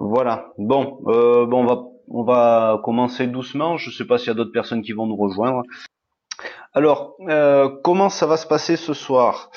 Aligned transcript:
Voilà. 0.00 0.46
Bon, 0.56 1.02
euh, 1.08 1.44
bon, 1.44 1.62
on 1.62 1.66
va 1.66 1.82
on 2.08 2.24
va 2.24 2.80
commencer 2.82 3.26
doucement. 3.26 3.76
Je 3.76 3.90
ne 3.90 3.94
sais 3.94 4.06
pas 4.06 4.16
s'il 4.16 4.28
y 4.28 4.30
a 4.30 4.34
d'autres 4.34 4.50
personnes 4.50 4.80
qui 4.80 4.92
vont 4.92 5.06
nous 5.06 5.14
rejoindre. 5.14 5.62
Alors, 6.72 7.16
euh, 7.28 7.68
comment 7.84 8.08
ça 8.08 8.26
va 8.26 8.38
se 8.38 8.46
passer 8.46 8.76
ce 8.76 8.94
soir? 8.94 9.50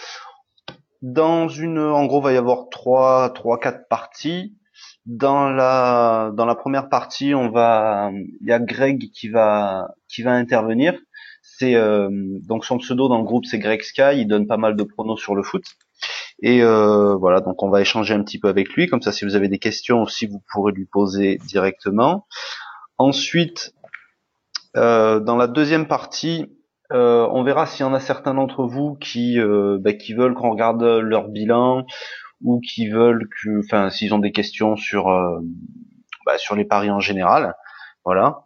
Dans 1.02 1.48
une, 1.48 1.80
en 1.80 2.06
gros, 2.06 2.20
il 2.20 2.24
va 2.24 2.34
y 2.34 2.38
avoir 2.38 2.68
trois, 2.70 3.30
trois, 3.30 3.58
quatre 3.58 3.88
parties. 3.88 4.58
Dans 5.06 5.50
la 5.50 6.32
dans 6.36 6.46
la 6.46 6.56
première 6.56 6.90
partie, 6.90 7.34
on 7.34 7.50
va, 7.50 8.12
il 8.14 8.48
y 8.48 8.52
a 8.52 8.60
Greg 8.60 9.12
qui 9.12 9.30
va 9.30 9.88
qui 10.10 10.24
va 10.24 10.34
intervenir. 10.34 10.94
C'est 11.42 11.76
euh, 11.76 12.10
donc 12.48 12.66
son 12.66 12.80
pseudo 12.80 13.08
dans 13.08 13.18
le 13.18 13.24
groupe, 13.24 13.46
c'est 13.46 13.60
Greg 13.60 13.82
Sky. 13.82 14.18
Il 14.18 14.28
donne 14.28 14.46
pas 14.48 14.58
mal 14.58 14.76
de 14.76 14.84
pronos 14.84 15.18
sur 15.18 15.36
le 15.36 15.44
foot. 15.44 15.64
Et 16.42 16.62
euh, 16.62 17.16
voilà, 17.16 17.42
donc 17.42 17.62
on 17.64 17.70
va 17.70 17.82
échanger 17.82 18.14
un 18.14 18.24
petit 18.24 18.40
peu 18.40 18.48
avec 18.48 18.70
lui, 18.74 18.88
comme 18.88 19.02
ça 19.02 19.12
si 19.12 19.26
vous 19.26 19.36
avez 19.36 19.48
des 19.48 19.60
questions 19.60 20.02
aussi, 20.02 20.28
vous 20.28 20.42
pourrez 20.52 20.74
lui 20.74 20.86
poser 20.86 21.38
directement. 21.48 22.28
Ensuite, 22.98 23.74
euh, 24.76 25.20
dans 25.20 25.36
la 25.36 25.48
deuxième 25.48 25.88
partie, 25.88 26.48
euh, 26.92 27.28
on 27.32 27.44
verra 27.44 27.66
s'il 27.66 27.86
y 27.86 27.90
en 27.90 27.94
a 27.94 28.00
certains 28.00 28.34
d'entre 28.34 28.66
vous 28.66 28.96
qui, 28.96 29.40
bah, 29.80 29.94
qui 29.94 30.14
veulent 30.14 30.36
qu'on 30.36 30.52
regarde 30.52 30.84
leur 30.84 31.30
bilan 31.30 31.86
ou 32.42 32.60
qui 32.60 32.90
veulent 32.90 33.28
que, 33.42 33.60
enfin, 33.60 33.90
s'ils 33.90 34.14
ont 34.14 34.20
des 34.20 34.32
questions 34.32 34.76
sur, 34.76 35.06
bah, 36.26 36.38
sur 36.38 36.56
les 36.56 36.66
paris 36.66 36.92
en 36.92 37.00
général. 37.00 37.56
Voilà. 38.06 38.44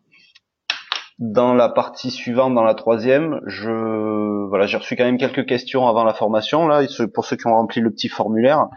Dans 1.20 1.54
la 1.54 1.70
partie 1.70 2.12
suivante, 2.12 2.54
dans 2.54 2.64
la 2.64 2.76
troisième, 2.76 3.42
je 3.48 4.48
voilà, 4.48 4.68
j'ai 4.68 4.78
reçu 4.78 4.96
quand 4.96 5.04
même 5.04 5.18
quelques 5.18 5.46
questions 5.46 5.88
avant 5.88 6.04
la 6.04 6.14
formation 6.14 6.68
là, 6.68 6.86
pour 7.14 7.26
ceux 7.26 7.36
qui 7.36 7.48
ont 7.48 7.56
rempli 7.56 7.82
le 7.82 7.92
petit 7.92 8.08
formulaire. 8.08 8.68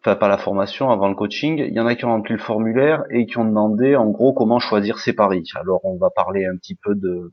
Enfin, 0.00 0.16
pas 0.16 0.28
la 0.28 0.38
formation, 0.38 0.90
avant 0.90 1.08
le 1.08 1.14
coaching. 1.14 1.58
Il 1.58 1.74
y 1.74 1.80
en 1.80 1.86
a 1.86 1.94
qui 1.94 2.04
ont 2.04 2.10
rempli 2.10 2.34
le 2.34 2.40
formulaire 2.40 3.04
et 3.10 3.26
qui 3.26 3.38
ont 3.38 3.44
demandé 3.44 3.96
en 3.96 4.08
gros 4.08 4.32
comment 4.32 4.58
choisir 4.58 4.98
ses 4.98 5.12
paris. 5.12 5.44
Alors 5.54 5.84
on 5.84 5.96
va 5.96 6.10
parler 6.10 6.44
un 6.44 6.56
petit 6.56 6.74
peu 6.74 6.94
de, 6.94 7.32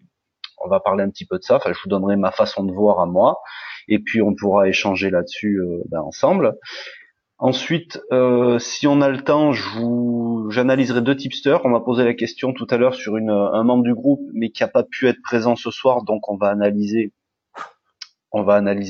on 0.63 0.69
va 0.69 0.79
parler 0.79 1.03
un 1.03 1.09
petit 1.09 1.25
peu 1.25 1.37
de 1.37 1.43
ça. 1.43 1.55
Enfin, 1.55 1.71
je 1.73 1.79
vous 1.83 1.89
donnerai 1.89 2.15
ma 2.15 2.31
façon 2.31 2.63
de 2.63 2.73
voir 2.73 2.99
à 2.99 3.05
moi, 3.05 3.39
et 3.87 3.99
puis 3.99 4.21
on 4.21 4.35
pourra 4.35 4.67
échanger 4.67 5.09
là-dessus 5.09 5.59
euh, 5.59 5.83
ben, 5.89 6.01
ensemble. 6.01 6.57
Ensuite, 7.41 8.01
euh, 8.11 8.59
si 8.59 8.85
on 8.85 8.99
a 8.99 9.07
le 9.07 9.23
temps, 9.23 9.53
j'analyserai 10.49 11.01
deux 11.01 11.15
tipsters. 11.15 11.65
On 11.65 11.69
m'a 11.69 11.79
posé 11.79 12.03
la 12.03 12.13
question 12.13 12.51
tout 12.51 12.67
à 12.69 12.75
l'heure 12.75 12.95
sur 12.95 13.15
un 13.15 13.63
membre 13.63 13.83
du 13.83 13.93
groupe, 13.93 14.21
mais 14.33 14.49
qui 14.49 14.61
n'a 14.61 14.67
pas 14.67 14.83
pu 14.83 15.07
être 15.07 15.21
présent 15.21 15.55
ce 15.55 15.71
soir, 15.71 16.03
donc 16.03 16.27
on 16.29 16.35
va 16.35 16.49
analyser, 16.49 17.13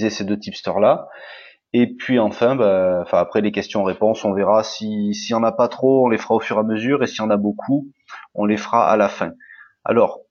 ces 0.09 0.23
deux 0.23 0.39
tipsters 0.39 0.79
là. 0.79 1.09
Et 1.73 1.95
puis 1.95 2.17
enfin, 2.17 2.55
bah, 2.55 3.05
après 3.11 3.41
les 3.41 3.51
questions-réponses, 3.51 4.25
on 4.25 4.33
verra 4.33 4.63
si 4.63 5.13
s'il 5.13 5.33
y 5.33 5.35
en 5.35 5.43
a 5.43 5.51
pas 5.51 5.67
trop, 5.67 6.05
on 6.05 6.09
les 6.09 6.17
fera 6.17 6.33
au 6.33 6.39
fur 6.39 6.57
et 6.57 6.59
à 6.59 6.63
mesure, 6.63 7.03
et 7.03 7.07
s'il 7.07 7.19
y 7.19 7.21
en 7.21 7.29
a 7.29 7.37
beaucoup, 7.37 7.87
on 8.33 8.45
les 8.45 8.57
fera 8.57 8.89
à 8.89 8.97
la 8.97 9.09
fin. 9.09 9.33
Alors, 9.85 10.21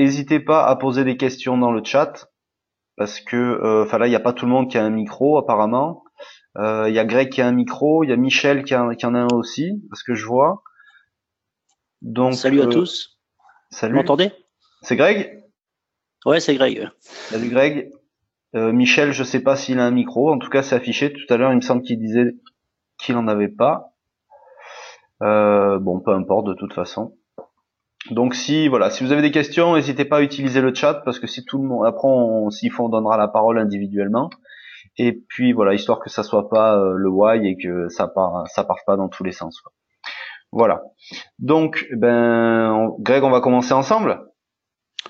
n'hésitez 0.00 0.40
pas 0.40 0.66
à 0.66 0.74
poser 0.74 1.04
des 1.04 1.16
questions 1.16 1.56
dans 1.56 1.70
le 1.70 1.84
chat, 1.84 2.32
parce 2.96 3.20
que, 3.20 3.36
euh, 3.36 3.84
enfin 3.84 3.98
là, 3.98 4.08
il 4.08 4.10
n'y 4.10 4.16
a 4.16 4.20
pas 4.20 4.32
tout 4.32 4.46
le 4.46 4.50
monde 4.52 4.68
qui 4.68 4.78
a 4.78 4.84
un 4.84 4.90
micro 4.90 5.38
apparemment. 5.38 6.03
Il 6.56 6.62
euh, 6.62 6.90
y 6.90 6.98
a 6.98 7.04
Greg 7.04 7.30
qui 7.30 7.40
a 7.40 7.46
un 7.48 7.52
micro, 7.52 8.04
il 8.04 8.10
y 8.10 8.12
a 8.12 8.16
Michel 8.16 8.64
qui, 8.64 8.74
en 8.76 8.88
a 8.88 9.18
un 9.18 9.28
aussi, 9.32 9.82
parce 9.90 10.02
que 10.02 10.14
je 10.14 10.24
vois. 10.24 10.62
Donc, 12.00 12.34
salut 12.34 12.60
à 12.60 12.64
euh, 12.64 12.68
tous. 12.68 13.18
Salut. 13.70 13.94
Vous 13.94 14.00
m'entendez? 14.00 14.30
C'est 14.82 14.94
Greg? 14.94 15.42
Ouais, 16.24 16.38
c'est 16.38 16.54
Greg. 16.54 16.88
Salut 17.00 17.48
Greg. 17.48 17.90
Euh, 18.54 18.72
Michel, 18.72 19.12
je 19.12 19.24
sais 19.24 19.40
pas 19.40 19.56
s'il 19.56 19.80
a 19.80 19.84
un 19.84 19.90
micro. 19.90 20.32
En 20.32 20.38
tout 20.38 20.48
cas, 20.48 20.62
c'est 20.62 20.76
affiché. 20.76 21.12
Tout 21.12 21.32
à 21.32 21.36
l'heure, 21.36 21.50
il 21.50 21.56
me 21.56 21.60
semble 21.60 21.82
qu'il 21.82 21.98
disait 21.98 22.36
qu'il 22.98 23.16
en 23.16 23.26
avait 23.26 23.48
pas. 23.48 23.92
bon, 25.20 26.00
peu 26.00 26.12
importe 26.12 26.46
de 26.46 26.54
toute 26.54 26.72
façon. 26.72 27.16
Donc 28.10 28.34
si 28.34 28.68
voilà, 28.68 28.90
si 28.90 29.02
vous 29.02 29.12
avez 29.12 29.22
des 29.22 29.30
questions, 29.30 29.74
n'hésitez 29.74 30.04
pas 30.04 30.18
à 30.18 30.20
utiliser 30.20 30.60
le 30.60 30.74
chat 30.74 30.92
parce 31.06 31.18
que 31.18 31.26
si 31.26 31.42
tout 31.44 31.56
le 31.56 31.66
monde 31.66 31.86
après, 31.86 32.06
s'il 32.50 32.70
faut, 32.70 32.84
on 32.84 32.88
donnera 32.90 33.16
la 33.16 33.28
parole 33.28 33.58
individuellement. 33.58 34.28
Et 34.96 35.12
puis 35.12 35.52
voilà, 35.52 35.74
histoire 35.74 36.00
que 36.00 36.10
ça 36.10 36.22
soit 36.22 36.48
pas 36.48 36.78
euh, 36.78 36.94
le 36.96 37.08
why 37.08 37.46
et 37.46 37.56
que 37.56 37.88
ça 37.88 38.06
part, 38.06 38.46
ça 38.48 38.64
parte 38.64 38.80
pas 38.86 38.96
dans 38.96 39.08
tous 39.08 39.24
les 39.24 39.32
sens. 39.32 39.60
Quoi. 39.60 39.72
Voilà. 40.52 40.82
Donc, 41.40 41.86
ben, 41.96 42.92
Greg, 43.00 43.24
on 43.24 43.30
va 43.30 43.40
commencer 43.40 43.72
ensemble? 43.72 44.20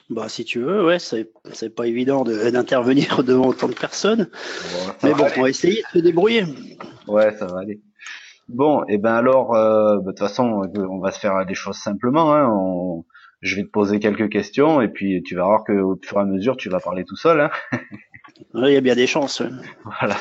Bah, 0.09 0.29
si 0.29 0.45
tu 0.45 0.61
veux, 0.61 0.87
ouais, 0.87 0.99
c'est, 0.99 1.31
c'est 1.53 1.75
pas 1.75 1.87
évident 1.87 2.25
d'intervenir 2.25 3.23
devant 3.25 3.49
autant 3.49 3.69
de 3.69 3.75
personnes. 3.75 4.31
Mais 5.03 5.13
bon, 5.13 5.27
on 5.37 5.43
va 5.43 5.51
essayer 5.51 5.83
de 5.83 5.99
se 5.99 5.99
débrouiller. 5.99 6.45
Ouais, 7.07 7.37
ça 7.37 7.47
va 7.47 7.61
aller. 7.61 7.83
Bon, 8.49 8.85
et 8.89 8.99
ben 8.99 9.15
alors, 9.15 9.55
euh, 9.55 9.97
bah, 9.97 10.01
de 10.01 10.11
toute 10.11 10.19
façon, 10.19 10.63
on 10.77 10.99
va 10.99 11.11
se 11.11 11.19
faire 11.19 11.45
des 11.47 11.55
choses 11.55 11.77
simplement. 11.77 12.35
Hein. 12.35 12.49
On, 12.51 13.05
je 13.41 13.57
vais 13.57 13.65
te 13.65 13.71
poser 13.71 14.01
quelques 14.01 14.31
questions 14.31 14.81
et 14.81 14.89
puis 14.89 15.23
tu 15.23 15.35
vas 15.37 15.45
voir 15.45 15.65
que 15.65 15.73
au 15.73 15.99
fur 16.03 16.19
et 16.19 16.23
à 16.23 16.25
mesure, 16.25 16.57
tu 16.57 16.71
vas 16.71 16.81
parler 16.81 17.05
tout 17.05 17.17
seul. 17.17 17.41
Hein. 17.41 17.51
il 18.55 18.73
y 18.73 18.77
a 18.77 18.81
bien 18.81 18.95
des 18.95 19.07
chances. 19.07 19.43
Voilà. 19.85 20.17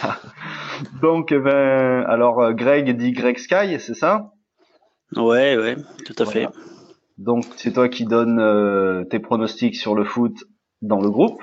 Donc, 1.01 1.31
eh 1.31 1.39
ben, 1.39 2.03
alors, 2.07 2.41
euh, 2.41 2.53
Greg 2.53 2.95
dit 2.95 3.11
Greg 3.11 3.37
Sky, 3.37 3.79
c'est 3.79 3.93
ça? 3.93 4.31
Ouais, 5.15 5.57
ouais, 5.57 5.75
tout 6.05 6.15
à 6.17 6.25
fait. 6.25 6.47
Donc, 7.17 7.45
c'est 7.57 7.73
toi 7.73 7.89
qui 7.89 8.05
donnes 8.05 8.39
euh, 8.39 9.03
tes 9.05 9.19
pronostics 9.19 9.75
sur 9.75 9.95
le 9.95 10.03
foot 10.03 10.35
dans 10.81 10.99
le 10.99 11.09
groupe? 11.09 11.41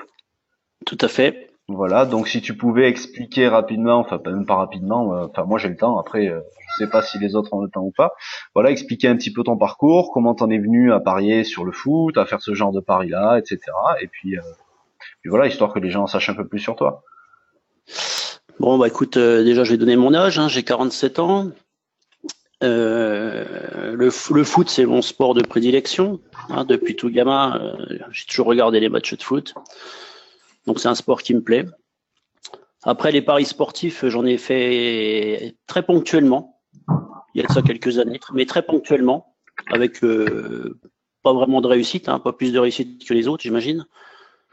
Tout 0.86 0.98
à 1.00 1.08
fait. 1.08 1.48
Voilà, 1.68 2.04
donc 2.04 2.26
si 2.26 2.40
tu 2.40 2.56
pouvais 2.56 2.88
expliquer 2.88 3.46
rapidement, 3.46 3.98
enfin 3.98 4.18
pas 4.18 4.32
même 4.32 4.44
pas 4.44 4.56
rapidement, 4.56 5.14
euh, 5.14 5.26
enfin 5.26 5.44
moi 5.44 5.56
j'ai 5.56 5.68
le 5.68 5.76
temps, 5.76 6.00
après 6.00 6.26
je 6.26 6.84
sais 6.84 6.90
pas 6.90 7.00
si 7.00 7.16
les 7.20 7.36
autres 7.36 7.54
ont 7.54 7.60
le 7.60 7.70
temps 7.70 7.82
ou 7.84 7.92
pas. 7.96 8.10
Voilà, 8.54 8.72
expliquer 8.72 9.06
un 9.06 9.14
petit 9.14 9.32
peu 9.32 9.44
ton 9.44 9.56
parcours, 9.56 10.10
comment 10.12 10.34
t'en 10.34 10.50
es 10.50 10.58
venu 10.58 10.92
à 10.92 10.98
parier 10.98 11.44
sur 11.44 11.64
le 11.64 11.70
foot, 11.70 12.18
à 12.18 12.26
faire 12.26 12.42
ce 12.42 12.54
genre 12.54 12.72
de 12.72 12.80
paris 12.80 13.10
là, 13.10 13.38
etc. 13.38 13.60
Et 14.00 14.08
puis 14.08 14.36
puis 15.20 15.30
voilà, 15.30 15.46
histoire 15.46 15.72
que 15.72 15.78
les 15.78 15.90
gens 15.90 16.06
sachent 16.06 16.28
un 16.28 16.34
peu 16.34 16.46
plus 16.46 16.60
sur 16.60 16.76
toi. 16.76 17.02
Bon, 18.58 18.76
bah 18.76 18.88
écoute, 18.88 19.16
euh, 19.16 19.42
déjà 19.42 19.64
je 19.64 19.70
vais 19.70 19.78
donner 19.78 19.96
mon 19.96 20.12
âge, 20.12 20.38
hein, 20.38 20.48
j'ai 20.48 20.62
47 20.62 21.18
ans. 21.18 21.50
Euh, 22.62 23.94
le, 23.94 24.10
foot, 24.10 24.68
c'est 24.68 24.84
mon 24.84 25.00
sport 25.00 25.32
de 25.32 25.40
prédilection. 25.40 26.20
Hein, 26.50 26.66
depuis 26.66 26.94
tout 26.94 27.08
gamin, 27.08 27.58
euh, 27.58 27.98
j'ai 28.10 28.26
toujours 28.26 28.46
regardé 28.46 28.78
les 28.78 28.90
matchs 28.90 29.14
de 29.14 29.22
foot. 29.22 29.54
Donc 30.66 30.78
c'est 30.78 30.88
un 30.88 30.94
sport 30.94 31.22
qui 31.22 31.34
me 31.34 31.40
plaît. 31.40 31.64
Après 32.82 33.12
les 33.12 33.22
paris 33.22 33.46
sportifs, 33.46 34.04
j'en 34.06 34.26
ai 34.26 34.36
fait 34.36 35.54
très 35.66 35.82
ponctuellement. 35.82 36.60
Il 37.34 37.40
y 37.40 37.44
a 37.44 37.48
de 37.48 37.52
ça 37.52 37.62
quelques 37.62 37.98
années, 37.98 38.20
mais 38.34 38.44
très 38.44 38.62
ponctuellement, 38.62 39.36
avec 39.68 40.00
pas 41.22 41.32
vraiment 41.32 41.62
de 41.62 41.66
réussite, 41.66 42.10
hein, 42.10 42.18
pas 42.18 42.32
plus 42.34 42.52
de 42.52 42.58
réussite 42.58 43.06
que 43.06 43.14
les 43.14 43.26
autres, 43.26 43.42
j'imagine 43.42 43.86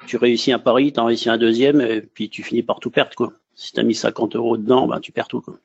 tu 0.05 0.17
réussis 0.17 0.51
un 0.51 0.59
pari, 0.59 0.93
tu 0.93 0.99
en 0.99 1.05
réussis 1.05 1.29
un 1.29 1.37
deuxième, 1.37 1.81
et 1.81 2.01
puis 2.01 2.29
tu 2.29 2.43
finis 2.43 2.63
par 2.63 2.79
tout 2.79 2.91
perdre. 2.91 3.15
Quoi. 3.15 3.33
Si 3.55 3.73
tu 3.73 3.79
as 3.79 3.83
mis 3.83 3.95
50 3.95 4.35
euros 4.35 4.57
dedans, 4.57 4.87
ben, 4.87 4.99
tu 4.99 5.11
perds 5.11 5.27
tout. 5.27 5.41
Quoi. 5.41 5.57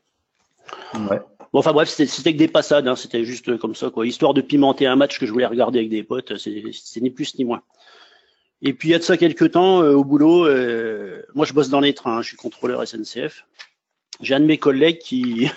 Ouais. 0.94 1.20
Bon, 1.52 1.58
enfin 1.58 1.72
bref, 1.72 1.90
c'était 1.90 2.32
que 2.32 2.38
des 2.38 2.48
passades, 2.48 2.88
hein, 2.88 2.96
c'était 2.96 3.24
juste 3.24 3.58
comme 3.58 3.74
ça, 3.74 3.90
quoi. 3.90 4.06
Histoire 4.06 4.32
de 4.32 4.40
pimenter 4.40 4.86
un 4.86 4.96
match 4.96 5.18
que 5.18 5.26
je 5.26 5.32
voulais 5.32 5.46
regarder 5.46 5.80
avec 5.80 5.90
des 5.90 6.02
potes, 6.02 6.36
c'est 6.38 7.00
ni 7.00 7.10
plus 7.10 7.36
ni 7.38 7.44
moins. 7.44 7.62
Et 8.62 8.72
puis 8.72 8.88
il 8.88 8.92
y 8.92 8.94
a 8.94 8.98
de 8.98 9.02
ça 9.02 9.16
quelques 9.16 9.50
temps, 9.50 9.82
euh, 9.82 9.92
au 9.92 10.04
boulot, 10.04 10.46
euh, 10.46 11.22
moi 11.34 11.44
je 11.44 11.52
bosse 11.52 11.68
dans 11.68 11.80
les 11.80 11.94
trains, 11.94 12.18
hein, 12.18 12.22
je 12.22 12.28
suis 12.28 12.36
contrôleur 12.36 12.86
SNCF. 12.86 13.44
J'ai 14.20 14.34
un 14.34 14.40
de 14.40 14.46
mes 14.46 14.56
collègues 14.56 14.98
qui, 14.98 15.48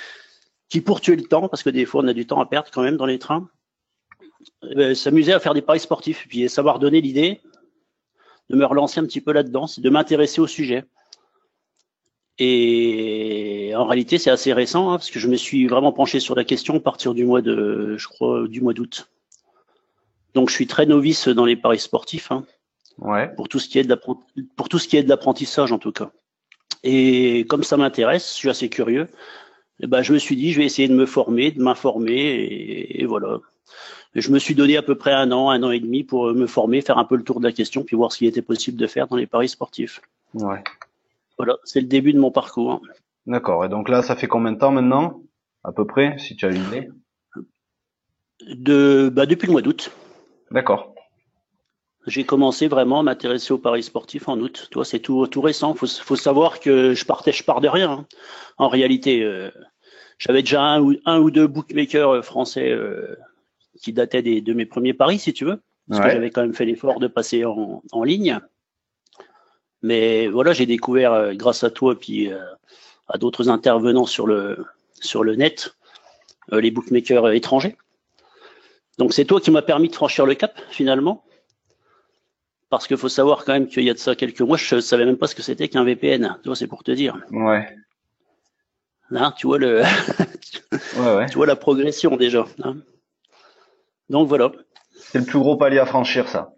qui 0.68 0.80
pour 0.80 1.00
tuer 1.00 1.16
le 1.16 1.24
temps, 1.24 1.48
parce 1.48 1.64
que 1.64 1.70
des 1.70 1.84
fois 1.84 2.02
on 2.04 2.08
a 2.08 2.12
du 2.12 2.26
temps 2.26 2.40
à 2.40 2.46
perdre 2.46 2.70
quand 2.72 2.82
même 2.82 2.96
dans 2.96 3.06
les 3.06 3.18
trains, 3.18 3.48
euh, 4.62 4.94
s'amusait 4.94 5.32
à 5.32 5.40
faire 5.40 5.52
des 5.52 5.62
paris 5.62 5.80
sportifs, 5.80 6.26
puis 6.28 6.48
savoir 6.48 6.78
donner 6.78 7.00
l'idée, 7.00 7.40
de 8.50 8.56
me 8.56 8.64
relancer 8.64 9.00
un 9.00 9.04
petit 9.04 9.20
peu 9.20 9.32
là-dedans, 9.32 9.66
c'est 9.66 9.80
de 9.80 9.90
m'intéresser 9.90 10.40
au 10.40 10.46
sujet. 10.46 10.84
Et 12.38 13.72
en 13.76 13.86
réalité, 13.86 14.18
c'est 14.18 14.30
assez 14.30 14.52
récent, 14.52 14.90
hein, 14.90 14.96
parce 14.96 15.10
que 15.10 15.20
je 15.20 15.28
me 15.28 15.36
suis 15.36 15.66
vraiment 15.66 15.92
penché 15.92 16.20
sur 16.20 16.34
la 16.34 16.44
question 16.44 16.76
à 16.76 16.80
partir 16.80 17.14
du 17.14 17.24
mois 17.24 17.42
de, 17.42 17.96
je 17.96 18.08
crois, 18.08 18.48
du 18.48 18.60
mois 18.60 18.74
d'août. 18.74 19.08
Donc, 20.34 20.48
je 20.48 20.54
suis 20.54 20.66
très 20.66 20.84
novice 20.84 21.28
dans 21.28 21.44
les 21.44 21.54
paris 21.54 21.78
sportifs, 21.78 22.32
hein, 22.32 22.44
ouais. 22.98 23.32
pour 23.36 23.48
tout 23.48 23.60
ce 23.60 23.68
qui 23.68 23.78
est 23.78 23.84
de 23.84 23.94
pour 24.56 24.68
tout 24.68 24.80
ce 24.80 24.88
qui 24.88 24.96
est 24.96 25.04
de 25.04 25.08
l'apprentissage 25.08 25.70
en 25.70 25.78
tout 25.78 25.92
cas. 25.92 26.10
Et 26.82 27.46
comme 27.48 27.62
ça 27.62 27.76
m'intéresse, 27.76 28.32
je 28.32 28.34
suis 28.34 28.50
assez 28.50 28.68
curieux. 28.68 29.08
Et 29.80 29.84
eh 29.84 29.86
ben, 29.86 30.02
je 30.02 30.12
me 30.12 30.18
suis 30.18 30.36
dit, 30.36 30.52
je 30.52 30.58
vais 30.58 30.66
essayer 30.66 30.88
de 30.88 30.94
me 30.94 31.06
former, 31.06 31.50
de 31.50 31.60
m'informer, 31.60 32.20
et 32.90 33.04
voilà 33.06 33.40
je 34.20 34.30
me 34.30 34.38
suis 34.38 34.54
donné 34.54 34.76
à 34.76 34.82
peu 34.82 34.94
près 34.94 35.12
un 35.12 35.32
an, 35.32 35.50
un 35.50 35.62
an 35.62 35.70
et 35.70 35.80
demi 35.80 36.04
pour 36.04 36.32
me 36.32 36.46
former, 36.46 36.80
faire 36.80 36.98
un 36.98 37.04
peu 37.04 37.16
le 37.16 37.24
tour 37.24 37.40
de 37.40 37.44
la 37.44 37.52
question, 37.52 37.82
puis 37.82 37.96
voir 37.96 38.12
ce 38.12 38.18
qu'il 38.18 38.28
était 38.28 38.42
possible 38.42 38.76
de 38.76 38.86
faire 38.86 39.08
dans 39.08 39.16
les 39.16 39.26
paris 39.26 39.48
sportifs. 39.48 40.00
Ouais. 40.34 40.62
Voilà, 41.36 41.56
c'est 41.64 41.80
le 41.80 41.86
début 41.86 42.12
de 42.12 42.18
mon 42.18 42.30
parcours. 42.30 42.80
D'accord. 43.26 43.64
Et 43.64 43.68
donc 43.68 43.88
là, 43.88 44.02
ça 44.02 44.16
fait 44.16 44.28
combien 44.28 44.52
de 44.52 44.58
temps 44.58 44.70
maintenant, 44.70 45.22
à 45.64 45.72
peu 45.72 45.86
près, 45.86 46.16
si 46.18 46.36
tu 46.36 46.46
as 46.46 46.50
une 46.50 46.62
idée? 46.64 46.88
De, 48.46 49.10
bah, 49.12 49.26
Depuis 49.26 49.46
le 49.46 49.52
mois 49.52 49.62
d'août. 49.62 49.90
D'accord. 50.50 50.94
J'ai 52.06 52.24
commencé 52.24 52.68
vraiment 52.68 53.00
à 53.00 53.02
m'intéresser 53.02 53.52
aux 53.52 53.58
paris 53.58 53.82
sportifs 53.82 54.28
en 54.28 54.38
août. 54.38 54.68
Toi, 54.70 54.84
c'est 54.84 54.98
tout, 54.98 55.26
tout 55.26 55.40
récent. 55.40 55.74
Faut, 55.74 55.86
faut 55.86 56.16
savoir 56.16 56.60
que 56.60 56.92
je 56.92 57.04
partais, 57.06 57.32
je 57.32 57.42
pars 57.42 57.62
de 57.62 57.68
rien. 57.68 57.90
Hein. 57.90 58.06
En 58.58 58.68
réalité, 58.68 59.22
euh, 59.22 59.50
j'avais 60.18 60.42
déjà 60.42 60.62
un 60.62 60.82
ou, 60.82 60.94
un 61.06 61.18
ou 61.18 61.30
deux 61.30 61.46
bookmakers 61.46 62.22
français 62.22 62.70
euh, 62.70 63.16
qui 63.80 63.92
dataient 63.92 64.22
des, 64.22 64.40
de 64.40 64.52
mes 64.52 64.66
premiers 64.66 64.94
paris, 64.94 65.18
si 65.18 65.32
tu 65.32 65.44
veux, 65.44 65.60
parce 65.88 66.00
que 66.00 66.10
j'avais 66.10 66.30
quand 66.30 66.42
même 66.42 66.54
fait 66.54 66.64
l'effort 66.64 67.00
de 67.00 67.06
passer 67.06 67.44
en, 67.44 67.82
en, 67.92 68.04
ligne. 68.04 68.38
Mais 69.82 70.28
voilà, 70.28 70.52
j'ai 70.52 70.66
découvert 70.66 71.12
euh, 71.12 71.34
grâce 71.34 71.62
à 71.64 71.70
toi 71.70 71.98
puis 71.98 72.32
euh, 72.32 72.38
à 73.08 73.18
d'autres 73.18 73.48
intervenants 73.48 74.06
sur 74.06 74.26
le 74.26 74.64
sur 75.00 75.24
le 75.24 75.36
net 75.36 75.76
les 76.52 76.70
bookmakers 76.70 77.32
étrangers. 77.32 77.76
Donc 78.98 79.12
c'est 79.12 79.24
toi 79.24 79.40
qui 79.40 79.50
m'as 79.50 79.62
permis 79.62 79.88
de 79.88 79.94
franchir 79.94 80.26
le 80.26 80.34
cap 80.34 80.60
finalement. 80.70 81.24
Parce 82.70 82.86
qu'il 82.86 82.96
faut 82.96 83.08
savoir 83.08 83.44
quand 83.44 83.52
même 83.52 83.68
qu'il 83.68 83.84
y 83.84 83.90
a 83.90 83.94
de 83.94 83.98
ça 83.98 84.14
quelques 84.14 84.40
mois, 84.40 84.56
je 84.56 84.80
savais 84.80 85.04
même 85.04 85.16
pas 85.16 85.26
ce 85.26 85.34
que 85.34 85.42
c'était 85.42 85.68
qu'un 85.68 85.84
VPN. 85.84 86.38
Tu 86.42 86.48
vois, 86.48 86.56
c'est 86.56 86.66
pour 86.66 86.82
te 86.82 86.90
dire. 86.90 87.16
Ouais. 87.30 87.68
Là, 89.10 89.32
tu 89.36 89.46
vois 89.46 89.58
le, 89.58 89.82
ouais, 89.82 91.14
ouais. 91.16 91.26
tu 91.30 91.36
vois 91.36 91.46
la 91.46 91.56
progression 91.56 92.16
déjà. 92.16 92.46
Hein. 92.62 92.76
Donc 94.08 94.28
voilà. 94.28 94.52
C'est 94.92 95.18
le 95.18 95.24
plus 95.24 95.38
gros 95.38 95.56
palier 95.56 95.78
à 95.78 95.86
franchir, 95.86 96.28
ça. 96.28 96.50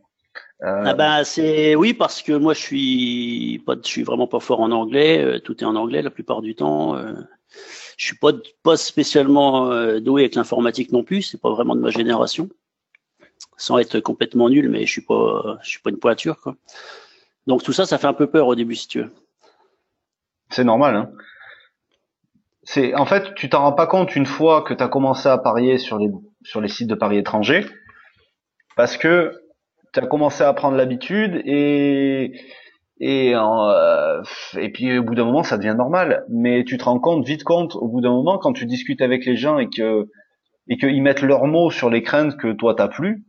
Euh... 0.62 0.84
Ah 0.86 0.94
ben 0.94 1.22
c'est 1.22 1.74
oui 1.74 1.92
parce 1.92 2.22
que 2.22 2.32
moi 2.32 2.54
je 2.54 2.60
suis 2.60 3.62
pas, 3.66 3.74
je 3.82 3.86
suis 3.86 4.04
vraiment 4.04 4.26
pas 4.26 4.40
fort 4.40 4.60
en 4.60 4.70
anglais. 4.70 5.22
Euh, 5.22 5.38
tout 5.38 5.62
est 5.62 5.66
en 5.66 5.76
anglais 5.76 6.00
la 6.00 6.10
plupart 6.10 6.40
du 6.40 6.54
temps. 6.54 6.96
Euh, 6.96 7.12
je 7.98 8.06
suis 8.06 8.16
pas 8.16 8.32
pas 8.62 8.76
spécialement 8.76 9.70
doué 10.00 10.22
avec 10.22 10.34
l'informatique 10.34 10.92
non 10.92 11.02
plus. 11.02 11.22
C'est 11.22 11.40
pas 11.40 11.50
vraiment 11.50 11.76
de 11.76 11.80
ma 11.80 11.90
génération 11.90 12.48
sans 13.56 13.78
être 13.78 14.00
complètement 14.00 14.48
nul, 14.48 14.68
mais 14.68 14.86
je 14.86 14.92
suis 14.92 15.02
pas, 15.02 15.58
je 15.62 15.68
suis 15.68 15.80
pas 15.80 15.90
une 15.90 15.98
pointure, 15.98 16.40
quoi. 16.40 16.56
Donc 17.46 17.62
tout 17.62 17.72
ça, 17.72 17.86
ça 17.86 17.98
fait 17.98 18.06
un 18.06 18.12
peu 18.12 18.26
peur 18.26 18.46
au 18.46 18.54
début, 18.54 18.74
si 18.74 18.88
tu 18.88 19.00
veux. 19.00 19.12
C'est 20.50 20.64
normal, 20.64 20.96
hein. 20.96 21.10
C'est, 22.62 22.94
en 22.94 23.06
fait, 23.06 23.34
tu 23.34 23.48
t'en 23.48 23.60
rends 23.60 23.72
pas 23.72 23.86
compte 23.86 24.16
une 24.16 24.26
fois 24.26 24.62
que 24.62 24.74
tu 24.74 24.82
as 24.82 24.88
commencé 24.88 25.28
à 25.28 25.38
parier 25.38 25.78
sur 25.78 25.98
les, 25.98 26.10
sur 26.46 26.60
les 26.60 26.68
sites 26.68 26.88
de 26.88 26.94
paris 26.94 27.18
étrangers, 27.18 27.66
parce 28.76 28.96
que 28.96 29.32
tu 29.92 30.00
as 30.00 30.06
commencé 30.06 30.44
à 30.44 30.52
prendre 30.52 30.76
l'habitude 30.76 31.42
et, 31.44 32.32
et, 33.00 33.34
euh, 33.34 34.22
et 34.58 34.70
puis 34.70 34.98
au 34.98 35.02
bout 35.02 35.14
d'un 35.14 35.24
moment, 35.24 35.42
ça 35.42 35.58
devient 35.58 35.74
normal. 35.76 36.24
Mais 36.28 36.64
tu 36.64 36.78
te 36.78 36.84
rends 36.84 36.98
compte, 36.98 37.26
vite 37.26 37.44
compte, 37.44 37.74
au 37.76 37.88
bout 37.88 38.00
d'un 38.00 38.12
moment, 38.12 38.38
quand 38.38 38.52
tu 38.52 38.66
discutes 38.66 39.02
avec 39.02 39.24
les 39.24 39.36
gens 39.36 39.58
et 39.58 39.68
que, 39.68 40.08
et 40.68 40.76
qu'ils 40.76 41.02
mettent 41.02 41.22
leurs 41.22 41.46
mots 41.46 41.70
sur 41.70 41.90
les 41.90 42.02
craintes 42.02 42.36
que 42.36 42.52
toi 42.52 42.74
t'as 42.74 42.88
plus, 42.88 43.24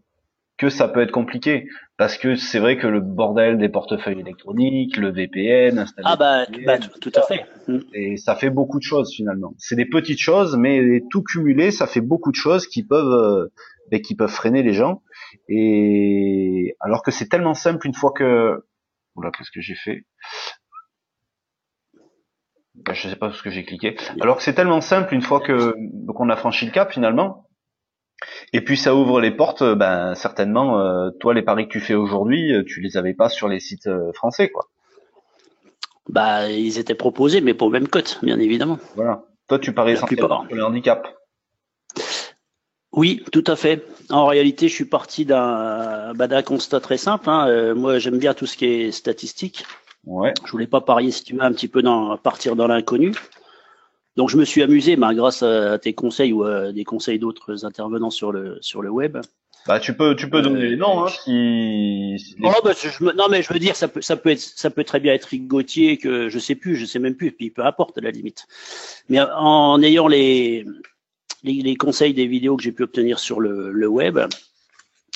que 0.58 0.70
ça 0.70 0.88
peut 0.88 1.02
être 1.02 1.12
compliqué 1.12 1.70
parce 1.98 2.18
que 2.18 2.36
c'est 2.36 2.60
vrai 2.60 2.78
que 2.78 2.88
le 2.88 3.00
bordel 3.00 3.58
des 3.58 3.70
portefeuilles 3.70 4.20
électroniques, 4.20 4.98
le 4.98 5.12
VPN, 5.12 5.86
ah 6.04 6.16
bah, 6.16 6.46
bah 6.66 6.78
tout, 6.80 7.12
à 7.16 7.22
fait, 7.22 7.46
mm. 7.68 7.80
et 7.94 8.18
ça 8.18 8.36
fait 8.36 8.50
beaucoup 8.50 8.80
de 8.80 8.84
choses 8.84 9.14
finalement. 9.14 9.54
C'est 9.58 9.76
des 9.76 9.86
petites 9.86 10.20
choses, 10.20 10.58
mais 10.58 11.04
tout 11.12 11.24
cumulé, 11.24 11.72
ça 11.72 11.88
fait 11.88 12.02
beaucoup 12.02 12.32
de 12.32 12.36
choses 12.36 12.68
qui 12.68 12.84
peuvent 12.84 13.52
euh, 13.92 14.00
qui 14.00 14.16
peuvent 14.16 14.32
freiner 14.32 14.64
les 14.64 14.74
gens. 14.74 15.02
Et 15.48 16.76
alors 16.80 17.04
que 17.04 17.12
c'est 17.12 17.30
tellement 17.30 17.54
simple 17.54 17.88
une 17.88 17.94
fois 17.94 18.12
que, 18.12 18.66
oula, 19.16 19.32
qu'est-ce 19.32 19.52
que 19.52 19.62
j'ai 19.62 19.76
fait? 19.76 20.06
Bah, 22.76 22.94
Je 22.94 23.10
sais 23.10 23.16
pas 23.16 23.32
ce 23.32 23.42
que 23.42 23.50
j'ai 23.50 23.64
cliqué. 23.64 23.96
Alors 24.22 24.38
que 24.38 24.44
c'est 24.44 24.54
tellement 24.54 24.82
simple 24.82 25.14
une 25.14 25.22
fois 25.22 25.40
que 25.40 25.74
qu'on 26.14 26.30
a 26.30 26.36
franchi 26.36 26.66
le 26.66 26.72
cap 26.72 26.92
finalement 26.92 27.47
et 28.54 28.62
puis 28.62 28.78
ça 28.78 28.96
ouvre 28.96 29.20
les 29.20 29.32
portes, 29.32 29.62
euh, 29.62 29.76
ben 29.76 30.16
certainement, 30.16 30.80
euh, 30.80 31.10
toi 31.20 31.34
les 31.34 31.42
paris 31.42 31.68
que 31.68 31.74
tu 31.74 31.80
fais 31.80 31.94
aujourd'hui, 31.94 32.54
euh, 32.54 32.64
tu 32.66 32.82
les 32.82 32.98
avais 32.98 33.14
pas 33.14 33.30
sur 33.30 33.48
les 33.48 33.60
sites 33.60 33.90
français, 34.14 34.50
quoi. 34.50 34.68
Bah 36.10 36.50
ils 36.50 36.80
étaient 36.80 36.96
proposés, 36.96 37.42
mais 37.42 37.54
pour 37.54 37.70
même 37.70 37.88
cote, 37.88 38.20
bien 38.24 38.40
évidemment. 38.40 38.80
Voilà. 38.96 39.24
Toi 39.48 39.60
tu 39.60 39.74
paries 39.74 39.98
sur 39.98 40.08
le 40.50 40.64
handicap. 40.64 41.08
Oui, 42.94 43.24
tout 43.32 43.44
à 43.46 43.56
fait. 43.56 43.86
En 44.10 44.26
réalité, 44.26 44.70
je 44.70 44.74
suis 44.74 44.86
parti 44.86 45.26
d'un 45.26 46.14
bah, 46.16 46.42
constat 46.42 46.80
très 46.80 46.98
simple. 46.98 47.30
Hein. 47.30 47.76
moi, 47.76 48.00
j'aime 48.00 48.18
bien 48.18 48.34
tout 48.34 48.48
ce 48.48 48.58
qui 48.58 48.66
est 48.66 48.92
statistique. 48.92 49.66
Ouais. 50.06 50.34
Je 50.46 50.52
voulais 50.52 50.68
pas 50.68 50.82
parier, 50.82 51.12
si 51.12 51.24
tu 51.24 51.36
veux, 51.36 51.44
un 51.44 51.52
petit 51.52 51.68
peu 51.68 51.84
dans 51.84 52.18
partir 52.18 52.56
dans 52.56 52.66
l'inconnu. 52.66 53.14
Donc 54.18 54.30
je 54.30 54.38
me 54.38 54.46
suis 54.46 54.64
amusé, 54.64 54.96
bah, 54.96 55.14
grâce 55.14 55.44
à 55.44 55.78
tes 55.78 55.94
conseils 55.94 56.34
ou 56.34 56.44
à 56.44 56.72
des 56.72 56.84
conseils 56.84 57.20
d'autres 57.20 57.66
intervenants 57.66 58.10
sur 58.10 58.32
le 58.32 58.58
sur 58.62 58.82
le 58.82 58.90
web. 58.90 59.18
Bah 59.68 59.80
tu 59.80 59.96
peux 59.96 60.16
tu 60.16 60.30
peux 60.30 60.42
donner 60.42 60.62
euh, 60.62 60.70
les 60.70 60.78
noms 60.78 61.06
hein, 61.06 61.12
oh, 62.44 62.62
bah, 62.64 62.72
non 63.16 63.28
mais 63.30 63.42
je 63.44 63.52
veux 63.52 63.60
dire 63.60 63.76
ça 63.76 63.90
peut 63.90 64.02
ça 64.02 64.16
peut 64.16 64.30
être 64.30 64.40
ça 64.40 64.70
peut 64.70 64.86
très 64.86 65.02
bien 65.02 65.14
être 65.14 65.26
Rigotier 65.26 65.98
que 65.98 66.30
je 66.30 66.40
sais 66.40 66.56
plus 66.56 66.78
je 66.78 66.86
sais 66.86 67.00
même 67.00 67.16
plus 67.16 67.34
puis 67.34 67.52
peu 67.52 67.66
importe 67.66 67.98
à 67.98 68.02
la 68.02 68.12
limite. 68.12 68.48
Mais 69.10 69.20
en 69.20 69.82
ayant 69.84 70.08
les 70.08 70.66
les, 71.44 71.76
conseils 71.76 72.14
des 72.14 72.28
vidéos 72.28 72.58
que 72.58 72.64
j'ai 72.64 72.72
pu 72.72 72.84
obtenir 72.84 73.20
sur 73.20 73.40
le, 73.40 73.72
le 73.72 73.88
web, 73.88 74.20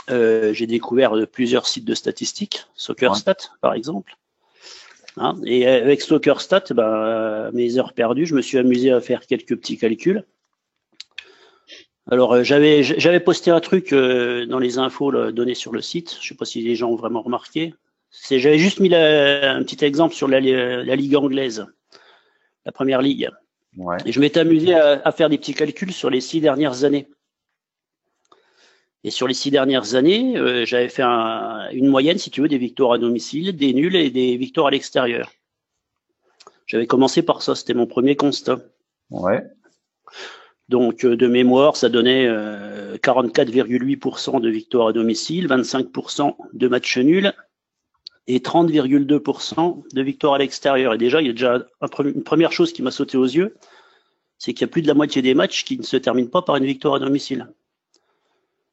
euh, 0.10 0.54
j'ai 0.54 0.68
découvert 0.68 1.14
plusieurs 1.32 1.68
sites 1.68 1.86
de 1.86 1.96
statistiques, 1.96 2.66
SoccerStat 2.76 3.38
par 3.62 3.74
exemple. 3.74 4.16
Hein. 5.18 5.36
et 5.46 5.68
avec 5.68 6.02
StalkerStat, 6.02 6.66
bah, 6.72 7.50
mes 7.54 7.78
heures 7.78 7.94
perdues, 7.94 8.26
je 8.26 8.36
me 8.36 8.42
suis 8.42 8.58
amusé 8.58 8.92
à 8.92 9.02
faire 9.02 9.26
quelques 9.26 9.58
petits 9.58 9.78
calculs. 9.78 10.26
Alors 12.10 12.34
euh, 12.34 12.44
j'avais 12.44 12.84
j'avais 12.84 13.20
posté 13.20 13.52
un 13.52 13.60
truc 13.60 13.94
euh, 13.94 14.46
dans 14.46 14.60
les 14.60 14.78
infos 14.78 15.32
données 15.32 15.56
sur 15.56 15.72
le 15.72 15.82
site. 15.82 16.18
Je 16.22 16.30
sais 16.30 16.36
pas 16.36 16.46
si 16.46 16.62
les 16.62 16.76
gens 16.76 16.90
ont 16.90 16.96
vraiment 16.96 17.22
remarqué. 17.22 17.74
C'est 18.10 18.40
j'avais 18.40 18.58
juste 18.58 18.80
mis 18.80 18.94
un 18.94 19.64
petit 19.64 19.86
exemple 19.86 20.14
sur 20.14 20.28
la, 20.28 20.42
la, 20.42 20.96
ligue 20.96 21.16
anglaise, 21.16 21.66
la 22.66 22.72
première 22.74 23.02
ligue. 23.02 23.30
Ouais. 23.78 23.96
Et 24.06 24.12
je 24.12 24.20
m'étais 24.20 24.42
amusé 24.42 24.74
à, 24.74 25.02
à, 25.06 25.12
faire 25.14 25.30
des 25.30 25.38
petits 25.38 25.54
calculs 25.54 25.94
sur 25.94 26.10
les 26.10 26.20
six 26.20 26.42
dernières 26.42 26.84
années. 26.84 27.08
Et 29.04 29.10
sur 29.10 29.28
les 29.28 29.34
six 29.34 29.50
dernières 29.50 29.96
années, 29.96 30.38
euh, 30.38 30.64
j'avais 30.66 30.90
fait 30.90 31.04
une 31.04 31.88
moyenne, 31.88 32.20
si 32.20 32.30
tu 32.30 32.42
veux, 32.42 32.48
des 32.48 32.60
victoires 32.60 32.94
à 32.94 32.98
domicile, 33.00 33.56
des 33.56 33.74
nuls 33.74 33.96
et 33.96 34.12
des 34.12 34.38
victoires 34.38 34.68
à 34.68 34.72
l'extérieur. 34.72 35.32
J'avais 36.68 36.88
commencé 36.88 37.24
par 37.24 37.42
ça, 37.42 37.56
c'était 37.56 37.74
mon 37.74 37.88
premier 37.88 38.16
constat. 38.16 38.60
Ouais. 39.10 39.44
Donc 40.70 41.04
euh, 41.04 41.18
de 41.18 41.28
mémoire, 41.28 41.76
ça 41.76 41.90
donnait 41.90 42.28
44,8% 42.28 44.38
euh, 44.38 44.40
de 44.40 44.50
victoires 44.50 44.88
à 44.88 44.94
domicile, 44.94 45.48
25% 45.48 46.36
de 46.54 46.68
matchs 46.68 47.00
nuls 47.00 47.34
et 48.28 48.40
30,2% 48.40 49.84
de 49.94 50.02
victoires 50.02 50.36
à 50.36 50.38
l'extérieur. 50.38 50.94
Et 50.94 51.00
déjà, 51.00 51.22
il 51.22 51.28
y 51.28 51.30
a 51.30 51.34
déjà 51.34 51.66
une 52.00 52.24
première 52.24 52.52
chose 52.52 52.72
qui 52.72 52.84
m'a 52.84 52.92
sauté 52.92 53.18
aux 53.18 53.26
yeux, 53.26 53.56
c'est 54.38 54.54
qu'il 54.54 54.62
y 54.62 54.70
a 54.70 54.72
plus 54.72 54.84
de 54.84 54.88
la 54.88 54.94
moitié 54.94 55.24
des 55.24 55.34
matchs 55.34 55.66
qui 55.66 55.78
ne 55.78 55.84
se 55.84 55.98
terminent 55.98 56.30
pas 56.30 56.44
par 56.44 56.56
une 56.56 56.66
victoire 56.66 56.94
à 56.94 57.00
domicile. 57.00 57.48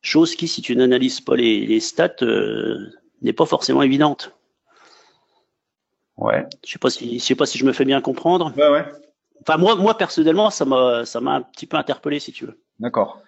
Chose 0.01 0.37
qui, 0.37 0.47
si 0.47 0.63
tu 0.63 0.77
n'analyses 0.77 1.21
pas 1.21 1.37
les, 1.37 1.81
stats, 1.81 2.23
euh, 2.23 2.89
n'est 3.23 3.33
pas 3.33 3.47
forcément 3.47 3.83
évidente. 3.83 4.35
Ouais. 6.17 6.47
Je 6.65 6.73
sais 6.73 6.79
pas 6.79 6.91
si, 6.91 7.19
je 7.19 7.25
sais 7.25 7.35
pas 7.35 7.47
si 7.47 7.59
je 7.59 7.65
me 7.65 7.73
fais 7.73 7.85
bien 7.85 8.01
comprendre. 8.01 8.53
Ouais, 8.57 8.69
ouais. 8.71 8.85
Enfin, 9.43 9.57
moi, 9.57 9.77
moi 9.77 9.97
personnellement, 9.97 10.51
ça 10.51 10.65
m'a, 10.65 11.05
ça 11.05 11.21
m'a 11.21 11.35
un 11.35 11.43
petit 11.43 11.67
peu 11.67 11.77
interpellé, 11.77 12.21
si 12.21 12.33
tu 12.33 12.47
veux. 12.47 12.61
D'accord. 12.79 13.23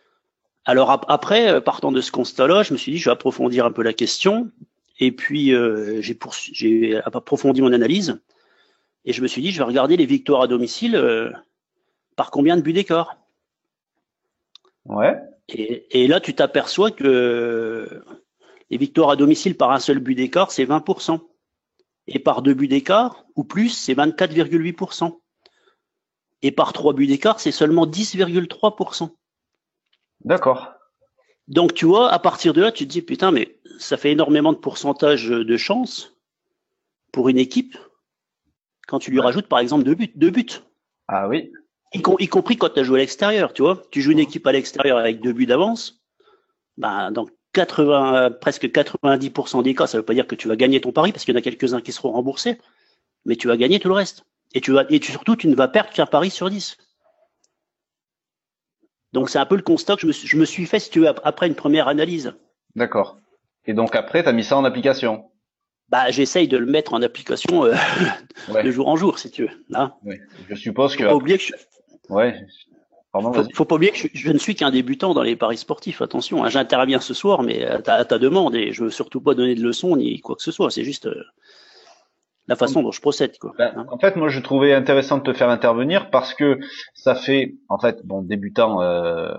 Alors 0.64 0.90
après, 1.08 1.50
euh, 1.50 1.60
partant 1.60 1.90
de 1.90 2.00
ce 2.00 2.12
constat-là, 2.12 2.62
je 2.62 2.72
me 2.72 2.78
suis 2.78 2.92
dit, 2.92 2.98
je 2.98 3.06
vais 3.06 3.12
approfondir 3.12 3.64
un 3.64 3.72
peu 3.72 3.82
la 3.82 3.92
question. 3.92 4.50
Et 4.98 5.12
puis, 5.12 5.54
euh, 5.54 6.00
j'ai, 6.02 7.00
approfondi 7.04 7.62
mon 7.62 7.72
analyse. 7.72 8.20
Et 9.04 9.12
je 9.12 9.22
me 9.22 9.26
suis 9.26 9.40
dit, 9.40 9.50
je 9.50 9.58
vais 9.58 9.64
regarder 9.64 9.96
les 9.96 10.06
victoires 10.06 10.42
à 10.42 10.46
domicile 10.46 11.32
par 12.16 12.30
combien 12.30 12.56
de 12.56 12.60
buts 12.60 12.74
d'écart? 12.74 13.16
Ouais. 14.84 15.16
Et, 15.52 16.06
là, 16.06 16.20
tu 16.20 16.34
t'aperçois 16.34 16.90
que 16.90 18.02
les 18.70 18.76
victoires 18.76 19.10
à 19.10 19.16
domicile 19.16 19.56
par 19.56 19.72
un 19.72 19.80
seul 19.80 19.98
but 19.98 20.14
d'écart, 20.14 20.50
c'est 20.50 20.64
20%. 20.64 21.20
Et 22.06 22.18
par 22.18 22.42
deux 22.42 22.54
buts 22.54 22.68
d'écart, 22.68 23.24
ou 23.36 23.44
plus, 23.44 23.70
c'est 23.70 23.94
24,8%. 23.94 25.20
Et 26.42 26.52
par 26.52 26.72
trois 26.72 26.92
buts 26.92 27.06
d'écart, 27.06 27.40
c'est 27.40 27.52
seulement 27.52 27.86
10,3%. 27.86 29.10
D'accord. 30.24 30.72
Donc, 31.48 31.74
tu 31.74 31.84
vois, 31.84 32.10
à 32.10 32.18
partir 32.18 32.52
de 32.52 32.62
là, 32.62 32.72
tu 32.72 32.86
te 32.86 32.92
dis, 32.92 33.02
putain, 33.02 33.30
mais 33.30 33.58
ça 33.78 33.96
fait 33.96 34.12
énormément 34.12 34.52
de 34.52 34.58
pourcentage 34.58 35.28
de 35.28 35.56
chance 35.56 36.16
pour 37.12 37.28
une 37.28 37.38
équipe 37.38 37.76
quand 38.86 38.98
tu 38.98 39.10
lui 39.10 39.20
rajoutes, 39.20 39.46
par 39.46 39.60
exemple, 39.60 39.84
deux 39.84 39.94
buts. 39.94 40.12
Deux 40.16 40.30
buts. 40.30 40.62
Ah 41.06 41.28
oui 41.28 41.52
y, 41.94 42.28
compris 42.28 42.56
quand 42.56 42.70
tu 42.70 42.80
as 42.80 42.82
joué 42.84 43.00
à 43.00 43.02
l'extérieur, 43.02 43.52
tu 43.52 43.62
vois. 43.62 43.82
Tu 43.90 44.00
joues 44.00 44.12
une 44.12 44.18
équipe 44.18 44.46
à 44.46 44.52
l'extérieur 44.52 44.98
avec 44.98 45.20
deux 45.20 45.32
buts 45.32 45.46
d'avance, 45.46 46.00
ben, 46.76 47.10
dans 47.10 47.26
80, 47.52 48.32
presque 48.40 48.64
90% 48.66 49.62
des 49.62 49.74
cas, 49.74 49.86
ça 49.86 49.98
veut 49.98 50.04
pas 50.04 50.14
dire 50.14 50.26
que 50.26 50.34
tu 50.34 50.48
vas 50.48 50.56
gagner 50.56 50.80
ton 50.80 50.92
pari 50.92 51.12
parce 51.12 51.24
qu'il 51.24 51.34
y 51.34 51.36
en 51.36 51.40
a 51.40 51.42
quelques-uns 51.42 51.80
qui 51.80 51.92
seront 51.92 52.12
remboursés, 52.12 52.58
mais 53.24 53.36
tu 53.36 53.48
vas 53.48 53.56
gagner 53.56 53.80
tout 53.80 53.88
le 53.88 53.94
reste. 53.94 54.24
Et 54.52 54.60
tu 54.60 54.72
vas, 54.72 54.84
et 54.88 55.02
surtout, 55.02 55.36
tu 55.36 55.48
ne 55.48 55.54
vas 55.54 55.68
perdre 55.68 55.90
qu'un 55.90 56.06
pari 56.06 56.30
sur 56.30 56.50
10. 56.50 56.76
Donc 59.12 59.30
c'est 59.30 59.38
un 59.38 59.46
peu 59.46 59.56
le 59.56 59.62
constat 59.62 59.96
que 59.96 60.02
je 60.02 60.06
me, 60.06 60.12
suis, 60.12 60.28
je 60.28 60.36
me 60.36 60.44
suis 60.44 60.66
fait, 60.66 60.78
si 60.78 60.90
tu 60.90 61.00
veux, 61.00 61.08
après 61.08 61.48
une 61.48 61.54
première 61.54 61.88
analyse. 61.88 62.34
D'accord. 62.76 63.18
Et 63.66 63.74
donc 63.74 63.96
après, 63.96 64.22
tu 64.22 64.28
as 64.28 64.32
mis 64.32 64.44
ça 64.44 64.56
en 64.56 64.64
application 64.64 65.30
bah, 65.90 66.08
j'essaye 66.10 66.46
de 66.46 66.56
le 66.56 66.66
mettre 66.66 66.94
en 66.94 67.02
application 67.02 67.64
euh, 67.64 67.74
de 68.62 68.70
jour 68.70 68.86
en 68.86 68.94
jour, 68.94 69.18
si 69.18 69.28
tu 69.28 69.42
veux. 69.42 69.64
Hein 69.74 69.92
oui. 70.04 70.20
Je 70.48 70.54
suppose 70.54 70.94
que. 70.94 71.02
Faut 71.02 71.10
pas 71.10 71.16
oublier 71.16 71.36
que 71.36 71.42
je, 71.42 71.52
Ouais. 72.10 72.34
Pardon, 73.12 73.32
faut, 73.32 73.44
faut 73.54 73.64
pas 73.64 73.74
oublier 73.74 73.90
que 73.90 73.98
je, 74.12 74.30
ne 74.30 74.38
suis 74.38 74.54
qu'un 74.54 74.70
débutant 74.70 75.14
dans 75.14 75.22
les 75.22 75.34
paris 75.34 75.56
sportifs. 75.56 76.00
Attention, 76.00 76.44
hein, 76.44 76.48
j'interviens 76.48 77.00
ce 77.00 77.12
soir, 77.12 77.42
mais 77.42 77.64
à 77.64 78.04
ta, 78.04 78.18
demande 78.18 78.54
et 78.54 78.72
je 78.72 78.84
veux 78.84 78.90
surtout 78.90 79.20
pas 79.20 79.34
donner 79.34 79.56
de 79.56 79.62
leçons 79.62 79.96
ni 79.96 80.20
quoi 80.20 80.36
que 80.36 80.42
ce 80.42 80.52
soit. 80.52 80.70
C'est 80.70 80.84
juste 80.84 81.06
euh, 81.06 81.24
la 82.46 82.54
façon 82.54 82.82
dont 82.82 82.92
je 82.92 83.00
procède. 83.00 83.36
Quoi. 83.38 83.52
Ben, 83.58 83.72
hein. 83.76 83.86
en 83.90 83.98
fait, 83.98 84.14
moi, 84.14 84.28
je 84.28 84.38
trouvais 84.38 84.74
intéressant 84.74 85.18
de 85.18 85.24
te 85.24 85.32
faire 85.32 85.50
intervenir 85.50 86.10
parce 86.10 86.34
que 86.34 86.60
ça 86.94 87.16
fait, 87.16 87.56
en 87.68 87.80
fait, 87.80 87.98
bon, 88.04 88.22
débutant, 88.22 88.80
euh, 88.80 89.34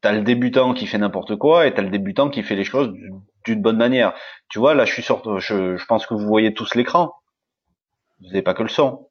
t'as 0.00 0.12
le 0.12 0.22
débutant 0.22 0.74
qui 0.74 0.86
fait 0.86 0.98
n'importe 0.98 1.36
quoi 1.36 1.66
et 1.66 1.74
t'as 1.74 1.82
le 1.82 1.90
débutant 1.90 2.28
qui 2.28 2.42
fait 2.42 2.56
les 2.56 2.64
choses 2.64 2.92
d'une 3.44 3.62
bonne 3.62 3.76
manière. 3.76 4.14
Tu 4.48 4.58
vois, 4.58 4.74
là, 4.74 4.84
je 4.84 4.92
suis 4.92 5.02
sur, 5.02 5.38
je, 5.38 5.76
je 5.76 5.86
pense 5.86 6.06
que 6.06 6.14
vous 6.14 6.26
voyez 6.26 6.54
tous 6.54 6.74
l'écran. 6.74 7.12
Vous 8.20 8.26
n'avez 8.26 8.42
pas 8.42 8.54
que 8.54 8.64
le 8.64 8.68
son. 8.68 9.07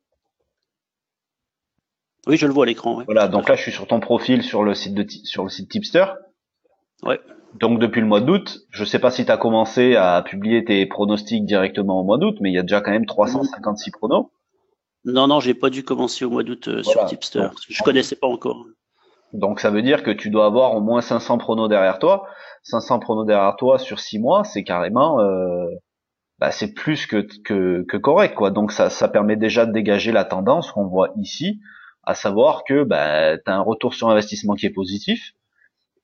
Oui, 2.27 2.37
je 2.37 2.45
le 2.45 2.53
vois 2.53 2.65
à 2.65 2.67
l'écran. 2.67 3.01
Voilà, 3.05 3.27
donc 3.27 3.47
là, 3.47 3.55
je 3.55 3.61
suis 3.61 3.71
sur 3.71 3.87
ton 3.87 3.99
profil 3.99 4.43
sur 4.43 4.63
le 4.63 4.73
site 4.73 4.93
de 4.93 5.05
sur 5.23 5.43
le 5.43 5.49
site 5.49 5.69
Tipster. 5.69 6.05
Ouais. 7.03 7.19
Donc 7.59 7.79
depuis 7.79 8.01
le 8.01 8.07
mois 8.07 8.21
d'août, 8.21 8.59
je 8.69 8.83
sais 8.83 8.99
pas 8.99 9.09
si 9.11 9.25
tu 9.25 9.31
as 9.31 9.37
commencé 9.37 9.95
à 9.95 10.21
publier 10.21 10.63
tes 10.63 10.85
pronostics 10.85 11.45
directement 11.45 11.99
au 11.99 12.03
mois 12.03 12.17
d'août, 12.17 12.35
mais 12.41 12.51
il 12.51 12.53
y 12.53 12.59
a 12.59 12.61
déjà 12.61 12.81
quand 12.81 12.91
même 12.91 13.05
356 13.05 13.91
pronos. 13.91 14.29
Non, 15.05 15.27
non, 15.27 15.39
j'ai 15.39 15.53
pas 15.53 15.69
dû 15.69 15.83
commencer 15.83 16.25
au 16.25 16.29
mois 16.29 16.43
d'août 16.43 16.67
euh, 16.67 16.83
sur 16.83 17.05
Tipster. 17.05 17.47
je 17.69 17.81
connaissais 17.83 18.15
pas 18.15 18.27
encore. 18.27 18.65
Donc 19.33 19.59
ça 19.59 19.69
veut 19.69 19.81
dire 19.81 20.03
que 20.03 20.11
tu 20.11 20.29
dois 20.29 20.45
avoir 20.45 20.75
au 20.75 20.81
moins 20.81 21.01
500 21.01 21.37
pronos 21.37 21.69
derrière 21.69 21.99
toi. 21.99 22.27
500 22.63 22.99
pronos 22.99 23.25
derrière 23.25 23.55
toi 23.55 23.79
sur 23.79 23.99
6 23.99 24.19
mois, 24.19 24.43
c'est 24.43 24.63
carrément, 24.63 25.21
euh, 25.21 25.65
bah, 26.39 26.51
c'est 26.51 26.73
plus 26.73 27.05
que, 27.05 27.25
que, 27.43 27.85
que 27.87 27.97
correct 27.97 28.35
quoi. 28.35 28.51
Donc 28.51 28.71
ça, 28.71 28.89
ça 28.89 29.07
permet 29.07 29.37
déjà 29.37 29.65
de 29.65 29.71
dégager 29.71 30.11
la 30.11 30.25
tendance 30.25 30.71
qu'on 30.71 30.85
voit 30.85 31.09
ici 31.17 31.59
à 32.07 32.15
savoir 32.15 32.63
que 32.63 32.83
bah, 32.83 33.37
tu 33.37 33.51
as 33.51 33.55
un 33.55 33.61
retour 33.61 33.93
sur 33.93 34.09
investissement 34.09 34.55
qui 34.55 34.65
est 34.65 34.71
positif 34.71 35.33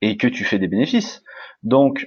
et 0.02 0.18
que 0.18 0.28
tu 0.28 0.44
fais 0.44 0.60
des 0.60 0.68
bénéfices. 0.68 1.24
Donc 1.64 2.06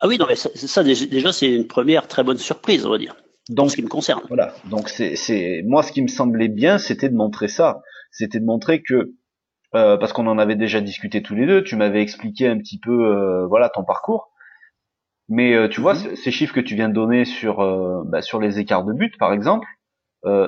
ah 0.00 0.08
oui, 0.08 0.16
non 0.16 0.24
mais 0.26 0.34
ça, 0.34 0.82
déjà 0.82 1.30
c'est 1.30 1.54
une 1.54 1.66
première 1.66 2.08
très 2.08 2.24
bonne 2.24 2.38
surprise, 2.38 2.86
on 2.86 2.90
va 2.90 2.96
dire. 2.96 3.14
Dans 3.50 3.68
ce 3.68 3.76
qui 3.76 3.82
me 3.82 3.88
concerne. 3.88 4.22
Voilà. 4.28 4.54
Donc 4.70 4.88
c'est 4.88 5.62
moi 5.66 5.82
ce 5.82 5.92
qui 5.92 6.00
me 6.00 6.08
semblait 6.08 6.48
bien, 6.48 6.78
c'était 6.78 7.10
de 7.10 7.14
montrer 7.14 7.48
ça, 7.48 7.82
c'était 8.10 8.40
de 8.40 8.46
montrer 8.46 8.82
que 8.82 9.12
euh, 9.74 9.98
parce 9.98 10.14
qu'on 10.14 10.26
en 10.26 10.38
avait 10.38 10.56
déjà 10.56 10.80
discuté 10.80 11.22
tous 11.22 11.34
les 11.34 11.44
deux, 11.44 11.62
tu 11.62 11.76
m'avais 11.76 12.00
expliqué 12.00 12.48
un 12.48 12.56
petit 12.56 12.78
peu 12.78 12.92
euh, 12.92 13.46
voilà 13.46 13.68
ton 13.68 13.84
parcours. 13.84 14.30
Mais 15.28 15.54
euh, 15.54 15.68
tu 15.68 15.82
vois 15.82 15.94
mhm. 15.94 16.16
ces 16.16 16.30
chiffres 16.30 16.54
que 16.54 16.60
tu 16.60 16.76
viens 16.76 16.88
de 16.88 16.94
donner 16.94 17.26
sur 17.26 17.58
bah, 18.06 18.22
sur 18.22 18.40
les 18.40 18.58
écarts 18.58 18.84
de 18.84 18.94
but 18.94 19.18
par 19.18 19.34
exemple, 19.34 19.68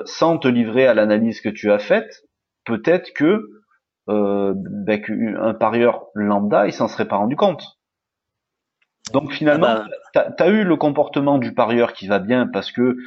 sans 0.05 0.39
te 0.39 0.47
livrer 0.47 0.87
à 0.87 0.95
l'analyse 0.95 1.41
que 1.41 1.49
tu 1.49 1.71
as 1.71 1.77
faite, 1.77 2.23
peut-être 2.67 3.13
que 3.13 3.49
euh, 4.09 4.53
ben, 4.55 5.01
un 5.39 5.53
parieur 5.53 6.05
lambda, 6.13 6.67
il 6.67 6.73
s'en 6.73 6.87
serait 6.87 7.07
pas 7.07 7.15
rendu 7.17 7.35
compte. 7.35 7.63
Donc 9.13 9.31
finalement, 9.31 9.67
ah 9.69 9.85
bah. 10.13 10.31
tu 10.37 10.43
as, 10.43 10.49
eu 10.49 10.63
le 10.63 10.75
comportement 10.75 11.37
du 11.37 11.53
parieur 11.53 11.93
qui 11.93 12.07
va 12.07 12.19
bien 12.19 12.45
parce 12.45 12.71
que 12.71 12.97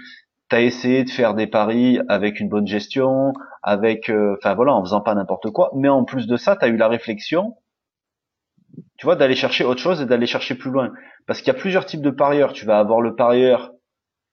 tu 0.49 0.57
as 0.57 0.63
essayé 0.63 1.05
de 1.05 1.11
faire 1.11 1.35
des 1.35 1.47
paris 1.47 2.01
avec 2.09 2.41
une 2.41 2.49
bonne 2.49 2.67
gestion, 2.67 3.35
avec, 3.63 4.09
euh, 4.09 4.37
enfin 4.39 4.55
voilà, 4.55 4.73
en 4.73 4.83
faisant 4.83 5.03
pas 5.03 5.15
n'importe 5.15 5.51
quoi. 5.51 5.71
Mais 5.75 5.89
en 5.89 6.05
plus 6.05 6.27
de 6.27 6.37
ça, 6.37 6.57
tu 6.57 6.65
as 6.65 6.69
eu 6.69 6.77
la 6.77 6.89
réflexion, 6.89 7.57
tu 8.97 9.05
vois, 9.05 9.17
d'aller 9.17 9.37
chercher 9.37 9.65
autre 9.65 9.81
chose 9.81 10.01
et 10.01 10.07
d'aller 10.07 10.27
chercher 10.27 10.55
plus 10.55 10.71
loin. 10.71 10.93
Parce 11.27 11.41
qu'il 11.41 11.53
y 11.53 11.57
a 11.57 11.59
plusieurs 11.59 11.85
types 11.85 12.03
de 12.03 12.11
parieurs. 12.11 12.55
Tu 12.55 12.65
vas 12.65 12.79
avoir 12.79 13.03
le 13.03 13.15
parieur 13.15 13.73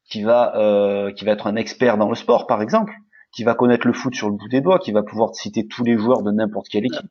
qui 0.10 0.24
va, 0.24 0.55
euh, 0.57 1.12
qui 1.12 1.25
va 1.25 1.34
être 1.34 1.48
un 1.48 1.57
expert 1.57 1.98
dans 1.98 2.10
le 2.10 2.15
sport, 2.15 2.48
par 2.48 2.62
exemple 2.62 2.93
qui 3.31 3.43
va 3.43 3.53
connaître 3.55 3.86
le 3.86 3.93
foot 3.93 4.15
sur 4.15 4.29
le 4.29 4.36
bout 4.36 4.48
des 4.50 4.62
doigts, 4.62 4.79
qui 4.79 4.91
va 4.91 5.03
pouvoir 5.03 5.36
citer 5.36 5.67
tous 5.67 5.84
les 5.84 5.98
joueurs 5.98 6.24
de 6.24 6.31
n'importe 6.31 6.69
quelle 6.69 6.86
équipe. 6.86 7.10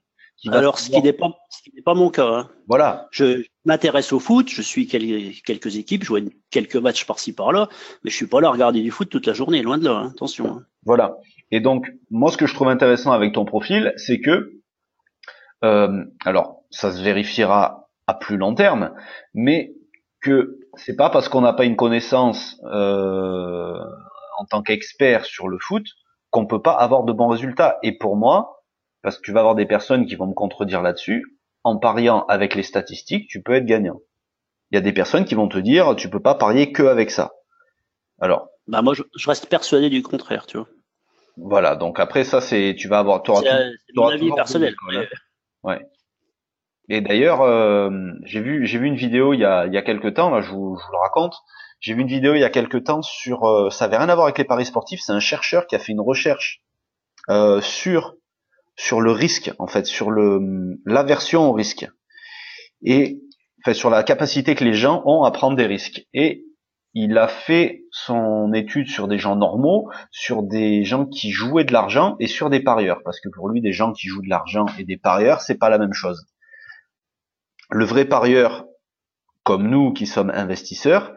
Alors, 0.49 0.79
ce 0.79 0.91
qui 0.91 1.01
n'est 1.01 1.13
pas, 1.13 1.31
pas 1.85 1.95
mon 1.95 2.11
cas. 2.11 2.27
Hein. 2.27 2.51
Voilà. 2.69 3.09
Je 3.11 3.45
m'intéresse 3.65 4.13
au 4.13 4.21
foot, 4.21 4.49
je 4.49 4.63
suis 4.63 4.87
quelques 4.87 5.77
équipes, 5.77 6.05
je 6.05 6.09
vois 6.09 6.21
quelques 6.51 6.77
matchs 6.77 7.07
par-ci 7.07 7.33
par-là, 7.33 7.69
mais 8.05 8.11
je 8.11 8.17
suis 8.17 8.27
pas 8.27 8.41
là 8.41 8.49
à 8.49 8.51
regarder 8.51 8.83
du 8.83 8.91
foot 8.91 9.09
toute 9.09 9.27
la 9.27 9.33
journée, 9.33 9.63
loin 9.63 9.79
de 9.79 9.85
là. 9.85 9.93
Hein. 9.93 10.11
Attention. 10.15 10.47
Hein. 10.47 10.67
Voilà. 10.85 11.17
Et 11.51 11.61
donc, 11.61 11.91
moi, 12.11 12.31
ce 12.31 12.37
que 12.37 12.47
je 12.47 12.55
trouve 12.55 12.69
intéressant 12.69 13.13
avec 13.13 13.33
ton 13.33 13.45
profil, 13.45 13.93
c'est 13.97 14.21
que, 14.21 14.61
euh, 15.65 16.05
alors, 16.25 16.63
ça 16.71 16.93
se 16.93 17.03
vérifiera 17.03 17.89
à 18.07 18.15
plus 18.15 18.37
long 18.37 18.55
terme, 18.55 18.93
mais 19.33 19.75
que 20.21 20.59
c'est 20.75 20.97
pas 20.97 21.09
parce 21.09 21.29
qu'on 21.29 21.41
n'a 21.41 21.53
pas 21.53 21.65
une 21.65 21.77
connaissance 21.77 22.61
euh, 22.65 23.79
en 24.39 24.45
tant 24.45 24.63
qu'expert 24.63 25.25
sur 25.25 25.49
le 25.49 25.59
foot 25.61 25.85
qu'on 26.37 26.45
peut 26.45 26.61
pas 26.61 26.73
avoir 26.73 27.05
de 27.05 27.15
bons 27.15 27.29
résultats. 27.29 27.79
Et 27.83 27.97
pour 27.97 28.15
moi, 28.15 28.63
parce 29.01 29.17
que 29.17 29.23
tu 29.23 29.33
vas 29.33 29.41
avoir 29.41 29.55
des 29.55 29.65
personnes 29.65 30.05
qui 30.05 30.17
vont 30.17 30.27
me 30.27 30.35
contredire 30.35 30.83
là-dessus, 30.83 31.25
en 31.65 31.79
pariant 31.79 32.27
avec 32.27 32.55
les 32.55 32.63
statistiques, 32.63 33.27
tu 33.31 33.43
peux 33.43 33.55
être 33.55 33.65
gagnant. 33.65 34.01
Il 34.71 34.75
y 34.75 34.79
a 34.79 34.83
des 34.83 34.93
personnes 34.93 35.25
qui 35.25 35.35
vont 35.35 35.49
te 35.49 35.57
dire, 35.57 35.97
tu 35.97 36.11
peux 36.11 36.21
pas 36.21 36.35
parier 36.35 36.73
que 36.73 36.83
avec 36.83 37.11
ça. 37.11 37.33
Alors. 38.21 38.49
Bah 38.67 38.83
moi, 38.83 38.93
je, 38.93 39.03
reste 39.27 39.49
persuadé 39.49 39.89
du 39.89 40.03
contraire, 40.03 40.45
tu 40.45 40.59
vois. 40.59 40.69
Voilà. 41.39 41.75
Donc 41.75 42.01
après, 42.01 42.25
ça, 42.25 42.43
c'est, 42.43 42.77
tu 42.79 42.87
vas 42.87 42.99
avoir, 42.99 43.23
c'est 43.25 43.71
mon 43.95 44.09
avis 44.09 44.31
personnel. 44.35 44.75
Ouais. 45.63 45.81
Et 46.91 47.01
d'ailleurs, 47.01 47.41
euh, 47.41 47.91
j'ai 48.25 48.41
vu, 48.41 48.67
j'ai 48.67 48.79
vu 48.79 48.89
une 48.89 48.97
vidéo 48.97 49.33
il 49.33 49.41
y 49.41 49.45
a, 49.47 49.65
il 49.67 49.73
y 49.73 49.79
a 49.79 49.83
quelques 49.83 50.13
temps, 50.13 50.29
là, 50.29 50.43
je 50.43 50.51
vous, 50.51 50.77
je 50.79 50.85
vous 50.85 50.93
le 50.93 50.99
raconte. 50.99 51.35
J'ai 51.81 51.95
vu 51.95 52.03
une 52.03 52.09
vidéo 52.09 52.35
il 52.35 52.41
y 52.41 52.45
a 52.45 52.51
quelques 52.51 52.85
temps 52.85 53.03
sur, 53.03 53.45
euh, 53.45 53.71
ça 53.71 53.85
avait 53.85 53.99
rien 53.99 54.09
à 54.09 54.15
voir 54.15 54.27
avec 54.27 54.39
les 54.39 54.45
paris 54.45 54.67
sportifs. 54.67 55.01
C'est 55.03 55.13
un 55.13 55.21
chercheur 55.21 55.67
qui 55.67 55.77
a 55.77 55.79
fait 55.79 55.93
une 55.93 56.01
recherche 56.01 56.63
euh, 57.29 57.61
sur 57.61 58.15
sur 58.79 59.01
le 59.01 59.11
risque, 59.11 59.53
en 59.59 59.67
fait, 59.67 59.87
sur 59.87 60.11
le 60.11 60.79
l'aversion 60.85 61.49
au 61.49 61.53
risque 61.53 61.89
et 62.83 63.21
fait, 63.65 63.75
sur 63.75 63.91
la 63.91 64.03
capacité 64.03 64.55
que 64.55 64.65
les 64.65 64.75
gens 64.75 65.03
ont 65.07 65.25
à 65.25 65.31
prendre 65.31 65.57
des 65.57 65.67
risques. 65.67 66.07
Et 66.15 66.45
il 66.95 67.19
a 67.19 67.29
fait 67.29 67.85
son 67.91 68.53
étude 68.55 68.89
sur 68.89 69.09
des 69.09 69.19
gens 69.19 69.37
normaux, 69.37 69.91
sur 70.11 70.43
des 70.43 70.85
gens 70.85 71.05
qui 71.05 71.31
jouaient 71.31 71.65
de 71.65 71.73
l'argent 71.73 72.17
et 72.21 72.27
sur 72.27 72.49
des 72.49 72.61
parieurs, 72.61 73.01
parce 73.05 73.21
que 73.21 73.29
pour 73.29 73.49
lui, 73.49 73.61
des 73.61 73.73
gens 73.73 73.93
qui 73.93 74.09
jouent 74.09 74.23
de 74.23 74.31
l'argent 74.31 74.67
et 74.79 74.85
des 74.85 74.97
parieurs, 74.97 75.43
c'est 75.43 75.59
pas 75.59 75.69
la 75.69 75.79
même 75.79 75.93
chose. 75.93 76.27
Le 77.71 77.85
vrai 77.85 78.05
parieur, 78.07 78.65
comme 79.43 79.69
nous 79.69 79.93
qui 79.93 80.07
sommes 80.07 80.31
investisseurs, 80.31 81.13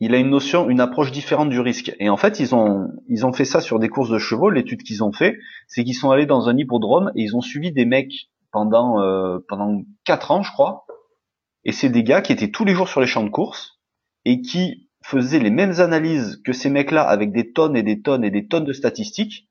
il 0.00 0.14
a 0.14 0.18
une 0.18 0.30
notion, 0.30 0.70
une 0.70 0.80
approche 0.80 1.10
différente 1.10 1.50
du 1.50 1.60
risque. 1.60 1.94
Et 1.98 2.08
en 2.08 2.16
fait, 2.16 2.38
ils 2.40 2.54
ont, 2.54 2.88
ils 3.08 3.26
ont 3.26 3.32
fait 3.32 3.44
ça 3.44 3.60
sur 3.60 3.78
des 3.78 3.88
courses 3.88 4.10
de 4.10 4.18
chevaux. 4.18 4.50
L'étude 4.50 4.82
qu'ils 4.82 5.02
ont 5.02 5.12
fait, 5.12 5.36
c'est 5.66 5.84
qu'ils 5.84 5.94
sont 5.94 6.10
allés 6.10 6.26
dans 6.26 6.48
un 6.48 6.56
hippodrome 6.56 7.10
et 7.16 7.22
ils 7.22 7.36
ont 7.36 7.40
suivi 7.40 7.72
des 7.72 7.84
mecs 7.84 8.30
pendant 8.52 9.02
euh, 9.02 9.38
pendant 9.48 9.82
quatre 10.04 10.30
ans, 10.30 10.42
je 10.42 10.52
crois. 10.52 10.86
Et 11.64 11.72
c'est 11.72 11.88
des 11.88 12.04
gars 12.04 12.22
qui 12.22 12.32
étaient 12.32 12.50
tous 12.50 12.64
les 12.64 12.74
jours 12.74 12.88
sur 12.88 13.00
les 13.00 13.06
champs 13.06 13.24
de 13.24 13.28
course 13.28 13.80
et 14.24 14.40
qui 14.40 14.88
faisaient 15.02 15.40
les 15.40 15.50
mêmes 15.50 15.80
analyses 15.80 16.40
que 16.44 16.52
ces 16.52 16.70
mecs-là 16.70 17.02
avec 17.02 17.32
des 17.32 17.52
tonnes 17.52 17.76
et 17.76 17.82
des 17.82 18.00
tonnes 18.00 18.24
et 18.24 18.30
des 18.30 18.46
tonnes 18.46 18.64
de 18.64 18.72
statistiques. 18.72 19.48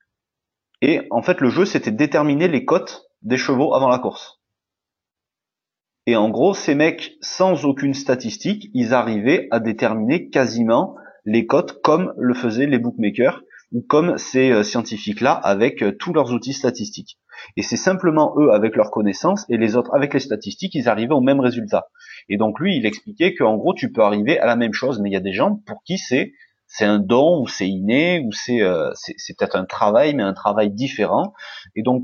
Et 0.82 1.02
en 1.12 1.22
fait, 1.22 1.42
le 1.42 1.50
jeu, 1.50 1.66
c'était 1.66 1.92
déterminer 1.92 2.48
les 2.48 2.64
cotes 2.64 3.08
des 3.22 3.38
chevaux 3.38 3.74
avant 3.74 3.90
la 3.90 4.00
course. 4.00 4.37
Et 6.08 6.16
en 6.16 6.30
gros, 6.30 6.54
ces 6.54 6.74
mecs, 6.74 7.18
sans 7.22 7.66
aucune 7.66 7.94
statistique, 7.94 8.70
ils 8.74 8.94
arrivaient 8.94 9.50
à 9.52 9.60
déterminer 9.60 10.30
quasiment 10.30 10.96
les 11.26 11.46
cotes 11.46 11.82
comme 11.82 12.14
le 12.18 12.34
faisaient 12.34 12.66
les 12.66 12.80
bookmakers 12.80 13.44
ou 13.74 13.82
comme 13.82 14.18
ces 14.18 14.50
euh, 14.52 14.64
scientifiques-là 14.64 15.34
avec 15.34 15.84
euh, 15.84 15.92
tous 15.92 16.14
leurs 16.14 16.32
outils 16.32 16.54
statistiques. 16.54 17.20
Et 17.58 17.62
c'est 17.62 17.76
simplement 17.76 18.34
eux 18.38 18.52
avec 18.54 18.78
leurs 18.78 18.90
connaissances 18.90 19.46
et 19.50 19.58
les 19.58 19.76
autres 19.76 19.94
avec 19.94 20.14
les 20.14 20.22
statistiques, 20.22 20.74
ils 20.76 20.88
arrivaient 20.88 21.14
au 21.14 21.22
même 21.22 21.42
résultat. 21.42 21.88
Et 22.30 22.38
donc 22.38 22.58
lui, 22.62 22.78
il 22.78 22.86
expliquait 22.86 23.36
qu'en 23.36 23.58
gros, 23.58 23.74
tu 23.74 23.92
peux 23.92 24.02
arriver 24.02 24.40
à 24.40 24.46
la 24.46 24.56
même 24.56 24.74
chose, 24.74 25.02
mais 25.02 25.10
il 25.10 25.14
y 25.14 25.18
a 25.18 25.22
des 25.22 25.34
gens 25.34 25.62
pour 25.66 25.84
qui 25.84 25.98
c'est 25.98 26.32
c'est 26.66 26.86
un 26.86 27.00
don 27.00 27.42
ou 27.42 27.48
c'est 27.48 27.68
inné 27.68 28.22
ou 28.26 28.32
c'est 28.32 28.62
euh, 28.62 28.90
c'est 28.96 29.38
peut-être 29.38 29.58
un 29.58 29.66
travail, 29.66 30.16
mais 30.16 30.24
un 30.24 30.34
travail 30.34 30.72
différent. 30.72 31.34
Et 31.76 31.84
donc 31.84 32.04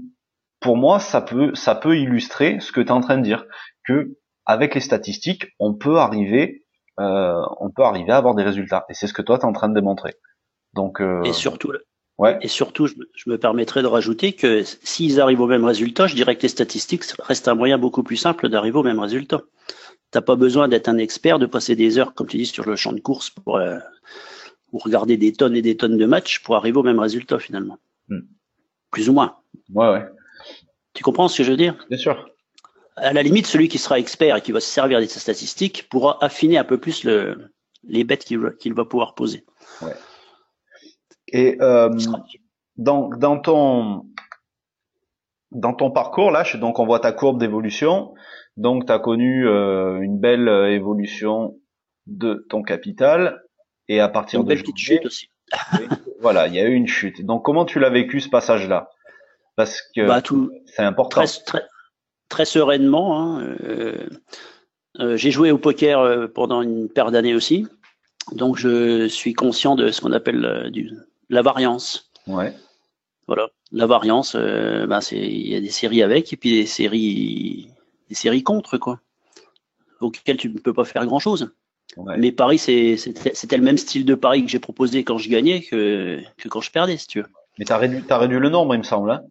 pour 0.60 0.78
moi, 0.78 1.00
ça 1.00 1.22
peut 1.22 1.56
ça 1.56 1.76
peut 1.76 1.98
illustrer 1.98 2.60
ce 2.60 2.72
que 2.72 2.82
tu 2.82 2.88
es 2.88 2.92
en 2.92 3.02
train 3.02 3.18
de 3.18 3.24
dire 3.24 3.46
que 3.86 4.18
avec 4.46 4.76
les 4.76 4.82
statistiques, 4.82 5.48
on 5.60 5.74
peut 5.74 5.98
arriver, 5.98 6.66
euh, 7.00 7.42
on 7.60 7.70
peut 7.70 7.84
arriver 7.84 8.12
à 8.12 8.18
avoir 8.18 8.36
des 8.36 8.44
résultats. 8.44 8.86
Et 8.90 8.94
c'est 8.94 9.08
ce 9.08 9.14
que 9.14 9.22
toi 9.22 9.38
tu 9.38 9.44
es 9.44 9.48
en 9.48 9.54
train 9.54 9.70
de 9.70 9.74
démontrer. 9.74 10.16
Donc 10.74 11.02
euh, 11.02 11.22
et 11.24 11.34
surtout, 11.34 11.72
ouais. 12.18 12.38
Et 12.42 12.48
surtout, 12.48 12.88
je, 12.88 12.96
me 13.28 13.38
permettrais 13.38 13.82
de 13.82 13.88
rajouter 13.88 14.34
que 14.34 14.64
s'ils 14.64 15.22
arrivent 15.22 15.42
au 15.42 15.48
même 15.48 15.66
résultat, 15.66 16.08
je 16.08 16.16
dirais 16.16 16.36
que 16.36 16.42
les 16.42 16.50
statistiques 16.50 17.04
restent 17.20 17.48
un 17.48 17.56
moyen 17.56 17.78
beaucoup 17.78 18.04
plus 18.04 18.18
simple 18.18 18.50
d'arriver 18.50 18.78
au 18.78 18.84
même 18.84 19.00
résultat. 19.00 19.42
T'as 20.12 20.22
pas 20.22 20.36
besoin 20.36 20.68
d'être 20.68 20.90
un 20.90 20.98
expert, 20.98 21.40
de 21.40 21.48
passer 21.48 21.76
des 21.76 21.98
heures, 21.98 22.14
comme 22.14 22.28
tu 22.28 22.38
dis, 22.38 22.46
sur 22.46 22.66
le 22.66 22.76
champ 22.76 22.94
de 22.94 23.00
course 23.00 23.32
pour, 23.32 23.58
euh, 23.58 23.80
pour 24.70 24.84
regarder 24.84 25.18
des 25.18 25.34
tonnes 25.34 25.56
et 25.56 25.64
des 25.64 25.76
tonnes 25.76 25.98
de 25.98 26.06
matchs 26.06 26.44
pour 26.44 26.56
arriver 26.56 26.78
au 26.78 26.84
même 26.84 27.00
résultat 27.00 27.40
finalement. 27.40 27.78
Hmm. 28.10 28.22
Plus 28.92 29.10
ou 29.10 29.14
moins. 29.14 29.38
Ouais, 29.74 29.90
ouais. 29.90 30.06
Tu 30.94 31.04
comprends 31.04 31.28
ce 31.28 31.40
que 31.40 31.44
je 31.44 31.52
veux 31.52 31.58
dire? 31.58 31.84
Bien 31.90 31.98
sûr 31.98 32.33
à 32.96 33.14
la 33.14 33.24
limite, 33.24 33.48
celui 33.48 33.68
qui 33.68 33.78
sera 33.78 34.00
expert 34.00 34.36
et 34.36 34.42
qui 34.42 34.52
va 34.52 34.60
se 34.60 34.70
servir 34.70 35.00
de 35.00 35.06
ces 35.06 35.20
statistiques 35.20 35.88
pourra 35.90 36.18
affiner 36.22 36.58
un 36.58 36.64
peu 36.64 36.78
plus 36.78 37.04
le, 37.04 37.52
les 37.84 38.04
bêtes 38.04 38.26
qu'il 38.26 38.74
va 38.74 38.86
pouvoir 38.86 39.16
poser. 39.16 39.46
Ouais. 39.82 39.94
Et 41.30 41.58
euh, 41.62 41.90
dans, 42.78 43.10
dans 43.10 43.40
ton 43.40 44.06
dans 45.52 45.74
ton 45.74 45.92
parcours 45.92 46.32
là, 46.32 46.44
donc 46.56 46.80
on 46.80 46.86
voit 46.86 47.00
ta 47.00 47.12
courbe 47.12 47.40
d'évolution. 47.40 48.14
Donc 48.58 48.86
tu 48.86 48.92
as 48.92 49.00
connu 49.00 49.48
euh, 49.48 50.00
une 50.02 50.20
belle 50.20 50.48
euh, 50.48 50.72
évolution 50.72 51.58
de 52.06 52.46
ton 52.50 52.62
capital 52.64 53.42
et 53.88 54.00
à 54.00 54.10
partir 54.10 54.40
Une 54.42 54.46
de 54.46 54.50
belle 54.50 54.60
petite 54.62 54.78
chute 54.78 55.06
aussi. 55.06 55.28
voilà, 56.22 56.48
il 56.48 56.56
y 56.56 56.60
a 56.60 56.66
eu 56.66 56.74
une 56.74 56.88
chute. 56.88 57.24
Donc 57.26 57.44
comment 57.46 57.66
tu 57.66 57.80
l'as 57.80 57.90
vécu 57.90 58.20
ce 58.20 58.30
passage-là? 58.30 58.90
Parce 59.56 59.82
que 59.96 60.08
Bah, 60.08 60.22
c'est 60.66 60.82
important. 60.84 61.24
très, 61.24 61.44
très, 61.46 61.62
très 62.34 62.46
sereinement. 62.46 63.20
hein. 63.20 63.56
Euh, 63.64 63.96
euh, 65.00 65.18
j'ai 65.18 65.30
joué 65.32 65.52
au 65.52 65.58
poker 65.60 66.00
euh, 66.00 66.28
pendant 66.28 66.62
une 66.64 66.90
paire 66.90 67.12
d'années 67.12 67.36
aussi, 67.36 67.68
donc 68.32 68.58
je 68.58 69.08
suis 69.08 69.34
conscient 69.34 69.76
de 69.76 69.92
ce 69.92 70.02
qu'on 70.02 70.12
appelle 70.12 70.70
du, 70.72 70.92
la 71.30 71.42
variance. 71.44 72.10
Ouais. 72.28 72.54
Voilà, 73.28 73.50
la 73.72 73.86
variance, 73.86 74.36
euh, 74.36 74.86
bah, 74.88 75.00
c'est 75.02 75.18
il 75.18 75.48
y 75.48 75.56
a 75.56 75.62
des 75.62 75.70
séries 75.70 76.02
avec 76.04 76.34
et 76.34 76.38
puis 76.38 76.52
des 76.52 76.66
séries, 76.66 77.70
des 78.10 78.16
séries 78.16 78.44
contre 78.44 78.78
quoi, 78.80 79.00
auxquelles 80.02 80.38
tu 80.38 80.50
ne 80.50 80.58
peux 80.60 80.74
pas 80.74 80.86
faire 80.86 81.06
grand 81.06 81.20
chose. 81.20 81.52
ouais. 81.98 82.18
Mais 82.18 82.32
Paris, 82.32 82.58
c'est- 82.58 82.98
c'était 82.98 83.58
le 83.58 83.64
même 83.64 83.78
style 83.78 84.06
de 84.06 84.16
pari 84.16 84.44
que 84.44 84.50
j'ai 84.52 84.60
proposé 84.60 85.04
quand 85.04 85.18
je 85.20 85.30
gagnais 85.30 85.62
que, 85.62 86.20
que 86.38 86.48
quand 86.50 86.62
je 86.62 86.72
perdais, 86.72 86.98
si 86.98 87.08
tu 87.08 87.22
veux. 87.22 87.28
Mais 87.60 87.66
t'as 87.66 87.78
réduit, 87.78 88.02
t'as 88.08 88.18
réduit 88.18 88.40
le 88.40 88.50
nombre, 88.50 88.74
il 88.76 88.80
me 88.80 88.84
semble. 88.84 89.12
Hein 89.12 89.22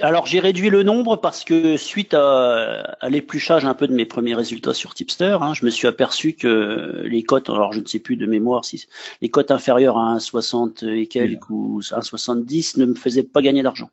Alors 0.00 0.24
j'ai 0.24 0.40
réduit 0.40 0.70
le 0.70 0.82
nombre 0.82 1.16
parce 1.16 1.44
que 1.44 1.76
suite 1.76 2.14
à, 2.14 2.96
à 2.98 3.10
l'épluchage 3.10 3.66
un 3.66 3.74
peu 3.74 3.86
de 3.86 3.92
mes 3.92 4.06
premiers 4.06 4.34
résultats 4.34 4.72
sur 4.72 4.94
Tipster, 4.94 5.36
hein, 5.42 5.52
je 5.52 5.66
me 5.66 5.70
suis 5.70 5.86
aperçu 5.86 6.32
que 6.32 7.02
les 7.04 7.22
cotes, 7.22 7.50
alors 7.50 7.74
je 7.74 7.80
ne 7.80 7.86
sais 7.86 7.98
plus 7.98 8.16
de 8.16 8.24
mémoire 8.24 8.64
si 8.64 8.86
les 9.20 9.28
cotes 9.28 9.50
inférieures 9.50 9.98
à 9.98 10.16
1,60 10.16 10.88
et 10.88 11.06
quelques 11.08 11.50
ou 11.50 11.80
1,70 11.82 12.80
ne 12.80 12.86
me 12.86 12.94
faisaient 12.94 13.22
pas 13.22 13.42
gagner 13.42 13.62
d'argent, 13.62 13.90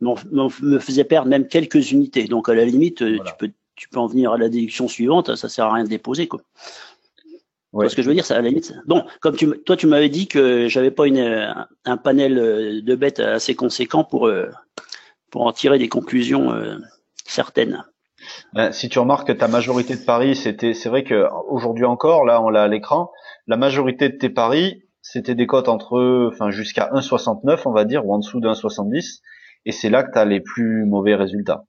me, 0.00 0.64
me 0.64 0.78
faisaient 0.78 1.04
perdre 1.04 1.28
même 1.28 1.46
quelques 1.46 1.90
unités. 1.92 2.24
Donc 2.24 2.48
à 2.48 2.54
la 2.54 2.64
limite, 2.64 3.02
euh, 3.02 3.16
Voilà. 3.16 3.30
tu 3.30 3.36
peux 3.38 3.52
tu 3.74 3.88
peux 3.88 3.98
en 3.98 4.06
venir 4.06 4.32
à 4.32 4.38
la 4.38 4.48
déduction 4.48 4.86
suivante, 4.88 5.34
ça 5.34 5.48
sert 5.48 5.66
à 5.66 5.74
rien 5.74 5.84
de 5.84 5.88
déposer 5.90 6.26
quoi. 6.28 6.40
Ouais. 7.72 7.84
vois 7.84 7.88
ce 7.88 7.96
que 7.96 8.02
je 8.02 8.08
veux 8.08 8.14
dire, 8.14 8.24
ça 8.26 8.36
à 8.36 8.42
la 8.42 8.48
limite. 8.48 8.74
Bon, 8.86 9.04
comme 9.20 9.34
tu, 9.36 9.48
toi 9.64 9.76
tu 9.76 9.86
m'avais 9.86 10.10
dit 10.10 10.26
que 10.26 10.68
j'avais 10.68 10.90
pas 10.90 11.06
une, 11.06 11.54
un 11.84 11.96
panel 11.98 12.38
euh, 12.38 12.80
de 12.82 12.94
bêtes 12.94 13.20
assez 13.20 13.54
conséquent 13.54 14.04
pour 14.04 14.26
euh, 14.26 14.50
pour 15.32 15.46
en 15.46 15.52
tirer 15.52 15.78
des 15.78 15.88
conclusions 15.88 16.52
euh, 16.52 16.76
certaines. 17.24 17.84
Ben, 18.52 18.70
si 18.70 18.88
tu 18.88 19.00
remarques 19.00 19.26
que 19.26 19.32
ta 19.32 19.48
majorité 19.48 19.96
de 19.96 20.04
paris, 20.04 20.36
c'était, 20.36 20.74
c'est 20.74 20.88
vrai 20.88 21.02
que 21.02 21.26
aujourd'hui 21.48 21.86
encore, 21.86 22.24
là, 22.24 22.40
on 22.40 22.50
l'a 22.50 22.62
à 22.62 22.68
l'écran, 22.68 23.10
la 23.48 23.56
majorité 23.56 24.08
de 24.10 24.16
tes 24.16 24.28
paris, 24.28 24.84
c'était 25.00 25.34
des 25.34 25.48
cotes 25.48 25.68
entre, 25.68 26.30
enfin, 26.32 26.50
jusqu'à 26.50 26.90
1,69, 26.92 27.62
on 27.64 27.72
va 27.72 27.84
dire, 27.84 28.06
ou 28.06 28.14
en 28.14 28.18
dessous 28.18 28.38
de 28.38 28.48
1,70, 28.48 29.22
et 29.64 29.72
c'est 29.72 29.90
là 29.90 30.04
que 30.04 30.12
tu 30.12 30.18
as 30.18 30.24
les 30.24 30.40
plus 30.40 30.84
mauvais 30.84 31.16
résultats. 31.16 31.64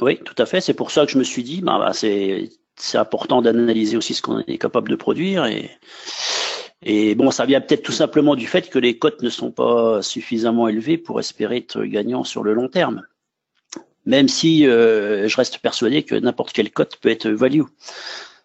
Oui, 0.00 0.20
tout 0.24 0.36
à 0.38 0.46
fait. 0.46 0.60
C'est 0.60 0.74
pour 0.74 0.90
ça 0.90 1.04
que 1.04 1.10
je 1.10 1.18
me 1.18 1.24
suis 1.24 1.42
dit, 1.42 1.62
bah, 1.62 1.78
bah, 1.78 1.92
c'est 1.92 2.50
c'est 2.76 2.98
important 2.98 3.42
d'analyser 3.42 3.96
aussi 3.96 4.14
ce 4.14 4.22
qu'on 4.22 4.40
est 4.40 4.58
capable 4.58 4.88
de 4.88 4.96
produire 4.96 5.44
et 5.44 5.70
et 6.82 7.14
bon, 7.14 7.30
ça 7.30 7.46
vient 7.46 7.60
peut-être 7.60 7.82
tout 7.82 7.92
simplement 7.92 8.34
du 8.34 8.46
fait 8.46 8.68
que 8.68 8.78
les 8.78 8.98
cotes 8.98 9.22
ne 9.22 9.28
sont 9.28 9.52
pas 9.52 10.02
suffisamment 10.02 10.68
élevées 10.68 10.98
pour 10.98 11.20
espérer 11.20 11.58
être 11.58 11.84
gagnant 11.84 12.24
sur 12.24 12.42
le 12.42 12.54
long 12.54 12.68
terme. 12.68 13.02
Même 14.04 14.26
si 14.26 14.66
euh, 14.66 15.28
je 15.28 15.36
reste 15.36 15.58
persuadé 15.58 16.02
que 16.02 16.16
n'importe 16.16 16.52
quelle 16.52 16.72
cote 16.72 16.96
peut 16.96 17.08
être 17.08 17.28
value. 17.28 17.62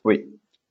Oui, 0.03 0.25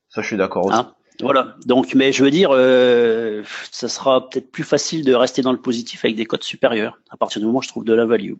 ça, 0.07 0.21
je 0.21 0.27
suis 0.27 0.37
d'accord 0.37 0.67
aussi. 0.67 0.77
Hein? 0.77 0.93
Voilà. 1.19 1.55
Donc, 1.65 1.93
mais 1.93 2.13
je 2.13 2.23
veux 2.23 2.31
dire, 2.31 2.51
euh, 2.53 3.43
ça 3.71 3.89
sera 3.89 4.29
peut-être 4.29 4.51
plus 4.51 4.63
facile 4.63 5.03
de 5.03 5.13
rester 5.13 5.41
dans 5.41 5.51
le 5.51 5.59
positif 5.59 6.05
avec 6.05 6.15
des 6.15 6.25
cotes 6.25 6.43
supérieures 6.43 6.99
à 7.09 7.17
partir 7.17 7.41
du 7.41 7.47
moment 7.47 7.59
où 7.59 7.63
je 7.63 7.67
trouve 7.67 7.83
de 7.83 7.93
la 7.93 8.05
value. 8.05 8.33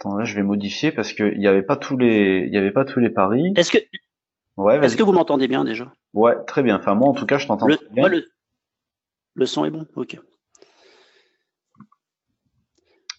Attends, 0.00 0.16
là, 0.16 0.24
je 0.24 0.34
vais 0.34 0.42
modifier 0.42 0.92
parce 0.92 1.12
qu'il 1.12 1.38
n'y 1.38 1.46
avait 1.46 1.62
pas 1.62 1.76
tous 1.76 1.96
les, 1.96 2.44
il 2.46 2.52
y 2.52 2.58
avait 2.58 2.72
pas 2.72 2.84
tous 2.84 3.00
les 3.00 3.10
paris. 3.10 3.52
Est-ce 3.54 3.70
que, 3.70 3.78
Ouais, 4.56 4.78
est-ce 4.84 4.96
que 4.96 5.02
vous 5.02 5.12
m'entendez 5.12 5.48
bien 5.48 5.64
déjà? 5.64 5.92
Ouais, 6.14 6.34
très 6.46 6.62
bien. 6.62 6.76
Enfin, 6.78 6.94
moi, 6.94 7.08
en 7.08 7.12
tout 7.14 7.26
cas, 7.26 7.36
je 7.38 7.46
t'entends 7.46 7.66
le, 7.66 7.76
bien. 7.90 8.00
moi, 8.02 8.08
le, 8.08 8.24
le 9.34 9.46
son 9.46 9.64
est 9.66 9.70
bon 9.70 9.86
Ok. 9.96 10.18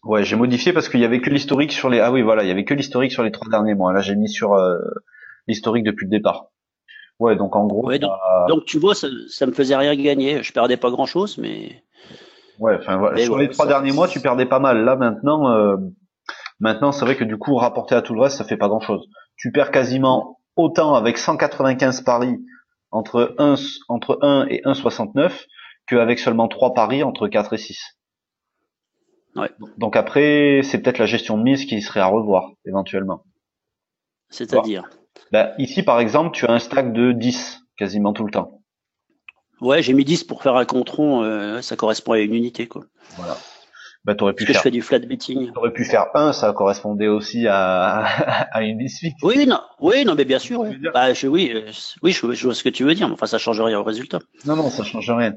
Ouais, 0.03 0.23
j'ai 0.23 0.35
modifié 0.35 0.73
parce 0.73 0.89
qu'il 0.89 0.99
y 0.99 1.05
avait 1.05 1.19
que 1.21 1.29
l'historique 1.29 1.71
sur 1.71 1.89
les. 1.89 1.99
Ah 1.99 2.11
oui, 2.11 2.21
voilà, 2.21 2.43
il 2.43 2.47
y 2.47 2.51
avait 2.51 2.63
que 2.65 2.73
l'historique 2.73 3.11
sur 3.11 3.23
les 3.23 3.31
trois 3.31 3.49
derniers 3.49 3.75
mois. 3.75 3.91
Là, 3.93 4.01
j'ai 4.01 4.15
mis 4.15 4.29
sur 4.29 4.53
euh, 4.53 4.77
l'historique 5.47 5.83
depuis 5.83 6.05
le 6.05 6.09
départ. 6.11 6.47
Ouais, 7.19 7.35
donc 7.35 7.55
en 7.55 7.65
gros, 7.65 7.85
Ouais, 7.85 7.99
donc- 7.99 8.65
tu 8.65 8.77
vois, 8.79 8.93
ça, 8.95 9.07
ça 9.27 9.45
me 9.47 9.51
faisait 9.51 9.75
rien 9.75 9.95
gagner. 9.95 10.43
Je 10.43 10.53
perdais 10.53 10.77
pas 10.77 10.91
grand 10.91 11.07
chose, 11.07 11.37
mais 11.39 11.83
ouais, 12.59 12.77
enfin 12.79 12.97
voilà, 12.97 13.15
Mais 13.15 13.25
sur 13.25 13.35
ouais, 13.35 13.41
les 13.47 13.49
trois 13.49 13.65
ça- 13.65 13.71
derniers 13.71 13.91
mois, 13.91 14.07
tu 14.07 14.21
perdais 14.21 14.45
pas 14.45 14.59
mal. 14.59 14.83
Là, 14.85 14.95
maintenant, 14.95 15.49
euh, 15.51 15.77
maintenant, 16.59 16.91
c'est 16.91 17.05
vrai 17.05 17.15
que 17.17 17.23
du 17.23 17.37
coup, 17.37 17.55
rapporté 17.55 17.95
à 17.95 18.01
tout 18.03 18.13
le 18.13 18.21
reste, 18.21 18.37
ça 18.37 18.43
fait 18.45 18.55
pas 18.57 18.67
grand 18.69 18.79
chose. 18.79 19.07
Tu 19.35 19.51
perds 19.51 19.71
quasiment 19.71 20.36
autant 20.57 20.95
avec 20.95 21.17
195 21.17 22.01
paris 22.01 22.37
entre 22.91 23.35
1 23.37 23.55
entre 23.87 24.19
1 24.21 24.47
et 24.49 24.61
1,69 24.65 25.45
qu'avec 25.87 26.19
seulement 26.19 26.47
trois 26.47 26.73
paris 26.73 27.03
entre 27.03 27.27
4 27.27 27.53
et 27.53 27.57
6. 27.57 27.79
Ouais. 29.35 29.51
Donc 29.77 29.95
après, 29.95 30.61
c'est 30.63 30.79
peut-être 30.81 30.97
la 30.97 31.05
gestion 31.05 31.37
de 31.37 31.43
mise 31.43 31.65
qui 31.65 31.81
serait 31.81 31.99
à 31.99 32.07
revoir 32.07 32.51
éventuellement. 32.65 33.23
c'est-à-dire? 34.29 34.89
Bah, 35.31 35.53
ici, 35.57 35.83
par 35.83 35.99
exemple, 35.99 36.31
tu 36.35 36.45
as 36.45 36.51
un 36.51 36.59
stack 36.59 36.93
de 36.93 37.11
10 37.11 37.59
quasiment 37.77 38.13
tout 38.13 38.25
le 38.25 38.31
temps. 38.31 38.61
Ouais, 39.61 39.81
j'ai 39.81 39.93
mis 39.93 40.05
10 40.05 40.23
pour 40.23 40.43
faire 40.43 40.55
un 40.55 40.65
contron. 40.65 41.23
euh, 41.23 41.61
ça 41.61 41.75
correspond 41.75 42.13
à 42.13 42.19
une 42.19 42.33
unité, 42.33 42.67
quoi. 42.67 42.85
Voilà. 43.15 43.37
Bah, 44.07 44.15
t'aurais 44.15 44.31
pu 44.33 44.45
Parce 44.45 44.47
que 44.47 44.53
je 44.53 44.57
faire, 44.57 44.63
fais 44.63 44.71
du 44.71 44.81
flat 44.81 44.99
betting. 44.99 45.51
t'aurais 45.51 45.73
pu 45.73 45.83
faire 45.83 46.05
1, 46.15 46.31
ça 46.31 46.53
correspondait 46.53 47.09
aussi 47.09 47.45
à, 47.45 48.05
à 48.53 48.63
une 48.63 48.77
18. 48.77 49.15
Oui, 49.21 49.45
non, 49.45 49.59
oui, 49.81 50.05
non, 50.05 50.15
mais 50.15 50.23
bien 50.23 50.39
sûr. 50.39 50.61
Ouais. 50.61 50.77
Bah, 50.93 51.13
je, 51.13 51.27
oui, 51.27 51.51
euh, 51.53 51.69
oui, 52.01 52.13
je, 52.13 52.31
je 52.31 52.45
vois 52.45 52.55
ce 52.55 52.63
que 52.63 52.69
tu 52.69 52.85
veux 52.85 52.95
dire, 52.95 53.07
mais 53.09 53.13
enfin, 53.15 53.25
ça 53.27 53.37
change 53.37 53.59
rien 53.59 53.77
au 53.77 53.83
résultat. 53.83 54.19
Non, 54.45 54.55
non, 54.55 54.69
ça 54.69 54.85
change 54.85 55.11
rien. 55.11 55.33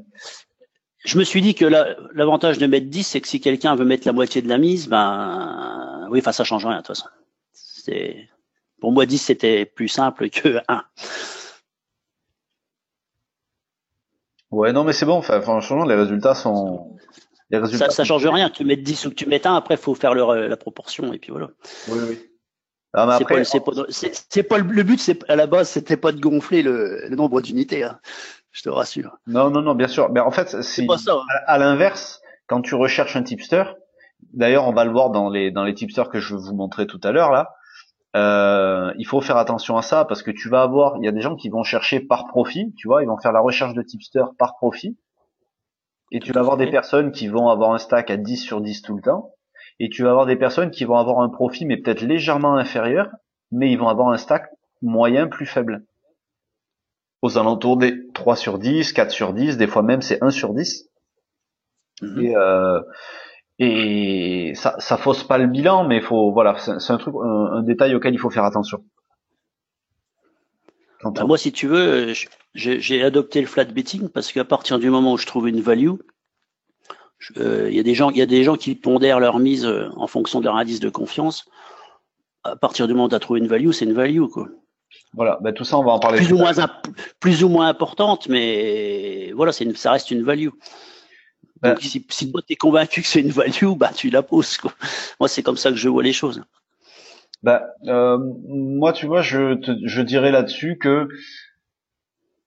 Je 1.03 1.17
me 1.19 1.25
suis 1.25 1.41
dit 1.41 1.53
que 1.53 1.65
la- 1.65 1.97
l'avantage 2.13 2.59
de 2.59 2.65
mettre 2.65 2.87
10, 2.87 3.03
c'est 3.03 3.19
que 3.19 3.27
si 3.27 3.41
quelqu'un 3.41 3.75
veut 3.75 3.83
mettre 3.83 4.07
la 4.07 4.13
moitié 4.13 4.41
de 4.41 4.47
la 4.47 4.57
mise, 4.57 4.87
ben, 4.87 6.07
oui, 6.09 6.19
enfin, 6.19 6.31
ça 6.31 6.45
change 6.45 6.65
rien, 6.65 6.77
de 6.77 6.81
toute 6.81 6.87
façon. 6.95 7.07
C'est, 7.51 8.29
pour 8.79 8.93
moi, 8.93 9.05
10, 9.05 9.17
c'était 9.17 9.65
plus 9.65 9.89
simple 9.89 10.29
que 10.29 10.59
1. 10.69 10.83
Ouais, 14.51 14.71
non, 14.73 14.83
mais 14.85 14.93
c'est 14.93 15.05
bon. 15.05 15.15
Enfin, 15.17 15.41
franchement, 15.41 15.83
les 15.85 15.95
résultats 15.95 16.35
sont, 16.35 16.95
les 17.51 17.57
résultats. 17.59 17.85
Ça, 17.85 17.91
ça 17.91 18.03
change 18.03 18.25
rien. 18.25 18.49
Que 18.49 18.55
tu 18.57 18.65
mettes 18.65 18.81
10 18.83 19.05
ou 19.05 19.09
que 19.09 19.15
tu 19.15 19.27
mettes 19.27 19.45
1, 19.45 19.55
après, 19.55 19.77
faut 19.77 19.93
faire 19.95 20.13
le- 20.13 20.47
la 20.47 20.57
proportion, 20.57 21.13
et 21.13 21.19
puis 21.19 21.31
voilà. 21.31 21.49
Oui, 21.89 21.99
oui. 22.09 22.19
Ah, 22.93 23.05
mais 23.05 23.13
C'est 23.17 23.21
après, 23.23 23.35
pas, 23.35 23.43
c'est 23.45 23.59
pas, 23.61 23.71
c'est- 23.89 24.25
c'est 24.29 24.43
pas 24.43 24.57
le, 24.57 24.65
le 24.65 24.83
but, 24.83 24.99
c'est, 24.99 25.29
à 25.29 25.35
la 25.35 25.47
base, 25.47 25.69
c'était 25.69 25.97
pas 25.97 26.11
de 26.11 26.19
gonfler 26.19 26.61
le, 26.63 27.07
le 27.07 27.15
nombre 27.15 27.41
d'unités, 27.41 27.83
hein. 27.83 27.99
Je 28.51 28.63
te 28.63 28.69
rassure. 28.69 29.17
non, 29.27 29.49
non, 29.49 29.61
non, 29.61 29.75
bien 29.75 29.87
sûr. 29.87 30.09
Mais 30.11 30.19
en 30.19 30.31
fait, 30.31 30.49
C'est 30.49 30.61
c'est, 30.63 30.85
pas 30.85 30.97
ça. 30.97 31.13
hein. 31.13 31.21
à, 31.47 31.53
à 31.53 31.57
l'inverse, 31.57 32.21
quand 32.47 32.61
tu 32.61 32.75
recherches 32.75 33.15
un 33.15 33.23
tipster, 33.23 33.63
d'ailleurs, 34.33 34.67
on 34.67 34.73
va 34.73 34.83
le 34.83 34.91
voir 34.91 35.09
dans 35.11 35.29
les, 35.29 35.51
dans 35.51 35.63
les 35.63 35.73
tipsters 35.73 36.09
que 36.09 36.19
je 36.19 36.35
vais 36.35 36.41
vous 36.41 36.53
montrer 36.53 36.85
tout 36.85 36.99
à 37.03 37.11
l'heure, 37.13 37.31
là. 37.31 37.53
Euh, 38.17 38.91
il 38.97 39.07
faut 39.07 39.21
faire 39.21 39.37
attention 39.37 39.77
à 39.77 39.81
ça 39.81 40.03
parce 40.03 40.21
que 40.21 40.31
tu 40.31 40.49
vas 40.49 40.63
avoir, 40.63 40.97
il 40.97 41.05
y 41.05 41.07
a 41.07 41.13
des 41.13 41.21
gens 41.21 41.37
qui 41.37 41.47
vont 41.47 41.63
chercher 41.63 42.01
par 42.01 42.27
profit, 42.27 42.73
tu 42.75 42.89
vois, 42.89 43.03
ils 43.03 43.07
vont 43.07 43.17
faire 43.17 43.31
la 43.31 43.39
recherche 43.39 43.73
de 43.73 43.81
tipster 43.81 44.23
par 44.37 44.57
profit. 44.57 44.97
Et 46.11 46.19
tu 46.19 46.31
vas 46.33 46.41
avoir 46.41 46.57
des 46.57 46.69
personnes 46.69 47.11
qui 47.11 47.27
vont 47.27 47.47
avoir 47.49 47.71
un 47.73 47.77
stack 47.77 48.11
à 48.11 48.17
10 48.17 48.37
sur 48.37 48.61
10 48.61 48.81
tout 48.81 48.95
le 48.95 49.01
temps. 49.01 49.31
Et 49.79 49.89
tu 49.89 50.03
vas 50.03 50.11
avoir 50.11 50.25
des 50.25 50.35
personnes 50.35 50.69
qui 50.69 50.83
vont 50.85 50.97
avoir 50.97 51.19
un 51.19 51.29
profit 51.29 51.65
mais 51.65 51.77
peut-être 51.77 52.01
légèrement 52.01 52.55
inférieur, 52.55 53.09
mais 53.51 53.71
ils 53.71 53.77
vont 53.77 53.87
avoir 53.87 54.09
un 54.09 54.17
stack 54.17 54.49
moyen 54.81 55.27
plus 55.27 55.45
faible. 55.45 55.85
Aux 57.21 57.37
alentours 57.37 57.77
des 57.77 58.11
3 58.13 58.35
sur 58.35 58.59
10, 58.59 58.93
4 58.93 59.11
sur 59.11 59.33
10, 59.33 59.57
des 59.57 59.67
fois 59.67 59.83
même 59.83 60.01
c'est 60.01 60.21
1 60.21 60.31
sur 60.31 60.53
10. 60.53 60.89
Mhm. 62.01 62.19
Et, 62.19 62.35
euh, 62.35 62.81
et 63.59 64.53
ça, 64.55 64.75
ça 64.79 64.97
fausse 64.97 65.23
pas 65.23 65.37
le 65.37 65.47
bilan, 65.47 65.87
mais 65.87 65.97
il 65.97 66.01
faut, 66.01 66.31
voilà, 66.31 66.57
c'est 66.57 66.79
c'est 66.79 66.93
un 66.93 66.97
truc, 66.97 67.13
un, 67.15 67.57
un 67.57 67.63
détail 67.63 67.95
auquel 67.95 68.13
il 68.13 68.17
faut 68.17 68.31
faire 68.31 68.43
attention. 68.43 68.83
Bah, 71.03 71.23
moi, 71.25 71.37
si 71.37 71.51
tu 71.51 71.67
veux, 71.67 72.13
je- 72.13 72.27
j'ai 72.79 73.01
adopté 73.03 73.41
le 73.41 73.47
flat 73.47 73.65
betting 73.65 74.09
parce 74.09 74.31
qu'à 74.31 74.45
partir 74.45 74.77
du 74.79 74.89
moment 74.89 75.13
où 75.13 75.17
je 75.17 75.25
trouve 75.25 75.47
une 75.47 75.61
value, 75.61 75.91
euh, 77.37 77.67
il 77.69 77.75
y 77.75 77.79
a 77.79 77.83
des 77.83 77.93
gens, 77.95 78.09
il 78.09 78.17
y 78.17 78.21
a 78.21 78.25
des 78.25 78.43
gens 78.43 78.55
qui 78.55 78.75
pondèrent 78.75 79.19
leur 79.19 79.39
mise 79.39 79.65
euh, 79.65 79.89
en 79.95 80.07
fonction 80.07 80.39
de 80.39 80.45
leur 80.45 80.55
indice 80.55 80.79
de 80.79 80.89
confiance. 80.89 81.45
À 82.43 82.55
partir 82.55 82.87
du 82.87 82.93
moment 82.93 83.05
où 83.05 83.09
tu 83.09 83.15
as 83.15 83.19
trouvé 83.19 83.39
une 83.39 83.47
value, 83.47 83.71
c'est 83.71 83.85
une 83.85 83.93
value, 83.93 84.23
quoi. 84.25 84.47
voilà, 85.13 85.37
ben, 85.41 85.53
tout 85.53 85.63
ça, 85.63 85.77
on 85.77 85.83
va 85.83 85.91
en 85.91 85.99
parler. 85.99 86.17
Plus 86.17 86.33
ou 86.33 86.37
moins, 86.37 86.53
plus 87.19 87.43
ou 87.43 87.49
moins 87.49 87.67
importante, 87.67 88.27
mais 88.27 89.31
voilà, 89.35 89.51
une, 89.61 89.75
ça 89.75 89.91
reste 89.91 90.09
une 90.11 90.23
value. 90.23 90.49
Ben- 91.61 91.73
Donc, 91.73 91.81
si, 91.83 92.03
si 92.09 92.31
toi 92.31 92.41
t'es 92.47 92.55
convaincu 92.55 93.01
que 93.03 93.07
c'est 93.07 93.21
une 93.21 93.29
value, 93.29 93.75
bah 93.77 93.91
tu 93.95 94.09
la 94.09 94.23
poses, 94.23 94.57
quoi. 94.57 94.73
Moi, 95.19 95.29
c'est 95.29 95.43
comme 95.43 95.57
ça 95.57 95.69
que 95.69 95.75
je 95.77 95.89
vois 95.89 96.01
les 96.01 96.13
choses. 96.13 96.41
Bah, 97.43 97.73
euh, 97.87 98.17
moi, 98.47 98.93
tu 98.93 99.07
vois, 99.07 99.21
je, 99.21 99.55
te, 99.55 99.71
je 99.83 100.01
dirais 100.01 100.31
là-dessus 100.31 100.77
que 100.77 101.07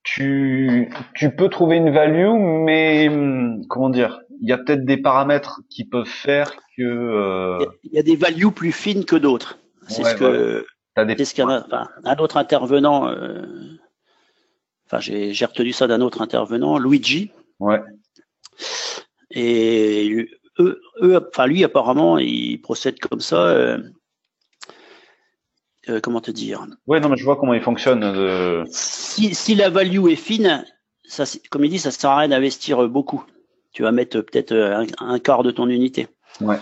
tu, 0.04 0.92
tu 1.14 1.34
peux 1.34 1.48
trouver 1.48 1.76
une 1.76 1.90
value, 1.90 2.32
mais 2.38 3.08
hum, 3.08 3.66
comment 3.68 3.90
dire, 3.90 4.20
il 4.40 4.48
y 4.48 4.52
a 4.52 4.58
peut-être 4.58 4.84
des 4.84 4.98
paramètres 4.98 5.62
qui 5.70 5.84
peuvent 5.84 6.06
faire 6.06 6.54
que. 6.76 6.82
Euh... 6.82 7.66
Il 7.84 7.92
y 7.92 7.98
a 7.98 8.02
des 8.02 8.16
values 8.16 8.52
plus 8.52 8.72
fines 8.72 9.04
que 9.04 9.16
d'autres. 9.16 9.58
C'est 9.88 10.04
ce 10.04 10.14
que. 10.14 10.66
Des... 10.96 11.24
ce 11.24 11.34
qu'un 11.34 11.48
enfin, 11.48 11.88
un 12.04 12.16
autre 12.16 12.36
intervenant. 12.36 13.08
Euh... 13.08 13.42
Enfin, 14.86 15.00
j'ai 15.00 15.44
retenu 15.44 15.72
ça 15.72 15.86
d'un 15.86 16.02
autre 16.02 16.20
intervenant, 16.20 16.78
Luigi. 16.78 17.30
Ouais. 17.58 17.80
Et 19.30 20.28
eux, 20.58 20.80
eux, 21.02 21.28
enfin 21.28 21.46
lui 21.46 21.64
apparemment, 21.64 22.18
il 22.18 22.60
procède 22.60 23.00
comme 23.00 23.20
ça. 23.20 23.46
Euh, 23.46 23.78
euh, 25.88 26.00
comment 26.00 26.20
te 26.20 26.30
dire 26.30 26.66
Ouais, 26.86 27.00
non, 27.00 27.08
mais 27.08 27.16
je 27.16 27.24
vois 27.24 27.36
comment 27.36 27.54
il 27.54 27.62
fonctionne. 27.62 28.02
Euh. 28.04 28.64
Si, 28.70 29.34
si, 29.34 29.54
la 29.54 29.70
value 29.70 30.08
est 30.08 30.16
fine, 30.16 30.64
ça, 31.04 31.24
comme 31.50 31.64
il 31.64 31.70
dit, 31.70 31.78
ça 31.78 31.90
sert 31.90 32.10
à 32.10 32.18
rien 32.18 32.28
d'investir 32.28 32.88
beaucoup. 32.88 33.24
Tu 33.72 33.82
vas 33.82 33.92
mettre 33.92 34.20
peut-être 34.20 34.52
un, 34.98 35.18
quart 35.18 35.42
de 35.42 35.50
ton 35.50 35.68
unité. 35.68 36.06
Ouais. 36.40 36.58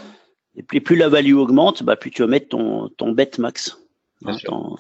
Et 0.57 0.63
puis 0.63 0.81
plus 0.81 0.97
la 0.97 1.09
value 1.09 1.35
augmente, 1.35 1.83
bah, 1.83 1.97
plus 1.97 2.11
tu 2.11 2.23
vas 2.23 2.29
mettre 2.29 2.49
ton, 2.49 2.89
ton 2.97 3.13
bet 3.13 3.31
max, 3.39 3.79
hein, 4.25 4.37
ton, 4.45 4.77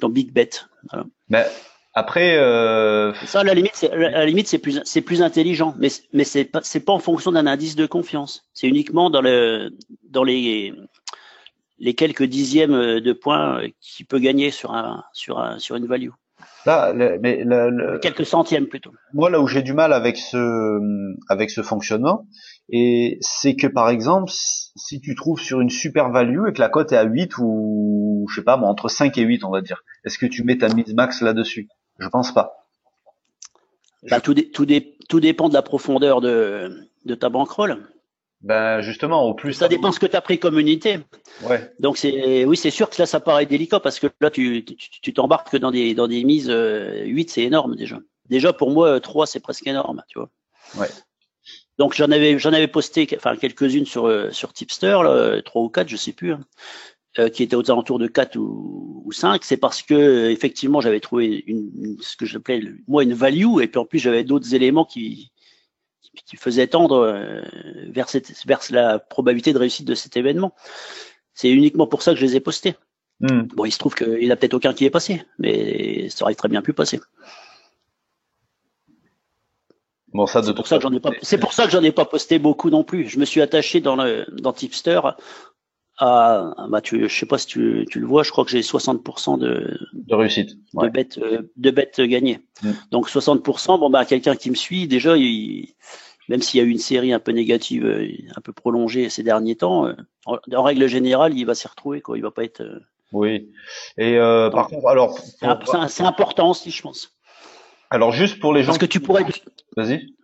ton, 0.00 0.08
big 0.08 0.32
bet. 0.32 0.50
Voilà. 0.90 1.48
Après, 1.94 2.36
euh... 2.36 3.12
ça, 3.26 3.40
à 3.40 3.44
la 3.44 3.54
limite, 3.54 3.72
c'est, 3.74 3.90
à 3.90 3.96
la 3.96 4.26
limite, 4.26 4.46
c'est 4.46 4.58
plus, 4.58 4.80
c'est 4.84 5.00
plus 5.00 5.20
intelligent, 5.20 5.74
mais, 5.78 5.88
mais 6.12 6.22
c'est 6.22 6.44
pas, 6.44 6.60
c'est 6.62 6.80
pas 6.80 6.92
en 6.92 7.00
fonction 7.00 7.32
d'un 7.32 7.46
indice 7.48 7.74
de 7.74 7.86
confiance. 7.86 8.48
C'est 8.54 8.68
uniquement 8.68 9.10
dans 9.10 9.20
le, 9.20 9.70
dans 10.08 10.22
les, 10.22 10.72
les 11.78 11.94
quelques 11.94 12.24
dixièmes 12.24 13.00
de 13.00 13.12
points 13.12 13.62
qu'il 13.80 14.06
peut 14.06 14.18
gagner 14.18 14.50
sur 14.50 14.72
un, 14.72 15.04
sur 15.12 15.38
un, 15.38 15.58
sur 15.58 15.76
une 15.76 15.86
value. 15.86 16.10
Là, 16.66 16.92
mais 16.92 17.44
quelques 18.02 18.26
centièmes 18.26 18.66
plutôt. 18.66 18.92
Moi, 19.12 19.30
là 19.30 19.40
où 19.40 19.46
j'ai 19.46 19.62
du 19.62 19.72
mal 19.72 19.92
avec 19.92 20.16
ce, 20.16 20.78
avec 21.28 21.50
ce 21.50 21.62
fonctionnement, 21.62 22.26
et 22.68 23.18
c'est 23.20 23.56
que 23.56 23.66
par 23.66 23.88
exemple, 23.88 24.30
si 24.32 25.00
tu 25.00 25.14
trouves 25.14 25.40
sur 25.40 25.60
une 25.60 25.70
super 25.70 26.10
value 26.10 26.48
et 26.48 26.52
que 26.52 26.60
la 26.60 26.68
cote 26.68 26.92
est 26.92 26.96
à 26.96 27.04
8 27.04 27.38
ou 27.38 28.26
je 28.28 28.36
sais 28.36 28.44
pas, 28.44 28.56
moi, 28.56 28.68
entre 28.68 28.88
5 28.88 29.16
et 29.18 29.22
8, 29.22 29.44
on 29.44 29.50
va 29.50 29.62
dire, 29.62 29.82
est-ce 30.04 30.18
que 30.18 30.26
tu 30.26 30.44
mets 30.44 30.58
ta 30.58 30.68
mise 30.68 30.92
max 30.94 31.22
là-dessus? 31.22 31.68
Je 31.98 32.08
pense 32.08 32.32
pas. 32.32 32.66
Bah, 34.10 34.20
tout, 34.20 34.34
tout, 34.34 34.66
tout, 35.08 35.20
dépend 35.20 35.48
de 35.48 35.54
la 35.54 35.62
profondeur 35.62 36.20
de, 36.20 36.88
de 37.04 37.14
ta 37.14 37.30
bankroll. 37.30 37.88
Ben 38.40 38.80
justement, 38.82 39.24
au 39.24 39.34
plus. 39.34 39.52
Ça, 39.52 39.68
dépend 39.68 39.90
ce 39.90 39.98
que 39.98 40.06
tu 40.06 40.14
as 40.14 40.20
pris 40.20 40.38
comme 40.38 40.58
unité. 40.58 41.00
Ouais. 41.42 41.72
Donc 41.80 41.96
c'est 41.98 42.44
oui, 42.44 42.56
c'est 42.56 42.70
sûr 42.70 42.88
que 42.88 42.96
là 43.00 43.06
ça 43.06 43.18
paraît 43.18 43.46
délicat 43.46 43.80
parce 43.80 43.98
que 43.98 44.06
là 44.20 44.30
tu 44.30 44.64
tu 44.64 45.12
t'embarques 45.12 45.56
dans 45.56 45.72
des 45.72 45.94
dans 45.94 46.06
des 46.06 46.22
mises 46.22 46.46
8, 46.46 46.50
euh, 46.50 47.24
c'est 47.28 47.42
énorme 47.42 47.74
déjà. 47.74 47.98
Déjà 48.28 48.52
pour 48.52 48.70
moi 48.70 49.00
3 49.00 49.26
c'est 49.26 49.40
presque 49.40 49.66
énorme, 49.66 50.04
tu 50.08 50.20
vois. 50.20 50.30
Ouais. 50.76 50.88
Donc 51.78 51.94
j'en 51.94 52.10
avais 52.12 52.38
j'en 52.38 52.52
avais 52.52 52.68
posté 52.68 53.08
enfin 53.16 53.34
quelques-unes 53.36 53.86
sur 53.86 54.06
euh, 54.06 54.30
sur 54.30 54.52
Tipster 54.52 55.00
là, 55.02 55.42
3 55.42 55.62
ou 55.62 55.68
4, 55.68 55.88
je 55.88 55.96
sais 55.96 56.12
plus. 56.12 56.32
Hein. 56.32 56.40
Euh, 57.18 57.30
qui 57.30 57.42
était 57.42 57.56
aux 57.56 57.68
alentours 57.70 57.98
de 57.98 58.06
4 58.06 58.36
ou, 58.36 59.02
ou 59.04 59.10
5, 59.10 59.42
c'est 59.42 59.56
parce 59.56 59.82
que 59.82 60.28
effectivement 60.28 60.80
j'avais 60.80 61.00
trouvé 61.00 61.42
une, 61.48 61.96
ce 62.00 62.16
que 62.16 62.26
j'appelais 62.26 62.60
moi 62.86 63.02
une 63.02 63.14
value 63.14 63.60
et 63.60 63.66
puis 63.66 63.78
en 63.78 63.86
plus 63.86 63.98
j'avais 63.98 64.22
d'autres 64.22 64.54
éléments 64.54 64.84
qui, 64.84 65.32
qui 66.24 66.36
faisaient 66.36 66.66
tendre 66.66 66.98
euh, 66.98 67.40
vers, 67.88 68.08
cette, 68.08 68.32
vers 68.46 68.60
la 68.70 68.98
probabilité 68.98 69.52
de 69.52 69.58
réussite 69.58 69.86
de 69.86 69.94
cet 69.94 70.16
événement. 70.16 70.54
C'est 71.34 71.50
uniquement 71.50 71.86
pour 71.86 72.02
ça 72.02 72.12
que 72.12 72.20
je 72.20 72.26
les 72.26 72.36
ai 72.36 72.40
postés. 72.40 72.74
Hmm. 73.20 73.42
Bon, 73.54 73.64
il 73.64 73.72
se 73.72 73.78
trouve 73.78 73.94
qu'il 73.94 74.18
n'y 74.18 74.30
a 74.30 74.36
peut-être 74.36 74.54
aucun 74.54 74.72
qui 74.72 74.84
est 74.84 74.90
passé, 74.90 75.22
mais 75.38 76.08
ça 76.08 76.24
aurait 76.24 76.34
très 76.34 76.48
bien 76.48 76.62
pu 76.62 76.72
passer. 76.72 77.00
Bon, 80.12 80.26
ça, 80.26 80.42
c'est 80.42 80.54
pour 80.54 80.66
ça 80.66 80.76
que 80.76 80.82
j'en 80.82 80.92
ai 80.92 81.00
pas. 81.00 81.10
C'est 81.22 81.38
pour 81.38 81.52
ça 81.52 81.66
que 81.66 81.70
j'en 81.70 81.82
ai 81.82 81.92
pas 81.92 82.04
posté 82.04 82.38
beaucoup 82.38 82.70
non 82.70 82.82
plus. 82.82 83.08
Je 83.08 83.18
me 83.18 83.24
suis 83.24 83.42
attaché 83.42 83.80
dans 83.80 83.96
le 83.96 84.24
dans 84.40 84.52
Tipster 84.52 85.00
ah, 86.00 86.54
bah 86.68 86.80
tu, 86.80 87.08
je 87.08 87.14
sais 87.14 87.26
pas 87.26 87.38
si 87.38 87.48
tu, 87.48 87.84
tu 87.90 87.98
le 87.98 88.06
vois, 88.06 88.22
je 88.22 88.30
crois 88.30 88.44
que 88.44 88.52
j'ai 88.52 88.60
60% 88.60 89.38
de, 89.38 89.76
de 89.92 90.14
réussite, 90.14 90.56
de 90.74 90.88
bêtes, 90.88 91.18
euh, 91.18 91.42
de 91.56 91.70
bêtes 91.72 92.00
gagnées. 92.00 92.40
Mm. 92.62 92.70
Donc 92.92 93.10
60%, 93.10 93.80
bon 93.80 93.90
bah 93.90 94.04
quelqu'un 94.04 94.36
qui 94.36 94.50
me 94.50 94.54
suit, 94.54 94.86
déjà, 94.86 95.16
il, 95.16 95.74
même 96.28 96.42
s'il 96.42 96.60
y 96.60 96.62
a 96.62 96.66
eu 96.66 96.70
une 96.70 96.78
série 96.78 97.12
un 97.12 97.18
peu 97.18 97.32
négative, 97.32 97.84
euh, 97.84 98.08
un 98.36 98.40
peu 98.40 98.52
prolongée 98.52 99.08
ces 99.10 99.22
derniers 99.22 99.56
temps, 99.56 99.86
euh, 99.86 99.94
en, 100.26 100.62
règle 100.62 100.86
générale, 100.86 101.36
il 101.36 101.44
va 101.44 101.54
s'y 101.54 101.66
retrouver, 101.68 102.00
quoi. 102.00 102.16
Il 102.16 102.22
va 102.22 102.30
pas 102.30 102.44
être. 102.44 102.62
Oui. 103.12 103.50
Et 103.96 104.16
euh, 104.18 104.50
par 104.50 104.68
contre, 104.68 104.86
alors, 104.86 105.18
c'est 105.88 106.02
important 106.02 106.50
aussi, 106.50 106.70
je 106.70 106.82
pense. 106.82 107.14
Alors 107.90 108.12
juste 108.12 108.38
pour 108.38 108.52
les 108.52 108.62
gens. 108.62 108.68
Parce 108.68 108.78
que 108.78 108.86
tu 108.86 109.00
pourrais. 109.00 109.24
Vas-y 109.76 110.14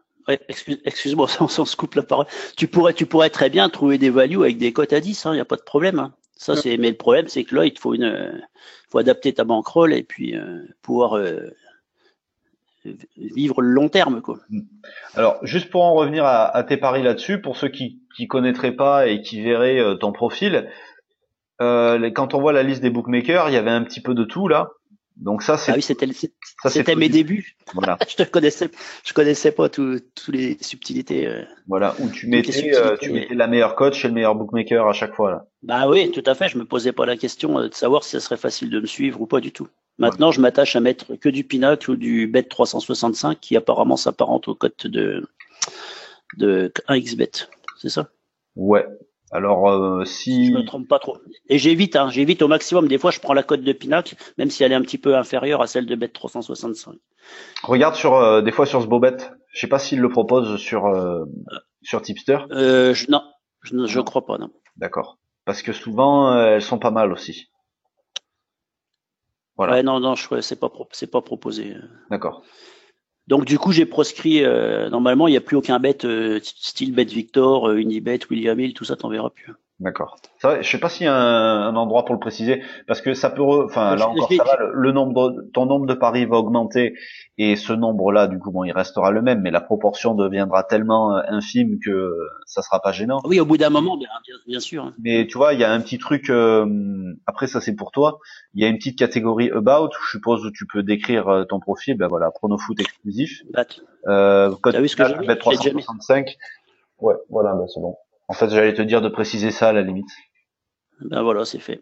excuse, 0.49 0.81
excuse-moi, 0.85 1.29
on, 1.41 1.49
se 1.49 1.77
coupe 1.77 1.95
la 1.95 2.03
parole. 2.03 2.27
Tu 2.57 2.69
pourrais, 2.69 2.95
tu 2.95 3.07
pourrais 3.07 3.31
très 3.31 3.51
bien 3.51 3.69
trouver 3.69 3.99
des 3.99 4.11
values 4.11 4.43
avec 4.43 4.59
des 4.59 4.73
cotes 4.73 4.93
à 4.93 5.01
10, 5.01 5.23
il 5.25 5.29
hein, 5.29 5.35
n'y 5.35 5.41
a 5.41 5.45
pas 5.45 5.57
de 5.57 5.63
problème. 5.63 5.99
Hein. 5.99 6.15
Ça, 6.37 6.57
c'est, 6.57 6.77
mais 6.77 6.91
le 6.91 6.97
problème, 6.97 7.29
c'est 7.29 7.45
que 7.45 7.55
là, 7.55 7.65
il 7.65 7.73
te 7.73 7.81
faut 7.81 7.95
une, 7.95 8.43
faut 8.91 8.99
adapter 8.99 9.33
ta 9.33 9.45
bankroll 9.45 9.95
et 9.95 10.03
puis 10.03 10.37
euh, 10.37 10.63
pouvoir 10.83 11.17
euh, 11.17 11.51
vivre 13.17 13.63
le 13.63 13.69
long 13.69 13.89
terme, 13.89 14.21
quoi. 14.21 14.39
Mm. 14.51 14.61
Alors, 15.15 15.39
juste 15.43 15.71
pour 15.71 15.83
en 15.83 15.95
revenir 15.95 16.25
à, 16.25 16.63
tes 16.65 16.77
paris 16.77 17.03
là-dessus, 17.03 17.41
pour 17.41 17.57
ceux 17.57 17.69
qui, 17.69 18.03
qui 18.17 18.27
connaîtraient 18.27 18.77
pas 18.77 19.07
et 19.07 19.23
qui 19.23 19.43
verraient 19.43 19.81
euh, 19.81 19.95
ton 19.95 20.13
profil, 20.13 20.69
quand 21.59 22.35
on 22.35 22.41
voit 22.41 22.53
la 22.53 22.63
liste 22.63 22.83
des 22.83 22.91
bookmakers, 22.91 23.49
il 23.49 23.55
y 23.55 23.57
avait 23.57 23.71
un 23.71 23.85
petit 23.85 24.03
peu 24.03 24.15
de 24.15 24.25
tout 24.25 24.49
là. 24.49 24.71
Donc 25.17 25.43
ça, 25.43 25.57
c'est. 25.57 25.71
Ah 25.71 25.77
oui, 25.77 25.83
c'était, 25.83 26.09
c'était 26.67 26.97
mes 26.97 27.09
débuts. 27.09 27.57
Voilà. 27.75 27.99
je 28.09 28.17
te 28.17 28.23
connaissais, 28.25 28.69
je 29.05 29.13
connaissais 29.13 29.53
pas 29.53 29.69
tous 29.69 30.01
les 30.29 30.59
subtilités. 30.61 31.27
Euh, 31.27 31.45
voilà, 31.69 31.95
où 32.01 32.09
tu 32.09 32.27
mettais, 32.27 32.75
euh, 32.75 32.97
tu 33.01 33.13
mettais 33.13 33.35
la 33.35 33.47
meilleure 33.47 33.77
coach 33.77 33.97
chez 33.97 34.09
le 34.09 34.15
meilleur 34.15 34.35
bookmaker 34.35 34.89
à 34.89 34.93
chaque 34.93 35.15
fois 35.15 35.31
là. 35.31 35.47
Bah 35.63 35.89
oui, 35.89 36.11
tout 36.11 36.23
à 36.27 36.35
fait. 36.35 36.49
Je 36.49 36.59
me 36.59 36.65
posais 36.65 36.93
pas 36.93 37.07
la 37.07 37.17
question 37.17 37.59
euh, 37.61 37.69
de 37.69 37.75
savoir 37.75 38.03
si 38.03 38.11
ça 38.11 38.21
serait 38.21 38.37
facile 38.37 38.71
de 38.71 38.81
me 38.81 38.87
suivre 38.87 39.21
ou 39.21 39.27
pas 39.27 39.41
du 39.41 39.53
tout. 39.53 39.69
Maintenant, 39.99 40.33
je 40.33 40.41
m'attache 40.41 40.75
à 40.77 40.81
mettre 40.81 41.15
que 41.15 41.29
du 41.29 41.45
Pinacle 41.45 41.91
ou 41.91 41.97
du 41.97 42.27
Bet 42.27 42.45
365 42.45 43.39
qui 43.41 43.57
apparemment 43.57 43.97
s'apparente 43.97 44.49
aux 44.49 44.55
cotes 44.55 44.87
de 44.87 45.29
de 46.37 46.73
1xBet. 46.89 47.49
C'est 47.79 47.89
ça? 47.89 48.09
Ouais, 48.57 48.87
alors, 49.35 49.69
euh, 49.69 50.05
si. 50.05 50.47
Je 50.47 50.53
me 50.53 50.65
trompe 50.65 50.87
pas 50.87 51.01
trop. 51.01 51.19
Et 51.49 51.59
j'évite, 51.59 51.97
hein, 51.97 52.09
j'évite 52.09 52.41
au 52.41 52.47
maximum. 52.47 52.87
Des 52.87 52.99
fois, 52.99 53.11
je 53.11 53.19
prends 53.19 53.35
la 53.35 53.43
cote 53.43 53.63
de 53.63 53.73
Pinacle, 53.73 54.15
même 54.39 54.49
si 54.49 54.63
elle 54.63 54.71
est 54.71 54.77
un 54.77 54.83
petit 54.83 54.97
peu 54.97 55.17
inférieure 55.17 55.61
à 55.61 55.67
celle 55.67 55.87
de 55.87 55.97
Bet 55.97 56.09
365. 56.09 56.95
Regarde 57.65 57.97
sur, 57.97 58.15
euh, 58.15 58.43
des 58.43 58.53
fois 58.53 58.65
sur 58.65 58.81
ce 58.81 58.87
Bobet. 58.87 59.17
Je 59.53 59.61
sais 59.61 59.67
pas 59.67 59.81
s'il 59.81 59.99
le 59.99 60.09
propose 60.09 60.57
sur, 60.59 60.87
euh, 60.87 61.25
sur 61.83 62.01
Tipster. 62.01 62.39
Euh, 62.53 62.95
je, 62.95 63.11
non, 63.11 63.23
je, 63.63 63.87
je 63.87 64.01
crois 64.01 64.25
pas, 64.25 64.39
non. 64.39 64.51
D'accord. 64.77 65.19
Parce 65.45 65.63
que 65.63 65.73
souvent, 65.73 66.39
elles 66.39 66.63
sont 66.63 66.79
pas 66.79 66.93
mal 66.93 67.13
aussi. 67.13 67.51
Voilà. 69.57 69.75
Ouais, 69.75 69.83
non, 69.83 70.01
non, 70.01 70.15
je 70.15 70.41
c'est 70.41 70.59
pas, 70.59 70.71
c'est 70.93 71.11
pas 71.11 71.23
proposé. 71.23 71.77
D'accord. 72.11 72.43
Donc 73.27 73.45
du 73.45 73.59
coup, 73.59 73.73
j'ai 73.73 73.87
proscrit. 73.87 74.45
Euh, 74.45 74.91
normalement, 74.91 75.29
il 75.29 75.31
n'y 75.31 75.37
a 75.37 75.41
plus 75.41 75.57
aucun 75.57 75.79
bet 75.79 76.05
euh, 76.05 76.41
style 76.43 76.95
bet 76.95 77.05
Victor, 77.05 77.69
euh, 77.69 77.77
Unibet, 77.77 78.21
William 78.31 78.59
Hill, 78.59 78.75
tout 78.75 78.85
ça, 78.85 78.97
t'en 78.97 79.09
verras 79.09 79.31
plus. 79.31 79.53
D'accord. 79.81 80.17
Je 80.41 80.63
sais 80.63 80.79
pas 80.79 80.89
s'il 80.89 81.07
y 81.07 81.09
a 81.09 81.15
un, 81.15 81.75
endroit 81.75 82.05
pour 82.05 82.15
le 82.15 82.21
préciser, 82.21 82.63
parce 82.87 83.01
que 83.01 83.13
ça 83.13 83.29
peut, 83.29 83.43
enfin 83.43 83.97
là 83.97 84.09
encore 84.09 84.33
ça 84.33 84.45
va, 84.45 84.57
le, 84.73 84.93
nombre, 84.93 85.35
ton 85.53 85.67
nombre 85.67 85.87
de 85.87 85.95
paris 85.95 86.27
va 86.27 86.37
augmenter 86.37 86.95
et 87.39 87.57
ce 87.57 87.73
nombre-là, 87.73 88.29
du 88.29 88.39
coup, 88.39 88.53
bon, 88.53 88.63
il 88.63 88.71
restera 88.71 89.11
le 89.11 89.21
même, 89.21 89.41
mais 89.41 89.51
la 89.51 89.61
proportion 89.61 90.15
deviendra 90.15 90.63
tellement 90.63 91.17
euh, 91.17 91.23
infime 91.27 91.81
que 91.85 92.17
ça 92.47 92.63
sera 92.63 92.81
pas 92.81 92.93
gênant. 92.93 93.19
Oui, 93.25 93.41
au 93.41 93.45
bout 93.45 93.57
d'un 93.57 93.71
moment, 93.71 93.97
bien, 93.97 94.09
bien, 94.47 94.61
sûr. 94.61 94.93
Mais 95.03 95.27
tu 95.27 95.39
vois, 95.39 95.55
il 95.55 95.61
y 95.61 95.65
a 95.65 95.73
un 95.73 95.81
petit 95.81 95.99
truc. 95.99 96.31
Euh, 96.31 97.13
après, 97.27 97.49
ça 97.49 97.61
c'est 97.61 97.75
pour 97.75 97.91
toi. 97.91 98.21
Il 98.55 98.63
y 98.63 98.65
a 98.65 98.69
une 98.69 98.79
petite 98.79 98.97
catégorie 98.97 99.51
about. 99.51 99.91
Je 100.05 100.11
suppose 100.11 100.47
où 100.47 100.53
tu 100.53 100.67
peux 100.67 100.85
décrire 100.85 101.29
euh, 101.29 101.45
ton 101.45 101.59
profil. 101.59 101.97
Ben 101.97 102.07
voilà, 102.07 102.31
pronofoot 102.31 102.79
exclusif. 102.79 103.43
Euh, 104.07 104.55
code 104.63 104.77
vu 104.77 104.87
ce 104.87 104.95
que 104.95 105.05
j'ai 105.05 105.37
365. 105.37 106.37
Ouais, 107.01 107.15
voilà, 107.29 107.55
ben 107.55 107.67
c'est 107.67 107.81
bon. 107.81 107.97
En 108.29 108.35
fait, 108.35 108.49
j'allais 108.51 108.75
te 108.75 108.83
dire 108.83 109.03
de 109.03 109.09
préciser 109.09 109.51
ça 109.51 109.69
à 109.69 109.73
la 109.73 109.83
limite. 109.83 110.09
Ben 111.01 111.23
voilà, 111.23 111.45
c'est 111.45 111.59
fait. 111.59 111.81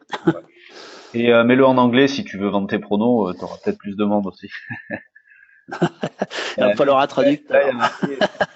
Et 1.14 1.32
euh, 1.32 1.44
mets-le 1.44 1.64
en 1.66 1.76
anglais 1.76 2.08
si 2.08 2.24
tu 2.24 2.38
veux 2.38 2.48
vendre 2.48 2.68
tes 2.68 2.78
pronos, 2.78 3.30
euh, 3.30 3.34
tu 3.34 3.44
auras 3.44 3.58
peut-être 3.62 3.78
plus 3.78 3.96
de 3.96 4.04
monde 4.04 4.26
aussi. 4.26 4.48
il 6.58 6.64
va 6.64 6.74
falloir 6.74 7.00
un 7.00 7.06
traducteur. 7.06 7.70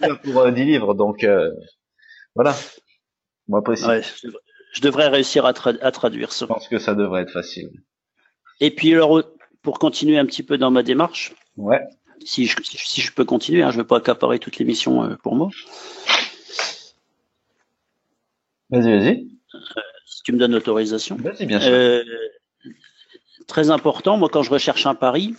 il 0.01 0.07
y 0.07 0.11
a 0.11 0.15
pour 0.17 0.39
euh, 0.39 0.51
10 0.51 0.65
livres, 0.65 0.95
donc 0.95 1.25
euh, 1.25 1.51
voilà. 2.35 2.55
Moi, 3.49 3.63
précis. 3.63 3.87
Ouais, 3.87 4.03
je, 4.73 4.81
devrais, 4.81 5.09
réussir 5.09 5.47
à, 5.47 5.51
à, 5.51 5.91
traduire 5.93 6.33
ça. 6.33 6.47
Je 6.47 6.53
pense 6.53 6.69
que 6.69 6.79
ça 6.79 6.95
devrait 6.95 7.23
être 7.23 7.31
facile. 7.31 7.71
Et 8.61 8.71
puis, 8.71 8.93
alors, 8.95 9.23
pour 9.63 9.79
continuer 9.79 10.19
un 10.19 10.27
petit 10.27 10.43
peu 10.43 10.59
dans 10.59 10.71
ma 10.71 10.83
démarche, 10.83 11.35
ouais. 11.57 11.81
si, 12.25 12.47
je, 12.47 12.57
si 12.63 13.01
je 13.01 13.13
peux 13.13 13.25
continuer, 13.25 13.63
hein, 13.63 13.71
je 13.71 13.77
ne 13.77 13.83
veux 13.83 13.87
pas 13.87 13.99
accaparer 13.99 14.39
toute 14.39 14.59
l'émission 14.59 15.05
euh, 15.05 15.17
pour 15.23 15.37
moi. 15.37 15.51
Vas-y, 18.71 18.99
vas-y. 18.99 19.29
Euh, 19.55 19.81
si 20.07 20.23
tu 20.23 20.33
me 20.33 20.39
donnes 20.39 20.53
l'autorisation. 20.53 21.17
Vas-y, 21.17 21.47
bien 21.47 21.61
sûr. 21.61 21.71
Euh, 21.73 22.03
très 23.47 23.71
important, 23.71 24.17
moi, 24.17 24.29
quand 24.29 24.43
je 24.43 24.51
recherche 24.51 24.87
un 24.87 24.95
pari, 24.95 25.35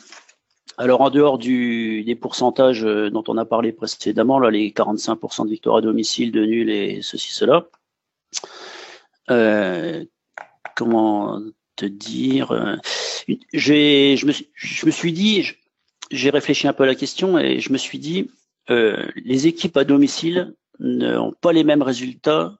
Alors 0.77 1.01
en 1.01 1.09
dehors 1.09 1.37
du, 1.37 2.03
des 2.03 2.15
pourcentages 2.15 2.85
euh, 2.85 3.09
dont 3.09 3.23
on 3.27 3.37
a 3.37 3.45
parlé 3.45 3.71
précédemment, 3.71 4.39
là, 4.39 4.51
les 4.51 4.71
45% 4.71 5.45
de 5.45 5.49
victoires 5.49 5.77
à 5.77 5.81
domicile, 5.81 6.31
de 6.31 6.45
nul 6.45 6.69
et 6.69 7.01
ceci, 7.01 7.33
cela, 7.33 7.67
euh, 9.29 10.05
comment 10.75 11.41
te 11.75 11.85
dire 11.85 12.79
je, 13.53 14.25
me, 14.25 14.33
je 14.53 14.85
me 14.85 14.91
suis 14.91 15.13
dit, 15.13 15.51
j'ai 16.11 16.29
réfléchi 16.29 16.67
un 16.67 16.73
peu 16.73 16.83
à 16.83 16.87
la 16.87 16.95
question 16.95 17.37
et 17.37 17.59
je 17.59 17.71
me 17.71 17.77
suis 17.77 17.99
dit, 17.99 18.29
les 18.69 19.47
équipes 19.47 19.77
à 19.77 19.83
domicile 19.83 20.55
n'ont 20.79 21.33
pas 21.33 21.53
les 21.53 21.63
mêmes 21.63 21.81
résultats 21.81 22.57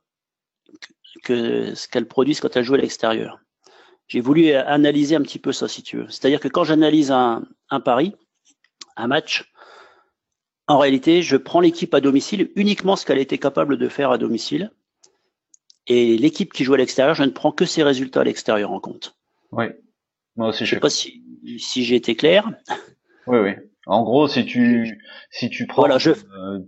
que 1.24 1.74
ce 1.76 1.88
qu'elles 1.88 2.08
produisent 2.08 2.40
quand 2.40 2.56
elles 2.56 2.64
jouent 2.64 2.76
à 2.76 2.80
l'extérieur. 2.80 3.40
J'ai 4.08 4.22
voulu 4.22 4.54
analyser 4.54 5.16
un 5.16 5.22
petit 5.22 5.40
peu 5.40 5.52
ça, 5.52 5.68
si 5.68 5.84
tu 5.84 5.98
veux. 5.98 6.10
C'est-à-dire 6.10 6.40
que 6.40 6.48
quand 6.48 6.64
j'analyse 6.64 7.12
un, 7.12 7.44
un 7.70 7.80
pari, 7.80 8.16
un 8.96 9.08
match, 9.08 9.52
en 10.68 10.78
réalité, 10.78 11.22
je 11.22 11.38
prends 11.38 11.60
l'équipe 11.60 11.94
à 11.94 12.02
domicile 12.02 12.52
uniquement 12.56 12.96
ce 12.96 13.06
qu'elle 13.06 13.20
était 13.20 13.38
capable 13.38 13.78
de 13.78 13.90
faire 13.90 14.12
à 14.12 14.18
domicile. 14.18 14.72
Et 15.88 16.18
l'équipe 16.18 16.52
qui 16.52 16.64
joue 16.64 16.74
à 16.74 16.78
l'extérieur, 16.78 17.16
je 17.16 17.24
ne 17.24 17.30
prends 17.30 17.52
que 17.52 17.66
ses 17.66 17.84
résultats 17.84 18.22
à 18.22 18.24
l'extérieur 18.26 18.72
en 18.72 18.80
compte. 18.80 19.16
Oui. 19.52 19.66
Moi 20.36 20.50
aussi, 20.50 20.66
je 20.66 20.76
sais 20.76 20.80
pas 20.80 20.90
si, 20.90 21.24
si 21.58 21.84
j'ai 21.84 21.96
été 21.96 22.16
clair. 22.16 22.50
Oui, 23.30 23.40
oui. 23.40 23.52
En 23.88 24.04
gros, 24.04 24.30
si 24.30 24.46
tu, 24.46 25.04
si 25.32 25.50
tu 25.50 25.68
prends, 25.68 25.82
voilà, 25.82 25.98
je... 25.98 26.12
Euh, 26.12 26.60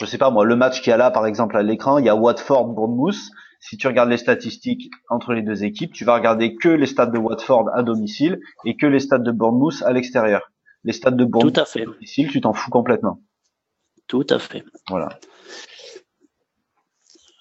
je 0.00 0.06
sais 0.06 0.16
pas 0.16 0.30
moi, 0.30 0.44
le 0.44 0.54
match 0.54 0.80
qui 0.80 0.92
a 0.92 0.96
là, 0.96 1.10
par 1.10 1.26
exemple, 1.26 1.56
à 1.56 1.62
l'écran, 1.64 1.98
il 1.98 2.06
y 2.06 2.08
a 2.08 2.14
Watford, 2.14 2.66
Bournemouth. 2.66 3.16
Si 3.64 3.78
tu 3.78 3.86
regardes 3.86 4.10
les 4.10 4.18
statistiques 4.18 4.90
entre 5.08 5.32
les 5.32 5.40
deux 5.40 5.64
équipes, 5.64 5.90
tu 5.94 6.04
vas 6.04 6.12
regarder 6.12 6.54
que 6.54 6.68
les 6.68 6.84
stades 6.84 7.14
de 7.14 7.18
Watford 7.18 7.70
à 7.72 7.82
domicile 7.82 8.38
et 8.66 8.76
que 8.76 8.84
les 8.84 9.00
stades 9.00 9.22
de 9.22 9.32
Bournemouth 9.32 9.82
à 9.86 9.92
l'extérieur. 9.94 10.52
Les 10.84 10.92
stades 10.92 11.16
de 11.16 11.24
Bournemouth 11.24 11.56
à, 11.56 11.64
fait. 11.64 11.80
à 11.80 11.86
domicile, 11.86 12.30
tu 12.30 12.42
t'en 12.42 12.52
fous 12.52 12.70
complètement. 12.70 13.22
Tout 14.06 14.26
à 14.28 14.38
fait. 14.38 14.64
Voilà. 14.90 15.18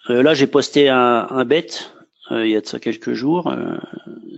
Euh, 0.09 0.23
là, 0.23 0.33
j'ai 0.33 0.47
posté 0.47 0.87
un, 0.87 1.27
un 1.29 1.43
bet 1.43 1.67
euh, 2.31 2.45
il 2.45 2.51
y 2.51 2.55
a 2.55 2.61
de 2.61 2.67
ça 2.67 2.79
quelques 2.79 3.11
jours. 3.11 3.47
Euh, 3.47 3.75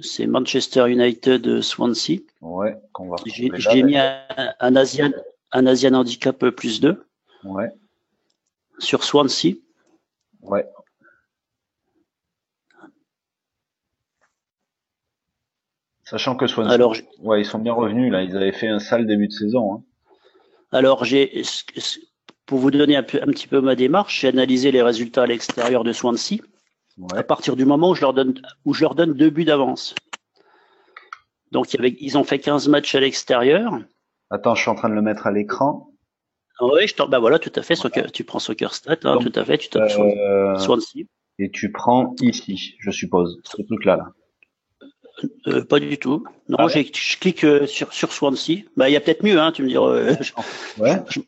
c'est 0.02 0.26
Manchester 0.26 0.90
United 0.90 1.62
Swansea. 1.62 2.22
Ouais, 2.42 2.76
qu'on 2.94 3.10
va 3.10 3.18
J'ai 3.28 3.84
mis 3.84 3.96
un, 3.96 4.24
un, 4.60 4.76
Asian, 4.76 5.12
un 5.52 5.68
Asian 5.68 5.94
Handicap 5.94 6.50
plus 6.50 6.82
2. 6.82 7.06
Ouais. 7.44 7.70
Sur 8.80 9.04
Swansea. 9.04 9.58
Ouais. 10.42 10.66
Sachant 16.06 16.36
que 16.36 16.46
Swansea, 16.46 16.72
Alors, 16.72 16.96
ouais, 17.20 17.42
ils 17.42 17.46
sont 17.46 17.60
bien 17.60 17.74
revenus 17.74 18.12
là. 18.12 18.22
Ils 18.22 18.36
avaient 18.36 18.52
fait 18.52 18.68
un 18.68 18.80
sale 18.80 19.08
début 19.08 19.28
de 19.28 19.34
saison. 19.34 19.74
Hein. 19.74 19.84
Alors, 20.72 21.04
j'ai, 21.04 21.42
pour 22.46 22.60
vous 22.60 22.70
donner 22.70 22.96
un, 22.96 23.04
peu, 23.04 23.20
un, 23.22 23.28
petit 23.28 23.48
peu 23.48 23.60
ma 23.60 23.76
démarche, 23.76 24.22
j'ai 24.22 24.28
analysé 24.28 24.72
les 24.72 24.84
résultats 24.84 25.24
à 25.24 25.26
l'extérieur 25.26 25.84
de 25.84 25.92
Swansea. 25.92 26.38
Ouais. 26.98 27.18
À 27.18 27.24
partir 27.24 27.56
du 27.56 27.66
moment 27.66 27.90
où 27.90 27.96
je 27.96 28.02
leur 28.02 28.14
donne, 28.14 28.40
où 28.66 28.74
je 28.74 28.82
leur 28.82 28.94
donne 28.94 29.14
deux 29.14 29.32
buts 29.32 29.46
d'avance. 29.46 29.96
Donc, 31.52 31.74
il 31.74 31.78
y 31.78 31.80
avait, 31.80 31.96
ils 32.00 32.18
ont 32.18 32.24
fait 32.24 32.40
15 32.40 32.68
matchs 32.68 32.94
à 32.96 33.00
l'extérieur. 33.00 33.74
Attends, 34.30 34.56
je 34.56 34.62
suis 34.62 34.70
en 34.70 34.76
train 34.76 34.90
de 34.90 34.96
le 34.96 35.02
mettre 35.02 35.26
à 35.28 35.32
l'écran. 35.32 35.92
Oui, 36.62 36.88
je 36.88 37.04
bah 37.04 37.20
voilà, 37.20 37.40
tout 37.40 37.52
à 37.56 37.62
fait. 37.64 37.76
Soccer, 37.76 38.12
tu 38.12 38.24
prends 38.24 38.40
Soccer 38.40 38.74
Stat, 38.74 38.98
là, 39.04 39.18
tout 39.20 39.32
à 39.36 39.44
fait. 39.44 39.58
Tu 39.58 39.70
tapes 39.70 39.92
euh, 39.98 40.58
Swansea. 40.58 41.04
Et 41.38 41.52
tu 41.52 41.72
prends 41.72 42.16
ici, 42.22 42.76
je 42.80 42.92
suppose, 42.92 43.42
ce 43.44 43.62
truc-là. 43.62 43.98
Là. 43.98 44.06
Euh, 45.48 45.64
pas 45.64 45.80
du 45.80 45.98
tout. 45.98 46.26
Non, 46.50 46.58
ah 46.60 46.66
ouais. 46.66 46.92
je 46.94 47.18
clique 47.18 47.44
euh, 47.44 47.66
sur, 47.68 47.94
sur 47.94 48.12
Swansea. 48.12 48.64
Bah, 48.76 48.90
il 48.90 48.94
y 48.94 48.96
a 48.96 49.02
peut-être 49.02 49.24
mieux, 49.24 49.40
hein, 49.40 49.52
tu 49.52 49.64
me 49.64 49.68
diras. 49.68 49.90
Euh, 49.90 50.16
ouais. 50.78 51.02
Je... 51.10 51.22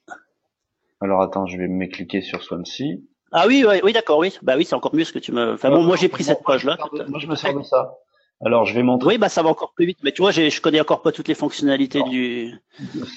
Alors 1.00 1.21
attends, 1.21 1.45
je 1.45 1.58
vais 1.58 1.67
me 1.67 1.86
cliquer 1.88 2.21
sur 2.21 2.43
Swansea. 2.43 3.00
Ah 3.32 3.45
oui, 3.47 3.65
ouais, 3.65 3.82
oui, 3.84 3.93
d'accord, 3.93 4.19
oui. 4.19 4.38
Bah 4.41 4.56
oui, 4.58 4.65
c'est 4.65 4.76
encore 4.76 4.95
mieux 4.95 5.04
ce 5.04 5.13
que 5.13 5.19
tu 5.19 5.32
me. 5.32 5.54
Enfin 5.54 5.69
bon, 5.69 5.84
moi 5.84 5.95
j'ai 5.95 6.08
pris 6.08 6.23
cette 6.23 6.43
page-là. 6.43 6.78
Moi 7.08 7.19
je 7.19 7.28
me 7.28 7.36
sers 7.36 7.54
de 7.54 7.62
ça. 7.62 7.93
Alors 8.43 8.65
je 8.65 8.73
vais 8.73 8.84
montrer. 8.84 9.10
Oui, 9.10 9.17
bah 9.17 9.30
ça 9.30 9.43
va 9.43 9.50
encore 9.50 9.73
plus 9.73 9.86
vite. 9.86 10.00
Mais 10.04 10.12
tu 10.12 10.21
vois, 10.21 10.32
je 10.32 10.62
connais 10.62 10.80
encore 10.80 11.02
pas 11.02 11.12
toutes 11.12 11.28
les 11.28 11.36
fonctionnalités 11.36 12.02
du. 12.04 12.54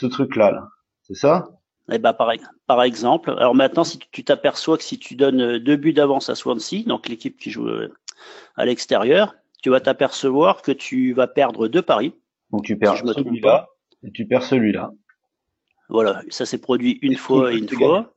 Ce 0.00 0.06
truc-là, 0.06 0.50
là. 0.50 0.68
c'est 1.02 1.14
ça? 1.14 1.48
Eh 1.92 1.98
bah 1.98 2.12
par, 2.12 2.32
par 2.66 2.82
exemple. 2.82 3.30
Alors 3.30 3.54
maintenant, 3.54 3.84
si 3.84 3.98
tu 4.10 4.24
t'aperçois 4.24 4.78
que 4.78 4.84
si 4.84 4.98
tu 4.98 5.14
donnes 5.14 5.58
deux 5.58 5.76
buts 5.76 5.92
d'avance 5.92 6.28
à 6.28 6.34
Swansea, 6.34 6.84
donc 6.86 7.08
l'équipe 7.08 7.38
qui 7.38 7.50
joue 7.50 7.68
à 8.56 8.64
l'extérieur, 8.64 9.34
tu 9.62 9.70
vas 9.70 9.80
t'apercevoir 9.80 10.62
que 10.62 10.72
tu 10.72 11.12
vas 11.12 11.26
perdre 11.26 11.68
deux 11.68 11.82
paris. 11.82 12.14
Donc 12.50 12.64
tu 12.64 12.76
perds 12.76 12.98
si 12.98 13.06
celui-là 13.06 13.68
et 14.02 14.10
tu 14.10 14.26
perds 14.26 14.42
celui-là. 14.42 14.90
Voilà, 15.88 16.22
ça 16.30 16.46
s'est 16.46 16.60
produit 16.60 16.98
une 17.02 17.16
fois 17.16 17.52
et 17.52 17.58
une 17.58 17.68
fois. 17.68 18.14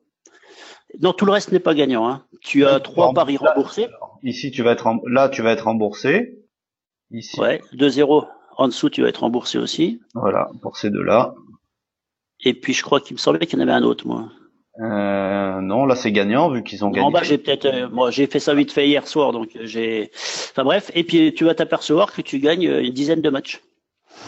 Non, 1.01 1.12
tout 1.13 1.25
le 1.25 1.32
reste 1.32 1.51
n'est 1.51 1.60
pas 1.60 1.73
gagnant. 1.73 2.08
Hein. 2.08 2.25
Tu 2.41 2.65
as 2.65 2.79
trois 2.79 3.13
paris 3.13 3.38
remboursés. 3.38 3.88
Ici, 4.21 4.51
tu 4.51 4.62
vas 4.62 4.71
être 4.71 4.88
là, 5.08 5.29
tu 5.29 5.41
vas 5.41 5.51
être 5.51 5.65
remboursé. 5.65 6.39
Ici. 7.12 7.39
Ouais, 7.39 7.62
2-0. 7.73 8.27
En 8.58 8.67
dessous, 8.67 8.89
tu 8.89 9.01
vas 9.01 9.10
être 9.10 9.21
remboursé 9.21 9.58
aussi. 9.58 10.01
Voilà, 10.13 10.49
pour 10.62 10.77
ces 10.77 10.91
deux-là. 10.91 11.34
Et 12.41 12.53
puis, 12.53 12.73
je 12.73 12.84
crois 12.84 12.99
qu'il 13.01 13.15
me 13.15 13.19
semblait 13.19 13.45
qu'il 13.47 13.58
y 13.58 13.62
en 13.62 13.63
avait 13.63 13.73
un 13.73 13.84
autre, 13.84 14.06
moi. 14.06 14.32
Euh, 14.79 15.62
non, 15.62 15.86
là 15.86 15.95
c'est 15.95 16.12
gagnant 16.12 16.49
vu 16.49 16.63
qu'ils 16.63 16.83
ont 16.83 16.89
gagné. 16.89 17.05
En 17.05 17.12
bas, 17.12 17.21
j'ai 17.21 17.38
peut-être, 17.38 17.65
euh, 17.65 17.89
moi 17.89 18.09
j'ai 18.09 18.25
fait 18.25 18.39
ça 18.39 18.55
vite 18.55 18.71
fait 18.71 18.88
hier 18.88 19.07
soir, 19.07 19.31
donc 19.31 19.51
j'ai. 19.62 20.09
Enfin 20.15 20.63
bref, 20.63 20.89
et 20.95 21.03
puis 21.03 21.33
tu 21.36 21.45
vas 21.45 21.53
t'apercevoir 21.53 22.12
que 22.12 22.21
tu 22.21 22.39
gagnes 22.39 22.63
une 22.63 22.93
dizaine 22.93 23.21
de 23.21 23.29
matchs. 23.29 23.62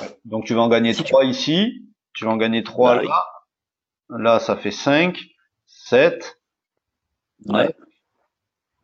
Ouais. 0.02 0.10
Donc 0.26 0.46
tu 0.46 0.54
vas 0.54 0.62
en 0.62 0.70
gagner 0.70 0.94
si 0.94 1.04
trois 1.04 1.24
tu... 1.24 1.30
ici, 1.30 1.86
tu 2.14 2.26
vas 2.26 2.32
en 2.32 2.38
gagner 2.38 2.64
trois 2.64 2.98
bah, 2.98 3.04
là. 3.04 3.10
Oui. 4.10 4.22
Là, 4.22 4.40
ça 4.40 4.56
fait 4.56 4.72
5, 4.72 5.18
7, 5.66 6.38
ouais. 7.48 7.76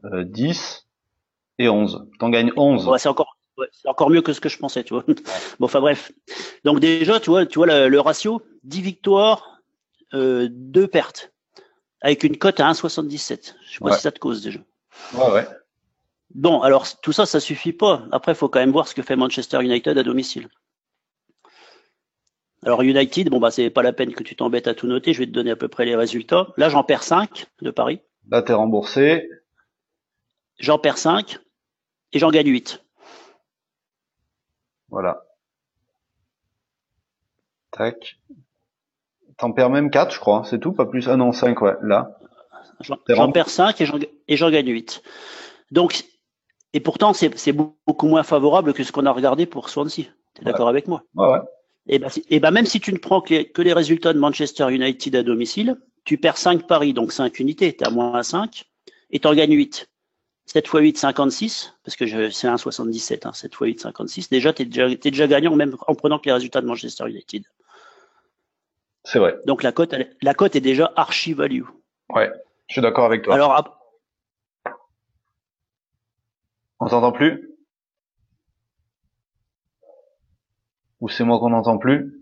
euh, 0.06 0.24
10 0.24 0.88
et 1.60 1.69
11. 1.69 2.08
Tu 2.17 2.26
en 2.26 2.30
gagnes 2.30 2.52
11. 2.56 2.88
Ouais, 2.88 2.97
c'est 2.97 3.08
encore, 3.08 3.38
ouais, 3.60 3.67
c'est 3.71 3.88
encore 3.88 4.10
mieux 4.10 4.24
que 4.24 4.34
ce 4.34 4.41
que 4.41 4.50
je 4.50 4.58
pensais, 4.58 4.84
tu 4.84 4.95
vois. 4.95 5.04
bon, 5.60 5.65
enfin 5.65 5.80
bref. 5.80 6.12
Donc 6.63 6.80
déjà, 6.80 7.19
tu 7.19 7.30
vois, 7.30 7.45
tu 7.45 7.60
vois 7.60 7.67
le, 7.67 7.88
le 7.88 8.00
ratio 8.00 8.41
10 8.63 8.82
victoires, 8.82 9.62
euh, 10.15 10.47
2 10.50 10.88
pertes 10.88 11.31
avec 12.02 12.24
une 12.24 12.38
cote 12.38 12.60
à 12.60 12.70
1,77. 12.72 13.56
Je 13.66 13.72
sais 13.74 13.80
pas 13.80 13.86
Ouais. 13.86 13.94
si 13.96 14.02
ça 14.02 14.12
te 14.12 14.20
cause 14.20 14.42
déjà. 14.44 14.60
Ouais, 15.14 15.32
ouais. 15.32 15.48
Bon, 16.34 16.62
alors 16.62 16.88
tout 17.02 17.12
ça, 17.12 17.26
ça 17.26 17.40
suffit 17.40 17.74
pas. 17.74 18.04
Après, 18.12 18.32
il 18.32 18.36
faut 18.36 18.50
quand 18.50 18.60
même 18.60 18.72
voir 18.72 18.88
ce 18.88 18.96
que 18.96 19.02
fait 19.02 19.16
Manchester 19.16 19.62
United 19.62 19.98
à 19.98 20.04
domicile. 20.04 20.50
Alors 22.64 22.84
United, 22.84 23.30
bon 23.30 23.40
bah 23.40 23.50
c'est 23.50 23.72
pas 23.72 23.82
la 23.82 23.92
peine 23.92 24.14
que 24.14 24.22
tu 24.24 24.36
t'embêtes 24.36 24.68
à 24.68 24.76
tout 24.76 24.86
noter. 24.86 25.14
Je 25.14 25.20
vais 25.20 25.26
te 25.26 25.32
donner 25.32 25.50
à 25.52 25.56
peu 25.56 25.68
près 25.68 25.84
les 25.86 25.96
résultats. 25.96 26.54
Là, 26.58 26.70
j'en 26.70 26.84
perds 26.84 27.02
5 27.04 27.48
de 27.62 27.72
Paris. 27.72 28.02
Là, 28.30 28.44
t'es 28.44 28.54
remboursé. 28.54 29.28
J'en 30.60 30.78
perds 30.78 31.00
5 31.00 31.40
et 32.14 32.20
j'en 32.20 32.30
gagne 32.30 32.48
8. 32.48 32.84
Voilà. 34.90 35.26
Tac. 37.72 38.20
T'en 39.38 39.52
perds 39.52 39.70
même 39.70 39.89
4, 39.89 40.13
je 40.13 40.20
crois. 40.20 40.44
C'est 40.50 40.60
tout, 40.60 40.72
pas 40.72 40.86
plus. 40.86 41.08
Ah 41.08 41.17
non, 41.17 41.32
5, 41.32 41.62
ouais. 41.62 41.74
Là. 41.82 42.17
J'en 43.10 43.32
perds 43.32 43.50
5 43.50 43.82
et 43.82 44.38
j'en 44.38 44.50
gagne 44.50 44.67
8. 44.67 45.02
Donc, 45.72 46.04
et 46.74 46.80
pourtant, 46.80 47.13
c'est 47.13 47.52
beaucoup 47.52 48.08
moins 48.08 48.24
favorable 48.24 48.74
que 48.74 48.84
ce 48.84 48.91
qu'on 48.91 49.06
a 49.06 49.12
regardé 49.12 49.46
pour 49.46 49.70
Swansea. 49.70 50.06
Tu 50.34 50.41
es 50.41 50.46
d'accord 50.46 50.67
ouais. 50.67 50.72
avec 50.72 50.88
moi? 50.88 51.04
Ouais, 51.15 51.28
ouais. 51.28 51.39
Et 51.88 52.00
ben, 52.00 52.10
et 52.30 52.39
ben, 52.39 52.52
même 52.52 52.65
si 52.65 52.80
tu 52.80 52.94
ne 52.94 52.98
prends 52.98 53.22
que 53.22 53.34
les, 53.34 53.46
que 53.46 53.62
les, 53.62 53.74
résultats 53.74 54.13
de 54.13 54.20
Manchester 54.20 54.72
United 54.72 55.15
à 55.15 55.24
domicile, 55.24 55.78
tu 56.06 56.17
perds 56.17 56.38
5 56.38 56.67
paris, 56.67 56.94
donc 56.94 57.12
5 57.12 57.39
unités, 57.39 57.76
tu 57.76 57.84
es 57.84 57.88
à 57.88 57.89
moins 57.89 58.22
5, 58.22 58.65
et 59.10 59.20
tu 59.20 59.28
en 59.28 59.34
gagnes 59.34 59.54
8. 59.54 59.88
7 60.46 60.65
x 60.65 60.74
8, 60.74 60.98
56, 60.98 61.74
parce 61.84 61.96
que 61.96 62.06
c'est 62.08 62.48
1,77, 62.48 63.28
hein, 63.28 63.34
7 63.34 63.52
x 63.52 63.60
8, 63.60 63.80
56. 63.82 64.30
Déjà, 64.30 64.54
tu 64.54 64.63
es 64.63 64.65
déjà, 64.65 64.89
es 64.89 64.98
déjà 64.98 65.28
gagnant, 65.28 65.56
même 65.56 65.76
en 65.88 65.96
prenant 65.96 66.20
que 66.20 66.26
les 66.26 66.34
résultats 66.34 66.62
de 66.62 66.67
Manchester 66.67 67.10
United. 67.10 67.44
C'est 69.04 69.20
vrai. 69.20 69.36
Donc 69.46 69.64
la 69.64 69.72
cote, 69.72 69.96
la 70.22 70.34
cote 70.34 70.56
est 70.56 70.62
déjà 70.62 70.92
archi 70.96 71.34
value. 71.34 71.64
Ouais, 72.10 72.32
je 72.68 72.74
suis 72.74 72.82
d'accord 72.82 73.06
avec 73.06 73.24
toi. 73.24 73.34
Alors, 73.34 73.80
on 76.80 76.88
t'entend 76.88 77.12
plus? 77.12 77.50
Ou 81.00 81.10
c'est 81.10 81.24
moi 81.24 81.40
qu'on 81.40 81.50
n'entend 81.50 81.78
plus? 81.78 82.14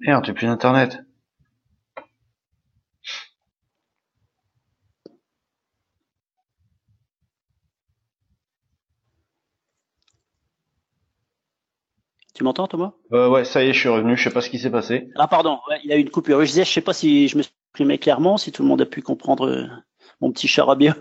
Merde, 0.00 0.24
j'ai 0.26 0.34
plus 0.34 0.46
d'internet. 0.46 1.05
Tu 12.36 12.44
m'entends, 12.44 12.66
Thomas? 12.66 12.92
Euh, 13.12 13.30
Ouais, 13.30 13.46
ça 13.46 13.64
y 13.64 13.70
est, 13.70 13.72
je 13.72 13.78
suis 13.78 13.88
revenu. 13.88 14.14
Je 14.14 14.24
sais 14.24 14.30
pas 14.30 14.42
ce 14.42 14.50
qui 14.50 14.58
s'est 14.58 14.70
passé. 14.70 15.08
Ah, 15.16 15.26
pardon. 15.26 15.58
Ouais, 15.70 15.80
il 15.82 15.88
y 15.88 15.92
a 15.94 15.96
eu 15.96 16.00
une 16.00 16.10
coupure. 16.10 16.38
Je 16.40 16.44
disais, 16.44 16.66
je 16.66 16.70
sais 16.70 16.82
pas 16.82 16.92
si 16.92 17.28
je 17.28 17.38
me 17.38 17.42
m'exprimer 17.76 17.96
clairement 17.96 18.36
si 18.36 18.52
tout 18.52 18.62
le 18.62 18.68
monde 18.68 18.82
a 18.82 18.86
pu 18.86 19.00
comprendre 19.00 19.48
euh, 19.48 19.66
mon 20.20 20.30
petit 20.32 20.46
charabia 20.46 20.94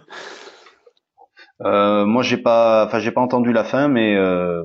euh, 1.61 2.05
Moi, 2.05 2.23
j'ai 2.23 2.37
pas, 2.37 2.85
enfin, 2.85 2.99
j'ai 2.99 3.11
pas 3.11 3.19
entendu 3.19 3.51
la 3.51 3.65
fin, 3.65 3.89
mais 3.89 4.15
euh, 4.15 4.63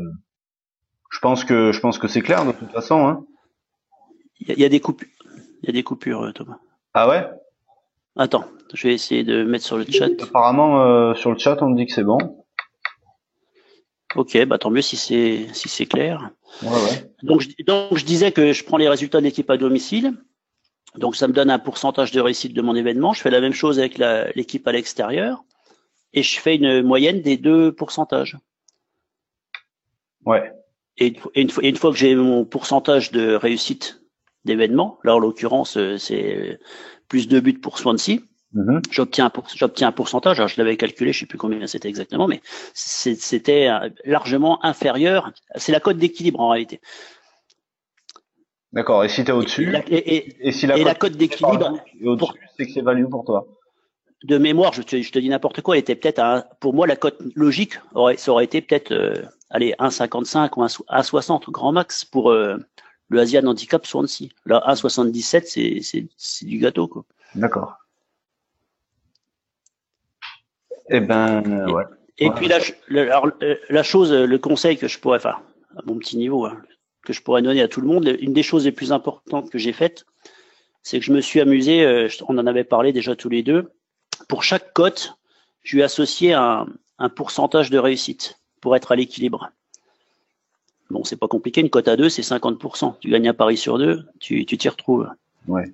je 1.11 1.18
pense 1.18 1.44
que 1.44 1.72
je 1.72 1.80
pense 1.80 1.98
que 1.98 2.06
c'est 2.06 2.22
clair 2.22 2.44
de 2.44 2.52
toute 2.52 2.70
façon. 2.70 3.04
Hein. 3.09 3.24
Il 4.40 4.56
y, 4.56 4.64
a 4.64 4.68
des 4.68 4.78
coupures, 4.80 5.09
il 5.62 5.66
y 5.66 5.70
a 5.70 5.72
des 5.72 5.83
coupures, 5.83 6.33
Thomas. 6.35 6.59
Ah 6.94 7.09
ouais? 7.09 7.28
Attends, 8.16 8.44
je 8.74 8.87
vais 8.87 8.94
essayer 8.94 9.24
de 9.24 9.42
mettre 9.42 9.64
sur 9.64 9.76
le 9.76 9.85
chat. 9.85 10.09
Apparemment, 10.22 11.14
sur 11.14 11.33
le 11.33 11.38
chat, 11.38 11.61
on 11.62 11.70
me 11.70 11.76
dit 11.76 11.87
que 11.87 11.92
c'est 11.92 12.04
bon. 12.04 12.39
Ok, 14.16 14.44
bah 14.44 14.59
tant 14.59 14.70
mieux 14.70 14.83
si 14.83 14.96
c'est 14.96 15.46
si 15.53 15.68
c'est 15.68 15.87
clair. 15.87 16.31
Ouais, 16.62 16.68
ouais. 16.68 17.12
Donc, 17.23 17.40
je, 17.42 17.49
donc 17.64 17.96
je 17.96 18.05
disais 18.05 18.33
que 18.33 18.53
je 18.53 18.64
prends 18.64 18.77
les 18.77 18.88
résultats 18.88 19.18
de 19.18 19.25
l'équipe 19.25 19.49
à 19.51 19.57
domicile. 19.57 20.14
Donc 20.96 21.14
ça 21.14 21.29
me 21.29 21.33
donne 21.33 21.51
un 21.51 21.59
pourcentage 21.61 22.11
de 22.11 22.20
réussite 22.20 22.53
de 22.53 22.62
mon 22.62 22.75
événement. 22.75 23.12
Je 23.12 23.20
fais 23.20 23.31
la 23.31 23.40
même 23.40 23.53
chose 23.53 23.79
avec 23.79 23.99
l'équipe 24.35 24.66
à 24.66 24.73
l'extérieur 24.73 25.44
et 26.12 26.23
je 26.23 26.40
fais 26.40 26.57
une 26.57 26.83
moyenne 26.83 27.23
des 27.23 27.37
deux 27.37 27.73
pourcentages. 27.73 28.37
Ouais. 30.27 30.53
Et 30.99 31.16
une, 31.35 31.51
fois, 31.51 31.64
une 31.64 31.77
fois 31.77 31.92
que 31.92 31.96
j'ai 31.96 32.14
mon 32.14 32.44
pourcentage 32.44 33.12
de 33.12 33.35
réussite 33.35 34.03
d'événement, 34.44 34.99
là 35.05 35.14
en 35.14 35.18
l'occurrence 35.18 35.77
euh, 35.77 35.96
c'est 35.96 36.59
plus 37.09 37.29
de 37.29 37.40
buts 37.40 37.59
pour 37.59 37.79
Swansea, 37.79 38.18
Mm-hmm. 38.55 38.83
J'obtiens 38.91 39.27
un, 39.27 39.93
pourcentage. 39.93 40.39
Alors, 40.39 40.49
je 40.49 40.57
l'avais 40.59 40.77
calculé, 40.77 41.13
je 41.13 41.21
sais 41.21 41.27
plus 41.27 41.39
combien 41.39 41.67
c'était 41.67 41.89
exactement, 41.89 42.27
mais 42.27 42.41
c'était 42.75 43.69
largement 44.05 44.65
inférieur. 44.65 45.33
C'est 45.55 45.73
la 45.73 45.81
cote 45.81 45.99
d'équilibre 45.99 46.41
en 46.41 46.49
réalité. 46.49 46.81
D'accord. 48.73 49.05
Et 49.05 49.09
si 49.09 49.25
tu 49.25 49.31
es 49.31 49.35
au-dessus 49.35 49.75
et, 49.89 50.49
et, 50.49 50.53
si 50.53 50.67
la 50.67 50.95
cote 50.95 51.13
d'équilibre, 51.13 51.79
c'est 52.57 52.67
que 52.67 52.73
c'est 52.73 52.83
value 52.83 53.07
pour 53.07 53.25
toi. 53.25 53.47
De 54.25 54.37
mémoire, 54.37 54.73
je 54.75 54.83
te, 54.83 55.01
je 55.01 55.11
te 55.11 55.19
dis 55.19 55.31
n'importe 55.31 55.63
quoi, 55.63 55.77
elle 55.77 55.81
était 55.81 55.95
peut-être 55.95 56.45
pour 56.61 56.75
moi 56.75 56.87
la 56.87 56.97
cote 56.97 57.19
logique 57.35 57.81
aurait, 57.95 58.19
ça 58.19 58.31
aurait 58.33 58.45
été 58.45 58.61
peut-être 58.61 58.93
euh, 58.93 59.15
allez 59.49 59.75
1,55 59.79 60.51
ou 60.57 60.65
1,60 60.65 61.51
grand 61.51 61.73
max 61.73 62.05
pour 62.05 62.31
euh, 62.31 62.59
le 63.09 63.19
Asian 63.19 63.47
Handicap 63.47 63.87
Swansea. 63.87 64.29
Là 64.45 64.63
1,77 64.69 65.45
c'est 65.47 66.09
c'est 66.19 66.45
du 66.45 66.59
gâteau 66.59 66.87
quoi. 66.87 67.05
D'accord. 67.35 67.79
Eh 70.90 71.00
ben, 71.00 71.70
ouais. 71.70 71.85
Et, 72.18 72.31
puis 72.31 72.48
la, 72.48 72.59
euh, 72.92 73.57
la 73.70 73.83
chose, 73.83 74.12
le 74.12 74.38
conseil 74.38 74.76
que 74.76 74.88
je 74.88 74.98
pourrais, 74.98 75.16
enfin, 75.16 75.37
à 75.76 75.83
mon 75.87 75.96
petit 75.96 76.18
niveau, 76.18 76.44
hein, 76.44 76.61
que 77.03 77.12
je 77.12 77.22
pourrais 77.22 77.40
donner 77.42 77.62
à 77.62 77.68
tout 77.68 77.81
le 77.81 77.87
monde, 77.87 78.14
une 78.20 78.35
des 78.35 78.42
choses 78.42 78.66
les 78.66 78.72
plus 78.72 78.92
importantes 78.92 79.50
que 79.50 79.59
j'ai 79.59 79.72
faites, 79.72 80.05
c'est 80.83 80.98
que 80.98 81.05
je 81.05 81.12
me 81.12 81.20
suis 81.20 81.40
amusé, 81.40 81.85
euh, 81.85 82.09
on 82.29 82.37
en 82.37 82.46
avait 82.46 82.64
parlé 82.64 82.92
déjà 82.92 83.16
tous 83.16 83.31
les 83.31 83.42
deux, 83.42 83.70
pour 84.29 84.42
chaque 84.42 84.72
cote, 84.74 85.14
je 85.62 85.76
lui 85.76 85.81
ai 85.81 85.85
associé 85.85 86.35
un, 86.35 86.66
un 86.98 87.09
pourcentage 87.09 87.70
de 87.70 87.79
réussite 87.79 88.38
pour 88.61 88.76
être 88.76 88.92
à 88.92 88.96
l'équilibre. 88.96 89.50
Bon, 90.90 91.05
c'est 91.05 91.16
pas 91.16 91.29
compliqué, 91.29 91.61
une 91.61 91.70
cote 91.70 91.88
à 91.88 91.96
deux, 91.96 92.09
c'est 92.09 92.22
50%. 92.22 92.96
Tu 93.00 93.09
gagnes 93.09 93.29
un 93.29 93.35
pari 93.35 93.57
sur 93.57 93.79
deux, 93.79 94.05
tu 94.18 94.44
t'y 94.44 94.68
retrouves. 94.68 95.09
Ouais. 95.46 95.72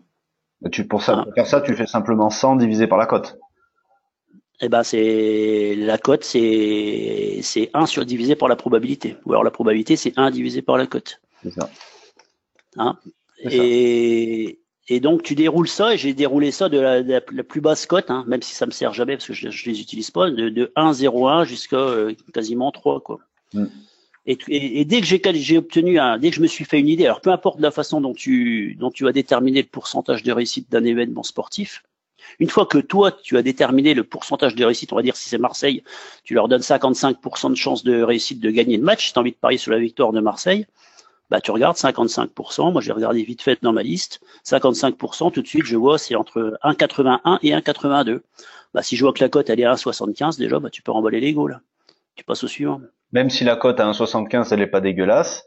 Tu, 0.71 0.87
pour, 0.87 1.03
ça, 1.03 1.25
pour 1.25 1.35
faire 1.35 1.47
ça, 1.47 1.61
tu 1.61 1.75
fais 1.75 1.87
simplement 1.87 2.31
100 2.31 2.57
divisé 2.57 2.87
par 2.87 2.99
la 2.99 3.07
cote 3.07 3.39
eh 4.61 4.69
ben 4.69 4.83
c'est 4.83 5.75
la 5.77 5.99
cote, 5.99 6.25
c'est 6.25 7.41
c'est 7.43 7.71
1 7.75 7.87
sur 7.87 8.07
divisé 8.07 8.37
par 8.37 8.49
la 8.49 8.57
probabilité. 8.57 9.17
Ou 9.25 9.33
alors 9.33 9.45
la 9.45 9.51
probabilité, 9.51 9.97
c'est 9.97 10.13
1 10.17 10.31
divisé 10.31 10.63
par 10.63 10.77
la 10.79 10.87
cote. 10.87 11.21
C'est 11.43 11.51
ça. 11.51 11.71
Hein? 12.79 12.99
Et, 13.43 14.59
et 14.89 15.01
donc 15.01 15.23
tu 15.23 15.35
déroules 15.35 15.69
ça, 15.69 15.95
et 15.95 15.99
j'ai 15.99 16.15
déroulé 16.15 16.51
ça 16.51 16.69
de 16.69 16.79
la, 16.79 17.21
plus 17.21 17.61
basse 17.61 17.87
cote, 17.87 18.11
hein, 18.11 18.25
même 18.27 18.43
si 18.43 18.55
ça 18.55 18.67
me 18.67 18.71
sert 18.71 18.95
jamais 18.95 19.17
parce 19.17 19.27
que 19.27 19.35
je, 19.35 19.51
je 19.51 19.69
les 19.69 19.81
utilise 19.81 20.11
pas, 20.11 20.31
de, 20.31 20.49
de 20.49 20.73
1,01 20.77 21.45
jusqu'à 21.45 21.77
euh, 21.77 22.15
quasiment 22.33 22.71
3 22.73 23.01
quoi. 23.01 23.19
Mm. 23.53 23.67
Et, 24.29 24.39
et, 24.49 24.85
dès 24.85 25.01
que 25.01 25.07
j'ai 25.07 25.23
j'ai 25.35 25.59
obtenu 25.59 26.01
un, 26.01 26.19
dès 26.19 26.31
que 26.31 26.37
je 26.37 26.41
me 26.41 26.49
suis 26.49 26.65
fait 26.65 26.81
une 26.81 26.89
idée, 26.89 27.05
alors 27.05 27.21
peu 27.21 27.31
importe 27.31 27.61
la 27.61 27.71
façon 27.71 28.01
dont 28.01 28.15
tu 28.15 28.75
dont 28.75 28.91
tu 28.91 29.07
as 29.07 29.13
déterminé 29.13 29.63
le 29.63 29.69
pourcentage 29.69 30.25
de 30.25 30.33
réussite 30.33 30.69
d'un 30.69 30.83
événement 30.83 31.23
sportif, 31.23 31.85
une 32.39 32.51
fois 32.51 32.67
que 32.67 32.79
toi, 32.79 33.13
tu 33.13 33.37
as 33.37 33.43
déterminé 33.43 33.95
le 33.95 34.05
pourcentage 34.05 34.55
de 34.55 34.65
réussite, 34.65 34.93
on 34.93 34.97
va 34.97 35.03
dire 35.03 35.17
si 35.17 35.29
c'est 35.29 35.39
Marseille, 35.39 35.83
tu 36.25 36.35
leur 36.35 36.49
donnes 36.49 36.61
55% 36.61 37.51
de 37.51 37.55
chance 37.55 37.85
de 37.85 38.03
réussite 38.03 38.41
de 38.41 38.51
gagner 38.51 38.77
le 38.77 38.83
match. 38.83 39.07
Si 39.07 39.13
tu 39.13 39.19
as 39.19 39.21
envie 39.21 39.33
de 39.33 39.37
parier 39.37 39.59
sur 39.59 39.73
la 39.73 39.79
victoire 39.79 40.13
de 40.13 40.21
Marseille, 40.21 40.67
bah, 41.31 41.41
tu 41.41 41.51
regardes 41.51 41.77
55%. 41.77 42.73
Moi, 42.73 42.81
j'ai 42.81 42.93
regardé 42.93 43.23
vite 43.23 43.43
fait 43.43 43.59
dans 43.63 43.73
ma 43.73 43.83
liste. 43.83 44.21
55%, 44.45 45.33
tout 45.33 45.43
de 45.43 45.47
suite, 45.47 45.65
je 45.65 45.77
vois, 45.77 45.99
c'est 45.99 46.15
entre 46.15 46.59
1,81 46.63 47.39
et 47.43 47.51
1,82. 47.51 48.21
Bah, 48.75 48.83
si 48.83 48.97
je 48.97 49.05
vois 49.05 49.13
que 49.13 49.23
la 49.23 49.29
cote, 49.29 49.51
elle 49.51 49.61
est 49.61 49.65
à 49.65 49.75
1,75, 49.75 50.39
déjà, 50.39 50.59
bah, 50.61 50.71
tu 50.71 50.83
peux 50.83 50.93
remballer 50.93 51.21
les 51.21 51.33
là. 51.33 51.61
Tu 52.15 52.25
passes 52.25 52.45
au 52.45 52.49
suivant. 52.49 52.81
Même 53.13 53.31
si 53.31 53.45
la 53.45 53.57
cote 53.57 53.81
à 53.81 53.91
1,75, 53.91 54.49
elle 54.53 54.61
n'est 54.61 54.67
pas 54.67 54.81
dégueulasse. 54.81 55.45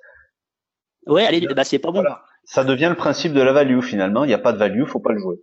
Ouais, 1.06 1.26
allez, 1.26 1.42
bah, 1.48 1.64
c'est 1.64 1.80
pas 1.80 1.92
bon. 1.92 2.04
Ça 2.44 2.64
devient 2.64 2.88
le 2.90 2.96
principe 2.96 3.34
de 3.34 3.42
la 3.42 3.54
value, 3.54 3.82
finalement. 3.82 4.24
Il 4.24 4.28
n'y 4.28 4.34
a 4.34 4.40
pas 4.40 4.54
de 4.54 4.58
value, 4.58 4.84
faut 4.86 5.00
pas 5.00 5.14
le 5.14 5.20
jouer. 5.20 5.38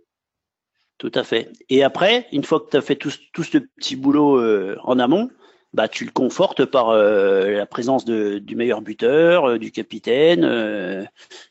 Tout 0.97 1.11
à 1.13 1.23
fait. 1.23 1.51
Et 1.69 1.83
après, 1.83 2.27
une 2.31 2.43
fois 2.43 2.59
que 2.59 2.71
tu 2.71 2.77
as 2.77 2.81
fait 2.81 2.95
tout, 2.95 3.11
tout, 3.31 3.43
ce 3.43 3.59
petit 3.59 3.95
boulot 3.95 4.39
euh, 4.39 4.77
en 4.83 4.97
amont, 4.97 5.29
bah, 5.73 5.87
tu 5.87 6.05
le 6.05 6.11
confortes 6.11 6.65
par 6.65 6.89
euh, 6.89 7.51
la 7.51 7.67
présence 7.67 8.03
de, 8.03 8.39
du 8.39 8.55
meilleur 8.55 8.81
buteur, 8.81 9.45
euh, 9.45 9.59
du 9.59 9.71
capitaine, 9.71 10.43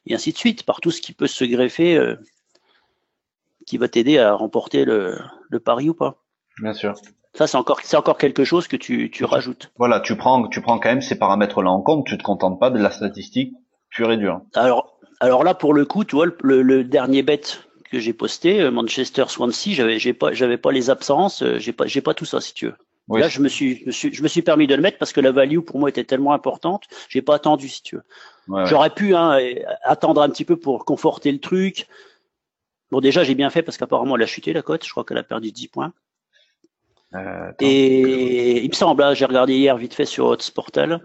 et 0.06 0.14
ainsi 0.14 0.32
de 0.32 0.38
suite, 0.38 0.64
par 0.64 0.80
tout 0.80 0.90
ce 0.90 1.00
qui 1.00 1.12
peut 1.12 1.28
se 1.28 1.44
greffer, 1.44 2.16
qui 3.66 3.78
va 3.78 3.88
t'aider 3.88 4.18
à 4.18 4.32
remporter 4.32 4.84
le, 4.84 5.16
le, 5.48 5.60
pari 5.60 5.90
ou 5.90 5.94
pas. 5.94 6.16
Bien 6.60 6.72
sûr. 6.72 6.94
Ça, 7.34 7.46
c'est 7.46 7.56
encore, 7.56 7.80
c'est 7.84 7.96
encore 7.96 8.18
quelque 8.18 8.44
chose 8.44 8.66
que 8.66 8.76
tu, 8.76 9.10
tu 9.10 9.24
rajoutes. 9.24 9.70
Voilà, 9.76 10.00
tu 10.00 10.16
prends, 10.16 10.48
tu 10.48 10.60
prends 10.60 10.78
quand 10.78 10.88
même 10.88 11.02
ces 11.02 11.18
paramètres-là 11.18 11.70
en 11.70 11.82
compte. 11.82 12.06
Tu 12.06 12.18
te 12.18 12.22
contentes 12.22 12.58
pas 12.58 12.70
de 12.70 12.78
la 12.80 12.90
statistique 12.90 13.52
pure 13.90 14.10
et 14.10 14.16
dure. 14.16 14.40
Alors, 14.54 14.98
alors 15.20 15.44
là, 15.44 15.54
pour 15.54 15.72
le 15.72 15.84
coup, 15.84 16.04
tu 16.04 16.16
vois, 16.16 16.26
le, 16.42 16.62
le 16.62 16.82
dernier 16.82 17.22
bet 17.22 17.40
que 17.88 17.98
j'ai 17.98 18.12
posté, 18.12 18.60
euh, 18.60 18.70
Manchester 18.70 19.24
Swansea, 19.28 19.72
j'avais 19.72 19.98
j'ai 19.98 20.12
pas 20.12 20.32
j'avais 20.32 20.58
pas 20.58 20.72
les 20.72 20.90
absences, 20.90 21.42
euh, 21.42 21.58
j'ai 21.58 21.72
pas 21.72 21.86
j'ai 21.86 22.00
pas 22.00 22.14
tout 22.14 22.24
ça 22.24 22.40
si 22.40 22.54
tu 22.54 22.66
veux. 22.66 22.74
Là, 23.08 23.28
je 23.28 23.40
me, 23.40 23.46
suis, 23.46 23.78
je 23.78 23.86
me 23.86 23.90
suis 23.92 24.12
je 24.12 24.22
me 24.22 24.26
suis 24.26 24.42
permis 24.42 24.66
de 24.66 24.74
le 24.74 24.82
mettre 24.82 24.98
parce 24.98 25.12
que 25.12 25.20
la 25.20 25.30
value 25.30 25.60
pour 25.60 25.78
moi 25.78 25.88
était 25.88 26.02
tellement 26.02 26.32
importante, 26.32 26.84
j'ai 27.08 27.22
pas 27.22 27.36
attendu 27.36 27.68
si 27.68 27.82
tu 27.82 27.96
veux. 27.96 28.64
J'aurais 28.66 28.90
pu 28.90 29.14
hein, 29.14 29.38
attendre 29.82 30.22
un 30.22 30.28
petit 30.28 30.44
peu 30.44 30.56
pour 30.56 30.84
conforter 30.84 31.30
le 31.30 31.38
truc. 31.38 31.86
Bon 32.90 33.00
déjà 33.00 33.22
j'ai 33.22 33.36
bien 33.36 33.50
fait 33.50 33.62
parce 33.62 33.76
qu'apparemment 33.76 34.16
elle 34.16 34.22
a 34.22 34.26
chuté 34.26 34.52
la 34.52 34.62
cote, 34.62 34.84
je 34.84 34.90
crois 34.90 35.04
qu'elle 35.04 35.18
a 35.18 35.22
perdu 35.22 35.52
10 35.52 35.68
points. 35.68 35.92
Euh, 37.14 37.52
et 37.60 38.62
il 38.62 38.68
me 38.68 38.74
semble, 38.74 39.02
hein, 39.02 39.14
j'ai 39.14 39.24
regardé 39.24 39.54
hier 39.54 39.76
vite 39.76 39.94
fait 39.94 40.04
sur 40.04 40.26
Hotsportal. 40.26 41.00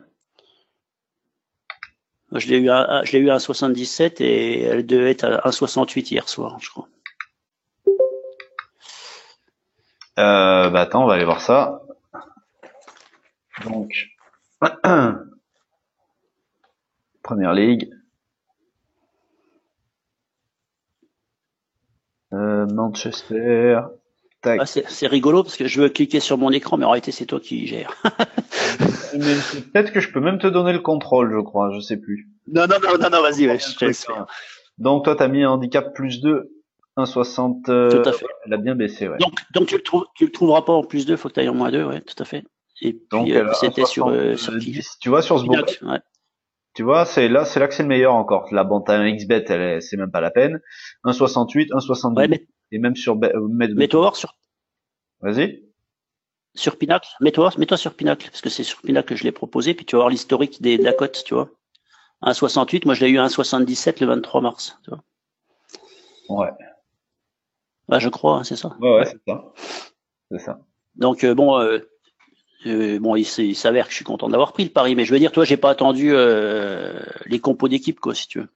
Je 2.34 2.48
l'ai 2.48 2.58
eu 2.58 2.70
à, 2.70 3.04
je 3.04 3.12
l'ai 3.12 3.20
eu 3.20 3.30
à 3.30 3.38
1,77 3.38 4.24
et 4.24 4.62
elle 4.62 4.86
devait 4.86 5.12
être 5.12 5.26
à 5.26 5.50
1,68 5.50 6.12
hier 6.12 6.30
soir, 6.30 6.58
je 6.62 6.70
crois. 6.70 6.88
Euh, 10.20 10.70
bah 10.70 10.82
attends, 10.82 11.04
on 11.04 11.08
va 11.08 11.15
aller 11.15 11.26
voir 11.26 11.41
ça. 11.41 11.82
Donc, 13.65 14.10
première 17.24 17.54
ligue. 17.54 17.91
Euh, 22.34 22.65
Manchester. 22.67 23.82
Ah, 24.44 24.65
c'est 24.65 25.08
rigolo 25.08 25.44
parce 25.44 25.56
que 25.56 25.67
je 25.67 25.82
veux 25.82 25.89
cliquer 25.89 26.20
sur 26.20 26.38
mon 26.38 26.52
écran, 26.52 26.78
mais 26.78 26.86
en 26.86 26.89
réalité 26.89 27.12
c'est 27.12 27.26
toi 27.26 27.39
qui 27.39 27.67
gères. 27.67 27.96
Peut-être 29.12 29.91
que 29.91 29.99
je 29.99 30.12
peux 30.12 30.19
même 30.19 30.39
te 30.39 30.47
donner 30.47 30.73
le 30.73 30.79
contrôle, 30.79 31.33
je 31.33 31.41
crois, 31.41 31.71
je 31.73 31.79
sais 31.79 31.97
plus. 31.97 32.29
Non, 32.47 32.67
non, 32.67 32.75
non, 32.81 32.97
non, 32.97 33.09
non 33.09 33.21
vas-y, 33.21 33.43
je 33.43 33.77
te 33.77 33.85
laisse 33.85 34.07
Donc 34.77 35.05
toi, 35.05 35.15
tu 35.15 35.23
as 35.23 35.27
mis 35.27 35.43
un 35.43 35.51
handicap 35.51 35.93
plus 35.93 36.21
2, 36.21 36.51
1,60. 36.97 37.69
Euh, 37.69 37.89
tout 37.89 38.09
à 38.09 38.13
fait. 38.13 38.25
Elle 38.45 38.53
a 38.53 38.57
bien 38.57 38.75
baissé, 38.75 39.07
ouais. 39.07 39.17
Donc, 39.19 39.33
donc 39.53 39.67
tu, 39.67 39.75
le 39.75 39.83
trouves, 39.83 40.05
tu 40.15 40.25
le 40.25 40.31
trouveras 40.31 40.63
pas 40.63 40.73
en 40.73 40.83
plus 40.83 41.05
2, 41.05 41.15
faut 41.15 41.29
que 41.29 41.35
tu 41.35 41.39
ailles 41.39 41.49
en 41.49 41.55
moins 41.55 41.71
2, 41.71 41.83
ouais, 41.85 42.01
tout 42.01 42.21
à 42.21 42.25
fait. 42.25 42.43
Et 42.81 42.93
puis, 42.93 43.35
euh, 43.35 43.51
c'était 43.53 43.85
sur, 43.85 44.07
euh, 44.07 44.35
sur 44.35 44.53
Tu 44.99 45.09
vois, 45.09 45.21
sur 45.21 45.39
ce 45.39 45.45
book. 45.45 45.79
Ouais. 45.83 45.99
Tu 46.73 46.83
vois, 46.83 47.05
c'est 47.05 47.27
là, 47.27 47.45
c'est 47.45 47.59
là 47.59 47.67
que 47.67 47.73
c'est 47.73 47.83
le 47.83 47.89
meilleur 47.89 48.13
encore. 48.13 48.47
La 48.51 48.63
bande 48.63 48.89
à 48.89 48.93
un 48.93 49.13
XBet, 49.13 49.45
elle, 49.49 49.81
c'est 49.81 49.97
même 49.97 50.09
pas 50.09 50.21
la 50.21 50.31
peine. 50.31 50.62
1,68, 51.05 51.69
1,72. 51.69 52.17
Ouais, 52.17 52.27
mais... 52.27 52.47
Et 52.71 52.79
même 52.79 52.95
sur, 52.95 53.17
Mets-toi 53.17 53.99
voir 53.99 54.15
sur. 54.15 54.37
Vas-y. 55.19 55.71
Sur 56.54 56.77
Pinacle. 56.77 57.08
Mets-toi, 57.21 57.52
mets-toi 57.58 57.77
sur 57.77 57.93
Pinacle, 57.93 58.27
parce 58.29 58.41
que 58.41 58.49
c'est 58.49 58.63
sur 58.63 58.81
Pinacle 58.81 59.10
que 59.10 59.15
je 59.15 59.23
l'ai 59.23 59.31
proposé, 59.31 59.73
puis 59.73 59.85
tu 59.85 59.95
vas 59.95 60.02
voir 60.02 60.10
l'historique 60.10 60.62
des, 60.62 60.77
de 60.77 60.83
la 60.83 60.93
cote, 60.93 61.23
tu 61.25 61.33
vois. 61.33 61.49
1,68, 62.23 62.85
moi 62.85 62.93
je 62.93 63.06
l'ai 63.06 63.12
eu 63.12 63.19
à 63.19 63.25
1,77 63.25 64.02
le 64.02 64.08
23 64.08 64.41
mars, 64.41 64.77
tu 64.83 64.91
vois. 64.91 65.04
Ouais. 66.29 66.52
Bah, 67.87 67.99
je 67.99 68.10
crois, 68.10 68.37
hein, 68.37 68.43
c'est 68.43 68.56
ça. 68.56 68.75
Ouais, 68.79 68.97
ouais, 68.97 69.06
c'est 69.06 69.19
ça. 69.27 69.54
C'est 70.31 70.39
ça. 70.39 70.60
Donc, 70.95 71.23
euh, 71.23 71.33
bon, 71.33 71.60
euh, 71.60 71.79
euh, 72.65 72.99
bon, 72.99 73.15
il, 73.15 73.27
il 73.39 73.56
s'avère 73.56 73.85
que 73.85 73.91
je 73.91 73.95
suis 73.97 74.06
content 74.06 74.29
d'avoir 74.29 74.54
pris 74.54 74.63
le 74.63 74.69
pari, 74.69 74.95
mais 74.95 75.06
je 75.06 75.12
veux 75.12 75.19
dire, 75.19 75.31
toi, 75.31 75.45
j'ai 75.45 75.58
pas 75.58 75.69
attendu 75.69 76.12
euh, 76.13 76.99
les 77.25 77.39
compos 77.39 77.67
d'équipe, 77.67 77.99
quoi, 77.99 78.13
si 78.13 78.27
tu 78.27 78.39
veux. 78.39 78.49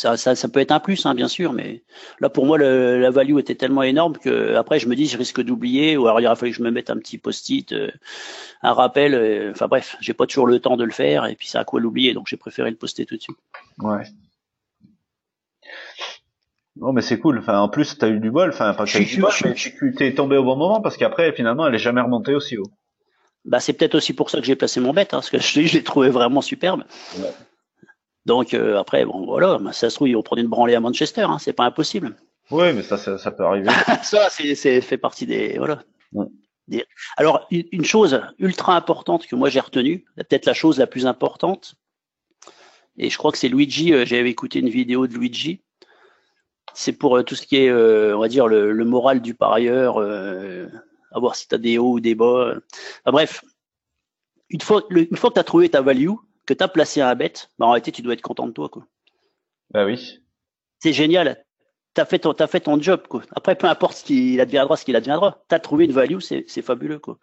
Ça, 0.00 0.16
ça, 0.16 0.34
ça, 0.34 0.48
peut 0.48 0.60
être 0.60 0.72
un 0.72 0.80
plus, 0.80 1.04
hein, 1.04 1.14
bien 1.14 1.28
sûr, 1.28 1.52
mais 1.52 1.82
là 2.20 2.30
pour 2.30 2.46
moi 2.46 2.56
le, 2.56 2.98
la 2.98 3.10
value 3.10 3.38
était 3.38 3.54
tellement 3.54 3.82
énorme 3.82 4.16
que 4.16 4.54
après 4.54 4.78
je 4.78 4.88
me 4.88 4.96
dis 4.96 5.04
je 5.04 5.18
risque 5.18 5.42
d'oublier 5.42 5.98
ou 5.98 6.06
alors 6.06 6.20
il 6.20 6.26
aurait 6.26 6.36
fallu 6.36 6.52
que 6.52 6.56
je 6.56 6.62
me 6.62 6.70
mette 6.70 6.88
un 6.88 6.96
petit 6.96 7.18
post-it, 7.18 7.70
euh, 7.72 7.90
un 8.62 8.72
rappel. 8.72 9.12
Euh, 9.12 9.50
enfin 9.50 9.68
bref, 9.68 9.98
j'ai 10.00 10.14
pas 10.14 10.26
toujours 10.26 10.46
le 10.46 10.58
temps 10.58 10.78
de 10.78 10.84
le 10.84 10.90
faire 10.90 11.26
et 11.26 11.34
puis 11.34 11.48
ça 11.48 11.60
a 11.60 11.64
quoi 11.64 11.80
l'oublier, 11.80 12.14
donc 12.14 12.28
j'ai 12.28 12.38
préféré 12.38 12.70
le 12.70 12.76
poster 12.76 13.04
tout 13.04 13.18
de 13.18 13.20
suite. 13.20 13.36
Ouais. 13.80 14.04
Non 16.76 16.94
mais 16.94 17.02
c'est 17.02 17.18
cool. 17.18 17.40
Enfin 17.40 17.58
en 17.58 17.68
plus 17.68 17.98
t'as 17.98 18.08
eu 18.08 18.20
du 18.20 18.30
bol. 18.30 18.48
Enfin 18.48 18.72
pas 18.72 18.86
que 18.86 18.92
t'as 18.92 19.00
eu 19.00 19.04
du 19.04 19.20
bol, 19.20 19.32
mais 19.44 19.52
tu 19.52 19.94
t'es 19.94 20.14
tombé 20.14 20.38
au 20.38 20.44
bon 20.44 20.56
moment 20.56 20.80
parce 20.80 20.96
qu'après 20.96 21.34
finalement 21.34 21.66
elle 21.66 21.74
est 21.74 21.78
jamais 21.78 22.00
remontée 22.00 22.34
aussi 22.34 22.56
haut. 22.56 22.70
Bah 23.44 23.60
c'est 23.60 23.74
peut-être 23.74 23.96
aussi 23.96 24.14
pour 24.14 24.30
ça 24.30 24.38
que 24.38 24.46
j'ai 24.46 24.56
placé 24.56 24.80
mon 24.80 24.94
bête, 24.94 25.12
hein, 25.12 25.18
parce 25.18 25.28
que 25.28 25.38
je, 25.38 25.60
je 25.60 25.74
l'ai 25.74 25.84
trouvé 25.84 26.08
vraiment 26.08 26.40
superbe. 26.40 26.84
Ouais. 27.18 27.34
Donc 28.26 28.54
euh, 28.54 28.78
après, 28.78 29.04
bon 29.04 29.24
voilà, 29.24 29.58
ça 29.72 29.90
se 29.90 29.94
trouve, 29.94 30.08
ils 30.08 30.14
vont 30.14 30.22
prendre 30.22 30.42
une 30.42 30.48
branlée 30.48 30.74
à 30.74 30.80
Manchester, 30.80 31.22
hein, 31.22 31.38
c'est 31.38 31.52
pas 31.52 31.64
impossible. 31.64 32.16
Oui, 32.50 32.72
mais 32.72 32.82
ça, 32.82 32.98
ça, 32.98 33.16
ça 33.16 33.30
peut 33.30 33.44
arriver. 33.44 33.70
ça, 34.02 34.28
c'est 34.30 34.80
fait 34.80 34.98
partie 34.98 35.26
des 35.26 35.56
voilà. 35.58 35.82
Des... 36.68 36.84
Alors 37.16 37.46
une 37.50 37.84
chose 37.84 38.22
ultra 38.38 38.76
importante 38.76 39.26
que 39.26 39.36
moi 39.36 39.48
j'ai 39.48 39.60
retenue, 39.60 40.04
peut-être 40.16 40.46
la 40.46 40.54
chose 40.54 40.78
la 40.78 40.86
plus 40.86 41.06
importante, 41.06 41.76
et 42.96 43.08
je 43.08 43.16
crois 43.16 43.32
que 43.32 43.38
c'est 43.38 43.48
Luigi. 43.48 43.92
Euh, 43.92 44.04
J'avais 44.04 44.30
écouté 44.30 44.58
une 44.58 44.68
vidéo 44.68 45.06
de 45.06 45.14
Luigi. 45.14 45.62
C'est 46.74 46.92
pour 46.92 47.16
euh, 47.16 47.22
tout 47.22 47.34
ce 47.34 47.46
qui 47.46 47.56
est, 47.56 47.70
euh, 47.70 48.16
on 48.16 48.20
va 48.20 48.28
dire, 48.28 48.46
le, 48.46 48.72
le, 48.72 48.84
moral 48.84 49.20
du 49.20 49.34
parieur, 49.34 49.98
euh, 49.98 50.66
à 51.10 51.18
voir 51.18 51.34
si 51.34 51.48
tu 51.48 51.54
as 51.54 51.58
des 51.58 51.78
hauts 51.78 51.94
ou 51.94 52.00
des 52.00 52.14
bas. 52.14 52.54
Enfin, 53.04 53.12
bref, 53.12 53.44
une 54.50 54.60
fois, 54.60 54.82
une 54.90 55.16
fois 55.16 55.30
que 55.30 55.34
tu 55.34 55.40
as 55.40 55.44
trouvé 55.44 55.68
ta 55.68 55.80
value, 55.80 56.10
que 56.50 56.58
tu 56.58 56.64
as 56.64 56.68
placé 56.68 57.00
un 57.00 57.14
bet, 57.14 57.32
bah, 57.58 57.66
en 57.66 57.70
réalité, 57.70 57.92
tu 57.92 58.02
dois 58.02 58.14
être 58.14 58.22
content 58.22 58.46
de 58.48 58.52
toi. 58.52 58.68
Quoi. 58.68 58.84
Bah 59.70 59.84
oui. 59.84 60.18
C'est 60.80 60.92
génial. 60.92 61.44
Tu 61.94 62.00
as, 62.00 62.04
fait 62.04 62.18
ton, 62.18 62.32
as 62.32 62.46
fait 62.48 62.60
ton 62.60 62.80
job. 62.80 63.06
Quoi. 63.08 63.22
Après, 63.36 63.54
peu 63.54 63.68
importe 63.68 63.98
ce 63.98 64.04
qu'il 64.04 64.40
adviendra, 64.40 64.76
ce 64.76 64.84
qu'il 64.84 64.96
adviendra. 64.96 65.42
Tu 65.48 65.54
as 65.54 65.60
trouvé 65.60 65.84
une 65.84 65.92
value, 65.92 66.18
c'est 66.18 66.62
fabuleux. 66.62 66.98
Quoi. 66.98 67.18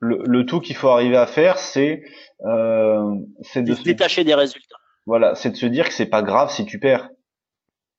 Le, 0.00 0.22
le, 0.26 0.44
tout 0.44 0.60
qu'il 0.60 0.76
faut 0.76 0.88
arriver 0.88 1.16
à 1.16 1.26
faire, 1.26 1.58
c'est 1.58 2.02
euh, 2.44 3.14
de 3.54 3.74
se 3.74 3.82
détacher 3.82 4.24
des 4.24 4.34
résultats. 4.34 4.76
Voilà, 5.06 5.34
c'est 5.34 5.50
de 5.50 5.56
se 5.56 5.66
dire 5.66 5.88
que 5.88 5.94
c'est 5.94 6.06
pas 6.06 6.22
grave 6.22 6.52
si 6.52 6.66
tu 6.66 6.78
perds. 6.78 7.08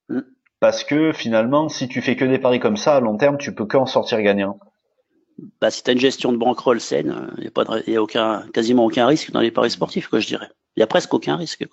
Mm. 0.08 0.20
Parce 0.60 0.84
que 0.84 1.12
finalement, 1.12 1.68
si 1.68 1.88
tu 1.88 2.02
fais 2.02 2.14
que 2.14 2.24
des 2.24 2.38
paris 2.38 2.60
comme 2.60 2.76
ça, 2.76 2.96
à 2.96 3.00
long 3.00 3.16
terme, 3.16 3.38
tu 3.38 3.52
peux 3.52 3.66
qu'en 3.66 3.86
sortir 3.86 4.22
gagnant. 4.22 4.60
Bah, 5.60 5.70
si 5.70 5.82
tu 5.82 5.90
as 5.90 5.92
une 5.92 6.00
gestion 6.00 6.32
de 6.32 6.36
bankroll 6.36 6.80
saine, 6.80 7.32
il 7.36 7.42
n'y 7.42 7.46
a, 7.48 7.50
pas 7.50 7.64
y 7.86 7.96
a 7.96 8.02
aucun, 8.02 8.44
quasiment 8.52 8.84
aucun 8.84 9.06
risque 9.06 9.30
dans 9.30 9.40
les 9.40 9.52
paris 9.52 9.70
sportifs, 9.70 10.08
quoi, 10.08 10.20
je 10.20 10.26
dirais. 10.26 10.48
Il 10.78 10.80
y 10.80 10.84
a 10.84 10.86
presque 10.86 11.12
aucun 11.12 11.34
risque. 11.34 11.66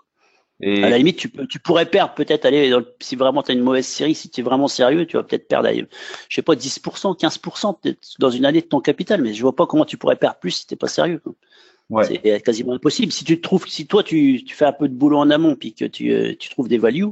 Et... 0.62 0.84
À 0.84 0.90
la 0.90 0.98
limite, 0.98 1.18
tu, 1.18 1.30
peux, 1.30 1.46
tu 1.46 1.60
pourrais 1.60 1.86
perdre 1.86 2.16
peut-être, 2.16 2.46
aller 2.46 2.74
si 3.00 3.16
vraiment 3.16 3.44
tu 3.44 3.52
as 3.52 3.54
une 3.54 3.62
mauvaise 3.62 3.86
série, 3.86 4.16
si 4.16 4.32
tu 4.32 4.42
es 4.42 4.44
vraiment 4.44 4.68
sérieux, 4.68 5.06
tu 5.06 5.16
vas 5.16 5.22
peut-être 5.22 5.48
perdre, 5.48 5.70
je 5.70 6.36
sais 6.36 6.42
pas, 6.42 6.56
10%, 6.56 7.20
15% 7.20 7.80
peut-être 7.80 8.00
dans 8.18 8.32
une 8.32 8.46
année 8.46 8.62
de 8.62 8.66
ton 8.66 8.80
capital, 8.80 9.22
mais 9.22 9.34
je 9.34 9.42
vois 9.44 9.56
pas 9.56 9.68
comment 9.68 9.86
tu 9.86 9.98
pourrais 9.98 10.16
perdre 10.16 10.40
plus 10.40 10.52
si 10.52 10.68
tu 10.68 10.76
pas 10.76 10.88
sérieux. 10.88 11.22
Ouais. 11.92 12.06
C'est 12.06 12.42
quasiment 12.42 12.74
impossible. 12.74 13.12
Si 13.12 13.24
tu 13.26 13.38
te 13.38 13.42
trouves, 13.44 13.68
si 13.68 13.86
toi 13.86 14.02
tu, 14.02 14.44
tu, 14.44 14.56
fais 14.56 14.66
un 14.66 14.74
peu 14.74 14.88
de 14.88 14.96
boulot 14.96 15.20
en 15.20 15.30
amont, 15.30 15.56
puis 15.56 15.76
que 15.76 15.86
tu, 15.86 16.12
euh, 16.12 16.34
tu 16.40 16.50
trouves 16.50 16.68
des 16.68 16.80
values, 16.80 17.06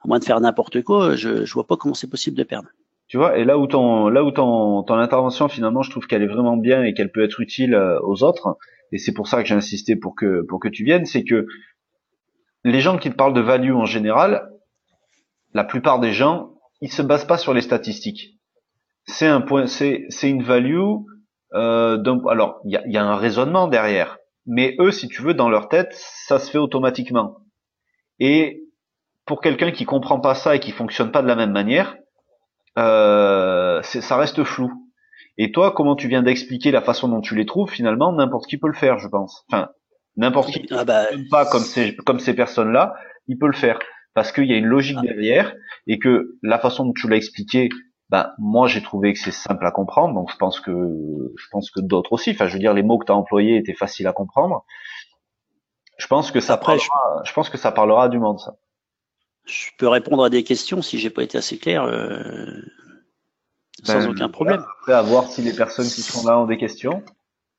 à 0.00 0.08
moins 0.08 0.18
de 0.18 0.24
faire 0.24 0.40
n'importe 0.40 0.82
quoi, 0.82 1.14
je, 1.14 1.44
je 1.44 1.54
vois 1.54 1.66
pas 1.66 1.76
comment 1.76 1.94
c'est 1.94 2.10
possible 2.10 2.36
de 2.36 2.42
perdre. 2.42 2.68
Tu 3.06 3.18
vois, 3.18 3.38
et 3.38 3.44
là 3.44 3.56
où 3.56 3.66
ton, 3.66 4.08
là 4.08 4.24
où 4.24 4.30
ton, 4.32 4.82
ton 4.82 4.94
intervention 4.94 5.48
finalement, 5.48 5.82
je 5.82 5.90
trouve 5.90 6.06
qu'elle 6.06 6.22
est 6.22 6.28
vraiment 6.28 6.56
bien 6.56 6.82
et 6.82 6.92
qu'elle 6.92 7.12
peut 7.12 7.22
être 7.22 7.40
utile 7.40 7.74
euh, 7.74 7.98
aux 8.02 8.22
autres, 8.22 8.56
et 8.92 8.98
c'est 8.98 9.12
pour 9.12 9.28
ça 9.28 9.42
que 9.42 9.48
j'ai 9.48 9.54
insisté 9.54 9.96
pour 9.96 10.14
que 10.14 10.42
pour 10.48 10.60
que 10.60 10.68
tu 10.68 10.84
viennes, 10.84 11.06
c'est 11.06 11.24
que 11.24 11.46
les 12.64 12.80
gens 12.80 12.98
qui 12.98 13.10
te 13.10 13.16
parlent 13.16 13.34
de 13.34 13.40
value 13.40 13.74
en 13.74 13.84
général, 13.84 14.50
la 15.54 15.64
plupart 15.64 16.00
des 16.00 16.12
gens, 16.12 16.54
ils 16.80 16.92
se 16.92 17.02
basent 17.02 17.26
pas 17.26 17.38
sur 17.38 17.54
les 17.54 17.60
statistiques. 17.60 18.38
C'est 19.06 19.26
un 19.26 19.40
point, 19.40 19.66
c'est 19.66 20.04
c'est 20.08 20.30
une 20.30 20.42
value. 20.42 20.80
Euh, 21.54 22.02
alors 22.28 22.60
il 22.64 22.72
y 22.72 22.76
a, 22.76 22.86
y 22.86 22.96
a 22.98 23.04
un 23.04 23.16
raisonnement 23.16 23.68
derrière, 23.68 24.18
mais 24.46 24.76
eux, 24.80 24.90
si 24.90 25.08
tu 25.08 25.22
veux, 25.22 25.34
dans 25.34 25.48
leur 25.48 25.68
tête, 25.68 25.92
ça 25.92 26.38
se 26.38 26.50
fait 26.50 26.58
automatiquement. 26.58 27.36
Et 28.18 28.62
pour 29.26 29.40
quelqu'un 29.40 29.70
qui 29.70 29.84
comprend 29.84 30.20
pas 30.20 30.34
ça 30.34 30.56
et 30.56 30.60
qui 30.60 30.72
fonctionne 30.72 31.12
pas 31.12 31.22
de 31.22 31.28
la 31.28 31.36
même 31.36 31.52
manière, 31.52 31.96
euh, 32.78 33.82
ça 33.82 34.16
reste 34.16 34.42
flou. 34.44 34.87
Et 35.38 35.52
toi, 35.52 35.70
comment 35.70 35.94
tu 35.94 36.08
viens 36.08 36.22
d'expliquer 36.22 36.72
la 36.72 36.82
façon 36.82 37.08
dont 37.08 37.20
tu 37.20 37.36
les 37.36 37.46
trouves, 37.46 37.70
finalement, 37.70 38.12
n'importe 38.12 38.46
qui 38.48 38.58
peut 38.58 38.66
le 38.66 38.74
faire, 38.74 38.98
je 38.98 39.06
pense. 39.06 39.44
Enfin, 39.48 39.70
n'importe 40.16 40.50
qui, 40.50 40.66
ah 40.70 40.84
bah... 40.84 41.06
pas 41.30 41.46
comme 41.46 41.62
ces, 41.62 41.94
comme 41.94 42.18
ces 42.18 42.34
personnes-là, 42.34 42.94
il 43.28 43.38
peut 43.38 43.46
le 43.46 43.52
faire. 43.52 43.78
Parce 44.14 44.32
qu'il 44.32 44.46
y 44.46 44.52
a 44.52 44.56
une 44.56 44.66
logique 44.66 44.98
ah. 44.98 45.06
derrière, 45.06 45.54
et 45.86 46.00
que 46.00 46.36
la 46.42 46.58
façon 46.58 46.86
dont 46.86 46.92
tu 46.92 47.08
l'as 47.08 47.16
expliqué, 47.16 47.68
ben, 48.10 48.32
moi, 48.38 48.66
j'ai 48.66 48.82
trouvé 48.82 49.12
que 49.12 49.18
c'est 49.20 49.30
simple 49.30 49.64
à 49.64 49.70
comprendre, 49.70 50.12
donc 50.14 50.32
je 50.32 50.36
pense 50.36 50.58
que, 50.58 50.72
je 50.72 51.46
pense 51.52 51.70
que 51.70 51.80
d'autres 51.80 52.12
aussi. 52.12 52.32
Enfin, 52.32 52.48
je 52.48 52.54
veux 52.54 52.58
dire, 52.58 52.74
les 52.74 52.82
mots 52.82 52.98
que 52.98 53.06
tu 53.06 53.12
as 53.12 53.16
employés 53.16 53.56
étaient 53.56 53.74
faciles 53.74 54.08
à 54.08 54.12
comprendre. 54.12 54.64
Je 55.98 56.06
pense 56.08 56.32
que 56.32 56.40
ça 56.40 56.54
Après, 56.54 56.78
parlera, 56.78 57.22
je... 57.24 57.28
je... 57.28 57.34
pense 57.34 57.48
que 57.48 57.58
ça 57.58 57.70
parlera 57.70 58.04
à 58.04 58.08
du 58.08 58.18
monde, 58.18 58.40
ça. 58.40 58.56
Je 59.46 59.70
peux 59.78 59.88
répondre 59.88 60.24
à 60.24 60.30
des 60.30 60.42
questions 60.42 60.82
si 60.82 60.98
j'ai 60.98 61.10
pas 61.10 61.22
été 61.22 61.38
assez 61.38 61.58
clair. 61.58 61.84
Euh 61.84 62.44
sans 63.84 63.98
ben, 63.98 64.10
aucun 64.10 64.28
problème. 64.28 64.64
Après, 64.80 64.92
à 64.92 65.02
voir 65.02 65.28
si 65.28 65.42
les 65.42 65.52
personnes 65.52 65.86
qui 65.86 66.02
sont 66.02 66.26
là 66.26 66.38
ont 66.38 66.46
des 66.46 66.58
questions. 66.58 67.02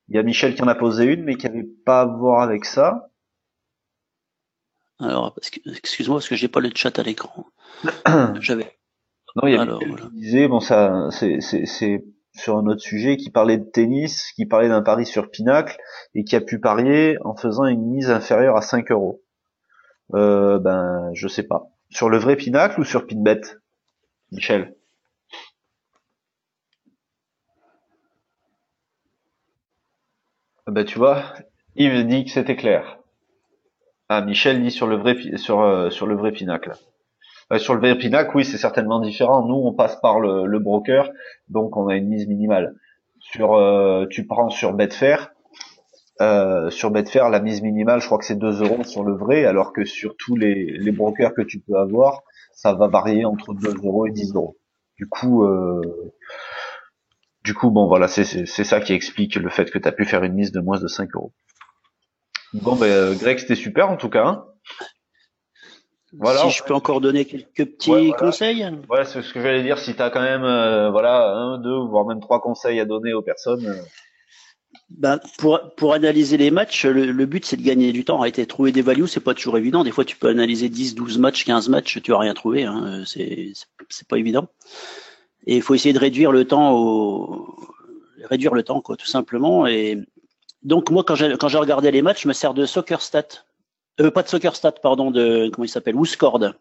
Il 0.09 0.15
y 0.15 0.19
a 0.19 0.23
Michel 0.23 0.55
qui 0.55 0.61
en 0.61 0.67
a 0.67 0.75
posé 0.75 1.05
une, 1.05 1.23
mais 1.23 1.35
qui 1.35 1.45
n'avait 1.45 1.67
pas 1.85 2.01
à 2.01 2.05
voir 2.05 2.41
avec 2.41 2.65
ça. 2.65 3.11
Alors, 4.99 5.35
excuse-moi, 5.65 6.17
parce 6.17 6.27
que 6.27 6.35
j'ai 6.35 6.47
pas 6.47 6.59
le 6.59 6.71
chat 6.75 6.97
à 6.99 7.03
l'écran. 7.03 7.45
J'avais. 8.41 8.77
Non, 9.35 9.47
il 9.47 9.53
y 9.53 9.57
a 9.57 9.61
Alors, 9.61 9.79
Michel 9.79 10.09
qui 10.09 10.19
disait, 10.19 10.47
bon, 10.47 10.59
ça, 10.59 11.09
c'est, 11.11 11.39
c'est, 11.41 11.65
c'est 11.65 12.03
sur 12.33 12.57
un 12.57 12.65
autre 12.65 12.81
sujet, 12.81 13.17
qui 13.17 13.29
parlait 13.29 13.57
de 13.57 13.63
tennis, 13.63 14.31
qui 14.35 14.45
parlait 14.45 14.67
d'un 14.67 14.81
pari 14.81 15.05
sur 15.05 15.29
Pinacle, 15.29 15.77
et 16.15 16.23
qui 16.23 16.35
a 16.35 16.41
pu 16.41 16.59
parier 16.59 17.17
en 17.23 17.35
faisant 17.35 17.65
une 17.65 17.85
mise 17.85 18.09
inférieure 18.09 18.57
à 18.57 18.61
5 18.61 18.91
euros. 18.91 19.23
Euh, 20.15 20.59
ben, 20.59 21.11
je 21.13 21.27
sais 21.27 21.43
pas. 21.43 21.67
Sur 21.91 22.09
le 22.09 22.17
vrai 22.17 22.35
Pinacle 22.35 22.79
ou 22.79 22.83
sur 22.83 23.07
Pinbet, 23.07 23.41
Michel? 24.31 24.75
Ben 30.69 30.85
tu 30.85 30.99
vois, 30.99 31.23
Yves 31.77 32.05
dit 32.05 32.25
que 32.25 32.31
c'était 32.31 32.55
clair. 32.55 32.99
Ah, 34.07 34.21
Michel 34.21 34.61
dit 34.61 34.69
sur 34.69 34.85
le 34.85 34.97
vrai 34.97 35.15
sur 35.37 35.61
euh, 35.61 35.89
sur 35.89 36.05
le 36.05 36.15
vrai 36.15 36.31
pinacle. 36.31 36.73
Euh, 37.51 37.57
sur 37.57 37.73
le 37.73 37.79
vrai 37.79 37.97
pinacle, 37.97 38.29
oui, 38.35 38.45
c'est 38.45 38.59
certainement 38.59 38.99
différent. 38.99 39.47
Nous, 39.47 39.55
on 39.55 39.73
passe 39.73 39.99
par 39.99 40.19
le, 40.19 40.59
broker, 40.59 41.09
donc 41.47 41.75
on 41.75 41.87
a 41.87 41.95
une 41.95 42.07
mise 42.07 42.27
minimale. 42.27 42.75
Sur, 43.19 43.55
euh, 43.55 44.05
tu 44.11 44.27
prends 44.27 44.49
sur 44.49 44.73
Betfair, 44.73 45.31
sur 46.69 46.91
Betfair, 46.91 47.29
la 47.29 47.39
mise 47.39 47.63
minimale, 47.63 47.99
je 47.99 48.05
crois 48.05 48.19
que 48.19 48.25
c'est 48.25 48.37
2 48.37 48.61
euros 48.61 48.83
sur 48.83 49.03
le 49.03 49.13
vrai, 49.13 49.45
alors 49.45 49.73
que 49.73 49.85
sur 49.85 50.15
tous 50.17 50.35
les, 50.35 50.77
les 50.77 50.91
brokers 50.91 51.33
que 51.33 51.41
tu 51.41 51.59
peux 51.59 51.79
avoir, 51.79 52.21
ça 52.51 52.73
va 52.73 52.87
varier 52.87 53.25
entre 53.25 53.55
2 53.55 53.75
euros 53.83 54.05
et 54.05 54.11
10 54.11 54.35
euros. 54.35 54.57
Du 54.97 55.07
coup, 55.07 55.47
du 57.43 57.53
coup, 57.53 57.71
bon, 57.71 57.87
voilà, 57.87 58.07
c'est 58.07 58.45
ça 58.45 58.81
qui 58.81 58.93
explique 58.93 59.35
le 59.35 59.49
fait 59.49 59.71
que 59.71 59.79
tu 59.79 59.87
as 59.87 59.91
pu 59.91 60.05
faire 60.05 60.23
une 60.23 60.33
mise 60.33 60.51
de 60.51 60.59
moins 60.59 60.79
de 60.79 60.87
5 60.87 61.09
euros. 61.15 61.31
Bon, 62.53 62.75
ben, 62.75 62.87
euh, 62.87 63.15
Greg, 63.15 63.37
c'était 63.37 63.55
super 63.55 63.89
en 63.89 63.97
tout 63.97 64.09
cas. 64.09 64.25
Hein. 64.25 64.45
Voilà, 66.13 66.41
si 66.41 66.49
je 66.49 66.63
peux 66.63 66.73
encore 66.73 67.01
donner 67.01 67.25
quelques 67.25 67.65
petits 67.65 68.11
conseils. 68.17 68.65
Ouais, 68.89 69.05
c'est 69.05 69.21
ce 69.21 69.31
que 69.31 69.41
j'allais 69.41 69.61
dire. 69.61 69.77
Si 69.77 69.95
tu 69.95 70.01
as 70.01 70.09
quand 70.09 70.21
même, 70.21 70.43
euh, 70.43 70.89
voilà, 70.89 71.31
un, 71.31 71.59
deux, 71.59 71.77
voire 71.77 72.05
même 72.05 72.19
trois 72.19 72.41
conseils 72.41 72.79
à 72.79 72.85
donner 72.85 73.13
aux 73.13 73.21
personnes. 73.21 73.65
Euh. 73.67 73.81
Ben, 74.89 75.19
pour, 75.37 75.59
pour 75.77 75.93
analyser 75.93 76.37
les 76.37 76.49
matchs, 76.49 76.85
le, 76.85 77.25
but 77.25 77.45
c'est 77.45 77.57
de 77.57 77.61
gagner 77.61 77.91
du 77.91 78.05
temps. 78.05 78.19
Arrêter 78.19 78.41
de 78.41 78.47
trouver 78.47 78.71
des 78.71 78.81
values, 78.81 79.07
c'est 79.07 79.19
pas 79.19 79.35
toujours 79.35 79.57
évident. 79.59 79.83
Des 79.83 79.91
fois, 79.91 80.03
tu 80.03 80.15
peux 80.15 80.29
analyser 80.29 80.67
10, 80.67 80.95
12 80.95 81.19
matchs, 81.19 81.45
15 81.45 81.69
matchs, 81.69 82.01
tu 82.01 82.11
vas 82.11 82.19
rien 82.19 82.33
trouver. 82.33 82.63
Hein. 82.63 83.03
C'est 83.05 83.53
pas 84.07 84.17
évident. 84.17 84.47
Et 85.45 85.55
il 85.57 85.61
faut 85.61 85.73
essayer 85.73 85.93
de 85.93 85.99
réduire 85.99 86.31
le 86.31 86.45
temps 86.45 86.73
au 86.73 87.55
réduire 88.25 88.53
le 88.53 88.63
temps 88.63 88.81
quoi, 88.81 88.97
tout 88.97 89.07
simplement. 89.07 89.65
Et 89.67 89.97
donc 90.63 90.91
moi 90.91 91.03
quand 91.03 91.15
j'ai 91.15 91.35
quand 91.37 91.47
regardé 91.47 91.91
les 91.91 92.01
matchs, 92.01 92.23
je 92.23 92.27
me 92.27 92.33
sers 92.33 92.53
de 92.53 92.65
SoccerStat, 92.65 93.45
euh, 94.01 94.11
pas 94.11 94.23
de 94.23 94.27
SoccerStat, 94.27 94.73
pardon, 94.73 95.11
de 95.11 95.49
comment 95.53 95.65
il 95.65 95.69
s'appelle, 95.69 95.95
WhoScored. 95.95 96.53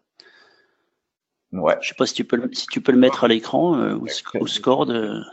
Ouais. 1.51 1.77
Je 1.81 1.89
sais 1.89 1.95
pas 1.95 2.05
si 2.05 2.13
tu 2.13 2.23
peux 2.23 2.35
le, 2.35 2.49
si 2.53 2.67
tu 2.67 2.81
peux 2.81 2.91
le 2.91 2.97
mettre 2.97 3.23
à 3.23 3.27
l'écran, 3.27 3.75
euh. 3.77 3.99
Euh. 4.39 5.23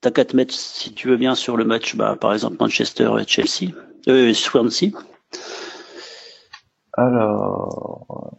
T'as 0.00 0.10
qu'à 0.10 0.24
te 0.24 0.36
mettre, 0.36 0.54
si 0.54 0.94
tu 0.94 1.08
veux 1.08 1.16
bien, 1.16 1.34
sur 1.34 1.56
le 1.56 1.64
match, 1.64 1.96
bah, 1.96 2.16
par 2.20 2.32
exemple 2.32 2.56
Manchester 2.60 3.10
et 3.20 3.26
Chelsea, 3.26 3.72
euh, 4.08 4.32
Swansea. 4.32 4.92
Alors, 6.92 8.38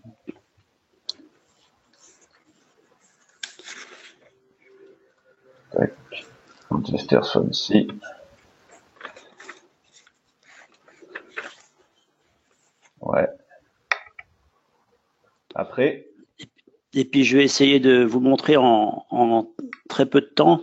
Manchester 6.70 7.20
Swansea. 7.24 7.88
Ouais. 13.02 13.28
Après. 15.56 16.08
Et 16.94 17.06
puis 17.06 17.24
je 17.24 17.38
vais 17.38 17.44
essayer 17.44 17.80
de 17.80 18.04
vous 18.04 18.20
montrer 18.20 18.58
en, 18.58 19.06
en 19.10 19.48
très 19.88 20.06
peu 20.06 20.22
de 20.22 20.26
temps 20.26 20.62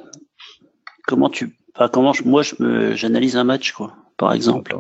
comment 1.07 1.31
tu, 1.31 1.57
enfin, 1.75 1.89
comment 1.89 2.13
je, 2.13 2.25
moi 2.25 2.43
je 2.43 2.55
me, 2.61 2.95
j'analyse 2.95 3.37
un 3.37 3.45
match 3.45 3.73
quoi, 3.73 3.95
par 4.17 4.33
exemple. 4.33 4.77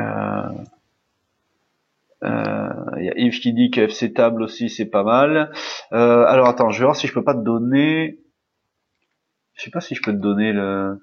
Euh, 0.00 0.48
euh, 2.24 2.68
il 2.98 3.04
y 3.04 3.08
a 3.08 3.18
Yves 3.18 3.40
qui 3.40 3.52
dit 3.52 3.70
que 3.70 3.82
FC 3.82 4.12
Table 4.12 4.42
aussi 4.42 4.70
c'est 4.70 4.86
pas 4.86 5.02
mal. 5.02 5.52
Euh, 5.92 6.24
alors 6.26 6.46
attends, 6.48 6.70
je 6.70 6.78
vais 6.78 6.84
voir 6.84 6.96
si 6.96 7.06
je 7.06 7.14
peux 7.14 7.24
pas 7.24 7.34
te 7.34 7.42
donner. 7.42 8.18
Je 9.54 9.62
sais 9.64 9.70
pas 9.70 9.80
si 9.80 9.94
je 9.94 10.02
peux 10.02 10.12
te 10.12 10.18
donner 10.18 10.52
le. 10.52 10.98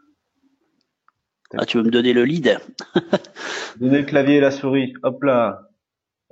Ah, 1.57 1.65
tu 1.65 1.77
veux 1.77 1.83
me 1.83 1.91
donner 1.91 2.13
le 2.13 2.25
lead 2.25 2.59
Donner 3.79 3.99
le 3.99 4.05
clavier 4.05 4.35
et 4.35 4.39
la 4.41 4.51
souris. 4.51 4.93
Hop 5.03 5.23
là. 5.23 5.69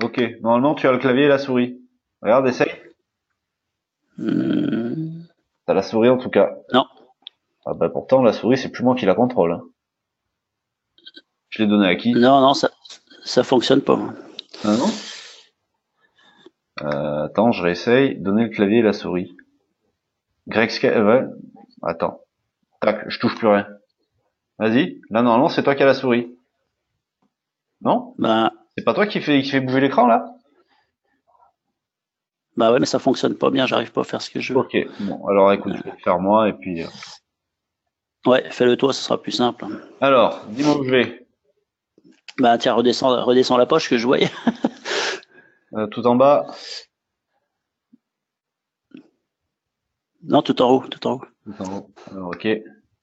Ok. 0.03 0.21
Normalement, 0.41 0.75
tu 0.75 0.87
as 0.87 0.91
le 0.91 0.99
clavier 0.99 1.23
et 1.23 1.27
la 1.27 1.39
souris. 1.39 1.81
Regarde, 2.21 2.47
essaye. 2.47 2.71
Hmm. 4.17 5.21
T'as 5.65 5.73
la 5.73 5.81
souris 5.81 6.09
en 6.09 6.17
tout 6.17 6.29
cas. 6.29 6.55
Non. 6.73 6.85
Ah 7.65 7.73
bah 7.73 7.89
pourtant, 7.89 8.21
la 8.23 8.33
souris, 8.33 8.57
c'est 8.57 8.69
plus 8.69 8.83
moi 8.83 8.95
qui 8.95 9.05
la 9.05 9.15
contrôle. 9.15 9.51
Hein. 9.51 9.63
Je 11.49 11.63
l'ai 11.63 11.67
donné 11.69 11.87
à 11.87 11.95
qui? 11.95 12.13
Non, 12.13 12.41
non, 12.41 12.53
ça, 12.53 12.71
ça 13.23 13.43
fonctionne 13.43 13.81
pas. 13.81 13.99
Ah 14.63 14.75
non? 14.77 14.89
Euh, 16.83 17.25
Attends, 17.25 17.51
je 17.51 17.63
réessaye. 17.63 18.15
Donner 18.19 18.43
le 18.43 18.49
clavier 18.49 18.79
et 18.79 18.83
la 18.83 18.93
souris. 18.93 19.35
Greg 20.47 20.69
Sky... 20.69 20.87
euh, 20.87 21.05
ouais. 21.05 21.25
Attends. 21.83 22.21
Tac, 22.81 23.09
je 23.09 23.19
touche 23.19 23.35
plus 23.35 23.47
rien. 23.47 23.67
Vas-y. 24.59 24.99
Là, 25.09 25.21
normalement, 25.21 25.49
c'est 25.49 25.63
toi 25.63 25.75
qui 25.75 25.83
as 25.83 25.85
la 25.85 25.93
souris. 25.93 26.35
Non? 27.81 28.15
Bah, 28.17 28.51
C'est 28.77 28.83
pas 28.83 28.93
toi 28.93 29.05
qui 29.07 29.21
fait, 29.21 29.41
qui 29.41 29.49
fait 29.51 29.59
bouger 29.61 29.79
l'écran, 29.81 30.07
là? 30.07 30.33
Bah 32.55 32.71
ouais, 32.71 32.79
mais 32.79 32.87
ça 32.87 32.97
fonctionne 32.97 33.37
pas 33.37 33.51
bien, 33.51 33.67
j'arrive 33.67 33.91
pas 33.91 34.01
à 34.01 34.03
faire 34.03 34.21
ce 34.21 34.31
que 34.31 34.39
je 34.39 34.53
veux. 34.53 34.59
Ok. 34.59 34.75
Bon, 35.01 35.27
alors 35.27 35.51
écoute, 35.53 35.73
je 35.77 35.83
vais 35.83 35.91
le 35.91 35.97
faire 35.97 36.17
moi, 36.19 36.49
et 36.49 36.53
puis... 36.53 36.81
euh, 36.83 36.87
Ouais, 38.25 38.49
fais-le 38.49 38.75
toi, 38.77 38.93
ce 38.93 39.01
sera 39.03 39.21
plus 39.21 39.31
simple. 39.31 39.65
Alors, 40.01 40.43
dis-moi 40.47 40.75
où 40.79 40.83
je 40.83 40.89
vais. 40.89 41.27
Bah 42.39 42.57
tiens, 42.57 42.73
redescends, 42.73 43.23
redescends 43.23 43.57
la 43.57 43.67
poche 43.67 43.89
que 43.89 43.97
je 43.97 44.05
voyais. 44.07 44.29
Euh, 45.73 45.85
tout 45.87 46.07
en 46.07 46.15
bas 46.15 46.47
Non, 50.23 50.41
tout 50.41 50.61
en 50.61 50.71
haut, 50.71 50.87
tout 50.87 51.05
en 51.07 51.13
haut. 51.15 51.21
Alors, 51.59 52.29
ok. 52.29 52.47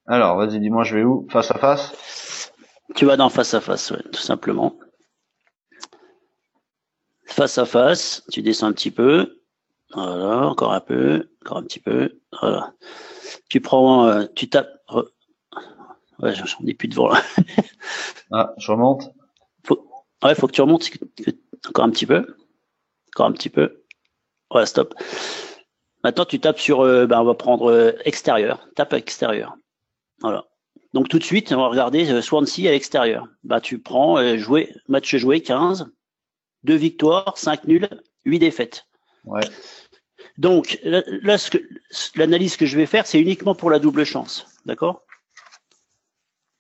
Alors, 0.07 0.37
vas-y, 0.37 0.61
dis-moi, 0.61 0.85
je 0.85 0.97
vais 0.97 1.05
où? 1.05 1.27
Face 1.31 1.51
à 1.51 1.59
face? 1.59 2.53
Tu 2.95 3.07
vas 3.07 3.17
dans 3.17 3.31
face 3.31 3.55
à 3.55 3.61
face, 3.61 3.91
ouais, 3.91 4.03
tout 4.13 4.21
simplement. 4.21 4.77
Face 7.27 7.59
à 7.59 7.65
face, 7.65 8.23
tu 8.31 8.43
descends 8.43 8.69
un 8.69 8.73
petit 8.73 8.91
peu. 8.91 9.41
Voilà, 9.95 10.47
encore 10.49 10.73
un 10.73 10.81
peu, 10.81 11.31
encore 11.43 11.59
un 11.59 11.63
petit 11.63 11.81
peu. 11.81 12.21
Voilà. 12.41 12.75
Tu 13.49 13.61
prends, 13.61 14.07
euh, 14.07 14.27
tu 14.35 14.49
tapes. 14.49 14.71
re- 14.89 15.09
Ouais, 16.21 16.35
j'en 16.35 16.65
ai 16.67 16.75
plus 16.75 16.89
devant 16.89 17.09
là. 17.09 17.21
Ah, 18.31 18.55
je 18.59 18.71
remonte. 18.71 19.11
Ouais, 20.23 20.35
faut 20.35 20.47
que 20.47 20.53
tu 20.53 20.61
remontes 20.63 20.89
que- 20.91 21.31
encore 21.69 21.85
un 21.85 21.91
petit 21.91 22.07
peu. 22.07 22.37
Encore 23.15 23.27
un 23.27 23.33
petit 23.33 23.51
peu. 23.51 23.83
Voilà, 24.51 24.67
stop. 24.67 24.95
Maintenant, 26.05 26.27
tu 26.27 26.39
tapes 26.39 26.61
sur, 26.61 26.83
euh, 26.83 27.07
ben, 27.07 27.23
on 27.23 27.25
va 27.25 27.35
prendre 27.35 27.71
euh, 27.71 27.93
extérieur. 28.05 28.69
Tape 28.77 28.93
extérieur. 28.93 29.57
Voilà. 30.21 30.45
Donc 30.93 31.09
tout 31.09 31.19
de 31.19 31.25
suite, 31.25 31.51
on 31.51 31.57
va 31.57 31.69
regarder 31.69 32.13
euh, 32.13 32.21
Swansea 32.21 32.69
à 32.69 32.73
l'extérieur. 32.73 33.27
Bah, 33.43 33.61
tu 33.61 33.81
prends 33.81 34.37
jouer, 34.37 34.73
match 34.87 35.17
joué 35.17 35.41
15, 35.41 35.91
2 36.65 36.75
victoires, 36.75 37.39
5 37.39 37.65
nuls, 37.65 37.89
8 38.27 38.39
défaites. 38.39 38.87
Ouais. 39.25 39.41
Donc 40.37 40.79
là, 40.85 41.03
l'analyse 42.17 42.57
que 42.59 42.67
je 42.67 42.77
vais 42.77 42.87
faire, 42.87 43.07
c'est 43.07 43.21
uniquement 43.21 43.55
pour 43.55 43.71
la 43.71 43.79
double 43.79 44.05
chance. 44.05 44.47
D'accord? 44.67 45.03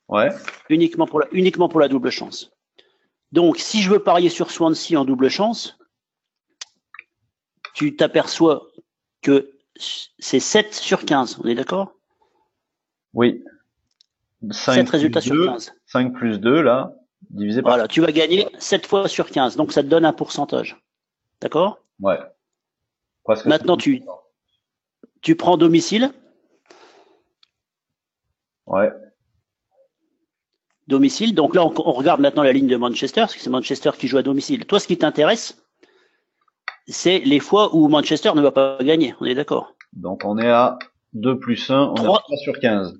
Ouais. 0.09 0.30
uniquement 0.68 1.07
pour, 1.07 1.20
la, 1.20 1.26
uniquement 1.32 1.68
pour 1.68 1.80
la 1.80 1.88
double 1.88 2.11
chance. 2.11 2.51
Donc, 3.32 3.59
si 3.59 3.82
je 3.82 3.90
veux 3.90 3.99
parier 3.99 4.28
sur 4.30 4.51
Swansea 4.51 4.97
en 4.97 5.05
double 5.05 5.28
chance, 5.28 5.76
tu 7.74 7.97
t'aperçois 7.97 8.68
que 9.25 9.51
c'est 10.18 10.39
7 10.39 10.72
sur 10.72 11.05
15. 11.05 11.41
On 11.43 11.49
est 11.49 11.57
d'accord? 11.57 11.93
Oui. 13.14 13.43
5 14.51 14.75
7 14.75 14.91
résultats 14.91 15.20
sur 15.20 15.35
2, 15.35 15.47
15. 15.47 15.75
5 15.87 16.12
plus 16.12 16.39
2, 16.39 16.61
là, 16.61 16.95
divisé 17.31 17.62
par... 17.62 17.72
Voilà, 17.72 17.89
tu 17.89 18.01
vas 18.01 18.12
gagner 18.12 18.47
7 18.59 18.87
fois 18.87 19.09
sur 19.09 19.31
15. 19.31 19.57
Donc, 19.57 19.72
ça 19.72 19.83
te 19.83 19.89
donne 19.89 20.05
un 20.05 20.12
pourcentage. 20.12 20.81
D'accord? 21.41 21.79
Ouais. 22.01 22.18
Presque 23.25 23.47
Maintenant, 23.47 23.77
tu, 23.77 24.03
tu 25.22 25.35
prends 25.35 25.57
domicile. 25.57 26.12
Ouais. 28.66 28.93
Domicile. 30.87 31.35
Donc 31.35 31.55
là, 31.55 31.64
on, 31.64 31.72
on 31.77 31.93
regarde 31.93 32.20
maintenant 32.20 32.43
la 32.43 32.53
ligne 32.53 32.66
de 32.66 32.77
Manchester, 32.77 33.22
parce 33.22 33.35
que 33.35 33.41
c'est 33.41 33.51
Manchester 33.51 33.91
qui 33.99 34.07
joue 34.07 34.18
à 34.18 34.22
domicile. 34.22 34.66
Toi, 34.66 34.79
ce 34.79 34.87
qui 34.87 34.99
t'intéresse, 34.99 35.64
c'est 36.87 37.18
les 37.20 37.41
fois 37.41 37.74
où 37.74 37.89
Manchester 37.89 38.32
ne 38.35 38.41
va 38.43 38.51
pas 38.53 38.78
gagner. 38.82 39.14
On 39.20 39.24
est 39.24 39.35
d'accord 39.35 39.72
Donc, 39.93 40.22
on 40.24 40.39
est 40.39 40.51
à 40.51 40.78
2 41.14 41.39
plus 41.39 41.70
1, 41.70 41.80
on 41.80 41.95
est 41.95 41.97
Trois. 41.97 42.18
à 42.18 42.22
3 42.22 42.37
sur 42.39 42.59
15. 42.59 42.99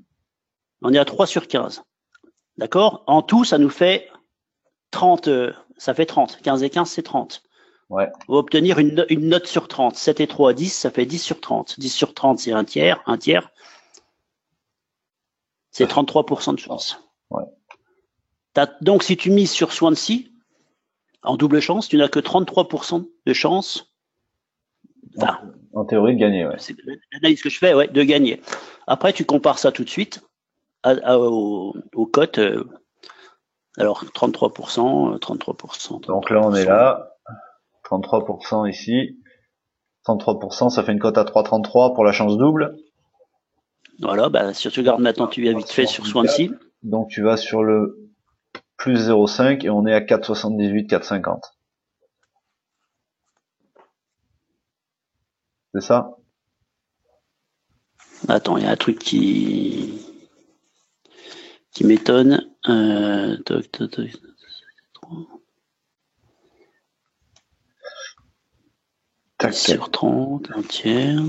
On 0.83 0.93
est 0.93 0.99
à 0.99 1.05
3 1.05 1.27
sur 1.27 1.49
15. 1.49 1.83
D'accord? 2.57 3.03
En 3.07 3.23
tout, 3.23 3.45
ça 3.45 3.59
nous 3.59 3.71
fait 3.71 4.09
30. 4.91 5.29
euh, 5.29 5.53
ça 5.77 5.93
fait 5.95 6.07
30. 6.07 6.41
15 6.43 6.63
et 6.63 6.71
15, 6.71 6.89
c'est 6.89 7.03
30. 7.03 7.43
Ouais. 7.91 8.09
On 8.29 8.35
va 8.35 8.39
obtenir 8.39 8.79
une, 8.79 8.95
no- 8.95 9.05
une 9.11 9.29
note 9.29 9.47
sur 9.47 9.69
30. 9.69 9.97
7 9.97 10.21
et 10.21 10.27
3, 10.27 10.53
10, 10.55 10.69
ça 10.71 10.91
fait 10.91 11.05
10 11.07 11.19
sur 11.19 11.41
30. 11.41 11.79
10 11.79 11.91
sur 11.91 12.15
30, 12.15 12.39
c'est 12.39 12.53
un 12.53 12.65
tiers. 12.65 13.03
Un 13.07 13.19
tiers, 13.19 13.51
c'est 15.71 15.87
33% 15.91 16.55
de 16.55 16.59
chance. 16.61 17.01
Ouais. 17.31 17.45
Donc, 18.81 19.03
si 19.03 19.17
tu 19.17 19.31
mises 19.31 19.51
sur 19.51 19.73
Swansea, 19.73 20.21
en 21.25 21.37
double 21.37 21.61
chance, 21.61 21.89
tu 21.89 21.97
n'as 21.97 22.09
que 22.09 22.21
33% 22.21 23.05
de 23.27 23.33
chance. 23.33 23.93
Enfin, 25.17 25.39
En 25.75 25.85
théorie, 25.85 26.15
de 26.15 26.21
gagner, 26.21 26.47
ouais. 26.47 26.57
c'est 26.59 26.75
l'analyse 27.13 27.43
que 27.43 27.49
je 27.51 27.59
fais, 27.59 27.75
ouais, 27.75 27.89
de 27.89 28.03
gagner. 28.03 28.41
Après, 28.87 29.13
tu 29.13 29.25
compares 29.25 29.59
ça 29.59 29.73
tout 29.73 29.85
de 29.85 29.89
suite 29.91 30.23
à, 30.83 30.91
à- 31.05 31.19
aux, 31.19 31.75
aux 31.95 32.07
cotes. 32.07 32.39
euh, 32.39 32.65
alors, 33.77 34.05
33%, 34.05 35.15
euh, 35.15 35.19
33%. 35.19 36.01
Donc 36.07 36.31
là, 36.31 36.41
on 36.45 36.55
est 36.55 36.65
là. 36.65 37.11
33% 37.85 38.69
ici. 38.69 39.19
33%, 40.07 40.69
ça 40.71 40.83
fait 40.85 40.93
une 40.93 40.99
cote 40.99 41.19
à 41.19 41.25
3,33 41.25 41.95
pour 41.95 42.05
la 42.05 42.13
chance 42.13 42.37
double. 42.37 42.77
Voilà, 44.01 44.29
bah, 44.29 44.53
si 44.53 44.69
tu 44.71 44.81
regardes 44.81 45.01
maintenant, 45.01 45.27
tu 45.29 45.41
viens 45.43 45.57
vite 45.57 45.71
fait 45.71 45.87
sur 45.87 46.07
Swansea. 46.07 46.49
Donc 46.83 47.09
tu 47.09 47.23
vas 47.23 47.37
sur 47.37 47.63
le 47.63 48.04
plus 48.77 49.09
0,5 49.09 49.65
et 49.65 49.71
on 49.71 49.87
est 49.87 49.95
à 49.95 50.01
4,78, 50.01 50.89
4,50. 50.89 51.41
C'est 55.75 55.81
ça? 55.81 56.17
Attends, 58.29 58.57
il 58.57 58.65
y 58.65 58.67
a 58.67 58.71
un 58.71 58.77
truc 58.77 58.99
qui, 58.99 60.01
qui 61.73 61.85
m'étonne. 61.85 62.49
Euh, 62.69 63.37
toc, 63.45 63.71
toc, 63.71 63.91
toc. 63.91 64.11
Tac, 69.39 69.51
10 69.53 69.59
sur 69.73 69.91
30, 69.91 70.51
un 70.55 70.63
tiers. 70.63 71.21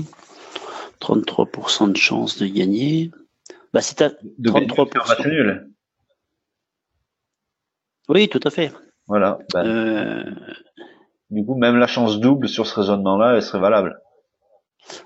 33% 1.00 1.92
de 1.92 1.96
chance 1.96 2.38
de 2.38 2.46
gagner. 2.46 3.10
Bah, 3.72 3.82
c'est 3.82 4.00
à 4.00 4.10
De 4.38 4.50
33%. 4.50 4.92
faire 4.92 5.06
match 5.08 5.26
nul. 5.26 5.70
Oui, 8.08 8.28
tout 8.28 8.40
à 8.44 8.50
fait. 8.50 8.72
Voilà. 9.08 9.38
Ben, 9.54 9.64
Euh, 9.66 10.24
Du 11.30 11.44
coup, 11.44 11.56
même 11.56 11.76
la 11.78 11.86
chance 11.88 12.20
double 12.20 12.48
sur 12.48 12.66
ce 12.66 12.74
raisonnement-là, 12.78 13.34
elle 13.34 13.42
serait 13.42 13.58
valable. 13.58 13.98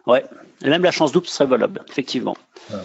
Ouais, 0.06 0.24
même 0.62 0.82
la 0.82 0.90
chance 0.90 1.12
double 1.12 1.26
serait 1.26 1.46
valable, 1.48 1.82
effectivement. 1.88 2.36
Voilà. 2.68 2.84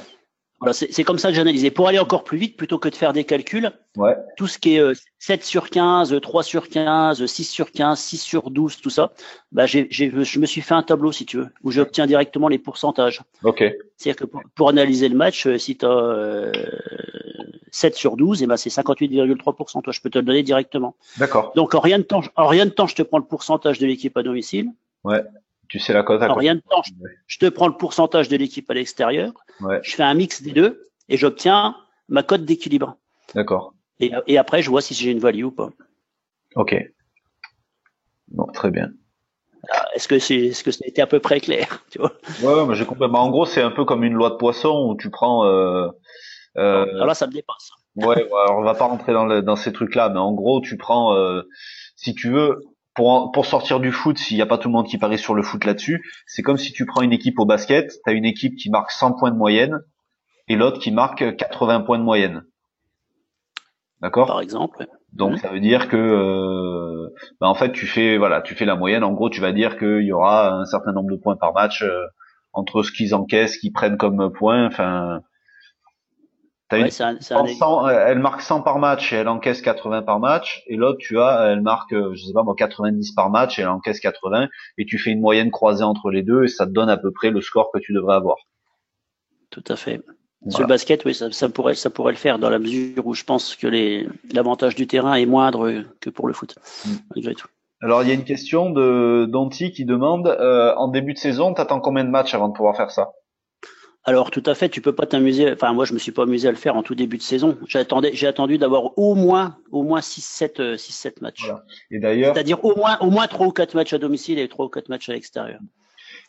Voilà, 0.61 0.74
c'est 0.74 1.03
comme 1.03 1.18
ça 1.20 1.28
que 1.28 1.36
j'analysais. 1.36 1.70
Pour 1.70 1.89
aller 1.89 1.99
encore 1.99 2.24
plus 2.24 2.38
vite, 2.38 2.55
plutôt 2.55 2.80
que 2.80 2.88
de 2.88 2.95
faire 2.95 3.11
des 3.11 3.26
calculs, 3.26 3.72
Ouais. 3.97 4.16
tout 4.38 4.47
ce 4.47 4.57
qui 4.57 4.76
est 4.76 4.80
euh, 4.80 4.93
7 5.20 5.43
sur 5.43 5.70
15, 5.70 6.18
3 6.22 6.43
sur 6.43 6.70
15, 6.70 7.26
6 7.26 7.43
sur 7.43 7.72
15, 7.74 7.99
6 7.99 8.18
sur 8.22 8.49
12, 8.49 8.80
tout 8.80 8.89
ça, 8.89 9.11
bah 9.51 9.66
j'ai, 9.66 9.88
j'ai- 9.91 10.09
je 10.24 10.39
me 10.39 10.45
suis 10.45 10.61
fait 10.61 10.74
un 10.74 10.82
tableau, 10.82 11.11
si 11.11 11.26
tu 11.26 11.38
veux, 11.38 11.49
où 11.63 11.72
j'obtiens 11.72 12.07
directement 12.07 12.47
les 12.47 12.57
pourcentages. 12.57 13.22
Ok. 13.43 13.66
C'est-à-dire 13.97 14.16
que 14.16 14.24
pour, 14.26 14.41
pour 14.55 14.70
analyser 14.70 15.09
le 15.09 15.18
match, 15.18 15.45
euh, 15.45 15.57
si 15.57 15.76
tu 15.78 15.86
as 15.86 15.89
7 17.76 17.93
sur 17.95 18.15
12, 18.15 18.41
et 18.41 18.47
ben 18.47 18.55
c'est 18.55 18.69
58,3%. 18.69 19.82
Toi, 19.82 19.91
je 19.91 19.99
peux 19.99 20.09
te 20.09 20.17
le 20.17 20.23
donner 20.23 20.43
directement. 20.43 20.95
D'accord. 21.17 21.51
Donc, 21.55 21.76
en 21.76 21.82
rien 21.82 21.97
de 21.99 22.03
temps, 22.03 22.21
en 22.38 22.47
rien 22.47 22.65
de 22.65 22.71
temps, 22.71 22.88
je 22.88 22.95
te 22.95 23.01
prends 23.01 23.17
le 23.17 23.26
pourcentage 23.26 23.80
de 23.80 23.86
l'équipe 23.86 24.15
à 24.15 24.23
domicile. 24.23 24.69
Tu 25.67 25.80
sais 25.80 25.91
la 25.93 26.03
cote 26.03 26.21
à 26.21 26.32
En 26.32 26.36
rien 26.36 26.55
de 26.55 26.61
temps, 26.61 26.82
je 26.86 26.91
je 27.28 27.38
te 27.39 27.49
prends 27.49 27.67
le 27.67 27.76
pourcentage 27.76 28.30
de 28.30 28.38
l'équipe 28.38 28.69
à 28.69 28.73
l'extérieur, 28.73 29.34
Ouais. 29.61 29.80
je 29.84 29.95
fais 29.95 30.03
un 30.03 30.13
mix 30.13 30.41
des 30.41 30.51
deux 30.51 30.88
et 31.09 31.17
j'obtiens 31.17 31.76
ma 32.07 32.23
cote 32.23 32.45
d'équilibre. 32.45 32.97
D'accord. 33.34 33.73
Et, 33.99 34.11
et 34.28 34.38
après, 34.38 34.61
je 34.61 34.69
vois 34.69 34.82
si 34.82 34.93
j'ai 34.93 35.11
une 35.11 35.19
value 35.19 35.43
ou 35.43 35.51
pas. 35.51 35.69
Ok. 36.55 36.76
très 38.53 38.71
bien. 38.71 38.89
Est-ce 39.95 40.07
que 40.07 40.19
c'est, 40.19 40.36
est-ce 40.36 40.63
que 40.63 40.71
ça 40.71 40.82
a 40.86 40.88
été 40.88 41.01
à 41.01 41.07
peu 41.07 41.19
près 41.19 41.41
clair, 41.41 41.84
tu 41.89 41.99
vois? 41.99 42.13
Ouais, 42.43 42.65
mais 42.67 42.76
j'ai 42.76 42.86
compris. 42.86 43.09
Bah, 43.09 43.19
en 43.19 43.30
gros, 43.32 43.45
c'est 43.45 43.61
un 43.63 43.71
peu 43.71 43.84
comme 43.84 44.03
une 44.03 44.13
loi 44.13 44.30
de 44.30 44.36
poisson 44.36 44.88
où 44.89 44.95
tu 44.95 45.09
prends. 45.09 45.45
Euh, 45.45 45.89
euh... 46.58 46.86
Alors 46.93 47.08
là, 47.08 47.14
ça 47.14 47.28
me 47.28 47.32
dépasse. 47.32 47.72
Ouais, 47.95 48.30
on 48.51 48.62
va 48.62 48.74
pas 48.74 48.86
rentrer 48.86 49.14
dans, 49.14 49.26
le, 49.26 49.41
dans 49.41 49.56
ces 49.56 49.72
trucs-là, 49.72 50.10
mais 50.10 50.20
en 50.20 50.34
gros, 50.34 50.60
tu 50.62 50.78
prends, 50.78 51.16
euh, 51.16 51.43
si 51.95 52.14
tu 52.14 52.30
veux, 52.30 52.62
pour, 52.93 53.32
pour 53.32 53.45
sortir 53.45 53.80
du 53.80 53.91
foot, 53.91 54.18
s'il 54.18 54.38
n'y 54.38 54.41
a 54.41 54.45
pas 54.45 54.58
tout 54.58 54.68
le 54.68 54.74
monde 54.74 54.88
qui 54.88 54.97
parie 54.97 55.18
sur 55.18 55.34
le 55.34 55.43
foot 55.43 55.64
là-dessus, 55.66 56.03
c'est 56.26 56.41
comme 56.41 56.58
si 56.58 56.74
tu 56.74 56.86
prends 56.86 57.01
une 57.01 57.14
équipe 57.14 57.39
au 57.39 57.45
basket, 57.45 57.91
tu 58.03 58.10
as 58.10 58.14
une 58.14 58.26
équipe 58.26 58.56
qui 58.56 58.70
marque 58.70 58.91
100 58.91 59.14
points 59.14 59.32
de 59.32 59.38
moyenne 59.38 59.82
et 60.47 60.56
l'autre 60.56 60.80
qui 60.80 60.91
marque 60.91 61.36
80 61.36 61.82
points 61.82 61.99
de 61.99 62.03
moyenne. 62.03 62.43
D'accord? 64.01 64.28
Par 64.28 64.41
exemple. 64.41 64.86
Donc 65.14 65.34
mmh. 65.34 65.38
ça 65.38 65.49
veut 65.49 65.62
dire 65.62 65.88
que 65.88 65.95
euh, 65.95 67.10
bah, 67.39 67.47
en 67.47 67.56
fait 67.56 67.72
tu 67.72 67.86
fais 67.88 68.18
voilà 68.18 68.41
tu 68.41 68.53
fais 68.53 68.66
la 68.66 68.76
moyenne. 68.76 69.03
En 69.03 69.14
gros 69.14 69.30
tu 69.30 69.39
vas 69.39 69.53
dire 69.53 69.78
qu'il 69.78 70.03
y 70.03 70.12
aura 70.12 70.53
un 70.53 70.66
certain 70.66 70.91
nombre 70.91 71.10
de 71.10 71.16
points 71.16 71.38
par 71.38 71.53
match 71.53 71.82
euh, 71.82 72.06
entre 72.51 72.84
ce 72.84 72.91
qu'ils 72.91 73.16
encaissent, 73.16 73.53
ce 73.53 73.60
qu'ils 73.60 73.72
prennent 73.72 73.97
comme 73.97 74.32
points. 74.34 74.68
Enfin, 74.68 75.22
une, 76.72 76.89
elle 77.89 78.20
marque 78.20 78.41
100 78.41 78.61
par 78.61 78.80
match 78.80 79.13
et 79.13 79.18
elle 79.18 79.28
encaisse 79.28 79.61
80 79.61 80.01
par 80.01 80.20
match. 80.20 80.63
Et 80.68 80.76
l'autre 80.76 80.97
tu 80.99 81.20
as 81.20 81.51
elle 81.51 81.61
marque 81.61 81.93
je 81.93 82.26
sais 82.26 82.34
pas 82.34 82.43
moi 82.43 82.55
90 82.57 83.11
par 83.11 83.30
match 83.30 83.59
et 83.59 83.61
elle 83.61 83.70
encaisse 83.70 83.99
80 83.99 84.47
et 84.78 84.86
tu 84.86 84.97
fais 84.97 85.11
une 85.11 85.22
moyenne 85.22 85.51
croisée 85.51 85.84
entre 85.84 86.09
les 86.09 86.24
deux 86.24 86.43
et 86.43 86.47
ça 86.47 86.66
te 86.66 86.72
donne 86.72 86.89
à 86.89 86.97
peu 86.97 87.11
près 87.11 87.30
le 87.30 87.41
score 87.41 87.72
que 87.72 87.80
tu 87.80 87.93
devrais 87.93 88.16
avoir. 88.16 88.38
Tout 89.51 89.63
à 89.68 89.76
fait. 89.76 90.01
Sur 90.49 90.61
le 90.61 90.68
basket, 90.68 91.05
oui, 91.05 91.16
ça, 91.16 91.49
pourrait, 91.49 91.74
ça 91.74 91.89
pourrait 91.89 92.11
le 92.11 92.18
faire 92.18 92.38
dans 92.38 92.49
la 92.49 92.59
mesure 92.59 93.07
où 93.07 93.16
je 93.16 93.24
pense 93.24 93.55
que 93.55 93.68
l'avantage 94.32 94.76
du 94.76 94.86
terrain 94.86 95.16
est 95.16 95.26
moindre 95.26 95.84
que 96.01 96.11
pour 96.11 96.28
le 96.28 96.34
foot, 96.34 96.55
mm. 96.86 96.89
malgré 97.16 97.34
tout. 97.34 97.47
Alors 97.82 98.03
il 98.03 98.09
y 98.09 98.11
a 98.11 98.13
une 98.13 98.24
question 98.24 98.70
de 98.70 99.28
qui 99.70 99.86
demande 99.86 100.28
euh, 100.28 100.74
en 100.76 100.88
début 100.88 101.13
de 101.13 101.20
saison, 101.20 101.53
t'attends 101.53 101.80
combien 101.80 102.03
de 102.03 102.09
matchs 102.09 102.34
avant 102.34 102.47
de 102.47 102.53
pouvoir 102.53 102.76
faire 102.76 102.91
ça? 102.91 103.11
Alors 104.06 104.30
tout 104.30 104.43
à 104.45 104.53
fait, 104.53 104.70
tu 104.70 104.82
peux 104.82 104.93
pas 104.93 105.08
t'amuser. 105.08 105.51
Enfin 105.51 105.74
moi 105.74 105.86
je 105.86 105.93
me 105.93 105.99
suis 105.99 106.12
pas 106.12 106.24
amusé 106.24 106.47
à 106.47 106.51
le 106.51 106.58
faire 106.58 106.76
en 106.76 106.84
tout 106.84 106.95
début 106.95 107.18
de 107.18 107.24
saison. 107.24 107.58
J'attendais, 107.68 108.12
j'ai 108.14 108.28
attendu 108.28 108.58
d'avoir 108.58 108.97
au 108.97 109.16
moins 109.16 109.58
au 109.72 109.84
moins 109.84 110.01
6 110.01 110.22
7 110.22 110.78
6 110.78 110.93
7 110.93 111.22
matchs. 111.22 111.51
Et 111.89 111.99
d'ailleurs 111.99 112.34
c'est-à-dire 112.34 112.64
au 112.64 112.76
moins 112.76 112.97
au 112.99 113.10
moins 113.10 113.28
3 113.28 113.47
ou 113.47 113.51
4 113.51 113.74
matchs 113.74 113.93
à 113.93 113.97
domicile 113.97 114.38
et 114.38 114.47
3 114.47 114.66
ou 114.66 114.70
4 114.70 114.89
matchs 114.89 115.10
à 115.10 115.14
l'extérieur. 115.14 115.60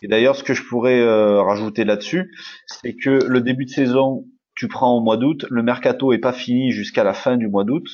Et 0.03 0.09
d'ailleurs, 0.09 0.37
ce 0.37 0.43
que 0.45 0.55
je 0.55 0.63
pourrais 0.63 1.01
euh, 1.01 1.43
rajouter 1.43 1.85
là-dessus, 1.85 2.31
c'est 2.67 2.95
que 2.95 3.11
le 3.27 3.41
début 3.41 3.65
de 3.65 3.71
saison, 3.71 4.25
tu 4.55 4.69
prends 4.69 4.97
au 4.97 5.01
mois 5.01 5.17
d'août, 5.17 5.47
le 5.51 5.63
mercato 5.63 6.13
est 6.13 6.19
pas 6.19 6.33
fini 6.33 6.71
jusqu'à 6.71 7.05
la 7.05 7.15
fin 7.15 7.37
du 7.37 7.49
mois 7.49 7.65
d'août. 7.65 7.87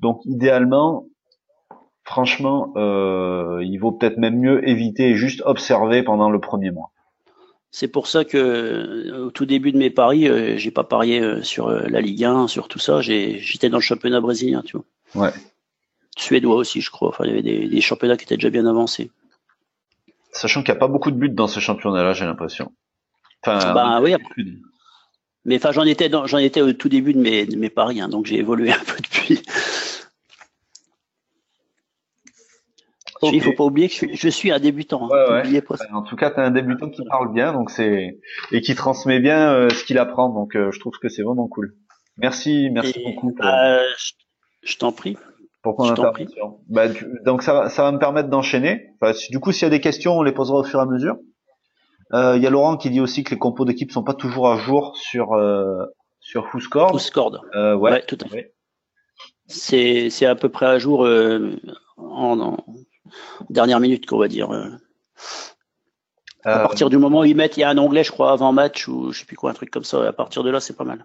Donc 0.00 0.20
idéalement, 0.24 1.06
franchement, 2.04 2.72
euh, 2.76 3.60
il 3.62 3.78
vaut 3.78 3.92
peut-être 3.92 4.18
même 4.18 4.38
mieux 4.38 4.68
éviter 4.68 5.10
et 5.10 5.14
juste 5.14 5.42
observer 5.44 6.02
pendant 6.02 6.30
le 6.30 6.40
premier 6.40 6.70
mois. 6.70 6.92
C'est 7.72 7.88
pour 7.88 8.08
ça 8.08 8.24
que 8.24 8.36
euh, 8.36 9.26
au 9.26 9.30
tout 9.30 9.46
début 9.46 9.72
de 9.72 9.78
mes 9.78 9.90
paris, 9.90 10.28
j'ai 10.58 10.70
pas 10.70 10.84
parié 10.84 11.42
sur 11.42 11.70
la 11.70 12.00
Ligue 12.00 12.24
1, 12.24 12.48
sur 12.48 12.68
tout 12.68 12.78
ça. 12.78 13.00
J'étais 13.00 13.68
dans 13.68 13.78
le 13.78 13.82
championnat 13.82 14.20
brésilien, 14.20 14.62
tu 14.62 14.76
vois. 14.76 15.26
Ouais. 15.26 15.32
Suédois 16.16 16.56
aussi, 16.56 16.80
je 16.80 16.90
crois. 16.90 17.08
Enfin, 17.08 17.24
il 17.24 17.28
y 17.28 17.32
avait 17.32 17.42
des, 17.42 17.68
des 17.68 17.80
championnats 17.80 18.16
qui 18.16 18.24
étaient 18.24 18.36
déjà 18.36 18.50
bien 18.50 18.66
avancés. 18.66 19.10
Sachant 20.32 20.62
qu'il 20.62 20.72
n'y 20.72 20.78
a 20.78 20.80
pas 20.80 20.88
beaucoup 20.88 21.10
de 21.10 21.16
buts 21.16 21.30
dans 21.30 21.48
ce 21.48 21.60
championnat-là, 21.60 22.12
j'ai 22.12 22.24
l'impression. 22.24 22.72
Enfin, 23.42 23.72
bah, 23.72 24.00
oui, 24.02 24.14
mais 25.44 25.56
enfin, 25.56 25.72
j'en 25.72 25.84
étais, 25.84 26.10
j'en 26.10 26.38
étais 26.38 26.60
au 26.60 26.72
tout 26.72 26.88
début 26.88 27.14
de 27.14 27.18
mes, 27.18 27.46
de 27.46 27.56
mes 27.56 27.70
paris, 27.70 28.00
hein, 28.00 28.08
donc 28.08 28.26
j'ai 28.26 28.38
évolué 28.38 28.72
un 28.72 28.84
peu 28.84 28.96
depuis. 29.02 29.42
Il 33.22 33.34
Il 33.34 33.42
faut 33.42 33.52
pas 33.52 33.64
oublier 33.64 33.88
que 33.88 34.06
je 34.12 34.28
suis, 34.28 34.50
un 34.50 34.58
débutant. 34.58 35.08
Hein, 35.12 35.42
en 35.92 36.02
tout 36.02 36.16
cas, 36.16 36.30
tu 36.30 36.40
es 36.40 36.42
un 36.42 36.50
débutant 36.50 36.88
qui 36.88 37.04
parle 37.04 37.32
bien, 37.32 37.52
donc 37.52 37.70
c'est 37.70 38.18
et 38.52 38.60
qui 38.60 38.74
transmet 38.74 39.20
bien 39.20 39.52
euh, 39.52 39.68
ce 39.68 39.84
qu'il 39.84 39.98
apprend. 39.98 40.28
Donc, 40.30 40.56
euh, 40.56 40.70
je 40.72 40.80
trouve 40.80 40.94
que 41.00 41.08
c'est 41.08 41.22
vraiment 41.22 41.48
cool. 41.48 41.74
Merci, 42.16 42.70
merci 42.70 43.02
beaucoup. 43.04 43.32
Euh, 43.42 43.82
je 44.62 44.76
t'en 44.76 44.92
prie 44.92 45.16
pour 45.62 45.76
ton 45.76 45.90
intervention. 45.90 46.60
Bah, 46.68 46.86
donc 47.24 47.42
ça, 47.42 47.68
ça 47.68 47.82
va 47.82 47.92
me 47.92 47.98
permettre 47.98 48.28
d'enchaîner. 48.28 48.88
Enfin, 49.00 49.16
du 49.30 49.40
coup, 49.40 49.52
s'il 49.52 49.64
y 49.64 49.66
a 49.66 49.70
des 49.70 49.80
questions, 49.80 50.18
on 50.18 50.22
les 50.22 50.32
posera 50.32 50.58
au 50.58 50.64
fur 50.64 50.78
et 50.78 50.82
à 50.82 50.86
mesure. 50.86 51.16
Euh, 52.12 52.36
il 52.36 52.42
y 52.42 52.46
a 52.46 52.50
Laurent 52.50 52.76
qui 52.76 52.90
dit 52.90 53.00
aussi 53.00 53.22
que 53.22 53.30
les 53.30 53.38
compos 53.38 53.64
d'équipe 53.64 53.92
sont 53.92 54.02
pas 54.02 54.14
toujours 54.14 54.48
à 54.50 54.56
jour 54.56 54.96
sur 54.96 55.32
euh, 55.32 55.84
sur 56.18 56.48
WhoScored. 56.52 56.92
WhoScored. 56.92 57.40
Euh, 57.54 57.76
ouais. 57.76 57.92
ouais. 57.92 58.04
tout 58.06 58.18
à 58.24 58.28
fait. 58.28 58.54
C'est 59.46 60.10
c'est 60.10 60.26
à 60.26 60.34
peu 60.34 60.48
près 60.48 60.66
à 60.66 60.78
jour 60.78 61.04
euh, 61.04 61.56
en, 61.96 62.40
en, 62.40 62.56
dernière 63.48 63.80
minute 63.80 64.06
qu'on 64.06 64.18
va 64.18 64.28
dire. 64.28 64.50
Euh. 64.50 64.70
À 66.44 66.60
partir 66.60 66.88
du 66.88 66.96
moment 66.96 67.20
où 67.20 67.24
ils 67.24 67.36
mettent, 67.36 67.56
il 67.56 67.60
y 67.60 67.64
a 67.64 67.68
un 67.68 67.78
onglet, 67.78 68.02
je 68.02 68.12
crois, 68.12 68.32
avant 68.32 68.52
match 68.52 68.88
ou 68.88 69.12
je 69.12 69.20
sais 69.20 69.26
plus 69.26 69.36
quoi, 69.36 69.50
un 69.50 69.54
truc 69.54 69.70
comme 69.70 69.84
ça. 69.84 70.08
À 70.08 70.12
partir 70.12 70.42
de 70.42 70.50
là, 70.50 70.60
c'est 70.60 70.76
pas 70.76 70.84
mal. 70.84 71.04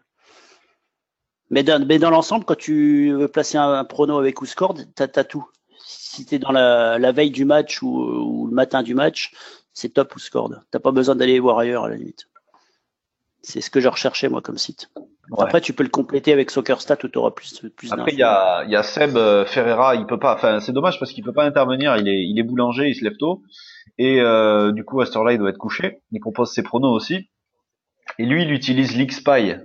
Mais 1.49 1.63
dans, 1.63 1.85
mais 1.85 1.99
dans 1.99 2.09
l'ensemble, 2.09 2.45
quand 2.45 2.57
tu 2.57 3.11
veux 3.11 3.27
placer 3.27 3.57
un, 3.57 3.83
prono 3.83 4.17
avec 4.17 4.41
Ouscord, 4.41 4.75
tu 4.95 5.03
as, 5.03 5.23
tout. 5.23 5.47
Si 5.85 6.25
tu 6.25 6.35
es 6.35 6.39
dans 6.39 6.51
la, 6.51 6.97
la, 6.97 7.11
veille 7.11 7.31
du 7.31 7.45
match 7.45 7.81
ou, 7.81 7.87
ou, 7.87 8.47
le 8.47 8.53
matin 8.53 8.81
du 8.81 8.95
match, 8.95 9.33
c'est 9.73 9.89
top 9.89 10.15
Ouscord. 10.15 10.51
Tu 10.71 10.79
pas 10.79 10.91
besoin 10.91 11.15
d'aller 11.15 11.39
voir 11.39 11.59
ailleurs 11.59 11.83
à 11.83 11.89
la 11.89 11.95
limite. 11.95 12.27
C'est 13.41 13.61
ce 13.61 13.69
que 13.69 13.79
je 13.79 13.89
recherchais 13.89 14.29
moi 14.29 14.41
comme 14.41 14.57
site. 14.57 14.89
Après, 15.37 15.61
tu 15.61 15.73
peux 15.73 15.83
le 15.83 15.89
compléter 15.89 16.33
avec 16.33 16.51
SoccerStat 16.51 16.97
où 17.03 17.07
tu 17.07 17.17
auras 17.17 17.31
plus, 17.31 17.65
plus 17.75 17.91
Après, 17.91 18.11
il 18.11 18.19
y 18.19 18.23
a, 18.23 18.63
y 18.65 18.75
a 18.75 18.83
Seb 18.83 19.17
euh, 19.17 19.45
Ferreira, 19.45 19.95
il 19.95 20.05
peut 20.05 20.19
pas, 20.19 20.35
enfin, 20.35 20.59
c'est 20.59 20.71
dommage 20.71 20.99
parce 20.99 21.11
qu'il 21.11 21.23
peut 21.23 21.33
pas 21.33 21.45
intervenir. 21.45 21.95
Il 21.97 22.07
est, 22.07 22.23
il 22.23 22.39
est 22.39 22.43
boulanger, 22.43 22.89
il 22.89 22.95
se 22.95 23.03
lève 23.03 23.17
tôt. 23.17 23.41
Et 23.97 24.19
euh, 24.21 24.71
du 24.71 24.83
coup, 24.83 25.01
à 25.01 25.05
cette 25.05 25.15
heure-là, 25.15 25.33
il 25.33 25.39
doit 25.39 25.49
être 25.49 25.57
couché. 25.57 26.01
Il 26.11 26.19
compose 26.19 26.51
ses 26.51 26.63
pronos 26.63 26.93
aussi. 26.93 27.29
Et 28.19 28.25
lui, 28.25 28.43
il 28.43 28.51
utilise 28.51 28.97
l'XPy. 28.97 29.55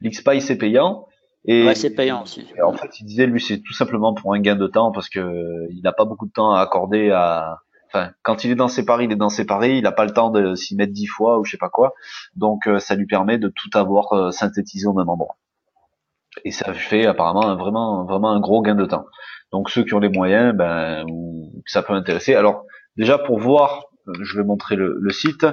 L'XPy, 0.00 0.40
c'est 0.40 0.58
payant. 0.58 1.06
Et 1.46 1.66
ouais, 1.66 1.74
c'est 1.74 1.94
payant 1.94 2.22
aussi. 2.22 2.46
En 2.64 2.72
fait, 2.72 2.98
il 3.00 3.04
disait 3.04 3.26
lui, 3.26 3.40
c'est 3.40 3.60
tout 3.60 3.74
simplement 3.74 4.14
pour 4.14 4.34
un 4.34 4.40
gain 4.40 4.56
de 4.56 4.66
temps 4.66 4.92
parce 4.92 5.08
que 5.08 5.68
il 5.70 5.82
n'a 5.82 5.92
pas 5.92 6.06
beaucoup 6.06 6.26
de 6.26 6.32
temps 6.32 6.52
à 6.52 6.60
accorder 6.60 7.10
à. 7.10 7.58
Enfin, 7.94 8.10
quand 8.22 8.42
il 8.42 8.50
est 8.50 8.56
dans 8.56 8.66
ses 8.66 8.84
paris, 8.84 9.04
il 9.04 9.12
est 9.12 9.16
dans 9.16 9.28
ses 9.28 9.44
paris. 9.44 9.76
Il 9.78 9.84
n'a 9.84 9.92
pas 9.92 10.04
le 10.04 10.10
temps 10.10 10.30
de 10.30 10.56
s'y 10.56 10.74
mettre 10.74 10.92
dix 10.92 11.06
fois 11.06 11.38
ou 11.38 11.44
je 11.44 11.52
sais 11.52 11.58
pas 11.58 11.68
quoi. 11.68 11.94
Donc, 12.34 12.66
euh, 12.66 12.80
ça 12.80 12.96
lui 12.96 13.06
permet 13.06 13.38
de 13.38 13.48
tout 13.48 13.70
avoir 13.78 14.12
euh, 14.12 14.30
synthétisé 14.32 14.86
au 14.86 14.94
même 14.94 15.08
endroit. 15.08 15.36
Et 16.44 16.50
ça 16.50 16.74
fait 16.74 17.06
apparemment 17.06 17.46
un, 17.46 17.54
vraiment, 17.54 18.04
vraiment 18.04 18.32
un 18.32 18.40
gros 18.40 18.62
gain 18.62 18.74
de 18.74 18.84
temps. 18.84 19.06
Donc, 19.52 19.70
ceux 19.70 19.84
qui 19.84 19.94
ont 19.94 20.00
les 20.00 20.08
moyens, 20.08 20.52
ben, 20.56 21.06
ça 21.66 21.82
peut 21.82 21.92
intéresser. 21.92 22.34
Alors, 22.34 22.64
déjà 22.96 23.16
pour 23.16 23.38
voir, 23.38 23.84
euh, 24.08 24.12
je 24.22 24.38
vais 24.38 24.44
montrer 24.44 24.74
le, 24.74 24.98
le 25.00 25.10
site. 25.10 25.46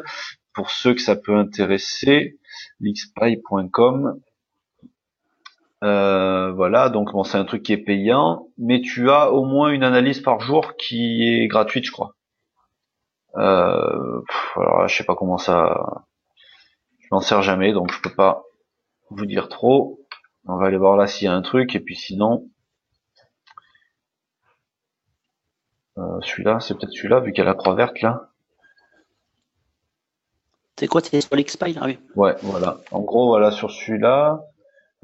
Pour 0.53 0.71
ceux 0.71 0.95
que 0.95 1.01
ça 1.01 1.15
peut 1.15 1.35
intéresser, 1.37 2.39
lxpy.com 2.81 4.19
euh, 5.83 6.51
voilà, 6.51 6.89
donc 6.89 7.11
bon, 7.11 7.23
c'est 7.23 7.39
un 7.39 7.45
truc 7.45 7.63
qui 7.63 7.73
est 7.73 7.77
payant, 7.77 8.47
mais 8.59 8.81
tu 8.81 9.09
as 9.09 9.31
au 9.31 9.45
moins 9.45 9.69
une 9.69 9.83
analyse 9.83 10.19
par 10.19 10.39
jour 10.39 10.75
qui 10.77 11.27
est 11.27 11.47
gratuite, 11.47 11.85
je 11.85 11.91
crois. 11.91 12.13
Euh, 13.37 14.21
alors 14.55 14.87
je 14.87 14.95
sais 14.95 15.03
pas 15.03 15.15
comment 15.15 15.37
ça. 15.37 16.05
Je 16.99 17.07
m'en 17.11 17.21
sers 17.21 17.41
jamais, 17.41 17.73
donc 17.73 17.91
je 17.91 18.01
peux 18.01 18.13
pas 18.13 18.43
vous 19.09 19.25
dire 19.25 19.49
trop. 19.49 19.99
On 20.47 20.57
va 20.57 20.67
aller 20.67 20.77
voir 20.77 20.97
là 20.97 21.07
s'il 21.07 21.25
y 21.25 21.27
a 21.27 21.33
un 21.33 21.41
truc, 21.41 21.75
et 21.75 21.79
puis 21.79 21.95
sinon, 21.95 22.49
euh, 25.97 26.19
celui-là, 26.21 26.59
c'est 26.59 26.73
peut-être 26.73 26.91
celui-là, 26.91 27.19
vu 27.19 27.31
qu'il 27.31 27.43
y 27.43 27.47
a 27.47 27.49
la 27.49 27.55
croix 27.55 27.75
verte 27.75 28.01
là. 28.01 28.29
C'est 30.77 30.87
quoi, 30.87 31.01
c'est 31.01 31.21
sur 31.21 31.35
l'Xpy 31.35 31.77
ah 31.79 31.85
oui. 31.85 31.99
Ouais, 32.15 32.35
voilà. 32.41 32.79
En 32.91 33.01
gros, 33.01 33.27
voilà, 33.27 33.51
sur 33.51 33.69
celui-là. 33.69 34.41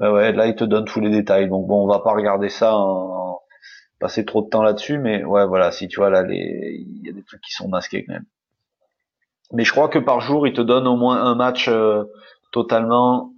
Ouais, 0.00 0.32
là 0.32 0.46
il 0.46 0.54
te 0.54 0.64
donne 0.64 0.84
tous 0.84 1.00
les 1.00 1.10
détails. 1.10 1.48
Donc 1.48 1.66
bon, 1.66 1.84
on 1.84 1.86
va 1.86 2.00
pas 2.00 2.12
regarder 2.12 2.48
ça, 2.48 2.76
en... 2.76 3.27
passer 3.98 4.24
trop 4.24 4.42
de 4.42 4.48
temps 4.48 4.62
là-dessus, 4.62 4.98
mais 4.98 5.24
ouais, 5.24 5.46
voilà, 5.46 5.72
si 5.72 5.88
tu 5.88 6.00
vois 6.00 6.10
là, 6.10 6.22
les... 6.22 6.84
il 6.86 7.06
y 7.06 7.10
a 7.10 7.12
des 7.12 7.22
trucs 7.22 7.40
qui 7.40 7.52
sont 7.52 7.68
masqués 7.68 8.04
quand 8.04 8.14
même. 8.14 8.26
Mais 9.52 9.64
je 9.64 9.72
crois 9.72 9.88
que 9.88 9.98
par 9.98 10.20
jour, 10.20 10.46
il 10.46 10.52
te 10.52 10.60
donne 10.60 10.86
au 10.86 10.96
moins 10.96 11.22
un 11.22 11.34
match 11.34 11.68
euh, 11.68 12.04
totalement 12.52 13.32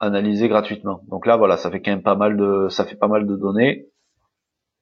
analysé 0.00 0.48
gratuitement. 0.48 1.02
Donc 1.08 1.26
là, 1.26 1.36
voilà, 1.36 1.56
ça 1.56 1.70
fait 1.70 1.80
quand 1.80 1.90
même 1.90 2.02
pas 2.02 2.16
mal 2.16 2.36
de, 2.36 2.68
ça 2.70 2.84
fait 2.84 2.96
pas 2.96 3.08
mal 3.08 3.26
de 3.26 3.36
données 3.36 3.86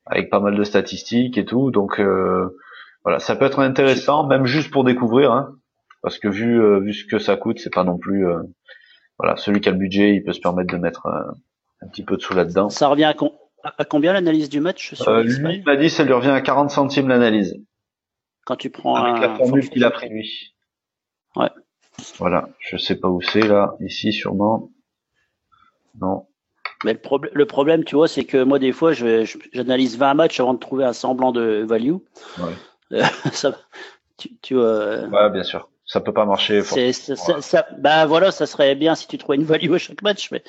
avec 0.07 0.31
pas 0.31 0.41
mal 0.41 0.57
de 0.57 0.65
statistiques 0.65 1.37
et 1.37 1.45
tout. 1.45 1.71
Donc 1.71 2.01
euh, 2.01 2.57
voilà, 3.05 3.19
ça 3.19 3.37
peut 3.37 3.45
être 3.45 3.59
intéressant, 3.61 4.27
même 4.27 4.47
juste 4.47 4.71
pour 4.71 4.85
découvrir, 4.85 5.33
hein, 5.33 5.55
parce 6.03 6.19
que 6.19 6.29
vu 6.29 6.63
euh, 6.63 6.81
vu 6.81 6.95
ce 6.95 7.05
que 7.05 7.19
ça 7.19 7.37
coûte, 7.37 7.59
c'est 7.59 7.73
pas 7.73 7.85
non 7.85 7.99
plus 7.99 8.25
voilà, 9.19 9.37
celui 9.37 9.61
qui 9.61 9.69
a 9.69 9.73
le 9.73 9.79
budget, 9.79 10.15
il 10.15 10.25
peut 10.25 10.33
se 10.33 10.41
permettre 10.41 10.73
de 10.73 10.79
mettre 10.79 11.07
un 11.07 11.89
petit 11.89 12.05
peu 12.05 12.17
de 12.17 12.23
sous 12.23 12.35
là-dedans. 12.35 12.71
Ça 12.71 12.89
revient 12.89 13.05
à, 13.05 13.15
combien 13.89 14.13
l'analyse 14.13 14.49
du 14.49 14.61
match 14.61 14.95
sur 14.95 15.09
euh, 15.09 15.23
Lui, 15.23 15.57
il 15.57 15.65
m'a 15.65 15.77
dit 15.77 15.91
ça 15.91 16.05
lui 16.05 16.13
revient 16.13 16.31
à 16.31 16.41
40 16.41 16.71
centimes 16.71 17.09
l'analyse. 17.09 17.57
Quand 18.45 18.57
tu 18.57 18.71
prends 18.71 18.95
Avec 18.97 19.21
la 19.21 19.37
formule 19.37 19.69
qu'il 19.69 19.85
a 19.85 19.91
pris 19.91 20.09
lui. 20.09 20.55
Ouais. 21.37 21.51
Voilà, 22.19 22.49
je 22.59 22.77
sais 22.77 22.97
pas 22.97 23.09
où 23.09 23.21
c'est 23.21 23.47
là, 23.47 23.75
ici 23.81 24.13
sûrement. 24.13 24.71
Non. 26.01 26.27
Mais 26.85 26.95
le, 26.95 27.01
le 27.35 27.47
problème, 27.47 27.85
tu 27.85 27.95
vois, 27.95 28.09
c'est 28.09 28.25
que 28.25 28.43
moi 28.43 28.59
des 28.59 28.73
fois, 28.73 28.93
j'analyse 28.93 29.99
20 29.99 30.15
matchs 30.15 30.41
avant 30.41 30.55
de 30.55 30.59
trouver 30.59 30.85
un 30.85 30.95
semblant 30.95 31.31
de 31.31 31.65
value. 31.69 31.97
Ouais. 32.39 33.03
ça, 33.33 33.59
tu, 34.17 34.37
tu 34.41 34.57
euh, 34.57 35.07
Ouais, 35.09 35.31
bien 35.31 35.43
sûr. 35.43 35.69
Ça 35.85 36.01
peut 36.01 36.13
pas 36.13 36.25
marcher. 36.25 36.63
ça, 36.63 37.41
ça- 37.41 37.67
bah 37.79 38.07
voilà, 38.07 38.31
ça 38.31 38.47
serait 38.47 38.75
bien 38.77 38.95
si 38.95 39.09
tu 39.09 39.19
trouvais 39.19 39.37
une 39.37 39.45
value 39.45 39.73
à 39.73 39.79
chaque 39.79 40.03
match, 40.03 40.31
mais 40.31 40.43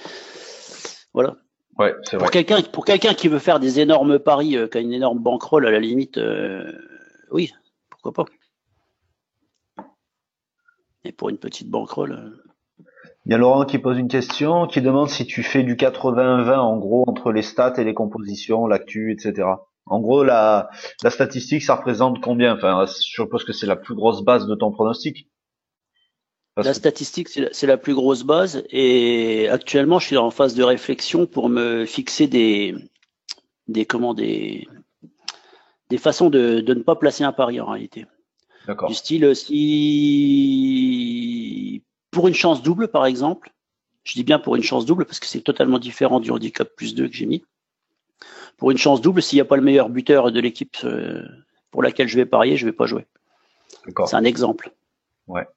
voilà. 1.13 1.35
Ouais, 1.77 1.95
c'est 2.03 2.17
vrai. 2.17 2.25
Pour 2.25 2.31
quelqu'un, 2.31 2.61
pour 2.61 2.85
quelqu'un 2.85 3.13
qui 3.13 3.27
veut 3.27 3.39
faire 3.39 3.59
des 3.59 3.79
énormes 3.79 4.19
paris, 4.19 4.57
euh, 4.57 4.67
qui 4.67 4.77
a 4.77 4.81
une 4.81 4.93
énorme 4.93 5.19
bankroll, 5.19 5.65
à 5.67 5.71
la 5.71 5.79
limite, 5.79 6.17
euh, 6.17 6.71
oui, 7.31 7.51
pourquoi 7.89 8.13
pas. 8.13 8.25
Et 11.03 11.11
pour 11.11 11.29
une 11.29 11.37
petite 11.37 11.69
bankroll, 11.69 12.11
euh, 12.11 12.83
Il 13.25 13.31
y 13.31 13.35
a 13.35 13.37
Laurent 13.37 13.65
qui 13.65 13.79
pose 13.79 13.97
une 13.97 14.07
question, 14.07 14.67
qui 14.67 14.81
demande 14.81 15.09
si 15.09 15.25
tu 15.25 15.43
fais 15.43 15.63
du 15.63 15.75
80-20 15.75 16.57
en 16.59 16.77
gros 16.77 17.03
entre 17.07 17.31
les 17.31 17.41
stats 17.41 17.73
et 17.77 17.83
les 17.83 17.93
compositions, 17.93 18.67
l'actu, 18.67 19.11
etc. 19.11 19.47
En 19.85 19.99
gros, 19.99 20.23
la, 20.23 20.69
la 21.03 21.09
statistique, 21.09 21.63
ça 21.63 21.75
représente 21.75 22.21
combien? 22.21 22.55
Enfin, 22.55 22.85
je 22.85 22.93
suppose 22.93 23.43
que 23.43 23.53
c'est 23.53 23.65
la 23.65 23.75
plus 23.75 23.95
grosse 23.95 24.23
base 24.23 24.45
de 24.45 24.55
ton 24.55 24.71
pronostic. 24.71 25.27
La 26.57 26.63
que- 26.63 26.73
statistique, 26.73 27.29
c'est 27.29 27.67
la, 27.67 27.77
plus 27.77 27.95
grosse 27.95 28.23
base. 28.23 28.63
Et 28.69 29.47
actuellement, 29.49 29.99
je 29.99 30.07
suis 30.07 30.17
en 30.17 30.31
phase 30.31 30.53
de 30.53 30.63
réflexion 30.63 31.25
pour 31.25 31.47
me 31.49 31.85
fixer 31.85 32.27
des, 32.27 32.75
des 33.67 33.85
comment, 33.85 34.13
des, 34.13 34.67
des 35.89 35.97
façons 35.97 36.29
de, 36.29 36.59
de 36.59 36.73
ne 36.73 36.81
pas 36.81 36.95
placer 36.95 37.23
un 37.23 37.31
pari 37.31 37.59
en 37.61 37.67
réalité. 37.67 38.05
D'accord. 38.67 38.89
Du 38.89 38.95
style, 38.95 39.35
si 39.35 39.51
pour 42.11 42.27
une 42.27 42.33
chance 42.33 42.61
double, 42.61 42.89
par 42.89 43.05
exemple, 43.05 43.53
je 44.03 44.13
dis 44.13 44.23
bien 44.23 44.39
pour 44.39 44.55
une 44.55 44.63
chance 44.63 44.85
double 44.85 45.05
parce 45.05 45.19
que 45.19 45.25
c'est 45.25 45.41
totalement 45.41 45.79
différent 45.79 46.19
du 46.19 46.31
handicap 46.31 46.69
plus 46.75 46.93
2 46.95 47.07
que 47.07 47.13
j'ai 47.15 47.25
mis. 47.25 47.43
Pour 48.57 48.71
une 48.71 48.77
chance 48.77 49.01
double, 49.01 49.21
s'il 49.21 49.37
n'y 49.37 49.41
a 49.41 49.45
pas 49.45 49.55
le 49.55 49.61
meilleur 49.63 49.89
buteur 49.89 50.31
de 50.31 50.39
l'équipe 50.39 50.75
euh, 50.83 51.25
pour 51.71 51.81
laquelle 51.81 52.07
je 52.07 52.17
vais 52.17 52.25
parier, 52.25 52.57
je 52.57 52.65
vais 52.65 52.73
pas 52.73 52.85
jouer. 52.85 53.07
D'accord. 53.85 54.07
C'est 54.07 54.17
un 54.17 54.25
exemple. 54.25 54.71
Ouais. 55.27 55.47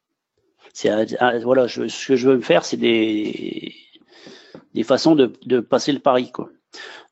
C'est 0.74 0.90
un- 0.90 1.38
voilà, 1.38 1.66
je- 1.66 1.88
ce 1.88 2.08
que 2.08 2.16
je 2.16 2.28
veux 2.28 2.36
me 2.36 2.42
faire, 2.42 2.64
c'est 2.66 2.76
des 2.76 3.74
des 4.74 4.82
façons 4.82 5.14
de, 5.14 5.32
de 5.46 5.60
passer 5.60 5.92
le 5.92 6.00
pari, 6.00 6.32
quoi. 6.32 6.50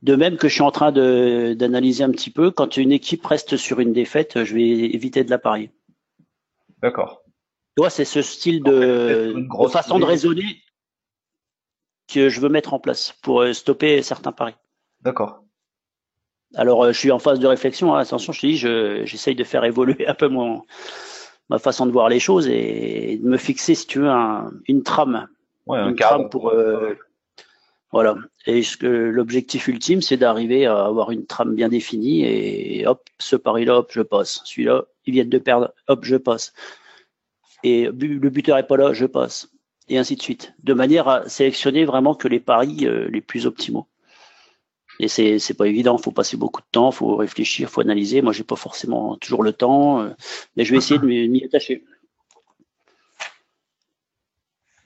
De 0.02 0.16
même 0.16 0.36
que 0.36 0.48
je 0.48 0.54
suis 0.54 0.62
en 0.62 0.72
train 0.72 0.90
de 0.92 1.54
d'analyser 1.56 2.02
un 2.04 2.10
petit 2.10 2.30
peu, 2.30 2.50
quand 2.50 2.76
une 2.76 2.90
équipe 2.92 3.24
reste 3.24 3.56
sur 3.56 3.78
une 3.80 3.92
défaite, 3.92 4.42
je 4.44 4.54
vais 4.54 4.68
éviter 4.68 5.22
de 5.24 5.30
la 5.30 5.38
parier. 5.38 5.70
D'accord. 6.82 7.22
Tu 7.76 7.80
vois, 7.82 7.90
c'est 7.90 8.04
ce 8.04 8.20
style 8.20 8.62
de, 8.64 9.32
de 9.66 9.68
façon 9.72 9.98
de 10.00 10.04
raisonner 10.10 10.60
que 12.12 12.28
je 12.28 12.40
veux 12.40 12.48
mettre 12.48 12.74
en 12.74 12.80
place 12.80 13.14
pour 13.22 13.42
euh, 13.42 13.52
stopper 13.52 14.02
certains 14.02 14.32
paris. 14.32 14.56
D'accord. 15.00 15.44
Alors, 16.54 16.84
euh, 16.84 16.92
je 16.92 16.98
suis 16.98 17.10
en 17.12 17.18
phase 17.18 17.38
de 17.38 17.46
réflexion. 17.46 17.94
hein. 17.94 18.00
Attention, 18.00 18.32
je 18.32 18.40
te 18.40 18.46
dis, 18.46 18.56
je- 18.58 19.04
j'essaye 19.06 19.34
de 19.36 19.44
faire 19.44 19.64
évoluer 19.64 20.06
un 20.08 20.14
peu 20.14 20.28
mon, 20.28 20.64
ma 21.52 21.58
façon 21.58 21.84
de 21.86 21.92
voir 21.92 22.08
les 22.08 22.18
choses 22.18 22.48
et 22.48 23.20
de 23.22 23.28
me 23.28 23.36
fixer, 23.36 23.74
si 23.74 23.86
tu 23.86 23.98
veux, 24.00 24.08
un- 24.08 24.50
une 24.68 24.82
trame. 24.82 25.28
Ouais, 25.66 25.78
un 25.78 25.90
une 25.90 25.94
cadre. 25.96 26.14
trame 26.16 26.30
pour. 26.30 26.48
euh, 26.48 26.94
voilà. 27.92 28.16
Et 28.46 28.62
l'objectif 28.80 29.68
ultime, 29.68 30.00
c'est 30.00 30.16
d'arriver 30.16 30.64
à 30.66 30.86
avoir 30.86 31.10
une 31.10 31.26
trame 31.26 31.54
bien 31.54 31.68
définie 31.68 32.24
et 32.24 32.86
hop, 32.86 33.02
ce 33.18 33.36
pari-là, 33.36 33.78
hop, 33.78 33.90
je 33.92 34.00
passe. 34.00 34.40
Celui-là, 34.44 34.84
ils 35.04 35.12
viennent 35.12 35.28
de 35.28 35.38
perdre, 35.38 35.72
hop, 35.88 36.04
je 36.04 36.16
passe. 36.16 36.54
Et 37.62 37.84
le 37.84 38.28
buteur 38.30 38.56
est 38.56 38.66
pas 38.66 38.78
là, 38.78 38.92
je 38.94 39.04
passe. 39.04 39.48
Et 39.90 39.98
ainsi 39.98 40.16
de 40.16 40.22
suite. 40.22 40.54
De 40.62 40.72
manière 40.74 41.06
à 41.06 41.28
sélectionner 41.28 41.84
vraiment 41.84 42.14
que 42.14 42.28
les 42.28 42.40
paris 42.40 42.86
euh, 42.86 43.08
les 43.10 43.20
plus 43.20 43.44
optimaux. 43.46 43.86
Et 45.02 45.08
c'est 45.08 45.40
c'est 45.40 45.54
pas 45.54 45.66
évident, 45.66 45.98
faut 45.98 46.12
passer 46.12 46.36
beaucoup 46.36 46.60
de 46.60 46.66
temps, 46.70 46.92
faut 46.92 47.16
réfléchir, 47.16 47.68
faut 47.68 47.80
analyser. 47.80 48.22
Moi, 48.22 48.32
j'ai 48.32 48.44
pas 48.44 48.54
forcément 48.54 49.16
toujours 49.16 49.42
le 49.42 49.52
temps, 49.52 50.00
euh, 50.00 50.10
mais 50.56 50.64
je 50.64 50.70
vais 50.70 50.76
essayer 50.76 51.00
de 51.00 51.04
m'y 51.04 51.44
attacher. 51.44 51.82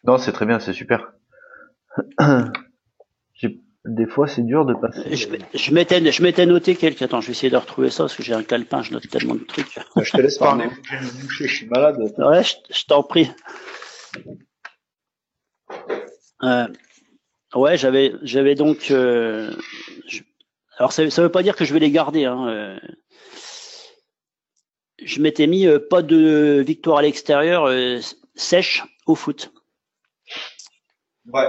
Non, 0.04 0.16
c'est 0.16 0.32
très 0.32 0.46
bien, 0.46 0.58
c'est 0.58 0.72
super. 0.72 1.12
Des 3.84 4.06
fois, 4.06 4.26
c'est 4.26 4.42
dur 4.42 4.64
de 4.64 4.72
passer. 4.74 5.14
Je, 5.14 5.28
je 5.54 5.72
m'étais 5.72 6.10
je 6.10 6.22
m'étais 6.22 6.46
noté 6.46 6.76
quelques. 6.76 7.02
Attends, 7.02 7.20
je 7.20 7.26
vais 7.26 7.32
essayer 7.32 7.50
de 7.50 7.56
retrouver 7.56 7.90
ça 7.90 8.04
parce 8.04 8.16
que 8.16 8.22
j'ai 8.22 8.32
un 8.32 8.42
calepin, 8.42 8.82
je 8.82 8.92
note 8.92 9.06
tellement 9.08 9.34
de 9.34 9.44
trucs. 9.44 9.78
Je 10.02 10.10
te 10.10 10.20
laisse 10.22 10.38
parler. 10.38 10.68
Je 10.82 10.96
vais 10.96 11.02
me 11.02 11.22
boucher, 11.22 11.46
je 11.46 11.54
suis 11.54 11.66
malade. 11.66 11.98
Ouais, 12.18 12.42
je, 12.42 12.54
je 12.70 12.84
t'en 12.86 13.02
prie. 13.02 13.30
Euh, 16.42 16.66
ouais, 17.59 17.76
j'avais, 17.76 18.12
j'avais 18.22 18.54
donc. 18.54 18.90
euh, 18.90 19.50
je- 20.09 20.22
alors, 20.78 20.92
ça, 20.92 21.09
ça 21.11 21.22
veut 21.22 21.30
pas 21.30 21.42
dire 21.42 21.57
que 21.57 21.64
je 21.64 21.72
vais 21.72 21.80
les 21.80 21.90
garder. 21.90 22.24
Hein, 22.26 22.48
euh. 22.48 22.78
je 25.02 25.20
m'étais 25.20 25.46
mis 25.46 25.66
euh, 25.66 25.78
pas 25.78 26.02
de 26.02 26.62
victoire 26.66 26.98
à 26.98 27.02
l'extérieur 27.02 27.68
sèche 28.34 28.84
au 29.07 29.14
foot. 29.14 29.52
Ouais. 31.32 31.48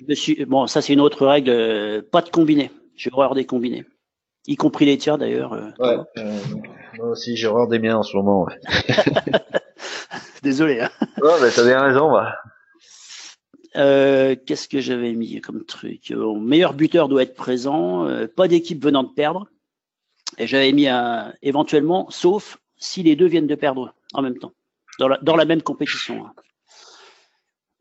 Je 0.00 0.04
me 0.08 0.14
suis, 0.14 0.44
bon, 0.44 0.66
ça 0.66 0.82
c'est 0.82 0.92
une 0.92 1.00
autre 1.00 1.26
règle. 1.26 2.02
pas 2.10 2.22
de 2.22 2.30
combiné. 2.30 2.70
J'ai 2.96 3.10
horreur 3.12 3.34
des 3.34 3.44
combinés, 3.44 3.84
y 4.46 4.56
compris 4.56 4.86
les 4.86 4.96
tiers 4.98 5.18
d'ailleurs. 5.18 5.52
Ouais. 5.78 5.96
moi 6.96 7.08
aussi, 7.08 7.36
j'ai 7.36 7.46
horreur 7.48 7.66
des 7.68 7.78
miens 7.80 7.98
en 7.98 8.02
ce 8.02 8.16
moment. 8.16 8.44
Ouais, 8.44 8.58
Désolé. 10.42 10.80
Hein. 10.80 10.90
ouais 11.22 11.50
t'as 11.54 11.64
bien 11.64 11.80
raison. 11.82 12.10
Bah. 12.12 12.36
Euh, 13.76 14.36
Qu'est-ce 14.46 14.68
que 14.68 14.80
j'avais 14.80 15.12
mis 15.12 15.40
comme 15.40 15.64
truc? 15.64 16.10
Meilleur 16.10 16.74
buteur 16.74 17.08
doit 17.08 17.22
être 17.22 17.34
présent, 17.34 18.06
euh, 18.06 18.26
pas 18.26 18.48
d'équipe 18.48 18.82
venant 18.82 19.02
de 19.02 19.12
perdre. 19.12 19.48
Et 20.38 20.46
j'avais 20.46 20.72
mis 20.72 20.88
un, 20.88 21.32
éventuellement, 21.42 22.08
sauf 22.10 22.58
si 22.76 23.02
les 23.02 23.16
deux 23.16 23.26
viennent 23.26 23.46
de 23.46 23.54
perdre 23.54 23.94
en 24.14 24.22
même 24.22 24.38
temps, 24.38 24.52
dans 24.98 25.08
la, 25.08 25.18
dans 25.18 25.36
la 25.36 25.44
même 25.44 25.62
compétition. 25.62 26.26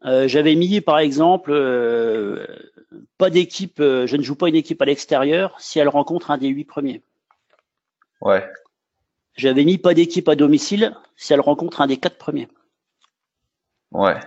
Euh, 0.06 0.28
j'avais 0.28 0.56
mis, 0.56 0.82
par 0.82 1.00
exemple, 1.00 1.52
pas 3.18 3.30
d'équipe, 3.30 3.78
je 3.80 4.16
ne 4.16 4.22
joue 4.22 4.36
pas 4.36 4.50
une 4.50 4.56
équipe 4.56 4.82
à 4.82 4.86
l'extérieur 4.86 5.56
si 5.60 5.80
elle 5.80 5.90
rencontre 5.90 6.32
un 6.32 6.38
des 6.38 6.50
huit 6.50 6.66
premiers. 6.66 7.02
Ouais. 8.22 8.48
J'avais 9.36 9.64
mis 9.64 9.78
pas 9.78 9.94
d'équipe 9.94 10.30
à 10.30 10.36
domicile 10.36 10.96
si 11.16 11.34
elle 11.34 11.42
rencontre 11.42 11.82
un 11.82 11.88
des 11.88 11.98
quatre 11.98 12.18
premiers. 12.18 12.48
Ouais. 13.92 14.20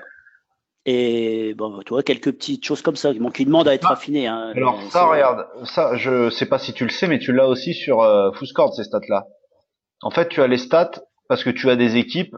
Et 0.88 1.52
bon, 1.54 1.80
tu 1.82 1.90
vois, 1.90 2.04
quelques 2.04 2.32
petites 2.32 2.64
choses 2.64 2.80
comme 2.80 2.94
ça, 2.94 3.12
bon, 3.12 3.30
qui 3.30 3.44
demandent 3.44 3.66
à 3.66 3.74
être 3.74 3.88
Ah, 3.90 3.94
affinées. 3.94 4.28
Hein. 4.28 4.52
Alors 4.54 4.80
ça, 4.92 5.06
regarde, 5.06 5.46
ça, 5.64 5.96
je 5.96 6.30
sais 6.30 6.46
pas 6.46 6.58
si 6.58 6.72
tu 6.72 6.84
le 6.84 6.90
sais, 6.90 7.08
mais 7.08 7.18
tu 7.18 7.32
l'as 7.32 7.48
aussi 7.48 7.74
sur 7.74 8.02
euh, 8.02 8.30
ces 8.72 8.84
stats-là. 8.84 9.26
En 10.02 10.10
fait, 10.10 10.28
tu 10.28 10.40
as 10.40 10.46
les 10.46 10.58
stats 10.58 10.92
parce 11.28 11.42
que 11.42 11.50
tu 11.50 11.68
as 11.70 11.76
des 11.76 11.96
équipes 11.96 12.36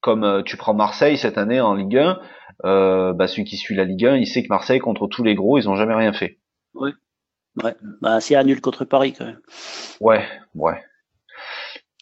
comme 0.00 0.22
euh, 0.22 0.42
tu 0.42 0.56
prends 0.56 0.74
Marseille 0.74 1.18
cette 1.18 1.38
année 1.38 1.60
en 1.60 1.74
Ligue 1.74 1.98
1. 1.98 2.20
Euh, 2.64 3.12
bah, 3.14 3.26
celui 3.26 3.44
qui 3.44 3.56
suit 3.56 3.74
la 3.74 3.84
Ligue 3.84 4.06
1, 4.06 4.16
il 4.16 4.26
sait 4.26 4.42
que 4.44 4.48
Marseille 4.48 4.78
contre 4.78 5.08
tous 5.08 5.24
les 5.24 5.34
gros, 5.34 5.58
ils 5.58 5.68
ont 5.68 5.74
jamais 5.74 5.94
rien 5.94 6.12
fait. 6.12 6.38
Ouais, 6.74 6.92
bah, 8.00 8.20
c'est 8.20 8.42
nul 8.44 8.60
contre 8.60 8.84
Paris 8.84 9.12
quand 9.12 9.24
même. 9.24 9.40
Ouais, 10.00 10.24
ouais. 10.54 10.80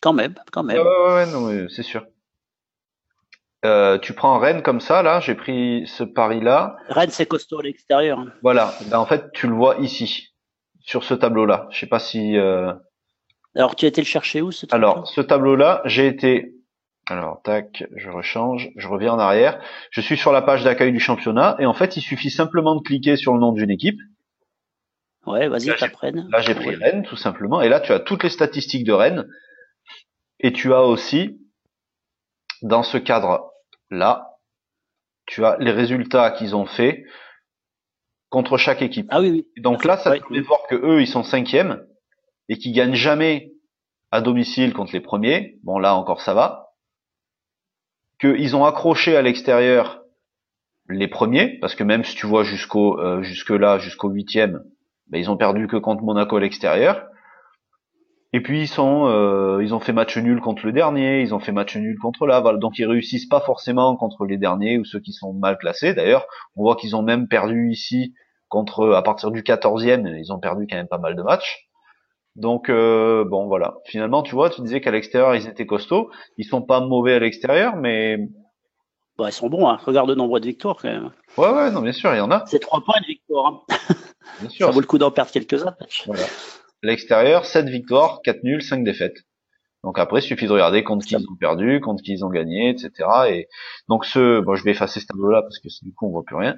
Quand 0.03 0.13
même, 0.13 0.35
quand 0.53 0.65
Ouais, 0.67 0.75
même. 0.75 0.87
ouais, 0.87 1.15
ouais, 1.15 1.27
non, 1.27 1.41
mais 1.47 1.67
c'est 1.69 1.83
sûr. 1.83 2.05
Euh, 3.65 3.99
tu 3.99 4.15
prends 4.15 4.39
Rennes 4.39 4.63
comme 4.63 4.81
ça, 4.81 5.03
là, 5.03 5.21
j'ai 5.21 5.35
pris 5.35 5.87
ce 5.87 6.03
pari-là. 6.03 6.77
Rennes, 6.89 7.11
c'est 7.11 7.27
costaud 7.27 7.59
à 7.61 7.63
l'extérieur. 7.63 8.19
hein. 8.19 8.33
Voilà, 8.43 8.73
Ben, 8.91 8.99
en 8.99 9.05
fait, 9.07 9.31
tu 9.33 9.47
le 9.49 9.55
vois 9.55 9.77
ici, 9.81 10.29
sur 10.81 11.05
ce 11.05 11.13
tableau-là. 11.15 11.67
Je 11.71 11.79
sais 11.81 11.87
pas 11.87 11.99
si... 11.99 12.39
euh, 12.39 12.73
Alors, 13.55 13.77
tu 13.77 13.85
as 13.85 13.89
été 13.89 14.01
le 14.01 14.07
chercher 14.07 14.41
où 14.41 14.51
ce 14.51 14.65
truc 14.65 14.73
Alors, 14.75 15.07
ce 15.09 15.21
tableau-là, 15.21 15.83
j'ai 15.85 16.07
été. 16.07 16.55
Alors, 17.09 17.43
tac, 17.43 17.85
je 17.97 18.09
rechange, 18.09 18.71
je 18.77 18.87
reviens 18.89 19.13
en 19.15 19.19
arrière. 19.19 19.61
Je 19.91 20.01
suis 20.01 20.17
sur 20.17 20.33
la 20.33 20.43
page 20.43 20.63
d'accueil 20.65 20.93
du 20.93 21.01
championnat 21.01 21.57
et 21.59 21.67
en 21.67 21.75
fait, 21.75 21.97
il 21.97 22.01
suffit 22.03 22.31
simplement 22.31 22.77
de 22.77 22.83
cliquer 22.83 23.17
sur 23.17 23.35
le 23.35 23.41
nom 23.41 23.53
d'une 23.53 23.71
équipe. 23.71 23.99
Ouais, 25.27 25.49
vas-y, 25.49 25.75
t'apprennes. 25.77 26.29
Là, 26.31 26.41
j'ai 26.41 26.55
pris 26.55 26.75
Rennes, 26.77 27.03
tout 27.03 27.17
simplement. 27.17 27.61
Et 27.61 27.69
là, 27.69 27.81
tu 27.81 27.93
as 27.93 27.99
toutes 28.01 28.23
les 28.23 28.31
statistiques 28.31 28.85
de 28.87 28.93
Rennes. 28.93 29.27
Et 30.39 30.53
tu 30.53 30.73
as 30.73 30.83
aussi, 30.83 31.39
dans 32.63 32.83
ce 32.83 32.97
cadre-là, 33.91 34.39
tu 35.27 35.45
as 35.45 35.57
les 35.59 35.71
résultats 35.71 36.31
qu'ils 36.31 36.57
ont 36.57 36.67
fait 36.67 37.05
contre 38.31 38.57
chaque 38.57 38.83
équipe. 38.83 39.07
Ah 39.11 39.21
oui, 39.21 39.31
oui. 39.31 39.49
Et 39.57 39.61
donc 39.61 39.85
là, 39.85 39.97
ça 39.97 40.19
te 40.19 40.33
de 40.33 40.41
voir 40.41 40.61
que 40.69 40.75
eux, 40.75 41.01
ils 41.01 41.09
sont 41.09 41.23
cinquièmes 41.23 41.85
et 42.49 42.59
qu'ils 42.59 42.73
gagnent 42.73 42.95
jamais 42.95 43.53
à 44.11 44.21
domicile 44.21 44.73
contre 44.73 44.93
les 44.93 45.01
premiers. 45.01 45.59
Bon, 45.63 45.79
là 45.79 45.95
encore, 45.95 46.21
ça 46.21 46.35
va. 46.35 46.75
Qu'ils 48.21 48.57
ont 48.57 48.65
accroché 48.65 49.17
à 49.17 49.23
l'extérieur 49.23 50.03
les 50.89 51.09
premiers, 51.09 51.59
parce 51.61 51.77
que 51.77 51.85
même 51.85 52.03
si 52.03 52.17
tu 52.17 52.27
vois 52.27 52.43
jusqu'au 52.43 52.99
euh, 52.99 53.23
jusque 53.23 53.51
là, 53.51 53.79
jusqu'au 53.79 54.09
huitième, 54.09 54.65
ben, 55.07 55.19
ils 55.19 55.31
ont 55.31 55.37
perdu 55.37 55.69
que 55.69 55.77
contre 55.77 56.03
Monaco 56.03 56.37
à 56.37 56.41
l'extérieur. 56.41 57.07
Et 58.33 58.41
puis 58.41 58.63
ils 58.63 58.69
sont, 58.69 59.07
euh, 59.07 59.61
ils 59.63 59.75
ont 59.75 59.81
fait 59.81 59.93
match 59.93 60.17
nul 60.17 60.41
contre 60.41 60.65
le 60.65 60.73
dernier, 60.73 61.21
ils 61.21 61.35
ont 61.35 61.41
fait 61.41 61.51
match 61.51 61.77
nul 61.77 61.99
contre 61.99 62.27
Laval, 62.27 62.61
donc 62.61 62.79
ils 62.79 62.87
réussissent 62.87 63.27
pas 63.27 63.41
forcément 63.41 63.97
contre 63.97 64.25
les 64.25 64.37
derniers 64.37 64.79
ou 64.79 64.85
ceux 64.85 65.01
qui 65.01 65.13
sont 65.13 65.33
mal 65.33 65.59
classés. 65.59 65.95
D'ailleurs, 65.95 66.27
on 66.55 66.63
voit 66.63 66.77
qu'ils 66.77 66.95
ont 66.95 67.03
même 67.03 67.27
perdu 67.27 67.71
ici 67.73 68.15
contre, 68.49 68.93
à 68.93 69.03
partir 69.03 69.33
du 69.33 69.43
14e, 69.43 70.17
ils 70.17 70.33
ont 70.33 70.39
perdu 70.39 70.67
quand 70.71 70.77
même 70.77 70.87
pas 70.89 70.99
mal 70.99 71.17
de 71.17 71.23
matchs. 71.23 71.69
Donc 72.37 72.69
euh, 72.69 73.25
bon 73.25 73.49
voilà. 73.49 73.75
Finalement, 73.87 74.23
tu 74.23 74.37
vois, 74.37 74.49
tu 74.49 74.61
disais 74.61 74.81
qu'à 74.81 74.93
l'extérieur 74.93 75.35
ils 75.35 75.49
étaient 75.49 75.67
costauds. 75.67 76.11
Ils 76.37 76.45
sont 76.45 76.63
pas 76.63 76.81
mauvais 76.81 77.15
à 77.15 77.19
l'extérieur, 77.19 77.75
mais 77.75 78.17
bah, 79.19 79.27
ils 79.29 79.33
sont 79.33 79.49
bons. 79.49 79.69
Hein. 79.69 79.79
Regarde 79.85 80.09
le 80.09 80.15
nombre 80.15 80.39
de 80.39 80.47
victoires 80.47 80.77
quand 80.81 80.89
même. 80.89 81.11
Ouais 81.37 81.51
ouais 81.51 81.73
non 81.73 81.81
bien 81.83 81.93
sûr 81.93 82.15
il 82.15 82.19
y 82.19 82.21
en 82.21 82.31
a. 82.31 82.45
C'est 82.47 82.61
trois 82.61 82.81
points 82.81 83.01
de 83.01 83.07
victoire. 83.07 83.47
Hein. 83.47 83.77
Bien 84.41 84.49
sûr. 84.49 84.67
Ça 84.67 84.73
vaut 84.73 84.81
le 84.81 84.87
coup 84.87 84.99
d'en 84.99 85.11
perdre 85.11 85.33
quelques-uns. 85.33 85.75
Voilà. 86.07 86.23
L'extérieur, 86.83 87.45
7 87.45 87.69
victoires, 87.69 88.21
4 88.23 88.43
nuls, 88.43 88.63
5 88.63 88.85
défaites. 88.85 89.25
Donc 89.83 89.99
après, 89.99 90.21
il 90.21 90.23
suffit 90.23 90.47
de 90.47 90.53
regarder 90.53 90.85
contre 90.85 91.07
qui 91.07 91.15
ils 91.15 91.27
ont 91.27 91.37
perdu, 91.37 91.81
contre 91.81 92.03
qui 92.03 92.13
ils 92.13 92.25
ont 92.25 92.29
gagné, 92.29 92.71
etc. 92.71 93.09
Et 93.29 93.49
donc 93.89 94.05
ce, 94.05 94.41
bon, 94.41 94.55
je 94.55 94.65
vais 94.65 94.73
effacer 94.73 95.01
ce 95.01 95.07
tableau-là 95.07 95.43
parce 95.43 95.59
que 95.59 95.69
du 95.83 95.95
coup 95.95 96.07
on 96.07 96.11
voit 96.11 96.25
plus 96.25 96.37
rien. 96.37 96.57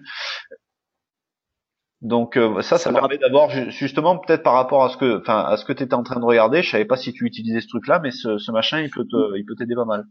Donc 2.00 2.36
euh, 2.36 2.62
ça, 2.62 2.78
ça, 2.78 2.92
permet 2.92 3.18
d'avoir 3.18 3.50
justement 3.70 4.18
peut-être 4.18 4.42
par 4.42 4.54
rapport 4.54 4.84
à 4.84 4.88
ce 4.88 4.96
que, 4.96 5.20
enfin 5.20 5.38
à 5.38 5.56
ce 5.56 5.64
que 5.64 5.72
tu 5.72 5.84
étais 5.84 5.94
en 5.94 6.02
train 6.02 6.18
de 6.18 6.24
regarder. 6.24 6.62
Je 6.62 6.70
savais 6.70 6.84
pas 6.84 6.96
si 6.96 7.12
tu 7.12 7.24
utilisais 7.26 7.60
ce 7.60 7.68
truc-là, 7.68 8.00
mais 8.00 8.10
ce, 8.10 8.38
ce, 8.38 8.50
machin, 8.50 8.80
il 8.80 8.90
peut 8.90 9.04
te, 9.04 9.38
il 9.38 9.44
peut 9.44 9.54
t'aider 9.54 9.76
pas 9.76 9.84
mal. 9.84 10.04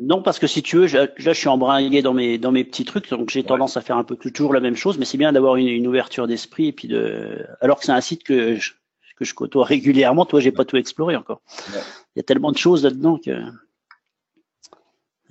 Non, 0.00 0.20
parce 0.20 0.40
que 0.40 0.48
si 0.48 0.62
tu 0.62 0.78
veux, 0.78 0.86
là, 0.86 1.06
je 1.16 1.30
suis 1.30 1.48
embringué 1.48 2.02
dans 2.02 2.14
mes 2.14 2.38
dans 2.38 2.50
mes 2.50 2.64
petits 2.64 2.84
trucs, 2.84 3.08
donc 3.08 3.30
j'ai 3.30 3.44
tendance 3.44 3.76
à 3.76 3.82
faire 3.82 3.98
un 3.98 4.04
peu 4.04 4.16
toujours 4.16 4.52
la 4.52 4.58
même 4.58 4.74
chose, 4.74 4.98
mais 4.98 5.04
c'est 5.04 5.18
bien 5.18 5.32
d'avoir 5.32 5.56
une, 5.56 5.68
une, 5.68 5.86
ouverture 5.86 6.26
d'esprit 6.26 6.66
et 6.68 6.72
puis 6.72 6.88
de, 6.88 7.46
alors 7.60 7.78
que 7.78 7.84
c'est 7.84 7.92
un 7.92 8.00
site 8.00 8.24
que 8.24 8.56
je, 8.56 8.72
que 9.16 9.24
je 9.24 9.34
côtoie 9.34 9.64
régulièrement. 9.64 10.24
Toi, 10.24 10.40
j'ai 10.40 10.52
pas 10.52 10.64
tout 10.64 10.76
exploré 10.76 11.16
encore. 11.16 11.40
Il 11.68 12.16
y 12.16 12.20
a 12.20 12.22
tellement 12.22 12.52
de 12.52 12.58
choses 12.58 12.84
là-dedans 12.84 13.18
que 13.24 13.32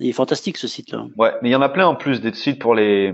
il 0.02 0.08
est 0.08 0.12
fantastique 0.12 0.58
ce 0.58 0.66
site-là. 0.66 1.06
Ouais, 1.16 1.32
mais 1.42 1.50
il 1.50 1.52
y 1.52 1.56
en 1.56 1.62
a 1.62 1.68
plein 1.68 1.86
en 1.86 1.94
plus 1.94 2.20
des 2.20 2.32
sites 2.32 2.58
pour 2.58 2.74
les. 2.74 3.12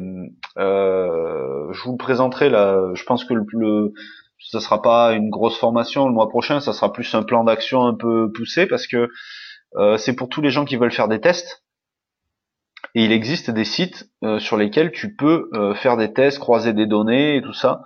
Euh, 0.57 1.73
je 1.73 1.83
vous 1.83 1.93
le 1.93 1.99
présenterai 1.99 2.49
là. 2.49 2.91
Je 2.95 3.05
pense 3.05 3.25
que 3.25 3.35
le, 3.35 3.45
le 3.53 3.93
ça 4.39 4.61
sera 4.61 4.81
pas 4.81 5.12
une 5.12 5.29
grosse 5.29 5.59
formation 5.59 6.07
le 6.07 6.14
mois 6.14 6.29
prochain. 6.29 6.61
Ça 6.61 6.73
sera 6.73 6.93
plus 6.93 7.14
un 7.14 7.23
plan 7.23 7.45
d'action 7.45 7.85
un 7.85 7.95
peu 7.95 8.33
poussé 8.33 8.66
parce 8.66 8.87
que 8.87 9.09
euh, 9.77 9.99
c'est 9.99 10.14
pour 10.14 10.29
tous 10.29 10.41
les 10.41 10.51
gens 10.51 10.64
qui 10.64 10.77
veulent 10.77 10.93
faire 10.93 11.09
des 11.09 11.21
tests. 11.21 11.64
Et 12.95 13.05
il 13.05 13.12
existe 13.12 13.51
des 13.51 13.64
sites 13.64 14.09
euh, 14.25 14.39
sur 14.39 14.57
lesquels 14.57 14.93
tu 14.93 15.14
peux 15.14 15.51
faire 15.75 15.97
des 15.97 16.12
tests, 16.12 16.39
croiser 16.39 16.73
des 16.73 16.87
données 16.87 17.37
et 17.37 17.43
tout 17.43 17.53
ça. 17.53 17.83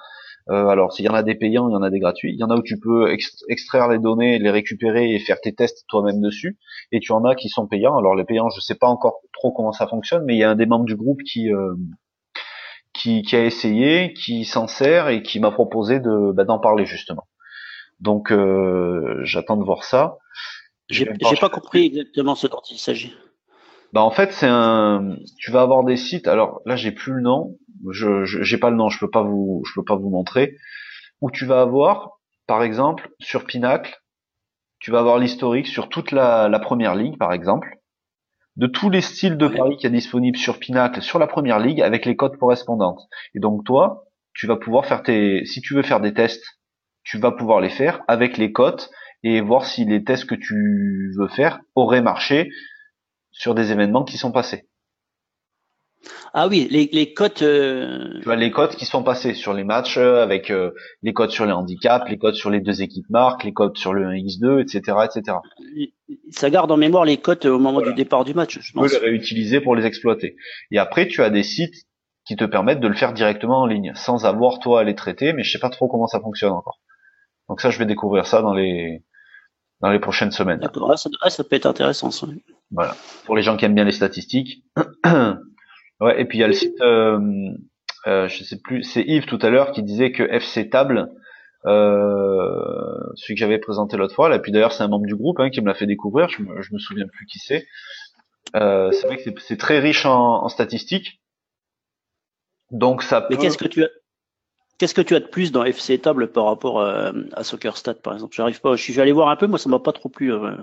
Euh, 0.50 0.66
alors, 0.66 0.92
s'il 0.92 1.04
y 1.04 1.08
en 1.08 1.14
a 1.14 1.22
des 1.22 1.34
payants, 1.34 1.68
il 1.68 1.72
y 1.72 1.76
en 1.76 1.82
a 1.82 1.90
des 1.90 2.00
gratuits. 2.00 2.32
Il 2.32 2.38
y 2.38 2.44
en 2.44 2.50
a 2.50 2.56
où 2.56 2.62
tu 2.62 2.78
peux 2.78 3.14
extraire 3.48 3.88
les 3.88 3.98
données, 3.98 4.38
les 4.38 4.50
récupérer 4.50 5.14
et 5.14 5.18
faire 5.18 5.40
tes 5.40 5.54
tests 5.54 5.84
toi-même 5.88 6.20
dessus. 6.20 6.58
Et 6.90 7.00
tu 7.00 7.12
en 7.12 7.24
as 7.24 7.34
qui 7.34 7.48
sont 7.48 7.66
payants. 7.66 7.96
Alors, 7.96 8.14
les 8.14 8.24
payants, 8.24 8.50
je 8.50 8.60
sais 8.60 8.74
pas 8.74 8.88
encore 8.88 9.20
trop 9.32 9.52
comment 9.52 9.72
ça 9.72 9.86
fonctionne, 9.86 10.24
mais 10.24 10.34
il 10.34 10.38
y 10.38 10.44
a 10.44 10.50
un 10.50 10.56
des 10.56 10.66
membres 10.66 10.84
du 10.84 10.96
groupe 10.96 11.22
qui 11.22 11.52
euh, 11.52 11.74
qui, 12.92 13.22
qui, 13.22 13.36
a 13.36 13.44
essayé, 13.44 14.12
qui 14.12 14.44
s'en 14.44 14.66
sert 14.66 15.08
et 15.08 15.22
qui 15.22 15.40
m'a 15.40 15.50
proposé 15.50 15.98
de 15.98 16.32
bah, 16.32 16.44
d'en 16.44 16.58
parler 16.58 16.84
justement. 16.84 17.26
Donc, 18.00 18.32
euh, 18.32 19.20
j'attends 19.22 19.56
de 19.56 19.64
voir 19.64 19.84
ça. 19.84 20.18
J'ai 20.88 21.06
pas 21.40 21.48
compris 21.48 21.86
exactement 21.86 22.34
ce 22.34 22.48
dont 22.48 22.60
il 22.70 22.78
s'agit. 22.78 23.14
Bah 23.92 24.02
en 24.02 24.10
fait 24.10 24.32
c'est 24.32 24.48
un, 24.48 25.16
tu 25.38 25.50
vas 25.50 25.62
avoir 25.62 25.84
des 25.84 25.96
sites. 25.96 26.28
Alors 26.28 26.62
là 26.64 26.76
j'ai 26.76 26.92
plus 26.92 27.12
le 27.12 27.20
nom, 27.20 27.56
je 27.90 28.24
j'ai 28.24 28.58
pas 28.58 28.70
le 28.70 28.76
nom, 28.76 28.88
je 28.88 28.98
peux 28.98 29.10
pas 29.10 29.22
vous 29.22 29.62
je 29.66 29.72
peux 29.74 29.84
pas 29.84 29.96
vous 29.96 30.10
montrer. 30.10 30.56
Où 31.20 31.30
tu 31.30 31.44
vas 31.46 31.60
avoir, 31.60 32.18
par 32.46 32.62
exemple, 32.62 33.10
sur 33.20 33.44
Pinacle, 33.44 34.02
tu 34.80 34.90
vas 34.90 34.98
avoir 34.98 35.18
l'historique 35.18 35.68
sur 35.68 35.88
toute 35.88 36.10
la, 36.10 36.48
la, 36.48 36.58
première 36.58 36.96
ligue, 36.96 37.16
par 37.16 37.32
exemple, 37.32 37.76
de 38.56 38.66
tous 38.66 38.90
les 38.90 39.00
styles 39.00 39.36
de 39.36 39.46
paris 39.46 39.76
qui 39.76 39.84
y 39.84 39.86
a 39.86 39.90
disponibles 39.90 40.36
sur 40.36 40.58
Pinacle, 40.58 41.00
sur 41.00 41.20
la 41.20 41.28
première 41.28 41.60
ligue, 41.60 41.80
avec 41.80 42.06
les 42.06 42.16
codes 42.16 42.36
correspondantes. 42.38 43.00
Et 43.36 43.38
donc 43.38 43.64
toi, 43.64 44.06
tu 44.34 44.48
vas 44.48 44.56
pouvoir 44.56 44.86
faire 44.86 45.04
tes, 45.04 45.44
si 45.44 45.60
tu 45.60 45.74
veux 45.74 45.82
faire 45.82 46.00
des 46.00 46.12
tests, 46.12 46.44
tu 47.04 47.18
vas 47.18 47.30
pouvoir 47.30 47.60
les 47.60 47.70
faire 47.70 48.02
avec 48.08 48.36
les 48.36 48.50
cotes 48.50 48.90
et 49.22 49.40
voir 49.40 49.64
si 49.64 49.84
les 49.84 50.02
tests 50.02 50.26
que 50.26 50.34
tu 50.34 51.12
veux 51.16 51.28
faire 51.28 51.60
auraient 51.76 52.02
marché 52.02 52.50
sur 53.32 53.54
des 53.54 53.72
événements 53.72 54.04
qui 54.04 54.18
sont 54.18 54.32
passés. 54.32 54.68
Ah 56.34 56.48
oui, 56.48 56.66
les, 56.70 56.88
les 56.92 57.12
cotes. 57.12 57.42
Euh... 57.42 58.18
Tu 58.20 58.24
vois 58.24 58.36
les 58.36 58.50
cotes 58.50 58.76
qui 58.76 58.86
sont 58.86 59.02
passées 59.02 59.34
sur 59.34 59.52
les 59.52 59.64
matchs 59.64 59.98
euh, 59.98 60.22
avec 60.22 60.50
euh, 60.50 60.70
les 61.02 61.12
cotes 61.12 61.30
sur 61.30 61.44
les 61.44 61.52
handicaps, 61.52 62.08
les 62.08 62.18
cotes 62.18 62.34
sur 62.34 62.50
les 62.50 62.60
deux 62.60 62.82
équipes 62.82 63.08
marques, 63.10 63.44
les 63.44 63.52
cotes 63.52 63.76
sur 63.76 63.92
le 63.92 64.08
1x2, 64.08 64.62
etc., 64.62 64.98
etc. 65.04 65.38
Ça 66.30 66.48
garde 66.50 66.70
en 66.72 66.76
mémoire 66.76 67.04
les 67.04 67.18
cotes 67.18 67.44
au 67.44 67.58
moment 67.58 67.82
du 67.82 67.92
départ 67.94 68.24
du 68.24 68.34
match. 68.34 68.58
Je 68.60 68.66
tu 68.66 68.72
peux 68.72 68.88
les 68.88 68.96
réutiliser 68.96 69.60
pour 69.60 69.76
les 69.76 69.84
exploiter. 69.84 70.36
Et 70.70 70.78
après, 70.78 71.06
tu 71.06 71.22
as 71.22 71.30
des 71.30 71.42
sites 71.42 71.86
qui 72.24 72.36
te 72.36 72.44
permettent 72.44 72.80
de 72.80 72.88
le 72.88 72.94
faire 72.94 73.12
directement 73.12 73.60
en 73.60 73.66
ligne, 73.66 73.92
sans 73.94 74.24
avoir 74.24 74.58
toi 74.58 74.80
à 74.80 74.84
les 74.84 74.94
traiter. 74.94 75.34
Mais 75.34 75.42
je 75.42 75.52
sais 75.52 75.58
pas 75.58 75.70
trop 75.70 75.86
comment 75.88 76.06
ça 76.06 76.20
fonctionne 76.20 76.52
encore. 76.52 76.80
Donc 77.48 77.60
ça, 77.60 77.70
je 77.70 77.78
vais 77.78 77.86
découvrir 77.86 78.26
ça 78.26 78.40
dans 78.40 78.54
les 78.54 79.04
dans 79.82 79.90
les 79.90 79.98
prochaines 79.98 80.30
semaines. 80.30 80.60
D'accord, 80.60 80.96
ça, 80.98 81.10
ça, 81.28 81.44
peut 81.44 81.56
être 81.56 81.66
intéressant. 81.66 82.10
Ça. 82.10 82.28
Voilà. 82.72 82.96
Pour 83.24 83.36
les 83.36 83.42
gens 83.42 83.56
qui 83.56 83.64
aiment 83.64 83.74
bien 83.74 83.84
les 83.84 83.92
statistiques. 83.92 84.64
Ouais, 86.00 86.20
et 86.20 86.24
puis 86.24 86.38
il 86.38 86.40
y 86.40 86.44
a 86.44 86.48
le 86.48 86.52
site, 86.52 86.80
euh, 86.80 87.20
euh, 88.08 88.26
je 88.26 88.42
sais 88.42 88.58
plus, 88.60 88.82
c'est 88.82 89.02
Yves 89.02 89.26
tout 89.26 89.38
à 89.40 89.50
l'heure 89.50 89.70
qui 89.70 89.84
disait 89.84 90.10
que 90.10 90.24
FC 90.24 90.68
Table, 90.68 91.12
euh, 91.64 92.98
celui 93.14 93.34
que 93.34 93.38
j'avais 93.38 93.58
présenté 93.58 93.96
l'autre 93.96 94.12
fois, 94.12 94.28
là, 94.28 94.34
et 94.34 94.38
puis 94.40 94.50
d'ailleurs 94.50 94.72
c'est 94.72 94.82
un 94.82 94.88
membre 94.88 95.06
du 95.06 95.14
groupe 95.14 95.38
hein, 95.38 95.48
qui 95.48 95.60
me 95.60 95.68
l'a 95.68 95.74
fait 95.74 95.86
découvrir, 95.86 96.28
je 96.28 96.42
me, 96.42 96.60
je 96.60 96.74
me 96.74 96.80
souviens 96.80 97.06
plus 97.06 97.26
qui 97.26 97.38
c'est. 97.38 97.68
Euh, 98.56 98.90
c'est 98.90 99.06
vrai 99.06 99.16
que 99.16 99.30
c'est 99.40 99.56
très 99.56 99.78
riche 99.78 100.04
en, 100.04 100.42
en, 100.42 100.48
statistiques. 100.48 101.20
Donc 102.72 103.04
ça 103.04 103.20
peut... 103.20 103.28
Mais 103.30 103.36
qu'est-ce 103.36 103.58
que 103.58 103.68
tu 103.68 103.84
as 103.84 103.88
Qu'est-ce 104.78 104.94
que 104.94 105.02
tu 105.02 105.14
as 105.14 105.20
de 105.20 105.26
plus 105.26 105.52
dans 105.52 105.62
FC 105.62 106.00
Table 106.00 106.32
par 106.32 106.46
rapport 106.46 106.82
à, 106.82 107.12
à 107.34 107.44
SoccerStat 107.44 107.94
par 107.94 108.14
exemple? 108.14 108.34
J'arrive 108.34 108.60
pas, 108.60 108.74
je 108.74 108.82
suis 108.82 109.00
allé 109.00 109.12
voir 109.12 109.28
un 109.28 109.36
peu, 109.36 109.46
moi 109.46 109.60
ça 109.60 109.68
m'a 109.68 109.78
pas 109.78 109.92
trop 109.92 110.08
plu. 110.08 110.32
Euh, 110.32 110.56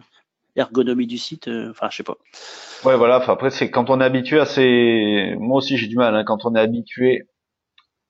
ergonomie 0.59 1.07
du 1.07 1.17
site, 1.17 1.47
euh, 1.47 1.71
enfin 1.71 1.87
je 1.89 1.97
sais 1.97 2.03
pas. 2.03 2.17
Ouais 2.85 2.95
voilà, 2.95 3.15
après 3.15 3.49
c'est 3.49 3.69
quand 3.71 3.89
on 3.89 3.99
est 4.01 4.05
habitué 4.05 4.39
à 4.39 4.45
ces, 4.45 5.35
moi 5.39 5.57
aussi 5.57 5.77
j'ai 5.77 5.87
du 5.87 5.95
mal, 5.95 6.15
hein, 6.15 6.23
quand 6.23 6.45
on 6.45 6.55
est 6.55 6.59
habitué 6.59 7.27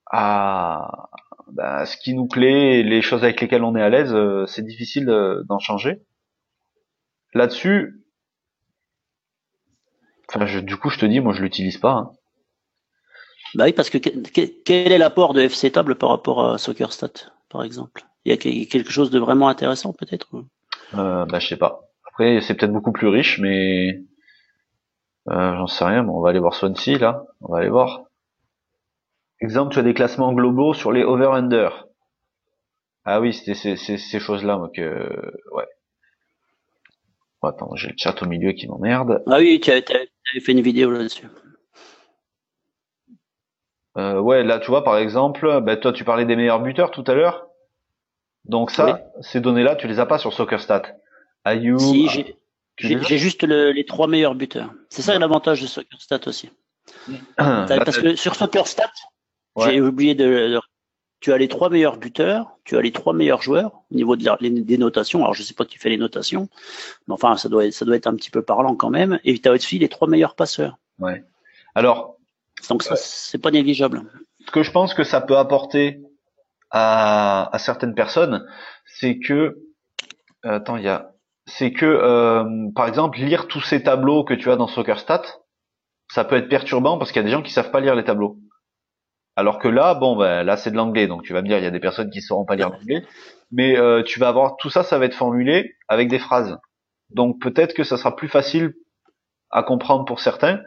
à 0.06 1.08
ben, 1.52 1.84
ce 1.84 1.96
qui 1.96 2.14
nous 2.14 2.26
plaît, 2.26 2.82
les 2.82 3.02
choses 3.02 3.24
avec 3.24 3.40
lesquelles 3.40 3.64
on 3.64 3.74
est 3.74 3.82
à 3.82 3.88
l'aise, 3.88 4.12
euh, 4.14 4.46
c'est 4.46 4.64
difficile 4.64 5.06
d'en 5.48 5.58
changer. 5.58 6.02
Là-dessus, 7.34 8.04
enfin 10.28 10.46
je, 10.46 10.58
du 10.58 10.76
coup 10.76 10.90
je 10.90 10.98
te 10.98 11.06
dis, 11.06 11.20
moi 11.20 11.32
je 11.32 11.42
l'utilise 11.42 11.78
pas. 11.78 11.92
Hein. 11.92 12.10
Bah 13.54 13.64
oui, 13.64 13.72
parce 13.72 13.90
que 13.90 13.98
quel 13.98 14.92
est 14.92 14.98
l'apport 14.98 15.34
de 15.34 15.40
FC 15.42 15.72
Table 15.72 15.96
par 15.96 16.10
rapport 16.10 16.44
à 16.46 16.58
SoccerStat, 16.58 17.32
par 17.48 17.64
exemple? 17.64 18.04
Il 18.24 18.30
y 18.30 18.34
a 18.34 18.36
quelque 18.36 18.90
chose 18.90 19.10
de 19.10 19.18
vraiment 19.18 19.48
intéressant 19.48 19.92
peut-être? 19.92 20.28
Euh, 20.94 21.24
Bah 21.24 21.38
je 21.38 21.48
sais 21.48 21.56
pas. 21.56 21.89
Après, 22.10 22.40
c'est 22.40 22.54
peut-être 22.54 22.72
beaucoup 22.72 22.92
plus 22.92 23.08
riche, 23.08 23.38
mais 23.38 24.02
euh, 25.28 25.56
j'en 25.56 25.66
sais 25.66 25.84
rien. 25.84 26.02
Bon, 26.02 26.18
on 26.18 26.20
va 26.20 26.30
aller 26.30 26.40
voir 26.40 26.54
Swansea 26.54 26.98
là. 26.98 27.24
On 27.40 27.52
va 27.52 27.58
aller 27.58 27.70
voir. 27.70 28.04
Exemple, 29.40 29.72
tu 29.72 29.78
as 29.78 29.82
des 29.82 29.94
classements 29.94 30.32
globaux 30.32 30.74
sur 30.74 30.92
les 30.92 31.02
over-under. 31.02 31.86
Ah 33.04 33.20
oui, 33.20 33.32
c'était 33.32 33.54
ces, 33.54 33.76
ces, 33.76 34.20
choses-là, 34.20 34.58
moi, 34.58 34.70
que... 34.74 35.08
Ouais. 35.52 35.64
attends, 37.42 37.74
j'ai 37.74 37.88
le 37.88 37.94
chat 37.96 38.22
au 38.22 38.26
milieu 38.26 38.52
qui 38.52 38.68
m'emmerde. 38.68 39.22
Ah 39.26 39.38
oui, 39.38 39.58
tu 39.60 39.70
avais, 39.70 39.82
fait 39.82 40.52
une 40.52 40.60
vidéo 40.60 40.90
là-dessus. 40.90 41.26
Euh, 43.96 44.20
ouais, 44.20 44.44
là, 44.44 44.58
tu 44.58 44.70
vois, 44.70 44.84
par 44.84 44.98
exemple, 44.98 45.62
bah, 45.62 45.76
toi, 45.78 45.92
tu 45.92 46.04
parlais 46.04 46.26
des 46.26 46.36
meilleurs 46.36 46.60
buteurs 46.60 46.90
tout 46.90 47.04
à 47.06 47.14
l'heure. 47.14 47.46
Donc 48.44 48.70
ça, 48.70 49.00
ces 49.20 49.40
données-là, 49.40 49.76
tu 49.76 49.86
les 49.86 50.00
as 50.00 50.06
pas 50.06 50.18
sur 50.18 50.32
SoccerStat. 50.32 50.82
Si, 51.46 52.08
j'ai 52.78 53.18
juste 53.18 53.42
les 53.42 53.84
trois 53.84 54.06
meilleurs 54.06 54.34
buteurs. 54.34 54.72
C'est 54.88 55.02
ça 55.02 55.18
l'avantage 55.18 55.62
de 55.62 55.66
SoccerStat 55.66 56.20
aussi. 56.26 56.50
Parce 57.36 57.98
que 57.98 58.16
sur 58.16 58.34
SoccerStat, 58.34 58.92
j'ai 59.56 59.80
oublié 59.80 60.14
de, 60.14 60.60
Tu 61.20 61.32
as 61.34 61.38
les 61.38 61.48
trois 61.48 61.68
meilleurs 61.68 61.98
buteurs, 61.98 62.56
tu 62.64 62.78
as 62.78 62.80
les 62.80 62.92
trois 62.92 63.12
meilleurs 63.12 63.42
joueurs 63.42 63.82
au 63.90 63.94
niveau 63.94 64.16
de 64.16 64.62
des 64.62 64.78
notations. 64.78 65.20
Alors 65.20 65.34
je 65.34 65.42
sais 65.42 65.52
pas 65.52 65.66
qui 65.66 65.76
fait 65.76 65.90
les 65.90 65.98
notations, 65.98 66.48
mais 67.06 67.14
enfin 67.14 67.36
ça 67.36 67.50
doit 67.50 67.66
être, 67.66 67.74
ça 67.74 67.84
doit 67.84 67.96
être 67.96 68.06
un 68.06 68.14
petit 68.14 68.30
peu 68.30 68.40
parlant 68.40 68.74
quand 68.74 68.88
même. 68.88 69.20
Et 69.24 69.38
tu 69.38 69.46
as 69.46 69.52
aussi 69.52 69.78
les 69.78 69.90
trois 69.90 70.08
meilleurs 70.08 70.34
passeurs. 70.34 70.78
Ouais. 70.98 71.22
Alors. 71.74 72.16
Donc 72.68 72.82
ça 72.82 72.96
c'est 72.96 73.38
pas 73.38 73.50
négligeable. 73.50 74.02
Ce 74.46 74.50
que 74.50 74.62
je 74.62 74.70
pense 74.70 74.94
que 74.94 75.04
ça 75.04 75.20
peut 75.20 75.36
apporter 75.36 76.00
à, 76.70 77.54
à 77.54 77.58
certaines 77.58 77.94
personnes, 77.94 78.46
c'est 78.86 79.18
que 79.18 79.58
attends 80.42 80.76
il 80.78 80.84
y 80.84 80.88
a 80.88 81.09
c'est 81.50 81.72
que, 81.72 81.86
euh, 81.86 82.44
par 82.74 82.86
exemple, 82.86 83.18
lire 83.18 83.48
tous 83.48 83.60
ces 83.60 83.82
tableaux 83.82 84.24
que 84.24 84.34
tu 84.34 84.50
as 84.50 84.56
dans 84.56 84.66
SoccerStat, 84.66 85.22
ça 86.12 86.24
peut 86.24 86.36
être 86.36 86.48
perturbant 86.48 86.98
parce 86.98 87.12
qu'il 87.12 87.20
y 87.20 87.24
a 87.24 87.26
des 87.26 87.32
gens 87.32 87.42
qui 87.42 87.52
savent 87.52 87.70
pas 87.70 87.80
lire 87.80 87.94
les 87.94 88.04
tableaux. 88.04 88.38
Alors 89.36 89.58
que 89.58 89.68
là, 89.68 89.94
bon, 89.94 90.16
ben, 90.16 90.42
là 90.42 90.56
c'est 90.56 90.70
de 90.70 90.76
l'anglais, 90.76 91.06
donc 91.06 91.22
tu 91.22 91.32
vas 91.32 91.42
me 91.42 91.48
dire, 91.48 91.58
il 91.58 91.64
y 91.64 91.66
a 91.66 91.70
des 91.70 91.80
personnes 91.80 92.10
qui 92.10 92.20
sauront 92.20 92.44
pas 92.44 92.56
lire 92.56 92.70
l'anglais, 92.70 93.04
mais 93.52 93.78
euh, 93.78 94.02
tu 94.02 94.20
vas 94.20 94.28
avoir 94.28 94.56
tout 94.56 94.70
ça, 94.70 94.82
ça 94.82 94.98
va 94.98 95.06
être 95.06 95.14
formulé 95.14 95.76
avec 95.88 96.08
des 96.08 96.18
phrases. 96.18 96.58
Donc 97.10 97.40
peut-être 97.40 97.74
que 97.74 97.84
ça 97.84 97.96
sera 97.96 98.16
plus 98.16 98.28
facile 98.28 98.74
à 99.50 99.62
comprendre 99.62 100.04
pour 100.04 100.20
certains. 100.20 100.60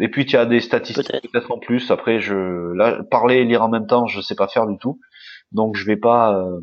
Et 0.00 0.08
puis 0.08 0.26
tu 0.26 0.36
as 0.36 0.46
des 0.46 0.60
statistiques 0.60 1.10
peut-être 1.32 1.50
en 1.50 1.58
plus. 1.58 1.90
Après, 1.90 2.20
je 2.20 2.72
là, 2.74 3.02
parler 3.10 3.38
et 3.38 3.44
lire 3.44 3.62
en 3.62 3.68
même 3.68 3.86
temps, 3.86 4.06
je 4.06 4.20
sais 4.20 4.36
pas 4.36 4.46
faire 4.46 4.66
du 4.66 4.78
tout, 4.78 5.00
donc 5.50 5.76
je 5.76 5.84
vais 5.84 5.96
pas, 5.96 6.38
euh, 6.38 6.60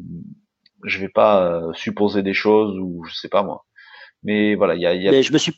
je 0.85 0.99
vais 0.99 1.09
pas 1.09 1.45
euh, 1.45 1.73
supposer 1.73 2.23
des 2.23 2.33
choses 2.33 2.77
ou 2.79 3.03
je 3.05 3.13
sais 3.13 3.29
pas 3.29 3.43
moi. 3.43 3.65
Mais 4.23 4.55
voilà, 4.55 4.75
il 4.75 4.81
y 4.81 4.87
a, 4.87 4.93
y 4.93 5.07
a... 5.07 5.11
Mais 5.11 5.23
je 5.23 5.33
me 5.33 5.37
suis 5.37 5.53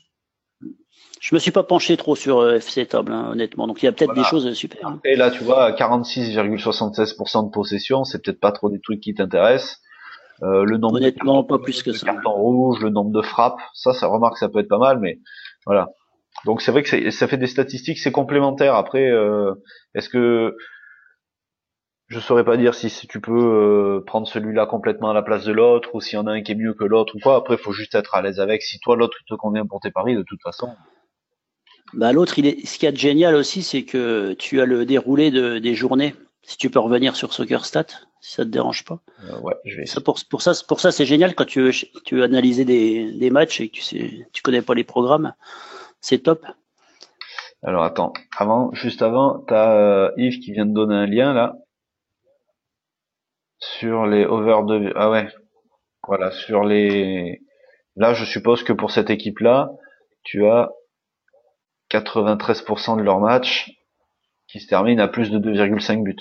je 1.20 1.34
me 1.34 1.40
suis 1.40 1.52
pas 1.52 1.64
penché 1.64 1.98
trop 1.98 2.16
sur 2.16 2.40
euh, 2.40 2.56
FC 2.58 2.86
Table, 2.86 3.12
hein, 3.12 3.30
honnêtement. 3.32 3.68
Donc 3.68 3.82
il 3.82 3.86
y 3.86 3.90
a 3.90 3.92
peut-être 3.92 4.14
des 4.14 4.24
choses 4.24 4.52
super. 4.54 4.88
Hein. 4.88 5.00
Et 5.04 5.16
là, 5.16 5.32
tu 5.32 5.44
vois, 5.44 5.72
46,76% 5.72 7.46
de 7.46 7.52
possession, 7.52 8.04
c'est 8.04 8.24
peut-être 8.24 8.40
pas 8.40 8.52
trop 8.52 8.70
des 8.70 8.80
trucs 8.80 9.02
qui 9.02 9.14
t'intéressent. 9.14 9.82
Euh, 10.44 10.64
le 10.64 10.78
nombre 10.78 10.98
honnêtement, 10.98 11.42
de 11.42 11.48
pas 11.48 11.58
plus 11.58 11.82
que 11.82 11.92
ça. 11.92 12.06
Carton 12.06 12.32
rouge, 12.32 12.80
le 12.82 12.90
nombre 12.90 13.12
de 13.12 13.24
frappes, 13.24 13.60
ça, 13.74 13.94
ça 13.94 14.08
remarque, 14.08 14.38
ça 14.38 14.50
peut 14.50 14.60
être 14.60 14.68
pas 14.68 14.78
mal, 14.78 15.00
mais 15.00 15.20
voilà. 15.66 15.90
Donc 16.46 16.62
c'est 16.62 16.72
vrai 16.72 16.84
que 16.84 17.10
ça 17.10 17.28
fait 17.28 17.38
des 17.38 17.48
statistiques, 17.48 17.98
c'est 17.98 18.12
complémentaire. 18.12 18.76
Après, 18.76 19.10
euh, 19.10 19.54
est-ce 19.96 20.10
que 20.10 20.56
je 22.08 22.20
saurais 22.20 22.46
pas 22.46 22.56
dire 22.56 22.74
si, 22.74 22.90
tu 23.08 23.20
peux 23.20 23.34
euh, 23.34 24.04
prendre 24.06 24.28
celui-là 24.28 24.66
complètement 24.66 25.10
à 25.10 25.14
la 25.14 25.22
place 25.22 25.44
de 25.44 25.52
l'autre 25.52 25.94
ou 25.94 26.02
s'il 26.02 26.18
y 26.18 26.18
en 26.22 26.28
a 26.28 26.32
un 26.32 26.42
qui 26.42 26.54
est 26.54 26.56
mieux 26.56 26.74
que 26.74 26.86
l'autre 26.86 27.16
ou 27.16 27.20
quoi. 27.20 27.36
Après, 27.36 27.56
il 27.56 27.60
faut 27.60 27.74
juste 27.74 27.96
être 27.96 28.16
à 28.16 28.22
l'aise 28.22 28.40
avec. 28.40 28.64
Si 28.64 28.80
toi 28.80 28.96
l'autre 28.96 29.18
te 29.28 29.36
convient 29.36 29.66
pour 29.66 29.82
tes 29.82 29.92
paris, 29.92 30.16
de 30.16 30.24
toute 30.24 30.42
façon. 30.42 30.70
Bah 31.94 32.14
l'autre, 32.14 32.40
il 32.40 32.48
est. 32.48 32.66
Ce 32.66 32.80
qui 32.80 32.86
est 32.86 32.96
génial 32.96 33.36
aussi, 33.36 33.62
c'est 33.62 33.84
que 33.84 34.34
tu 34.34 34.62
as 34.62 34.66
le 34.66 34.86
déroulé 34.86 35.32
de, 35.32 35.60
des 35.60 35.76
journées. 35.76 36.16
Si 36.44 36.58
tu 36.58 36.70
peux 36.70 36.80
revenir 36.80 37.18
sur 37.18 37.34
SoccerStat, 37.34 37.88
si 38.22 38.34
ça 38.36 38.46
te 38.46 38.50
dérange 38.50 38.86
pas. 38.86 39.02
Euh, 39.26 39.40
ouais, 39.42 39.56
je 39.66 39.78
vais. 39.78 39.86
Ça, 39.86 40.00
pour, 40.00 40.18
pour, 40.30 40.42
ça, 40.42 40.54
pour 40.66 40.80
ça, 40.80 40.94
c'est 40.94 41.06
génial 41.06 41.36
quand 41.36 41.46
tu 41.46 41.62
veux, 41.62 41.72
tu 42.06 42.16
veux 42.16 42.24
analyser 42.24 42.64
des, 42.64 43.12
des 43.12 43.30
matchs 43.30 43.60
et 43.60 43.68
que 43.68 43.74
tu 43.74 43.82
sais, 43.82 44.30
tu 44.32 44.42
connais 44.42 44.62
pas 44.62 44.74
les 44.74 44.86
programmes. 44.86 45.34
C'est 46.00 46.20
top. 46.20 46.46
Alors 47.64 47.84
attends, 47.84 48.14
avant, 48.38 48.74
juste 48.74 49.02
avant, 49.02 49.40
t'as 49.46 49.74
euh, 49.74 50.12
Yves 50.16 50.40
qui 50.40 50.54
vient 50.54 50.66
de 50.66 50.74
donner 50.74 50.96
un 50.96 51.06
lien 51.06 51.34
là 51.34 51.58
sur 53.60 54.06
les 54.06 54.26
over 54.26 54.62
de 54.66 54.94
ah 54.96 55.10
ouais. 55.10 55.28
Voilà 56.08 56.32
sur 56.32 56.64
les 56.64 57.42
là 57.96 58.14
je 58.14 58.26
suppose 58.26 58.64
que 58.64 58.74
pour 58.74 58.92
cette 58.92 59.10
équipe 59.10 59.40
là 59.40 59.70
tu 60.24 60.46
as 60.46 60.70
93% 61.90 62.98
de 62.98 63.02
leur 63.02 63.20
match 63.20 63.72
qui 64.48 64.60
se 64.60 64.68
termine 64.68 65.00
à 65.00 65.08
plus 65.08 65.32
de 65.32 65.40
2,5 65.40 66.04
buts. 66.04 66.16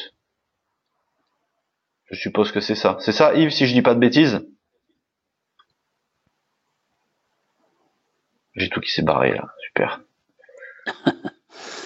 Je 2.07 2.14
suppose 2.16 2.53
que 2.53 2.61
c'est 2.61 2.74
ça. 2.76 2.97
C'est 3.01 3.12
ça 3.12 3.34
Yves 3.34 3.51
si 3.51 3.66
je 3.66 3.74
dis 3.74 3.82
pas 3.82 3.95
de 3.95 4.01
bêtises? 4.01 4.47
J'ai 8.55 8.68
tout 8.70 8.80
qui 8.80 8.91
s'est 8.91 9.03
barré 9.03 9.34
là. 9.34 9.49
Super 9.66 10.01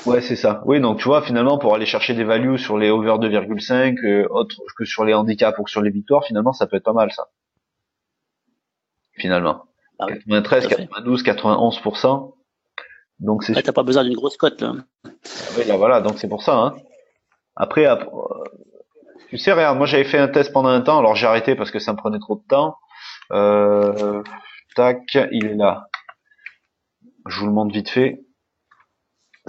Ouais, 0.06 0.20
c'est 0.22 0.36
ça. 0.36 0.62
Oui, 0.64 0.80
donc 0.80 0.98
tu 0.98 1.04
vois, 1.04 1.22
finalement, 1.22 1.58
pour 1.58 1.74
aller 1.74 1.86
chercher 1.86 2.14
des 2.14 2.24
values 2.24 2.58
sur 2.58 2.78
les 2.78 2.90
over 2.90 3.18
2,5, 3.18 3.98
euh, 4.04 4.26
autre 4.30 4.56
que 4.76 4.84
sur 4.84 5.04
les 5.04 5.12
handicaps 5.12 5.58
ou 5.58 5.64
que 5.64 5.70
sur 5.70 5.82
les 5.82 5.90
victoires, 5.90 6.24
finalement, 6.24 6.52
ça 6.52 6.66
peut 6.66 6.76
être 6.76 6.84
pas 6.84 6.92
mal, 6.92 7.12
ça. 7.12 7.28
Finalement. 9.12 9.66
93, 9.98 10.66
92, 10.66 11.22
91%. 11.22 12.34
Donc 13.18 13.44
c'est. 13.44 13.52
t'as 13.62 13.72
pas 13.72 13.82
besoin 13.82 14.04
d'une 14.04 14.14
grosse 14.14 14.38
cote, 14.38 14.62
là. 14.62 14.74
Ah 15.04 15.10
oui, 15.58 15.64
là, 15.66 15.76
voilà, 15.76 16.00
donc 16.00 16.18
c'est 16.18 16.28
pour 16.28 16.42
ça, 16.42 16.56
hein. 16.56 16.74
Après, 17.54 17.86
euh, 17.86 17.96
tu 19.28 19.36
sais, 19.36 19.52
regarde, 19.52 19.76
moi 19.76 19.86
j'avais 19.86 20.04
fait 20.04 20.18
un 20.18 20.28
test 20.28 20.52
pendant 20.52 20.70
un 20.70 20.80
temps, 20.80 20.98
alors 20.98 21.14
j'ai 21.14 21.26
arrêté 21.26 21.54
parce 21.54 21.70
que 21.70 21.78
ça 21.78 21.92
me 21.92 21.98
prenait 21.98 22.18
trop 22.18 22.36
de 22.36 22.46
temps. 22.48 22.76
Euh, 23.32 24.22
tac, 24.74 25.18
il 25.30 25.46
est 25.46 25.54
là. 25.54 25.88
Je 27.26 27.40
vous 27.40 27.46
le 27.46 27.52
montre 27.52 27.74
vite 27.74 27.90
fait 27.90 28.24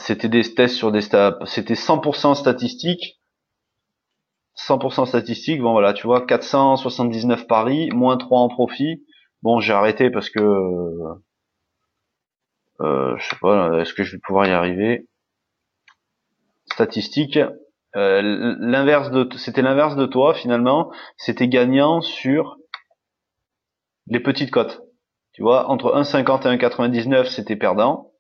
c'était 0.02 0.30
des 0.30 0.42
tests 0.42 0.76
sur 0.76 0.92
des 0.92 1.02
c'était 1.02 1.76
100% 1.76 2.36
statistique 2.36 3.22
100% 4.58 5.06
statistique 5.06 5.62
bon 5.62 5.72
voilà 5.72 5.94
tu 5.94 6.08
vois 6.08 6.26
479 6.26 7.48
paris 7.48 7.90
moins 7.92 8.18
3 8.18 8.40
en 8.40 8.50
profit. 8.50 9.04
Bon 9.42 9.60
j'ai 9.60 9.74
arrêté 9.74 10.10
parce 10.10 10.30
que 10.30 10.40
euh, 12.82 13.16
je 13.18 13.30
sais 13.30 13.38
pas 13.42 13.80
est-ce 13.80 13.94
que 13.94 14.04
je 14.04 14.14
vais 14.16 14.22
pouvoir 14.26 14.48
y 14.48 14.52
arriver? 14.52 15.08
Statistique 16.72 17.40
euh, 17.96 18.56
l'inverse 18.60 19.12
de 19.12 19.28
c'était 19.38 19.62
l'inverse 19.62 19.96
de 19.96 20.06
toi 20.06 20.34
finalement. 20.34 20.92
C'était 21.18 21.48
gagnant 21.48 22.02
sur 22.02 22.58
les 24.08 24.20
petites 24.20 24.52
cotes. 24.52 24.82
Tu 25.34 25.42
vois 25.42 25.70
entre 25.70 25.96
1,50 25.96 26.54
et 26.54 26.58
1,99 26.58 27.26
c'était 27.26 27.56
perdant 27.56 28.11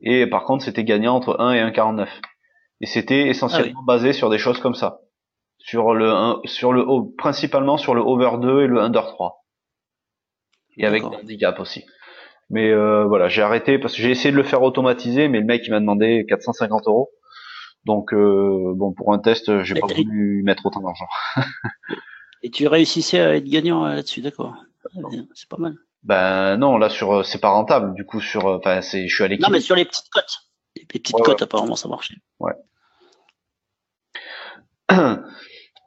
et 0.00 0.26
par 0.26 0.44
contre, 0.44 0.64
c'était 0.64 0.84
gagnant 0.84 1.16
entre 1.16 1.40
1 1.40 1.52
et 1.52 1.60
1,49. 1.60 2.08
Et 2.80 2.86
c'était 2.86 3.28
essentiellement 3.28 3.80
ah 3.82 3.86
basé 3.86 4.12
sur 4.12 4.30
des 4.30 4.38
choses 4.38 4.60
comme 4.60 4.74
ça. 4.74 5.00
Sur 5.58 5.94
le 5.94 6.12
sur 6.44 6.72
le 6.72 6.84
principalement 7.16 7.78
sur 7.78 7.94
le 7.94 8.02
over 8.02 8.38
2 8.40 8.62
et 8.62 8.66
le 8.66 8.80
under 8.80 9.06
3. 9.06 9.44
Et 10.76 10.86
avec 10.86 11.02
des 11.02 11.16
handicaps 11.16 11.58
aussi. 11.58 11.84
Mais 12.50 12.70
euh, 12.70 13.04
voilà, 13.06 13.28
j'ai 13.28 13.42
arrêté 13.42 13.78
parce 13.78 13.94
que 13.94 14.02
j'ai 14.02 14.10
essayé 14.10 14.30
de 14.30 14.36
le 14.36 14.42
faire 14.42 14.62
automatiser, 14.62 15.28
mais 15.28 15.40
le 15.40 15.46
mec 15.46 15.62
il 15.66 15.70
m'a 15.70 15.80
demandé 15.80 16.26
450 16.28 16.86
euros. 16.86 17.10
Donc 17.84 18.12
euh, 18.12 18.72
bon, 18.76 18.92
pour 18.92 19.12
un 19.14 19.18
test, 19.18 19.62
j'ai 19.62 19.74
pas 19.74 19.86
voulu 19.86 20.42
mettre 20.44 20.66
autant 20.66 20.80
d'argent. 20.80 21.06
et 22.42 22.50
tu 22.50 22.66
réussissais 22.68 23.20
à 23.20 23.36
être 23.36 23.48
gagnant 23.48 23.86
euh, 23.86 23.94
là-dessus, 23.94 24.20
d'accord. 24.20 24.54
C'est 25.34 25.48
pas 25.48 25.56
mal. 25.56 25.76
Ben 26.06 26.56
non, 26.56 26.78
là 26.78 26.88
sur 26.88 27.12
euh, 27.12 27.22
c'est 27.24 27.40
pas 27.40 27.48
rentable. 27.48 27.92
Du 27.94 28.06
coup 28.06 28.20
sur, 28.20 28.46
euh, 28.46 28.58
enfin 28.58 28.80
c'est, 28.80 29.08
je 29.08 29.14
suis 29.14 29.24
à 29.24 29.28
l'équipe. 29.28 29.44
Non 29.44 29.50
mais 29.50 29.60
sur 29.60 29.74
les 29.74 29.84
petites 29.84 30.08
cotes, 30.08 30.38
les 30.76 30.84
petites 30.84 31.16
cotes 31.16 31.42
apparemment 31.42 31.74
ça 31.74 31.88
marchait. 31.88 32.14
Ouais. 32.38 32.52
enfin 34.88 35.18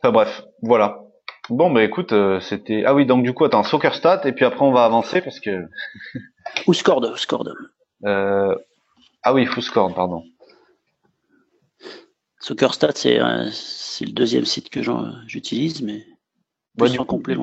bref, 0.04 0.44
voilà. 0.62 1.00
Bon 1.48 1.72
bah 1.72 1.86
écoute, 1.86 2.12
euh, 2.12 2.42
c'était 2.42 2.84
ah 2.86 2.94
oui 2.94 3.06
donc 3.06 3.24
du 3.24 3.34
coup 3.34 3.46
attends 3.46 3.64
soccer 3.64 3.96
stat 3.96 4.22
et 4.26 4.34
puis 4.34 4.44
après 4.44 4.66
on 4.66 4.74
va 4.74 4.84
avancer 4.84 5.22
parce 5.22 5.40
que. 5.40 5.70
ou 6.68 6.74
scored, 6.74 7.16
scored. 7.16 7.54
Euh... 8.04 8.56
Ah 9.24 9.34
oui, 9.34 9.48
scored, 9.62 9.96
pardon. 9.96 10.26
Soccer 12.42 12.74
stat 12.74 12.92
c'est 12.96 13.22
c'est 13.54 14.06
le 14.06 14.12
deuxième 14.12 14.46
site 14.46 14.70
que 14.70 14.82
j'utilise 15.28 15.82
mais. 15.82 16.06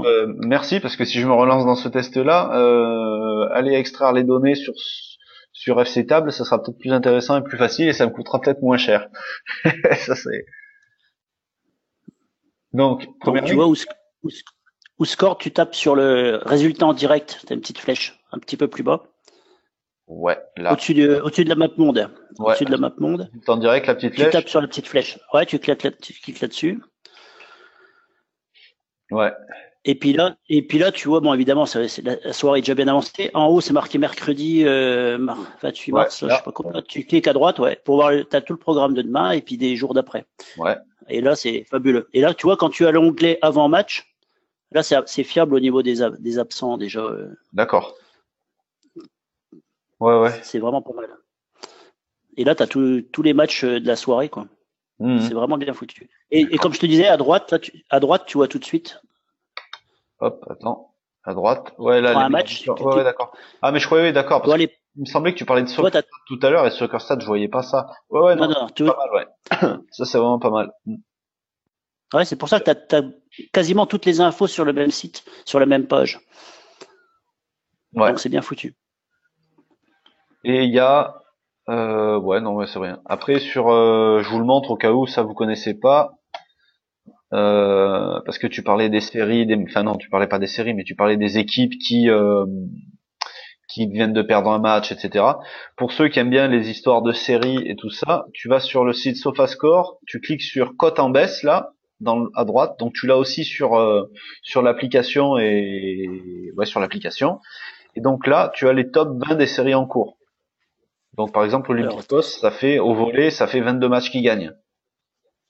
Euh, 0.04 0.34
merci 0.38 0.80
parce 0.80 0.96
que 0.96 1.04
si 1.04 1.20
je 1.20 1.26
me 1.26 1.32
relance 1.32 1.64
dans 1.64 1.74
ce 1.74 1.88
test-là, 1.88 2.50
euh, 2.54 3.48
aller 3.52 3.74
extraire 3.74 4.12
les 4.12 4.24
données 4.24 4.54
sur 4.54 4.74
sur 5.52 5.80
FC 5.80 6.06
Table, 6.06 6.32
ça 6.32 6.44
sera 6.44 6.62
peut-être 6.62 6.78
plus 6.78 6.92
intéressant 6.92 7.38
et 7.38 7.42
plus 7.42 7.56
facile 7.56 7.88
et 7.88 7.92
ça 7.94 8.06
me 8.06 8.12
coûtera 8.12 8.40
peut-être 8.40 8.62
moins 8.62 8.76
cher. 8.76 9.08
ça 9.64 10.14
c'est. 10.14 10.44
Donc, 12.72 13.06
tu 13.46 13.54
vois 13.54 13.66
où, 13.66 15.04
score, 15.04 15.38
tu 15.38 15.50
tapes 15.50 15.74
sur 15.74 15.94
le 15.96 16.40
résultat 16.44 16.86
en 16.86 16.92
direct, 16.92 17.42
t'as 17.46 17.54
une 17.54 17.60
petite 17.60 17.78
flèche 17.78 18.20
un 18.32 18.38
petit 18.38 18.56
peu 18.56 18.68
plus 18.68 18.82
bas. 18.82 19.04
Ouais, 20.06 20.38
là. 20.56 20.72
Au-dessus 20.72 20.94
de, 20.94 21.20
au-dessus 21.20 21.44
de 21.44 21.48
la 21.48 21.56
map 21.56 21.68
monde. 21.78 22.10
Au-dessus 22.38 22.64
de 22.64 22.70
la 22.70 22.76
map 22.76 22.92
monde. 22.98 23.30
En 23.48 23.56
direct, 23.56 23.86
la 23.86 23.94
petite 23.94 24.14
flèche. 24.14 24.26
Tu 24.26 24.32
tapes 24.32 24.48
sur 24.48 24.60
la 24.60 24.68
petite 24.68 24.86
flèche. 24.86 25.18
Ouais, 25.32 25.46
tu 25.46 25.58
cliques, 25.58 25.82
là, 25.82 25.90
tu 25.90 26.12
cliques 26.12 26.40
là-dessus. 26.40 26.80
Ouais. 29.10 29.32
Et 29.88 29.94
puis 29.94 30.12
là, 30.12 30.36
et 30.48 30.62
puis 30.62 30.78
là, 30.78 30.90
tu 30.90 31.06
vois, 31.06 31.20
bon, 31.20 31.32
évidemment, 31.32 31.64
c'est 31.64 32.02
la 32.02 32.32
soirée 32.32 32.58
est 32.58 32.62
déjà 32.62 32.74
bien 32.74 32.88
avancée. 32.88 33.30
En 33.34 33.46
haut, 33.46 33.60
c'est 33.60 33.72
marqué 33.72 33.98
mercredi 33.98 34.64
euh, 34.64 35.16
28 35.62 35.92
mars, 35.92 36.24
je 36.24 36.34
sais 36.34 36.42
pas 36.44 36.50
quoi. 36.50 36.82
Tu 36.82 37.04
cliques 37.04 37.28
à 37.28 37.32
droite, 37.32 37.60
ouais, 37.60 37.80
pour 37.84 37.96
voir, 37.96 38.10
t'as 38.28 38.40
tout 38.40 38.52
le 38.52 38.58
programme 38.58 38.94
de 38.94 39.02
demain 39.02 39.30
et 39.30 39.42
puis 39.42 39.56
des 39.56 39.76
jours 39.76 39.94
d'après. 39.94 40.26
Ouais. 40.58 40.76
Et 41.08 41.20
là, 41.20 41.36
c'est 41.36 41.64
fabuleux. 41.70 42.08
Et 42.12 42.20
là, 42.20 42.34
tu 42.34 42.46
vois, 42.46 42.56
quand 42.56 42.68
tu 42.68 42.84
as 42.84 42.90
l'onglet 42.90 43.38
avant 43.42 43.68
match, 43.68 44.12
là, 44.72 44.82
c'est 44.82 45.22
fiable 45.22 45.54
au 45.54 45.60
niveau 45.60 45.82
des, 45.82 46.04
des 46.18 46.38
absents 46.40 46.78
déjà. 46.78 47.00
Euh. 47.00 47.28
D'accord. 47.52 47.94
Ouais, 50.00 50.18
ouais. 50.18 50.32
C'est 50.42 50.58
vraiment 50.58 50.82
pas 50.82 50.94
mal. 50.94 51.08
Et 52.36 52.42
là, 52.42 52.56
tu 52.56 52.62
as 52.64 52.66
tous 52.66 53.22
les 53.22 53.34
matchs 53.34 53.62
euh, 53.62 53.78
de 53.78 53.86
la 53.86 53.94
soirée, 53.94 54.28
quoi. 54.28 54.46
Mmh. 54.98 55.20
C'est 55.20 55.34
vraiment 55.34 55.58
bien 55.58 55.74
foutu. 55.74 56.08
Et, 56.30 56.56
comme 56.58 56.72
je 56.72 56.80
te 56.80 56.86
disais, 56.86 57.06
à 57.06 57.16
droite, 57.16 57.52
là, 57.52 57.58
tu, 57.58 57.84
à 57.90 58.00
droite, 58.00 58.24
tu 58.26 58.38
vois 58.38 58.48
tout 58.48 58.58
de 58.58 58.64
suite. 58.64 59.00
Hop, 60.20 60.44
attends. 60.48 60.94
À 61.24 61.34
droite. 61.34 61.74
Ouais, 61.78 62.00
là. 62.00 62.16
Un 62.18 62.28
match. 62.28 62.66
Ouais, 62.68 63.04
d'accord. 63.04 63.32
Ah, 63.60 63.72
mais 63.72 63.80
je 63.80 63.86
croyais, 63.86 64.12
d'accord. 64.12 64.42
Parce 64.42 64.58
Il 64.58 64.70
me 64.96 65.04
semblait 65.04 65.32
que 65.32 65.38
tu 65.38 65.44
parlais 65.44 65.62
de 65.62 65.68
Soccer 65.68 66.02
tout 66.26 66.38
à 66.42 66.50
l'heure 66.50 66.66
et 66.66 66.70
SoccerStat, 66.70 67.18
je 67.20 67.26
voyais 67.26 67.48
pas 67.48 67.62
ça. 67.62 67.90
Ouais, 68.10 68.20
ouais, 68.20 68.36
non. 68.36 68.48
non, 68.48 68.68
pas 68.68 68.96
mal, 68.96 69.10
ouais. 69.12 69.26
ça, 69.90 70.04
c'est 70.04 70.18
vraiment 70.18 70.38
pas 70.38 70.50
mal. 70.50 70.72
Ouais, 72.14 72.24
c'est 72.24 72.36
pour 72.36 72.48
ça 72.48 72.60
que 72.60 72.70
tu 72.70 72.96
as, 72.96 73.02
quasiment 73.52 73.86
toutes 73.86 74.06
les 74.06 74.20
infos 74.20 74.46
sur 74.46 74.64
le 74.64 74.72
même 74.72 74.90
site, 74.90 75.24
sur 75.44 75.58
la 75.58 75.66
même 75.66 75.86
page. 75.86 76.20
Ouais. 77.94 78.08
Donc, 78.08 78.20
c'est 78.20 78.28
bien 78.28 78.42
foutu. 78.42 78.74
Et 80.44 80.62
il 80.62 80.72
y 80.72 80.78
a 80.78 81.22
euh, 81.68 82.18
ouais, 82.18 82.40
non, 82.40 82.64
c'est 82.66 82.78
rien. 82.78 83.00
Après, 83.06 83.38
sur, 83.40 83.70
euh, 83.70 84.20
je 84.22 84.28
vous 84.28 84.38
le 84.38 84.44
montre 84.44 84.70
au 84.70 84.76
cas 84.76 84.92
où 84.92 85.06
ça 85.06 85.22
vous 85.22 85.34
connaissez 85.34 85.74
pas, 85.74 86.12
euh, 87.32 88.20
parce 88.24 88.38
que 88.38 88.46
tu 88.46 88.62
parlais 88.62 88.88
des 88.88 89.00
séries, 89.00 89.46
des, 89.46 89.56
enfin 89.68 89.82
non, 89.82 89.96
tu 89.96 90.08
parlais 90.08 90.28
pas 90.28 90.38
des 90.38 90.46
séries, 90.46 90.74
mais 90.74 90.84
tu 90.84 90.94
parlais 90.94 91.16
des 91.16 91.38
équipes 91.38 91.72
qui 91.78 92.08
euh, 92.08 92.46
qui 93.68 93.86
viennent 93.88 94.12
de 94.12 94.22
perdre 94.22 94.50
un 94.50 94.60
match, 94.60 94.92
etc. 94.92 95.24
Pour 95.76 95.92
ceux 95.92 96.08
qui 96.08 96.20
aiment 96.20 96.30
bien 96.30 96.46
les 96.46 96.70
histoires 96.70 97.02
de 97.02 97.12
séries 97.12 97.62
et 97.66 97.74
tout 97.76 97.90
ça, 97.90 98.26
tu 98.32 98.48
vas 98.48 98.60
sur 98.60 98.84
le 98.84 98.92
site 98.92 99.16
SofaScore, 99.16 99.98
tu 100.06 100.20
cliques 100.20 100.42
sur 100.42 100.76
cote 100.76 101.00
en 101.00 101.10
baisse 101.10 101.42
là, 101.42 101.72
à 102.34 102.44
droite. 102.44 102.78
Donc 102.78 102.92
tu 102.94 103.06
l'as 103.06 103.16
aussi 103.16 103.44
sur 103.44 103.74
euh, 103.74 104.04
sur 104.42 104.62
l'application 104.62 105.36
et 105.38 106.52
ouais 106.56 106.66
sur 106.66 106.80
l'application. 106.80 107.40
Et 107.96 108.00
donc 108.00 108.26
là, 108.26 108.52
tu 108.54 108.68
as 108.68 108.72
les 108.72 108.90
top 108.90 109.08
20 109.28 109.34
des 109.34 109.46
séries 109.46 109.74
en 109.74 109.86
cours. 109.86 110.16
Donc 111.16 111.32
par 111.32 111.44
exemple, 111.44 111.70
Olympikos, 111.70 112.22
ça 112.22 112.50
fait 112.50 112.78
au 112.78 112.94
volet, 112.94 113.30
ça 113.30 113.46
fait 113.46 113.60
22 113.60 113.88
matchs 113.88 114.10
qui 114.10 114.22
gagnent. 114.22 114.52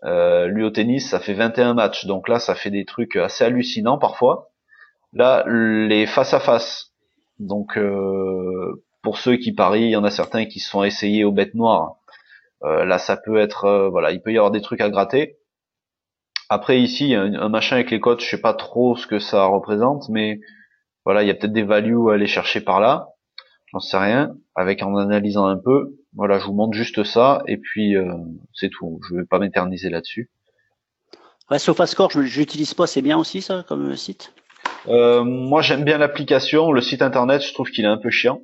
Euh, 0.04 0.46
lui 0.46 0.62
au 0.62 0.70
tennis, 0.70 1.10
ça 1.10 1.18
fait 1.18 1.34
21 1.34 1.74
matchs. 1.74 2.06
Donc 2.06 2.28
là, 2.28 2.38
ça 2.38 2.54
fait 2.54 2.70
des 2.70 2.84
trucs 2.84 3.16
assez 3.16 3.44
hallucinants 3.44 3.98
parfois. 3.98 4.50
Là, 5.12 5.44
les 5.46 6.06
face 6.06 6.34
à 6.34 6.40
face. 6.40 6.92
Donc 7.38 7.76
euh, 7.76 8.84
pour 9.02 9.18
ceux 9.18 9.36
qui 9.36 9.52
parient, 9.52 9.86
il 9.86 9.90
y 9.90 9.96
en 9.96 10.04
a 10.04 10.10
certains 10.10 10.46
qui 10.46 10.60
se 10.60 10.70
sont 10.70 10.84
essayés 10.84 11.24
aux 11.24 11.32
bêtes 11.32 11.54
noires. 11.54 11.96
Euh, 12.62 12.84
là, 12.84 12.98
ça 12.98 13.16
peut 13.16 13.38
être, 13.38 13.64
euh, 13.64 13.88
voilà, 13.88 14.12
il 14.12 14.22
peut 14.22 14.32
y 14.32 14.38
avoir 14.38 14.50
des 14.50 14.62
trucs 14.62 14.80
à 14.80 14.88
gratter. 14.88 15.38
Après 16.48 16.80
ici, 16.80 17.14
un, 17.14 17.34
un, 17.34 17.48
machin 17.48 17.76
avec 17.76 17.90
les 17.90 18.00
cotes, 18.00 18.20
je 18.20 18.28
sais 18.28 18.40
pas 18.40 18.54
trop 18.54 18.96
ce 18.96 19.06
que 19.06 19.18
ça 19.18 19.44
représente, 19.44 20.08
mais 20.08 20.40
voilà, 21.04 21.22
il 21.22 21.28
y 21.28 21.30
a 21.30 21.34
peut-être 21.34 21.52
des 21.52 21.62
values 21.62 22.10
à 22.10 22.14
aller 22.14 22.26
chercher 22.26 22.60
par 22.60 22.80
là. 22.80 23.08
J'en 23.76 23.80
sais 23.80 23.98
rien. 23.98 24.34
Avec 24.54 24.82
en 24.82 24.96
analysant 24.96 25.44
un 25.44 25.58
peu, 25.58 25.98
voilà, 26.14 26.38
je 26.38 26.46
vous 26.46 26.54
montre 26.54 26.72
juste 26.72 27.04
ça 27.04 27.42
et 27.46 27.58
puis 27.58 27.94
euh, 27.94 28.10
c'est 28.54 28.70
tout. 28.70 29.00
Je 29.06 29.16
vais 29.16 29.26
pas 29.26 29.38
m'éterniser 29.38 29.90
là-dessus. 29.90 30.30
Ouais, 31.50 31.58
SofaScore, 31.58 32.10
je 32.10 32.20
n'utilise 32.20 32.72
pas, 32.72 32.86
c'est 32.86 33.02
bien 33.02 33.18
aussi 33.18 33.42
ça 33.42 33.66
comme 33.68 33.94
site? 33.94 34.32
Euh, 34.88 35.22
moi, 35.24 35.60
j'aime 35.60 35.84
bien 35.84 35.98
l'application. 35.98 36.72
Le 36.72 36.80
site 36.80 37.02
internet, 37.02 37.42
je 37.42 37.52
trouve 37.52 37.70
qu'il 37.70 37.84
est 37.84 37.88
un 37.88 37.98
peu 37.98 38.08
chiant. 38.08 38.40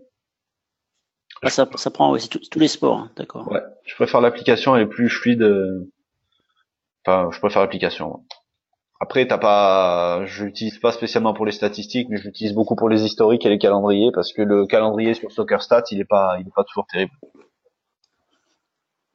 Ah, 1.41 1.49
ça, 1.49 1.67
ça 1.77 1.91
prend 1.91 2.11
aussi 2.11 2.29
tous 2.29 2.59
les 2.59 2.69
sports, 2.69 2.99
hein, 2.99 3.11
d'accord. 3.17 3.51
Ouais, 3.51 3.63
je 3.87 3.95
préfère 3.95 4.21
l'application, 4.21 4.77
elle 4.77 4.83
est 4.83 4.87
plus 4.87 5.09
fluide. 5.09 5.41
Euh, 5.41 5.91
enfin, 7.07 7.31
je 7.33 7.39
préfère 7.39 7.63
l'application. 7.63 8.23
Après, 9.03 9.27
t'as 9.27 9.37
pas, 9.37 10.25
je 10.27 10.45
l'utilise 10.45 10.79
pas 10.79 10.93
spécialement 10.93 11.35
pour 11.35 11.45
les 11.45 11.51
statistiques, 11.51 12.09
mais 12.09 12.19
je 12.19 12.23
l'utilise 12.23 12.55
beaucoup 12.55 12.77
pour 12.77 12.89
les 12.89 13.03
historiques 13.03 13.45
et 13.45 13.49
les 13.49 13.59
calendriers 13.59 14.13
parce 14.15 14.33
que 14.33 14.43
le 14.43 14.65
calendrier 14.65 15.15
sur 15.15 15.33
SoccerStat, 15.33 15.83
il 15.91 15.99
est 15.99 16.05
pas, 16.05 16.37
il 16.39 16.47
est 16.47 16.55
pas 16.55 16.63
toujours 16.63 16.87
terrible. 16.87 17.11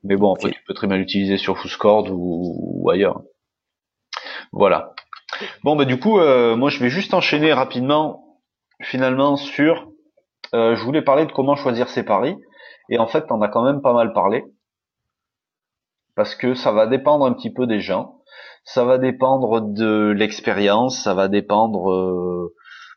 Mais 0.04 0.18
bon, 0.18 0.34
après, 0.34 0.52
tu 0.52 0.62
peux 0.68 0.74
très 0.74 0.88
bien 0.88 0.98
l'utiliser 0.98 1.38
sur 1.38 1.58
FootScore 1.58 2.12
ou, 2.12 2.82
ou, 2.84 2.90
ailleurs. 2.90 3.22
Voilà. 4.52 4.94
Bon, 5.64 5.78
bah 5.78 5.86
du 5.86 5.98
coup, 5.98 6.20
euh, 6.20 6.58
moi, 6.58 6.70
je 6.70 6.80
vais 6.80 6.90
juste 6.90 7.14
enchaîner 7.14 7.54
rapidement, 7.54 8.42
finalement, 8.82 9.38
sur. 9.38 9.88
Euh, 10.54 10.76
je 10.76 10.84
voulais 10.84 11.02
parler 11.02 11.26
de 11.26 11.32
comment 11.32 11.56
choisir 11.56 11.88
ses 11.88 12.04
paris, 12.04 12.36
et 12.90 13.00
en 13.00 13.08
fait, 13.08 13.24
on 13.30 13.42
a 13.42 13.48
quand 13.48 13.64
même 13.64 13.82
pas 13.82 13.94
mal 13.94 14.12
parlé, 14.12 14.44
parce 16.14 16.36
que 16.36 16.56
ça 16.56 16.74
va 16.74 16.88
dépendre 16.88 17.26
un 17.26 17.32
petit 17.32 17.54
peu 17.54 17.68
des 17.68 17.80
gens 17.80 18.17
ça 18.68 18.84
va 18.84 18.98
dépendre 18.98 19.62
de 19.62 20.14
l'expérience, 20.16 21.02
ça 21.02 21.14
va 21.14 21.30
dépendre, 21.30 21.90
euh, 21.90 22.54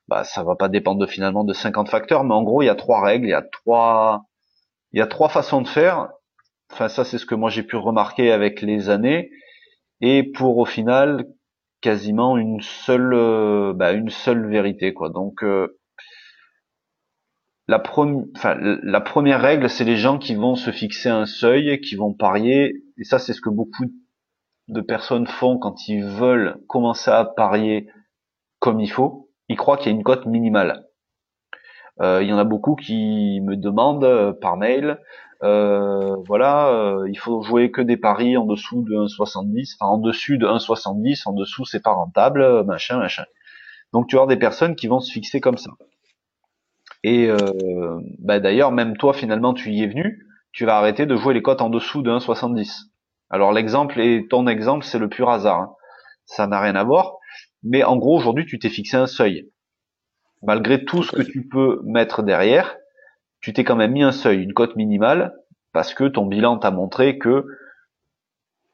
bah, 0.08 0.24
ça 0.24 0.42
va 0.42 0.56
pas 0.56 0.68
dépendre 0.68 1.00
de, 1.00 1.06
finalement 1.06 1.44
de 1.44 1.52
50 1.52 1.88
facteurs, 1.88 2.24
mais 2.24 2.34
en 2.34 2.42
gros 2.42 2.60
il 2.60 2.66
y 2.66 2.68
a 2.68 2.74
trois 2.74 3.00
règles, 3.00 3.26
il 3.26 3.30
y 3.30 3.34
a 3.34 3.42
trois, 3.42 4.24
il 4.92 4.98
y 4.98 5.02
a 5.02 5.06
trois 5.06 5.28
façons 5.28 5.62
de 5.62 5.68
faire. 5.68 6.08
Enfin 6.72 6.88
ça 6.88 7.04
c'est 7.04 7.18
ce 7.18 7.26
que 7.26 7.36
moi 7.36 7.50
j'ai 7.50 7.62
pu 7.62 7.76
remarquer 7.76 8.32
avec 8.32 8.62
les 8.62 8.90
années, 8.90 9.30
et 10.00 10.24
pour 10.24 10.58
au 10.58 10.64
final 10.64 11.26
quasiment 11.80 12.36
une 12.36 12.60
seule, 12.62 13.14
euh, 13.14 13.72
bah, 13.72 13.92
une 13.92 14.10
seule 14.10 14.50
vérité 14.50 14.92
quoi. 14.92 15.08
Donc 15.08 15.44
euh, 15.44 15.78
la, 17.68 17.80
enfin, 18.34 18.56
la 18.58 19.00
première 19.00 19.40
règle, 19.40 19.70
c'est 19.70 19.84
les 19.84 19.96
gens 19.96 20.18
qui 20.18 20.34
vont 20.34 20.56
se 20.56 20.72
fixer 20.72 21.10
un 21.10 21.26
seuil, 21.26 21.80
qui 21.80 21.94
vont 21.94 22.12
parier, 22.12 22.74
et 22.98 23.04
ça 23.04 23.20
c'est 23.20 23.34
ce 23.34 23.40
que 23.40 23.50
beaucoup 23.50 23.84
de 23.84 23.92
personnes 24.78 25.26
font 25.26 25.58
quand 25.58 25.88
ils 25.88 26.04
veulent 26.04 26.60
commencer 26.68 27.10
à 27.10 27.24
parier 27.24 27.88
comme 28.60 28.80
il 28.80 28.90
faut, 28.90 29.30
ils 29.48 29.56
croient 29.56 29.76
qu'il 29.76 29.90
y 29.90 29.94
a 29.94 29.96
une 29.96 30.04
cote 30.04 30.26
minimale. 30.26 30.86
Euh, 32.00 32.22
il 32.22 32.28
y 32.28 32.32
en 32.32 32.38
a 32.38 32.44
beaucoup 32.44 32.76
qui 32.76 33.40
me 33.42 33.56
demandent 33.56 34.04
euh, 34.04 34.32
par 34.32 34.56
mail, 34.56 34.98
euh, 35.42 36.16
voilà, 36.26 36.96
il 37.08 37.18
faut 37.18 37.42
jouer 37.42 37.70
que 37.70 37.80
des 37.80 37.96
paris 37.96 38.36
en 38.36 38.44
dessous 38.44 38.82
de 38.82 38.94
1,70, 38.94 39.76
enfin 39.78 39.90
en 39.92 39.98
dessus 39.98 40.38
de 40.38 40.46
1,70, 40.46 41.22
en 41.26 41.32
dessous 41.32 41.64
c'est 41.64 41.82
pas 41.82 41.92
rentable, 41.92 42.64
machin, 42.64 42.98
machin. 42.98 43.24
Donc 43.92 44.06
tu 44.06 44.16
vas 44.16 44.22
avoir 44.22 44.28
des 44.28 44.38
personnes 44.38 44.76
qui 44.76 44.86
vont 44.86 45.00
se 45.00 45.10
fixer 45.10 45.40
comme 45.40 45.56
ça. 45.56 45.70
Et 47.02 47.30
bah, 48.18 48.38
d'ailleurs, 48.38 48.70
même 48.72 48.98
toi 48.98 49.14
finalement 49.14 49.54
tu 49.54 49.70
y 49.70 49.82
es 49.82 49.86
venu, 49.86 50.26
tu 50.52 50.66
vas 50.66 50.76
arrêter 50.76 51.06
de 51.06 51.16
jouer 51.16 51.32
les 51.32 51.42
cotes 51.42 51.62
en 51.62 51.70
dessous 51.70 52.02
de 52.02 52.10
1,70. 52.10 52.89
Alors 53.30 53.52
l'exemple 53.52 54.00
et 54.00 54.26
ton 54.28 54.46
exemple, 54.46 54.84
c'est 54.84 54.98
le 54.98 55.08
pur 55.08 55.30
hasard. 55.30 55.60
Hein. 55.60 55.74
Ça 56.24 56.46
n'a 56.46 56.60
rien 56.60 56.74
à 56.74 56.84
voir. 56.84 57.16
Mais 57.62 57.84
en 57.84 57.96
gros, 57.96 58.16
aujourd'hui, 58.16 58.46
tu 58.46 58.58
t'es 58.58 58.68
fixé 58.68 58.96
un 58.96 59.06
seuil. 59.06 59.50
Malgré 60.42 60.84
tout 60.84 61.02
ce 61.02 61.12
que 61.12 61.22
tu 61.22 61.46
peux 61.46 61.80
mettre 61.84 62.22
derrière, 62.22 62.76
tu 63.40 63.52
t'es 63.52 63.64
quand 63.64 63.76
même 63.76 63.92
mis 63.92 64.02
un 64.02 64.12
seuil, 64.12 64.42
une 64.42 64.54
cote 64.54 64.76
minimale, 64.76 65.34
parce 65.72 65.94
que 65.94 66.04
ton 66.04 66.26
bilan 66.26 66.58
t'a 66.58 66.70
montré 66.70 67.18
que 67.18 67.46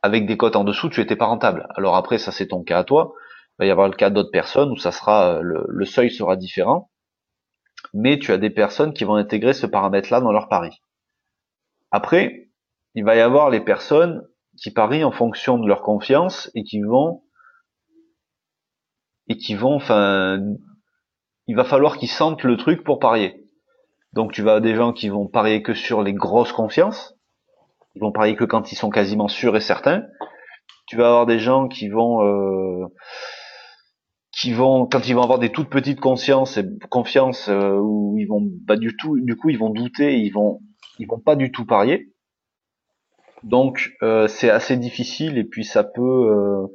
avec 0.03 0.27
des 0.27 0.37
cotes 0.37 0.57
en 0.57 0.65
dessous, 0.65 0.89
tu 0.89 1.01
étais 1.01 1.17
pas 1.17 1.27
rentable. 1.27 1.67
Alors 1.75 1.97
après, 1.97 2.19
ça 2.19 2.31
c'est 2.31 2.49
ton 2.49 2.63
cas 2.63 2.79
à 2.79 2.85
toi. 2.85 3.15
Il 3.59 3.63
va 3.63 3.67
y 3.67 3.71
avoir 3.71 3.89
le 3.89 3.95
cas 3.95 4.11
d'autres 4.11 4.31
personnes 4.31 4.71
où 4.71 4.77
ça 4.77 4.93
sera 4.93 5.41
le, 5.43 5.85
seuil 5.85 6.11
sera 6.11 6.37
différent. 6.37 6.91
Mais 7.93 8.19
tu 8.19 8.33
as 8.33 8.39
des 8.39 8.51
personnes 8.51 8.93
qui 8.93 9.05
vont 9.05 9.17
intégrer 9.17 9.53
ce 9.53 9.67
paramètre-là 9.67 10.21
dans 10.21 10.33
leur 10.33 10.49
pari. 10.49 10.81
Après, 11.91 12.51
il 12.95 13.05
va 13.05 13.17
y 13.17 13.21
avoir 13.21 13.51
les 13.51 13.61
personnes 13.61 14.23
qui 14.57 14.71
parient 14.71 15.05
en 15.05 15.13
fonction 15.13 15.59
de 15.59 15.67
leur 15.67 15.83
confiance 15.83 16.51
et 16.55 16.63
qui 16.65 16.81
vont 16.81 17.23
et 19.29 19.37
qui 19.37 19.55
vont 19.55 19.75
enfin 19.75 20.41
il 21.47 21.57
va 21.57 21.65
falloir 21.65 21.97
qu'ils 21.99 22.11
sentent 22.11 22.43
le 22.43 22.57
truc 22.57 22.83
pour 22.83 22.99
parier. 22.99 23.45
Donc 24.13 24.33
tu 24.33 24.43
vas 24.43 24.53
avoir 24.53 24.63
des 24.63 24.75
gens 24.75 24.93
qui 24.93 25.09
vont 25.09 25.27
parier 25.27 25.63
que 25.63 25.75
sur 25.75 26.03
les 26.03 26.13
grosses 26.13 26.53
confiances, 26.53 27.15
ils 27.95 28.01
vont 28.01 28.13
parier 28.13 28.35
que 28.35 28.45
quand 28.45 28.73
ils 28.73 28.77
sont 28.77 28.91
quasiment 28.91 29.29
sûrs 29.29 29.57
et 29.57 29.61
certains. 29.61 30.05
Tu 30.87 30.97
vas 30.97 31.07
avoir 31.09 31.27
des 31.27 31.39
gens 31.39 31.69
qui 31.69 31.89
vont 31.89 32.25
euh, 32.25 32.87
qui 34.33 34.53
vont 34.53 34.87
quand 34.87 35.09
ils 35.09 35.15
vont 35.15 35.23
avoir 35.23 35.39
des 35.39 35.51
toutes 35.51 35.71
petites 35.71 36.01
consciences 36.01 36.57
et 36.57 36.65
confiance 36.91 37.49
euh, 37.49 37.77
où 37.77 38.17
ils 38.19 38.27
vont 38.27 38.43
du 38.77 38.97
tout 38.97 39.19
du 39.21 39.37
coup 39.37 39.51
ils 39.51 39.59
vont 39.59 39.71
douter, 39.71 40.19
ils 40.19 40.31
vont 40.31 40.61
ils 40.99 41.07
vont 41.07 41.21
pas 41.21 41.37
du 41.37 41.53
tout 41.53 41.65
parier. 41.65 42.13
Donc 43.43 43.93
euh, 44.03 44.29
c'est 44.29 44.51
assez 44.51 44.77
difficile 44.77 45.39
et 45.39 45.45
puis 45.45 45.65
ça 45.65 45.85
peut. 45.85 46.03
Euh, 46.03 46.67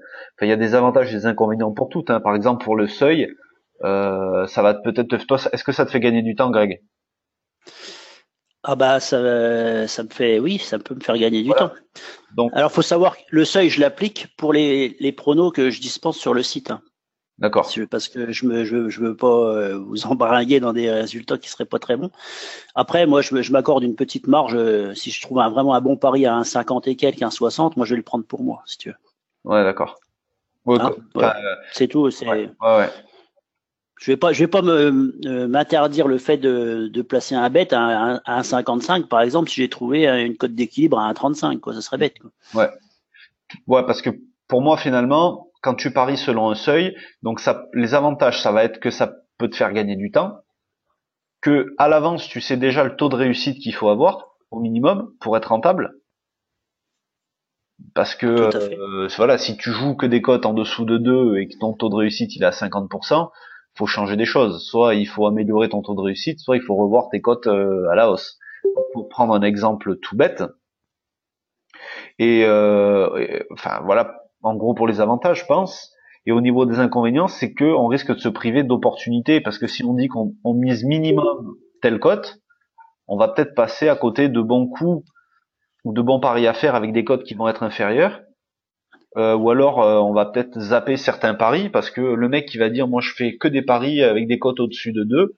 il 0.41 0.47
y 0.47 0.51
a 0.51 0.57
des 0.57 0.73
avantages 0.75 1.13
et 1.13 1.17
des 1.17 1.25
inconvénients 1.25 1.71
pour 1.71 1.89
tout. 1.89 2.05
Hein. 2.07 2.19
Par 2.19 2.35
exemple 2.35 2.63
pour 2.63 2.75
le 2.75 2.88
seuil, 2.88 3.33
euh, 3.83 4.47
ça 4.47 4.61
va 4.61 4.73
peut-être. 4.73 5.17
Toi, 5.25 5.38
est-ce 5.51 5.63
que 5.63 5.71
ça 5.71 5.85
te 5.85 5.91
fait 5.91 5.99
gagner 5.99 6.21
du 6.21 6.35
temps, 6.35 6.49
Greg? 6.49 6.81
Ah 8.63 8.75
bah 8.75 8.99
ça, 8.99 9.88
ça 9.88 10.03
me 10.03 10.09
fait, 10.09 10.38
oui, 10.38 10.59
ça 10.59 10.77
peut 10.77 10.93
me 10.93 10.99
faire 10.99 11.17
gagner 11.17 11.41
du 11.41 11.49
temps. 11.49 11.71
Donc, 12.35 12.51
alors 12.53 12.71
faut 12.71 12.83
savoir 12.83 13.17
le 13.31 13.43
seuil, 13.43 13.69
je 13.69 13.81
l'applique 13.81 14.27
pour 14.38 14.53
les, 14.53 14.95
les 14.99 15.11
pronos 15.11 15.51
que 15.51 15.71
je 15.71 15.81
dispense 15.81 16.17
sur 16.17 16.35
le 16.35 16.43
site. 16.43 16.69
Hein. 16.69 16.81
D'accord. 17.40 17.72
Parce 17.90 18.08
que 18.08 18.32
je 18.32 18.45
me, 18.45 18.64
je, 18.66 18.90
je 18.90 19.02
veux 19.02 19.16
pas 19.16 19.28
euh, 19.28 19.78
vous 19.78 20.06
embarraguer 20.06 20.60
dans 20.60 20.74
des 20.74 20.91
résultats 20.91 21.38
qui 21.38 21.49
seraient 21.49 21.66
pas 21.66 21.80
très 21.80 21.98
bons. 21.98 22.12
Après, 22.76 23.06
moi, 23.08 23.22
je, 23.22 23.41
je 23.41 23.52
m'accorde 23.52 23.84
une 23.84 23.95
petite 23.95 24.28
marge. 24.28 24.53
Euh, 24.56 24.94
si 24.94 25.12
je 25.12 25.22
trouve 25.22 25.40
un, 25.40 25.49
vraiment 25.49 25.74
un 25.74 25.82
bon 25.82 25.98
pari 25.98 26.26
à 26.26 26.36
un 26.36 26.44
50 26.44 26.88
et 26.88 26.95
quelques, 26.95 27.24
un 27.24 27.32
60, 27.32 27.78
moi, 27.78 27.86
je 27.86 27.91
vais 27.91 27.98
le 27.98 28.03
prendre 28.03 28.26
pour 28.26 28.44
moi, 28.44 28.62
si 28.66 28.78
tu 28.78 28.90
veux. 28.90 28.95
Ouais, 29.44 29.64
d'accord. 29.64 29.99
Hein? 30.68 30.91
c'est 31.74 31.88
tout. 31.88 32.12
C'est. 32.12 32.28
Ouais, 32.28 32.52
ouais, 32.62 32.90
Je 33.98 34.12
vais 34.12 34.18
pas, 34.18 34.32
je 34.32 34.44
vais 34.44 34.48
pas 34.48 34.62
me 34.62 35.48
m'interdire 35.48 36.08
le 36.08 36.20
fait 36.20 36.38
de, 36.38 36.90
de, 36.94 37.02
placer 37.02 37.34
un 37.34 37.49
bet 37.49 37.74
à, 37.74 38.22
un 38.24 38.44
55, 38.44 39.08
par 39.08 39.22
exemple, 39.22 39.49
si 39.49 39.62
j'ai 39.62 39.70
trouvé 39.70 40.06
une 40.08 40.38
cote 40.38 40.53
d'équilibre 40.53 40.99
à 40.99 41.08
un 41.08 41.14
35, 41.16 41.60
quoi. 41.60 41.74
Ça 41.74 41.82
serait 41.82 41.98
bête. 41.98 42.20
Quoi. 42.20 42.30
Ouais. 42.53 42.70
Ouais, 43.66 43.84
parce 43.84 44.03
que 44.03 44.12
pour 44.48 44.62
moi, 44.62 44.78
finalement, 44.78 45.51
quand 45.61 45.75
tu 45.75 45.91
paries 45.91 46.17
selon 46.17 46.49
un 46.49 46.55
seuil, 46.55 46.95
donc 47.21 47.39
ça, 47.39 47.67
les 47.73 47.93
avantages, 47.93 48.41
ça 48.41 48.51
va 48.51 48.63
être 48.63 48.79
que 48.79 48.89
ça 48.89 49.13
peut 49.38 49.49
te 49.49 49.55
faire 49.55 49.73
gagner 49.73 49.95
du 49.95 50.11
temps, 50.11 50.39
que 51.41 51.73
à 51.77 51.88
l'avance, 51.88 52.27
tu 52.27 52.41
sais 52.41 52.57
déjà 52.57 52.83
le 52.83 52.95
taux 52.95 53.09
de 53.09 53.15
réussite 53.15 53.59
qu'il 53.59 53.73
faut 53.73 53.89
avoir 53.89 54.35
au 54.51 54.59
minimum 54.59 55.13
pour 55.19 55.38
être 55.38 55.49
rentable. 55.49 55.93
Parce 57.95 58.15
que 58.15 58.27
euh, 58.27 59.07
voilà, 59.17 59.38
si 59.38 59.57
tu 59.57 59.71
joues 59.71 59.95
que 59.95 60.05
des 60.05 60.21
cotes 60.21 60.45
en 60.45 60.53
dessous 60.53 60.85
de 60.85 60.97
2 60.97 61.38
et 61.38 61.47
que 61.47 61.57
ton 61.59 61.73
taux 61.73 61.89
de 61.89 61.95
réussite 61.95 62.35
il 62.35 62.43
est 62.43 62.45
à 62.45 62.51
50%, 62.51 63.29
faut 63.75 63.88
changer 63.88 64.17
des 64.17 64.25
choses. 64.25 64.63
Soit 64.63 64.95
il 64.95 65.07
faut 65.07 65.25
améliorer 65.25 65.69
ton 65.69 65.81
taux 65.81 65.95
de 65.95 66.01
réussite, 66.01 66.39
soit 66.39 66.57
il 66.57 66.61
faut 66.61 66.75
revoir 66.75 67.09
tes 67.09 67.21
cotes 67.21 67.47
euh, 67.47 67.89
à 67.89 67.95
la 67.95 68.11
hausse. 68.11 68.38
Pour 68.93 69.09
prendre 69.09 69.33
un 69.33 69.41
exemple 69.41 69.97
tout 69.97 70.15
bête, 70.15 70.43
et, 72.19 72.43
euh, 72.45 73.17
et 73.17 73.45
enfin 73.51 73.81
voilà, 73.83 74.20
en 74.43 74.55
gros 74.55 74.73
pour 74.73 74.88
les 74.88 75.01
avantages, 75.01 75.41
je 75.41 75.45
pense. 75.45 75.93
Et 76.26 76.31
au 76.31 76.41
niveau 76.41 76.65
des 76.65 76.80
inconvénients, 76.80 77.27
c'est 77.27 77.53
que 77.53 77.65
on 77.65 77.88
risque 77.88 78.13
de 78.13 78.19
se 78.19 78.30
priver 78.30 78.63
d'opportunités 78.63 79.41
parce 79.41 79.57
que 79.57 79.68
si 79.68 79.84
on 79.84 79.93
dit 79.93 80.07
qu'on 80.07 80.35
mise 80.53 80.84
minimum 80.84 81.55
telle 81.81 81.99
cote, 81.99 82.38
on 83.07 83.18
va 83.18 83.27
peut-être 83.27 83.55
passer 83.55 83.89
à 83.89 83.95
côté 83.95 84.30
de 84.30 84.41
bons 84.41 84.68
coups 84.68 85.05
ou 85.84 85.93
de 85.93 86.01
bons 86.01 86.19
paris 86.19 86.47
à 86.47 86.53
faire 86.53 86.76
avec 86.76 86.93
des 86.93 87.03
cotes 87.03 87.23
qui 87.23 87.34
vont 87.34 87.47
être 87.47 87.63
inférieurs. 87.63 88.22
euh, 89.18 89.35
ou 89.35 89.49
alors 89.49 89.80
on 89.80 90.13
va 90.13 90.26
peut-être 90.26 90.59
zapper 90.59 90.95
certains 90.95 91.34
paris 91.34 91.69
parce 91.69 91.89
que 91.89 92.01
le 92.01 92.30
mec 92.30 92.47
qui 92.47 92.57
va 92.57 92.69
dire 92.69 92.88
moi 92.88 93.01
je 93.01 93.11
fais 93.13 93.38
que 93.38 93.47
des 93.49 93.61
paris 93.61 94.01
avec 94.03 94.27
des 94.27 94.39
cotes 94.39 94.59
au-dessus 94.61 94.93
de 94.93 95.03
2 95.03 95.35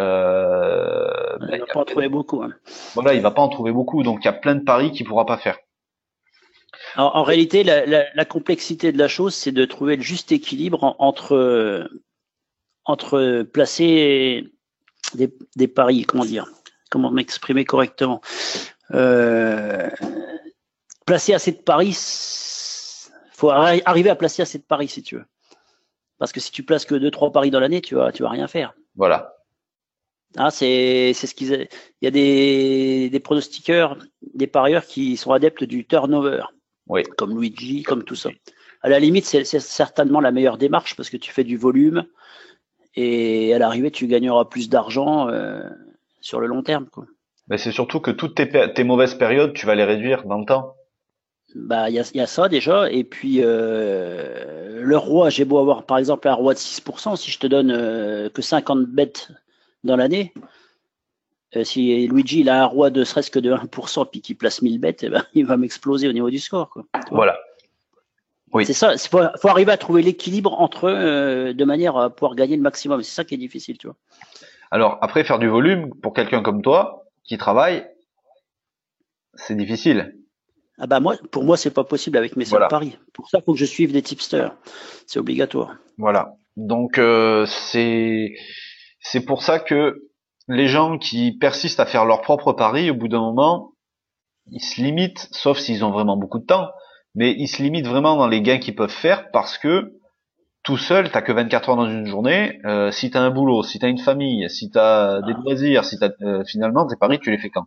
euh, 0.00 1.10
il 1.52 1.58
va 1.58 1.66
pas 1.66 1.80
en 1.80 1.84
trouver 1.84 2.08
beaucoup. 2.08 2.42
Hein. 2.42 2.52
Voilà, 2.94 3.14
il 3.14 3.20
va 3.20 3.30
pas 3.30 3.42
en 3.42 3.48
trouver 3.48 3.72
beaucoup, 3.72 4.02
donc 4.02 4.20
il 4.22 4.24
y 4.24 4.28
a 4.28 4.32
plein 4.32 4.54
de 4.54 4.64
paris 4.64 4.92
qu'il 4.92 5.06
pourra 5.06 5.26
pas 5.26 5.36
faire. 5.36 5.58
En 6.96 7.22
réalité, 7.22 7.62
la, 7.64 8.24
complexité 8.24 8.92
de 8.92 8.98
la 8.98 9.08
chose, 9.08 9.34
c'est 9.34 9.52
de 9.52 9.64
trouver 9.64 9.96
le 9.96 10.02
juste 10.02 10.32
équilibre 10.32 10.96
entre 10.98 11.88
entre 12.84 13.42
placer 13.42 14.52
des, 15.14 15.68
paris, 15.68 16.04
comment 16.04 16.24
dire, 16.24 16.46
comment 16.90 17.10
m'exprimer 17.10 17.64
correctement. 17.64 18.20
Euh, 18.92 19.88
placer 21.06 21.34
assez 21.34 21.52
de 21.52 21.58
paris, 21.58 21.96
faut 23.32 23.50
arriver 23.50 24.10
à 24.10 24.16
placer 24.16 24.42
assez 24.42 24.58
de 24.58 24.64
paris 24.64 24.88
si 24.88 25.02
tu 25.02 25.16
veux. 25.16 25.24
Parce 26.18 26.32
que 26.32 26.40
si 26.40 26.50
tu 26.50 26.62
places 26.62 26.84
que 26.84 26.94
2-3 26.94 27.32
paris 27.32 27.50
dans 27.50 27.60
l'année, 27.60 27.80
tu 27.80 27.94
vas, 27.94 28.12
tu 28.12 28.22
vas 28.22 28.28
rien 28.28 28.46
faire. 28.46 28.74
Voilà. 28.94 29.36
Ah, 30.36 30.50
c'est 30.50 31.12
ce 31.14 31.34
qu'ils. 31.34 31.68
Il 32.00 32.04
y 32.04 32.06
a 32.06 32.10
des, 32.10 33.08
des 33.10 33.20
pronostiqueurs, 33.20 33.98
des 34.34 34.46
parieurs 34.46 34.84
qui 34.84 35.16
sont 35.16 35.32
adeptes 35.32 35.64
du 35.64 35.86
turnover. 35.86 36.44
Oui. 36.90 37.04
Comme 37.16 37.40
Luigi, 37.40 37.82
comme 37.84 38.02
tout 38.02 38.16
ça. 38.16 38.30
À 38.82 38.88
la 38.88 38.98
limite, 38.98 39.24
c'est 39.24 39.44
certainement 39.44 40.20
la 40.20 40.32
meilleure 40.32 40.58
démarche 40.58 40.96
parce 40.96 41.08
que 41.08 41.16
tu 41.16 41.30
fais 41.30 41.44
du 41.44 41.56
volume 41.56 42.04
et 42.96 43.54
à 43.54 43.58
l'arrivée, 43.58 43.90
tu 43.90 44.08
gagneras 44.08 44.46
plus 44.46 44.68
d'argent 44.68 45.28
euh, 45.28 45.62
sur 46.20 46.40
le 46.40 46.48
long 46.48 46.62
terme. 46.62 46.86
Quoi. 46.86 47.06
Mais 47.48 47.58
c'est 47.58 47.70
surtout 47.70 48.00
que 48.00 48.10
toutes 48.10 48.34
tes, 48.34 48.72
tes, 48.72 48.84
mauvaises 48.84 49.14
périodes, 49.14 49.52
tu 49.54 49.66
vas 49.66 49.76
les 49.76 49.84
réduire 49.84 50.24
dans 50.24 50.38
le 50.38 50.44
temps. 50.44 50.74
Bah, 51.54 51.90
il 51.90 51.94
y 51.94 52.00
a, 52.00 52.10
y 52.14 52.20
a, 52.20 52.26
ça 52.26 52.48
déjà. 52.48 52.90
Et 52.90 53.04
puis, 53.04 53.38
euh, 53.42 54.82
le 54.82 54.96
roi, 54.96 55.30
j'ai 55.30 55.44
beau 55.44 55.58
avoir 55.58 55.84
par 55.84 55.98
exemple 55.98 56.26
un 56.26 56.34
roi 56.34 56.54
de 56.54 56.58
6%, 56.58 57.16
si 57.16 57.30
je 57.30 57.38
te 57.38 57.46
donne 57.46 57.70
euh, 57.70 58.28
que 58.28 58.42
50 58.42 58.86
bêtes 58.86 59.30
dans 59.84 59.96
l'année, 59.96 60.32
euh, 61.56 61.64
si 61.64 62.06
Luigi 62.06 62.40
il 62.40 62.48
a 62.48 62.62
un 62.62 62.66
roi 62.66 62.90
de 62.90 63.04
serait-ce 63.04 63.30
que 63.30 63.38
de 63.38 63.52
1% 63.52 64.08
puis 64.10 64.20
qu'il 64.20 64.36
place 64.36 64.62
1000 64.62 64.78
bêtes, 64.78 65.02
eh 65.02 65.08
ben, 65.08 65.24
il 65.34 65.46
va 65.46 65.56
m'exploser 65.56 66.08
au 66.08 66.12
niveau 66.12 66.30
du 66.30 66.38
score. 66.38 66.70
Quoi. 66.70 66.84
Voilà. 67.10 67.38
Oui. 68.52 68.66
C'est 68.66 68.72
ça. 68.72 68.94
Il 68.94 68.98
faut, 68.98 69.20
faut, 69.40 69.48
arriver 69.48 69.72
à 69.72 69.76
trouver 69.76 70.02
l'équilibre 70.02 70.60
entre 70.60 70.88
eux 70.88 70.94
euh, 70.94 71.52
de 71.52 71.64
manière 71.64 71.96
à 71.96 72.10
pouvoir 72.10 72.34
gagner 72.34 72.56
le 72.56 72.62
maximum. 72.62 73.02
C'est 73.02 73.14
ça 73.14 73.24
qui 73.24 73.34
est 73.34 73.38
difficile, 73.38 73.78
tu 73.78 73.86
vois. 73.86 73.96
Alors 74.70 74.98
après, 75.02 75.24
faire 75.24 75.38
du 75.38 75.48
volume 75.48 75.94
pour 76.00 76.12
quelqu'un 76.12 76.42
comme 76.42 76.62
toi 76.62 77.04
qui 77.24 77.38
travaille, 77.38 77.86
c'est 79.34 79.56
difficile. 79.56 80.14
Ah 80.78 80.86
bah 80.86 80.98
moi, 80.98 81.16
pour 81.30 81.44
moi, 81.44 81.56
c'est 81.56 81.72
pas 81.72 81.84
possible 81.84 82.16
avec 82.16 82.36
mes 82.36 82.44
seuls 82.44 82.66
paris. 82.68 82.98
Pour 83.12 83.28
ça, 83.28 83.38
il 83.38 83.44
faut 83.44 83.52
que 83.52 83.58
je 83.58 83.66
suive 83.66 83.92
des 83.92 84.02
tipsters. 84.02 84.56
C'est 85.06 85.18
obligatoire. 85.18 85.76
Voilà. 85.98 86.36
Donc 86.56 86.98
euh, 86.98 87.44
c'est 87.46 88.34
c'est 89.00 89.20
pour 89.20 89.42
ça 89.42 89.58
que 89.58 90.09
les 90.50 90.66
gens 90.66 90.98
qui 90.98 91.32
persistent 91.32 91.80
à 91.80 91.86
faire 91.86 92.04
leurs 92.04 92.22
propres 92.22 92.52
paris, 92.52 92.90
au 92.90 92.94
bout 92.94 93.08
d'un 93.08 93.20
moment, 93.20 93.72
ils 94.50 94.60
se 94.60 94.80
limitent, 94.80 95.28
sauf 95.30 95.58
s'ils 95.58 95.84
ont 95.84 95.92
vraiment 95.92 96.16
beaucoup 96.16 96.40
de 96.40 96.44
temps, 96.44 96.68
mais 97.14 97.32
ils 97.38 97.46
se 97.46 97.62
limitent 97.62 97.86
vraiment 97.86 98.16
dans 98.16 98.26
les 98.26 98.42
gains 98.42 98.58
qu'ils 98.58 98.74
peuvent 98.74 98.90
faire 98.90 99.30
parce 99.30 99.58
que 99.58 99.96
tout 100.62 100.76
seul, 100.76 101.10
t'as 101.10 101.22
que 101.22 101.32
24 101.32 101.70
heures 101.70 101.76
dans 101.76 101.88
une 101.88 102.06
journée. 102.06 102.60
Euh, 102.66 102.90
si 102.90 103.10
t'as 103.10 103.20
un 103.20 103.30
boulot, 103.30 103.62
si 103.62 103.78
t'as 103.78 103.88
une 103.88 103.98
famille, 103.98 104.50
si 104.50 104.70
t'as 104.70 105.22
des 105.22 105.32
ah. 105.34 105.40
loisirs, 105.42 105.84
si 105.84 105.98
t'as 105.98 106.10
euh, 106.20 106.44
finalement 106.44 106.86
tes 106.86 106.96
paris, 106.96 107.18
tu 107.20 107.30
les 107.30 107.38
fais 107.38 107.48
quand? 107.48 107.64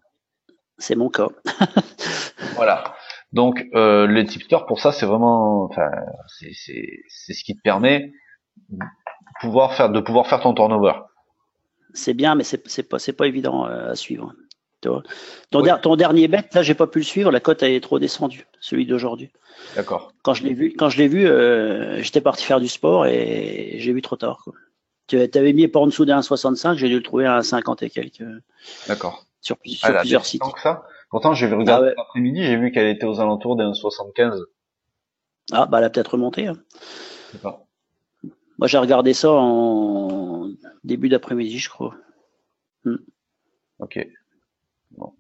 C'est 0.78 0.96
mon 0.96 1.10
cas. 1.10 1.30
voilà. 2.56 2.96
Donc 3.32 3.66
euh, 3.74 4.06
les 4.08 4.26
tipsters 4.26 4.66
pour 4.66 4.80
ça, 4.80 4.92
c'est 4.92 5.06
vraiment, 5.06 5.64
enfin, 5.64 5.90
c'est 6.28 6.52
c'est 6.54 7.34
ce 7.34 7.44
qui 7.44 7.56
te 7.56 7.62
permet 7.62 8.12
de 8.70 8.86
pouvoir 9.42 9.74
faire 9.74 9.90
de 9.90 10.00
pouvoir 10.00 10.28
faire 10.28 10.42
ton 10.42 10.54
turnover 10.54 10.94
c'est 11.94 12.14
bien, 12.14 12.36
mais 12.36 12.44
c'est 12.44 12.84
pas, 12.84 12.98
pas 13.18 13.28
évident 13.28 13.68
euh, 13.68 13.92
à 13.92 13.96
suivre. 13.96 14.34
Ton, 15.52 15.96
dernier 15.96 16.28
bet, 16.28 16.44
là, 16.54 16.62
j'ai 16.62 16.74
pas 16.74 16.88
pu 16.88 17.00
le 17.00 17.06
suivre. 17.06 17.32
La 17.32 17.40
cote 17.40 17.64
est 17.64 17.80
trop 17.82 18.00
descendue, 18.00 18.48
celui 18.60 18.86
d'aujourd'hui. 18.86 19.32
D'accord. 19.76 20.12
Quand 20.24 20.34
je 20.34 20.44
l'ai 20.44 20.54
vu, 20.54 20.74
quand 20.78 20.90
je 20.90 20.98
l'ai 20.98 21.08
vu, 21.08 21.26
euh, 21.26 22.02
j'étais 22.02 22.22
parti 22.22 22.44
faire 22.44 22.60
du 22.60 22.68
sport 22.68 23.06
et 23.06 23.76
j'ai 23.78 23.94
vu 23.94 24.02
trop 24.02 24.18
tard. 24.18 24.46
Tu 25.08 25.18
avais 25.18 25.54
mis 25.54 25.68
pas 25.68 25.80
en 25.80 25.86
dessous 25.86 26.06
d'un 26.06 26.20
1,65, 26.20 26.76
j'ai 26.76 26.90
dû 26.90 26.96
le 26.96 27.04
trouver 27.04 27.26
à 27.26 27.44
50 27.44 27.84
et 27.84 27.90
quelques. 27.90 28.24
D'accord. 28.88 29.26
Sur, 29.42 29.58
ah, 29.84 29.94
plusieurs 29.94 30.26
sites. 30.26 30.42
ça. 30.62 30.84
Pourtant, 31.10 31.34
j'ai 31.34 31.48
regardé 31.48 31.90
ah 31.92 31.94
l'après-midi, 31.98 32.44
j'ai 32.44 32.56
vu 32.56 32.72
qu'elle 32.72 32.88
était 32.88 33.06
aux 33.06 33.20
alentours 33.20 33.56
d'un 33.56 33.72
1,75. 33.72 34.42
Ah, 35.52 35.66
bah, 35.66 35.80
elle 35.80 35.84
a 35.84 35.90
peut-être 35.90 36.14
remonté. 36.14 36.48
Hein. 36.48 36.56
Moi, 38.60 38.68
j'ai 38.68 38.78
regardé 38.78 39.14
ça 39.14 39.32
en 39.32 40.50
début 40.84 41.10
d'après-midi, 41.10 41.60
je 41.60 41.70
crois. 41.70 41.96
Hmm. 42.86 42.98
Ok. 43.80 44.08
Bon. 44.92 45.14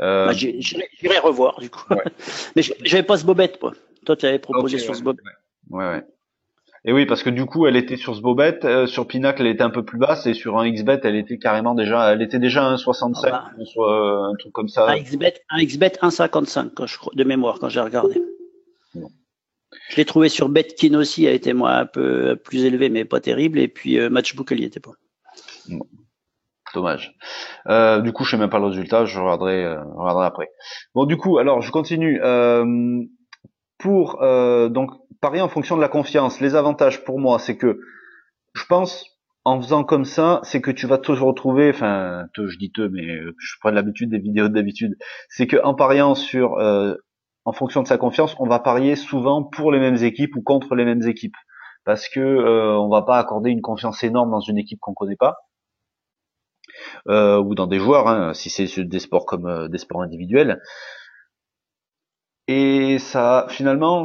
Euh... 0.00 0.26
Bah, 0.26 0.32
J'irai 0.32 1.18
revoir, 1.18 1.58
du 1.60 1.70
coup. 1.70 1.84
Mais 2.56 2.62
j'avais 2.62 3.02
pas 3.02 3.16
ce 3.16 3.24
bobette, 3.24 3.58
quoi. 3.58 3.74
Toi, 4.04 4.16
tu 4.16 4.26
avais 4.26 4.38
proposé 4.38 4.78
sur 4.78 4.94
ce 4.94 5.02
bobette. 5.02 5.24
Ouais, 5.70 5.84
ouais. 5.84 6.04
Et 6.88 6.92
oui, 6.92 7.04
parce 7.04 7.24
que 7.24 7.30
du 7.30 7.46
coup, 7.46 7.66
elle 7.66 7.74
était 7.74 7.96
sur 7.96 8.14
ce 8.14 8.20
bobette, 8.20 8.64
euh, 8.64 8.86
sur 8.86 9.08
Pinacle, 9.08 9.42
elle 9.42 9.48
était 9.48 9.64
un 9.64 9.70
peu 9.70 9.84
plus 9.84 9.98
basse, 9.98 10.24
et 10.26 10.34
sur 10.34 10.56
un 10.56 10.70
XBet, 10.70 11.00
elle 11.02 11.16
était 11.16 11.36
carrément 11.36 11.74
déjà, 11.74 12.12
elle 12.12 12.22
était 12.22 12.38
déjà 12.38 12.64
un 12.64 12.76
65, 12.76 13.28
ah 13.28 13.50
bah. 13.56 14.28
un 14.30 14.34
truc 14.38 14.52
comme 14.52 14.68
ça. 14.68 14.88
Un 14.88 15.00
XBet, 15.00 15.34
un 15.50 15.64
XBet 15.64 15.98
1,55 16.00 16.86
je 16.86 16.96
crois, 16.96 17.12
de 17.16 17.24
mémoire 17.24 17.58
quand 17.58 17.68
j'ai 17.68 17.80
regardé. 17.80 18.22
Je 19.90 19.96
l'ai 19.96 20.04
trouvé 20.04 20.28
sur 20.28 20.48
Betkin 20.48 20.94
aussi, 20.94 21.26
a 21.26 21.32
été 21.32 21.52
moi 21.52 21.72
un 21.72 21.86
peu 21.86 22.36
plus 22.36 22.64
élevé, 22.64 22.88
mais 22.88 23.04
pas 23.04 23.20
terrible. 23.20 23.58
Et 23.58 23.68
puis 23.68 23.98
euh, 23.98 24.10
Matchbook, 24.10 24.52
elle 24.52 24.60
y 24.60 24.64
était 24.64 24.80
pas. 24.80 24.92
Dommage. 26.74 27.14
Euh, 27.68 28.00
du 28.00 28.12
coup, 28.12 28.24
je 28.24 28.32
sais 28.32 28.36
même 28.36 28.50
pas 28.50 28.58
le 28.58 28.66
résultat, 28.66 29.04
je 29.04 29.18
regarderai, 29.18 29.64
euh, 29.64 29.82
après. 30.20 30.50
Bon, 30.94 31.04
du 31.06 31.16
coup, 31.16 31.38
alors 31.38 31.62
je 31.62 31.70
continue. 31.70 32.20
Euh, 32.22 33.02
pour 33.78 34.20
donc 34.70 34.90
parier 35.20 35.42
en 35.42 35.48
fonction 35.48 35.76
de 35.76 35.82
la 35.82 35.88
confiance, 35.88 36.40
les 36.40 36.54
avantages 36.54 37.04
pour 37.04 37.20
moi, 37.20 37.38
c'est 37.38 37.56
que 37.56 37.78
je 38.54 38.64
pense 38.64 39.04
en 39.44 39.60
faisant 39.60 39.84
comme 39.84 40.06
ça, 40.06 40.40
c'est 40.44 40.62
que 40.62 40.70
tu 40.70 40.86
vas 40.86 40.98
te 40.98 41.12
retrouver, 41.12 41.70
enfin, 41.70 42.24
te, 42.34 42.46
je 42.48 42.58
dis 42.58 42.72
te, 42.72 42.80
mais 42.80 43.06
je 43.38 43.54
prends 43.60 43.70
l'habitude 43.70 44.10
des 44.10 44.18
vidéos 44.18 44.48
d'habitude, 44.48 44.96
c'est 45.28 45.46
que 45.46 45.62
en 45.62 45.74
pariant 45.74 46.14
sur 46.14 46.56
en 47.46 47.52
fonction 47.52 47.82
de 47.82 47.86
sa 47.86 47.96
confiance, 47.96 48.34
on 48.40 48.46
va 48.46 48.58
parier 48.58 48.96
souvent 48.96 49.44
pour 49.44 49.70
les 49.70 49.78
mêmes 49.78 50.02
équipes 50.02 50.34
ou 50.34 50.42
contre 50.42 50.74
les 50.74 50.84
mêmes 50.84 51.06
équipes, 51.06 51.36
parce 51.84 52.08
que 52.08 52.20
euh, 52.20 52.76
on 52.76 52.88
va 52.88 53.02
pas 53.02 53.18
accorder 53.18 53.50
une 53.50 53.62
confiance 53.62 54.02
énorme 54.02 54.32
dans 54.32 54.40
une 54.40 54.58
équipe 54.58 54.80
qu'on 54.80 54.94
connaît 54.94 55.16
pas, 55.16 55.36
euh, 57.08 57.38
ou 57.38 57.54
dans 57.54 57.68
des 57.68 57.78
joueurs, 57.78 58.08
hein, 58.08 58.34
si 58.34 58.50
c'est 58.50 58.84
des 58.84 58.98
sports 58.98 59.26
comme 59.26 59.46
euh, 59.46 59.68
des 59.68 59.78
sports 59.78 60.02
individuels. 60.02 60.60
Et 62.48 62.98
ça, 62.98 63.46
finalement, 63.48 64.04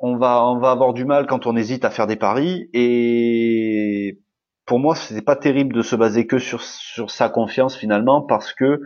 on 0.00 0.16
va 0.16 0.44
on 0.44 0.58
va 0.58 0.72
avoir 0.72 0.92
du 0.92 1.04
mal 1.04 1.26
quand 1.26 1.46
on 1.46 1.56
hésite 1.56 1.84
à 1.84 1.90
faire 1.90 2.06
des 2.08 2.16
paris. 2.16 2.68
Et 2.72 4.20
pour 4.66 4.80
moi, 4.80 4.96
c'est 4.96 5.22
pas 5.22 5.36
terrible 5.36 5.74
de 5.74 5.82
se 5.82 5.94
baser 5.96 6.26
que 6.26 6.38
sur 6.38 6.62
sur 6.62 7.10
sa 7.10 7.28
confiance 7.28 7.76
finalement, 7.76 8.22
parce 8.22 8.52
que 8.52 8.80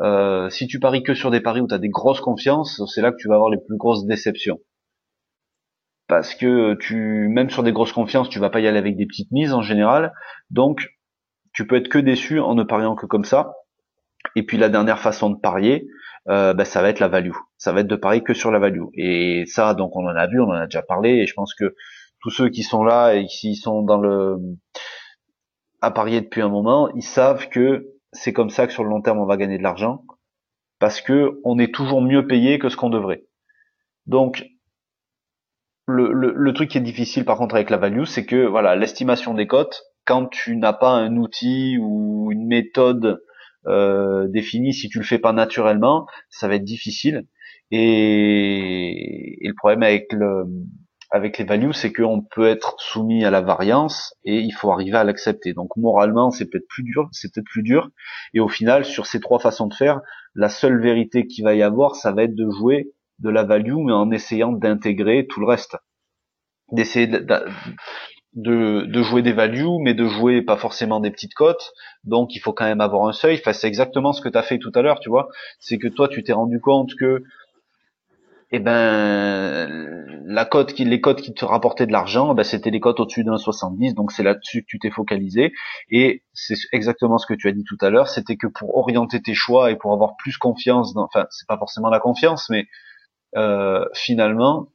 euh, 0.00 0.48
si 0.48 0.66
tu 0.66 0.80
paries 0.80 1.02
que 1.02 1.14
sur 1.14 1.30
des 1.30 1.40
paris 1.40 1.60
où 1.60 1.68
tu 1.68 1.74
as 1.74 1.78
des 1.78 1.88
grosses 1.88 2.20
confiances, 2.20 2.82
c'est 2.92 3.02
là 3.02 3.12
que 3.12 3.16
tu 3.18 3.28
vas 3.28 3.34
avoir 3.34 3.50
les 3.50 3.58
plus 3.58 3.76
grosses 3.76 4.06
déceptions. 4.06 4.58
Parce 6.08 6.34
que 6.34 6.74
tu, 6.74 7.28
même 7.28 7.50
sur 7.50 7.62
des 7.62 7.72
grosses 7.72 7.92
confiances, 7.92 8.28
tu 8.28 8.38
vas 8.38 8.50
pas 8.50 8.60
y 8.60 8.66
aller 8.66 8.78
avec 8.78 8.96
des 8.96 9.06
petites 9.06 9.30
mises 9.30 9.52
en 9.52 9.62
général. 9.62 10.12
Donc, 10.50 10.88
tu 11.52 11.66
peux 11.66 11.76
être 11.76 11.88
que 11.88 11.98
déçu 11.98 12.40
en 12.40 12.54
ne 12.54 12.64
pariant 12.64 12.94
que 12.94 13.06
comme 13.06 13.24
ça. 13.24 13.52
Et 14.36 14.44
puis 14.44 14.56
la 14.58 14.68
dernière 14.68 14.98
façon 14.98 15.30
de 15.30 15.38
parier, 15.38 15.86
euh, 16.28 16.52
bah, 16.52 16.64
ça 16.64 16.82
va 16.82 16.88
être 16.88 17.00
la 17.00 17.08
value. 17.08 17.36
Ça 17.58 17.72
va 17.72 17.80
être 17.80 17.86
de 17.86 17.96
parier 17.96 18.22
que 18.22 18.34
sur 18.34 18.50
la 18.50 18.58
value. 18.58 18.84
Et 18.94 19.44
ça, 19.46 19.74
donc 19.74 19.96
on 19.96 20.04
en 20.04 20.16
a 20.16 20.26
vu, 20.26 20.40
on 20.40 20.48
en 20.48 20.52
a 20.52 20.66
déjà 20.66 20.82
parlé. 20.82 21.10
Et 21.10 21.26
je 21.26 21.34
pense 21.34 21.54
que 21.54 21.74
tous 22.20 22.30
ceux 22.30 22.48
qui 22.48 22.62
sont 22.62 22.84
là 22.84 23.14
et 23.14 23.26
qui 23.26 23.54
sont 23.54 23.82
dans 23.82 23.98
le 23.98 24.36
à 25.82 25.90
parier 25.90 26.20
depuis 26.20 26.42
un 26.42 26.48
moment, 26.48 26.90
ils 26.94 27.02
savent 27.02 27.48
que 27.48 27.86
c'est 28.12 28.32
comme 28.32 28.50
ça 28.50 28.66
que 28.66 28.72
sur 28.72 28.84
le 28.84 28.90
long 28.90 29.02
terme 29.02 29.18
on 29.18 29.26
va 29.26 29.36
gagner 29.36 29.58
de 29.58 29.62
l'argent 29.62 30.04
parce 30.78 31.00
que 31.00 31.40
on 31.44 31.58
est 31.58 31.72
toujours 31.72 32.02
mieux 32.02 32.26
payé 32.26 32.58
que 32.58 32.68
ce 32.68 32.76
qu'on 32.76 32.90
devrait. 32.90 33.24
Donc 34.06 34.46
le, 35.86 36.12
le, 36.12 36.52
truc 36.52 36.70
qui 36.70 36.78
est 36.78 36.82
difficile 36.82 37.24
par 37.24 37.36
contre 37.36 37.54
avec 37.54 37.70
la 37.70 37.76
value, 37.76 38.04
c'est 38.04 38.24
que 38.24 38.46
voilà 38.46 38.76
l'estimation 38.76 39.34
des 39.34 39.46
cotes, 39.46 39.82
quand 40.04 40.26
tu 40.26 40.56
n'as 40.56 40.72
pas 40.72 40.90
un 40.90 41.16
outil 41.16 41.78
ou 41.80 42.30
une 42.32 42.46
méthode 42.46 43.22
euh, 43.66 44.26
définie, 44.28 44.72
si 44.72 44.88
tu 44.88 44.98
le 44.98 45.04
fais 45.04 45.18
pas 45.18 45.32
naturellement, 45.32 46.06
ça 46.28 46.48
va 46.48 46.54
être 46.54 46.64
difficile. 46.64 47.26
Et, 47.70 49.44
et 49.44 49.48
le 49.48 49.54
problème 49.54 49.82
avec 49.82 50.12
le, 50.12 50.44
avec 51.10 51.38
les 51.38 51.44
values, 51.44 51.72
c'est 51.72 51.92
qu'on 51.92 52.22
peut 52.22 52.46
être 52.46 52.76
soumis 52.78 53.24
à 53.24 53.30
la 53.30 53.40
variance 53.40 54.14
et 54.24 54.38
il 54.38 54.52
faut 54.52 54.70
arriver 54.70 54.96
à 54.96 55.04
l'accepter. 55.04 55.52
Donc 55.54 55.76
moralement, 55.76 56.30
c'est 56.30 56.48
peut-être 56.48 56.68
plus 56.68 56.84
dur, 56.84 57.08
c'est 57.12 57.32
peut-être 57.32 57.46
plus 57.46 57.62
dur. 57.62 57.90
Et 58.32 58.40
au 58.40 58.48
final, 58.48 58.84
sur 58.84 59.06
ces 59.06 59.18
trois 59.20 59.40
façons 59.40 59.66
de 59.66 59.74
faire, 59.74 60.00
la 60.34 60.48
seule 60.48 60.80
vérité 60.80 61.26
qu'il 61.26 61.44
va 61.44 61.54
y 61.54 61.62
avoir, 61.62 61.96
ça 61.96 62.12
va 62.12 62.22
être 62.22 62.36
de 62.36 62.48
jouer 62.50 62.92
de 63.18 63.28
la 63.28 63.42
value, 63.42 63.76
mais 63.84 63.92
en 63.92 64.10
essayant 64.10 64.52
d'intégrer 64.52 65.26
tout 65.26 65.40
le 65.40 65.46
reste. 65.46 65.76
D'essayer 66.72 67.08
de, 67.08 67.26
de, 68.34 68.84
de, 68.86 69.02
jouer 69.02 69.22
des 69.22 69.32
values, 69.32 69.80
mais 69.80 69.94
de 69.94 70.06
jouer 70.06 70.42
pas 70.42 70.56
forcément 70.56 71.00
des 71.00 71.10
petites 71.10 71.34
cotes. 71.34 71.72
Donc 72.04 72.36
il 72.36 72.38
faut 72.38 72.52
quand 72.52 72.64
même 72.64 72.80
avoir 72.80 73.08
un 73.08 73.12
seuil. 73.12 73.38
Enfin, 73.40 73.52
c'est 73.52 73.66
exactement 73.66 74.12
ce 74.12 74.20
que 74.20 74.28
tu 74.28 74.38
as 74.38 74.42
fait 74.42 74.58
tout 74.58 74.70
à 74.76 74.82
l'heure, 74.82 75.00
tu 75.00 75.08
vois. 75.08 75.28
C'est 75.58 75.78
que 75.78 75.88
toi, 75.88 76.08
tu 76.08 76.22
t'es 76.22 76.32
rendu 76.32 76.60
compte 76.60 76.94
que 76.94 77.24
eh 78.52 78.58
ben 78.58 80.20
la 80.26 80.44
cote 80.44 80.72
qui 80.72 80.84
les 80.84 81.00
cotes 81.00 81.22
qui 81.22 81.32
te 81.34 81.44
rapportaient 81.44 81.86
de 81.86 81.92
l'argent 81.92 82.34
ben, 82.34 82.42
c'était 82.42 82.70
les 82.70 82.80
cotes 82.80 83.00
au-dessus 83.00 83.24
d'un 83.24 83.38
70 83.38 83.94
donc 83.94 84.12
c'est 84.12 84.22
là-dessus 84.22 84.62
que 84.62 84.66
tu 84.66 84.78
t'es 84.78 84.90
focalisé 84.90 85.52
et 85.90 86.22
c'est 86.32 86.56
exactement 86.72 87.18
ce 87.18 87.26
que 87.26 87.34
tu 87.34 87.48
as 87.48 87.52
dit 87.52 87.64
tout 87.64 87.78
à 87.80 87.90
l'heure 87.90 88.08
c'était 88.08 88.36
que 88.36 88.46
pour 88.46 88.76
orienter 88.76 89.22
tes 89.22 89.34
choix 89.34 89.70
et 89.70 89.76
pour 89.76 89.92
avoir 89.92 90.16
plus 90.16 90.36
confiance 90.36 90.94
dans 90.94 91.04
enfin 91.04 91.26
c'est 91.30 91.46
pas 91.46 91.58
forcément 91.58 91.90
la 91.90 92.00
confiance 92.00 92.48
mais 92.50 92.66
euh, 93.36 93.84
finalement 93.94 94.68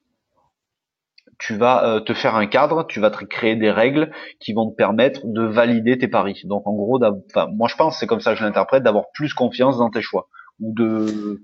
tu 1.38 1.56
vas 1.56 1.86
euh, 1.86 2.00
te 2.00 2.14
faire 2.14 2.36
un 2.36 2.48
cadre, 2.48 2.86
tu 2.88 3.00
vas 3.00 3.10
te 3.10 3.24
créer 3.26 3.56
des 3.56 3.72
règles 3.72 4.12
qui 4.40 4.54
vont 4.54 4.70
te 4.70 4.76
permettre 4.76 5.22
de 5.26 5.44
valider 5.44 5.98
tes 5.98 6.08
paris. 6.08 6.42
Donc 6.46 6.66
en 6.68 6.74
gros, 6.74 7.00
enfin 7.04 7.48
moi 7.54 7.68
je 7.68 7.76
pense, 7.76 8.00
c'est 8.00 8.08
comme 8.08 8.22
ça 8.22 8.34
que 8.34 8.40
je 8.40 8.46
l'interprète, 8.46 8.84
d'avoir 8.84 9.06
plus 9.14 9.34
confiance 9.34 9.78
dans 9.78 9.90
tes 9.90 10.02
choix 10.02 10.30
ou 10.60 10.74
de 10.74 11.44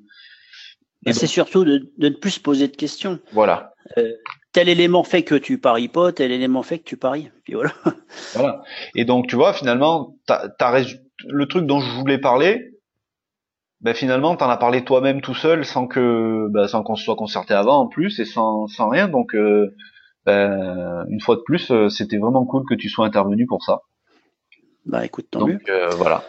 c'est 1.07 1.27
surtout 1.27 1.65
de, 1.65 1.91
de, 1.97 2.09
ne 2.09 2.15
plus 2.15 2.31
se 2.31 2.39
poser 2.39 2.67
de 2.67 2.75
questions. 2.75 3.19
Voilà. 3.33 3.73
Euh, 3.97 4.13
tel 4.51 4.69
élément 4.69 5.03
fait 5.03 5.23
que 5.23 5.35
tu 5.35 5.57
paries 5.57 5.87
pas, 5.87 6.11
tel 6.11 6.31
élément 6.31 6.63
fait 6.63 6.79
que 6.79 6.83
tu 6.83 6.97
paries. 6.97 7.31
Puis 7.43 7.53
voilà. 7.53 7.71
Voilà. 8.33 8.61
Et 8.95 9.05
donc 9.05 9.27
tu 9.27 9.35
vois, 9.35 9.53
finalement, 9.53 10.15
le 11.27 11.45
truc 11.45 11.65
dont 11.65 11.79
je 11.79 11.91
voulais 11.91 12.17
parler, 12.17 12.71
ben 13.81 13.95
finalement, 13.95 14.35
t'en 14.35 14.49
as 14.49 14.57
parlé 14.57 14.83
toi-même 14.83 15.21
tout 15.21 15.33
seul, 15.33 15.65
sans 15.65 15.87
que, 15.87 16.47
ben, 16.49 16.67
sans 16.67 16.83
qu'on 16.83 16.95
se 16.95 17.03
soit 17.03 17.15
concerté 17.15 17.53
avant 17.53 17.79
en 17.79 17.87
plus 17.87 18.19
et 18.19 18.25
sans, 18.25 18.67
sans 18.67 18.89
rien. 18.89 19.07
Donc, 19.07 19.33
euh, 19.33 19.75
ben, 20.25 21.03
une 21.09 21.19
fois 21.19 21.35
de 21.35 21.41
plus, 21.41 21.71
euh, 21.71 21.89
c'était 21.89 22.17
vraiment 22.17 22.45
cool 22.45 22.63
que 22.69 22.75
tu 22.75 22.89
sois 22.89 23.05
intervenu 23.05 23.47
pour 23.47 23.63
ça. 23.63 23.81
Bah 24.85 25.05
écoute, 25.05 25.27
tant 25.31 25.39
donc, 25.39 25.49
mieux. 25.49 25.59
Euh, 25.69 25.89
voilà. 25.89 26.23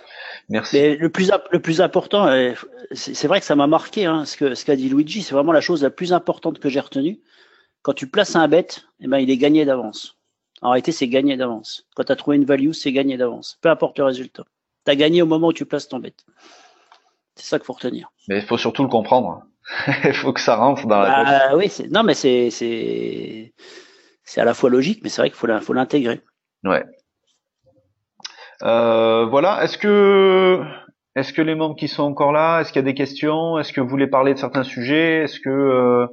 Merci. 0.48 0.76
Mais 0.76 0.96
le 0.96 1.08
plus, 1.08 1.30
le 1.50 1.60
plus 1.60 1.80
important, 1.80 2.26
euh, 2.26 2.52
c'est 2.92 3.26
vrai 3.26 3.40
que 3.40 3.46
ça 3.46 3.56
m'a 3.56 3.66
marqué, 3.66 4.06
hein, 4.06 4.24
ce 4.24 4.36
qu'a 4.36 4.54
ce 4.54 4.64
qu'a 4.64 4.76
dit 4.76 4.88
Luigi, 4.88 5.22
c'est 5.22 5.34
vraiment 5.34 5.52
la 5.52 5.60
chose 5.60 5.82
la 5.82 5.90
plus 5.90 6.12
importante 6.12 6.58
que 6.58 6.68
j'ai 6.68 6.80
retenue. 6.80 7.20
Quand 7.82 7.94
tu 7.94 8.06
places 8.06 8.36
un 8.36 8.46
bet, 8.48 8.66
eh 9.00 9.08
ben, 9.08 9.18
il 9.18 9.30
est 9.30 9.36
gagné 9.36 9.64
d'avance. 9.64 10.16
En 10.60 10.70
réalité, 10.70 10.92
c'est 10.92 11.08
gagné 11.08 11.36
d'avance. 11.36 11.86
Quand 11.96 12.04
tu 12.04 12.12
as 12.12 12.16
trouvé 12.16 12.36
une 12.36 12.44
value, 12.44 12.72
c'est 12.72 12.92
gagné 12.92 13.16
d'avance. 13.16 13.58
Peu 13.60 13.68
importe 13.68 13.98
le 13.98 14.04
résultat. 14.04 14.44
Tu 14.84 14.92
as 14.92 14.96
gagné 14.96 15.22
au 15.22 15.26
moment 15.26 15.48
où 15.48 15.52
tu 15.52 15.66
places 15.66 15.88
ton 15.88 15.98
bet. 15.98 16.14
C'est 17.34 17.46
ça 17.46 17.58
qu'il 17.58 17.66
faut 17.66 17.72
retenir. 17.72 18.12
Mais 18.28 18.38
il 18.38 18.44
faut 18.44 18.58
surtout 18.58 18.82
le 18.82 18.88
comprendre. 18.88 19.42
il 20.04 20.12
faut 20.12 20.32
que 20.32 20.40
ça 20.40 20.56
rentre 20.56 20.86
dans 20.86 21.00
la 21.00 21.24
bah, 21.24 21.40
tête. 21.40 21.56
Oui, 21.56 21.88
non, 21.90 22.02
mais 22.02 22.14
c'est 22.14 22.50
c'est 22.50 24.40
à 24.40 24.44
la 24.44 24.54
fois 24.54 24.70
logique, 24.70 25.00
mais 25.02 25.08
c'est 25.08 25.22
vrai 25.22 25.30
qu'il 25.30 25.38
faut 25.38 25.72
l'intégrer. 25.72 26.20
Ouais. 26.64 26.84
Euh, 28.62 29.26
voilà. 29.26 29.62
Est-ce 29.64 29.78
que 29.78 30.62
est-ce 31.14 31.32
que 31.32 31.42
les 31.42 31.54
membres 31.54 31.76
qui 31.76 31.88
sont 31.88 32.04
encore 32.04 32.32
là, 32.32 32.60
est-ce 32.60 32.72
qu'il 32.72 32.80
y 32.80 32.84
a 32.84 32.86
des 32.86 32.94
questions? 32.94 33.58
Est-ce 33.58 33.72
que 33.72 33.80
vous 33.80 33.88
voulez 33.88 34.06
parler 34.06 34.34
de 34.34 34.38
certains 34.38 34.62
sujets? 34.62 35.24
Est-ce 35.24 35.40
que 35.40 35.50
euh, 35.50 36.06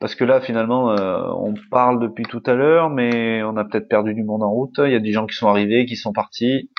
parce 0.00 0.14
que 0.14 0.24
là 0.24 0.40
finalement 0.40 0.90
euh, 0.92 1.22
on 1.36 1.54
parle 1.70 2.00
depuis 2.00 2.24
tout 2.24 2.42
à 2.46 2.54
l'heure, 2.54 2.90
mais 2.90 3.42
on 3.42 3.56
a 3.56 3.64
peut-être 3.64 3.88
perdu 3.88 4.14
du 4.14 4.24
monde 4.24 4.42
en 4.42 4.50
route. 4.50 4.78
Il 4.78 4.90
y 4.90 4.96
a 4.96 5.00
des 5.00 5.12
gens 5.12 5.26
qui 5.26 5.36
sont 5.36 5.48
arrivés, 5.48 5.86
qui 5.86 5.96
sont 5.96 6.12
partis. 6.12 6.70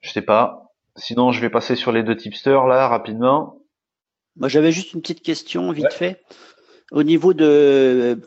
Je 0.00 0.10
sais 0.10 0.22
pas. 0.22 0.72
Sinon, 0.96 1.32
je 1.32 1.40
vais 1.40 1.50
passer 1.50 1.74
sur 1.74 1.90
les 1.92 2.02
deux 2.02 2.16
tipsters 2.16 2.66
là 2.66 2.88
rapidement. 2.88 3.58
Moi, 4.36 4.48
j'avais 4.48 4.72
juste 4.72 4.92
une 4.92 5.00
petite 5.00 5.22
question 5.22 5.70
vite 5.72 5.92
fait. 5.92 6.20
Au 6.92 7.02
niveau 7.02 7.34
de 7.34 8.20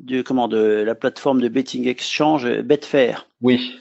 de 0.00 0.22
comment 0.22 0.48
de 0.48 0.58
la 0.58 0.94
plateforme 0.94 1.40
de 1.40 1.48
betting 1.48 1.86
exchange 1.86 2.48
Betfair. 2.62 3.26
Oui. 3.42 3.78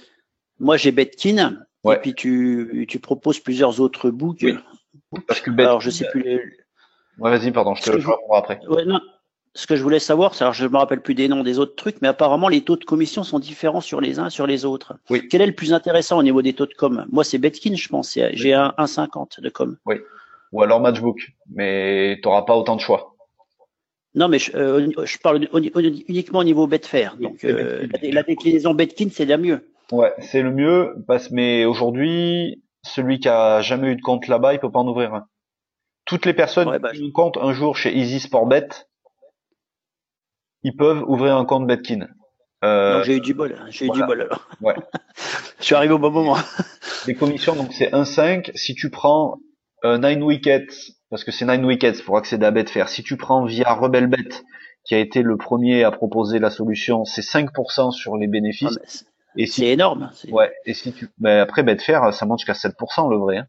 Moi, 0.60 0.78
j'ai 0.78 0.92
Betkin. 0.92 1.60
Et 1.86 1.96
puis 2.02 2.14
tu, 2.14 2.86
tu 2.88 3.00
proposes 3.00 3.40
plusieurs 3.40 3.80
autres 3.80 4.10
books. 4.10 4.40
Oui. 4.44 4.58
Parce 5.28 5.40
que 5.40 5.50
Alors, 5.60 5.82
je 5.82 5.90
sais 5.90 6.08
plus 6.12 6.22
les... 6.22 6.42
Ouais, 7.18 7.38
vas-y, 7.38 7.52
pardon, 7.52 7.76
je 7.76 7.84
te 7.84 7.92
le 7.92 8.04
après. 8.34 8.60
Ouais, 8.68 8.86
non. 8.86 9.00
Ce 9.56 9.66
que 9.66 9.76
je 9.76 9.82
voulais 9.82 10.00
savoir, 10.00 10.36
c'est 10.36 10.44
alors 10.44 10.54
je 10.54 10.68
me 10.68 10.78
rappelle 10.78 11.02
plus 11.02 11.16
des 11.16 11.28
noms 11.28 11.42
des 11.42 11.58
autres 11.58 11.76
trucs, 11.76 12.02
mais 12.02 12.08
apparemment 12.08 12.50
les 12.50 12.62
taux 12.62 12.76
de 12.76 12.86
commission 12.86 13.24
sont 13.24 13.40
différents 13.40 13.82
sur 13.82 14.00
les 14.00 14.20
uns 14.20 14.28
et 14.28 14.30
sur 14.30 14.46
les 14.46 14.64
autres. 14.64 14.94
Oui. 15.10 15.28
Quel 15.28 15.42
est 15.42 15.48
le 15.48 15.56
plus 15.56 15.74
intéressant 15.74 16.20
au 16.20 16.24
niveau 16.24 16.42
des 16.42 16.54
taux 16.54 16.68
de 16.68 16.74
com? 16.74 17.06
Moi, 17.12 17.24
c'est 17.24 17.40
Betkin, 17.40 17.76
je 17.76 17.90
pense. 17.90 18.18
J'ai 18.34 18.54
un 18.54 18.74
1,50 18.78 19.42
de 19.42 19.50
com. 19.50 19.78
Oui. 19.86 19.96
Ou 20.52 20.62
alors 20.62 20.80
Matchbook, 20.80 21.34
mais 21.52 22.20
tu 22.22 22.28
n'auras 22.28 22.44
pas 22.44 22.56
autant 22.56 22.76
de 22.76 22.82
choix. 22.82 23.16
Non, 24.16 24.28
mais 24.28 24.40
je, 24.40 24.56
euh, 24.56 25.06
je 25.06 25.18
parle 25.20 25.48
uniquement 26.08 26.40
au 26.40 26.44
niveau 26.44 26.68
Betfair. 26.68 27.16
Donc 27.18 27.44
euh, 27.44 27.88
la, 28.02 28.10
la, 28.12 28.24
déclinaison 28.24 28.74
Betkin, 28.74 29.10
c'est 29.12 29.26
la 29.26 29.38
mieux. 29.38 29.72
Ouais, 29.92 30.14
c'est 30.20 30.42
le 30.42 30.52
mieux, 30.52 30.96
parce, 31.08 31.32
mais 31.32 31.66
aujourd'hui, 31.66 32.64
celui 32.84 33.20
qui 33.20 33.30
a 33.30 33.62
jamais 33.62 33.90
eu 33.90 33.96
de 33.96 34.02
compte 34.02 34.28
là-bas, 34.28 34.54
il 34.54 34.60
peut 34.60 34.72
pas 34.72 34.80
en 34.80 34.88
ouvrir 34.88 35.14
un. 35.14 35.26
Toutes 36.06 36.26
les 36.26 36.34
personnes 36.34 36.78
bah, 36.80 36.92
qui 36.92 37.04
ont 37.04 37.08
un 37.08 37.12
compte 37.12 37.38
un 37.38 37.54
jour 37.54 37.78
chez 37.78 37.96
Easy 37.96 38.20
Sport 38.20 38.48
Bet, 38.48 38.68
ils 40.64 40.76
peuvent 40.76 41.04
ouvrir 41.08 41.38
un 41.38 41.46
compte 41.46 41.68
Betkin. 41.68 42.08
Euh, 42.64 43.04
j'ai 43.04 43.18
eu 43.18 43.22
du 43.22 43.34
bol, 43.34 43.56
j'ai 43.70 43.86
eu 43.86 43.90
du 43.90 44.04
bol 44.04 44.22
alors. 44.22 44.50
Ouais. 44.62 44.76
je 45.60 45.64
suis 45.64 45.76
arrivé 45.76 45.94
au 45.94 46.00
bon 46.00 46.12
moment. 46.12 46.38
les 47.08 47.16
commissions, 47.16 47.56
donc 47.56 47.74
c'est 47.74 47.92
1,5. 47.92 48.52
Si 48.56 48.76
tu 48.76 48.90
prends 48.90 49.40
euh, 49.86 49.98
9 49.98 50.22
wickets, 50.24 50.74
parce 51.10 51.24
que 51.24 51.32
c'est 51.32 51.46
9 51.46 51.64
wickets 51.66 52.04
pour 52.04 52.18
accéder 52.18 52.46
à 52.46 52.52
Betfair, 52.52 52.90
si 52.90 53.04
tu 53.04 53.18
prends 53.18 53.46
via 53.46 53.74
RebelBet, 53.74 54.44
qui 54.84 54.96
a 54.96 55.00
été 55.00 55.22
le 55.22 55.38
premier 55.38 55.84
à 55.84 55.92
proposer 55.92 56.40
la 56.40 56.50
solution, 56.50 57.06
c'est 57.06 57.22
5% 57.22 57.92
sur 57.92 58.18
les 58.18 58.28
bénéfices. 58.28 58.80
Ah, 58.82 59.34
et 59.36 59.46
si, 59.46 59.62
c'est 59.62 59.68
énorme. 59.68 60.12
Ouais. 60.32 60.52
Et 60.66 60.74
si 60.74 60.94
tu, 60.94 61.10
mais 61.20 61.40
après 61.40 61.64
Betfair, 61.64 62.14
ça 62.14 62.26
monte 62.26 62.40
jusqu'à 62.40 62.54
7% 62.54 63.10
le 63.10 63.18
vrai. 63.18 63.38
Hein. 63.38 63.48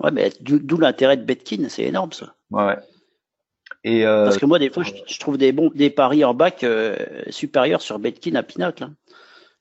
Ouais, 0.00 0.10
mais 0.10 0.32
d'où 0.40 0.78
l'intérêt 0.78 1.16
de 1.16 1.24
Betkin, 1.24 1.68
c'est 1.68 1.84
énorme 1.84 2.12
ça. 2.12 2.34
Ouais. 2.50 2.76
Et 3.84 4.06
euh, 4.06 4.24
Parce 4.24 4.38
que 4.38 4.46
moi, 4.46 4.58
des 4.58 4.70
fois, 4.70 4.82
je, 4.82 5.18
trouve 5.18 5.38
des 5.38 5.52
bons 5.52 5.70
des 5.74 5.90
paris 5.90 6.24
en 6.24 6.34
bac 6.34 6.64
euh, 6.64 6.96
supérieurs 7.28 7.82
sur 7.82 7.98
Betkin 7.98 8.34
à 8.34 8.42
Pinacle. 8.42 8.84
Hein. 8.84 8.94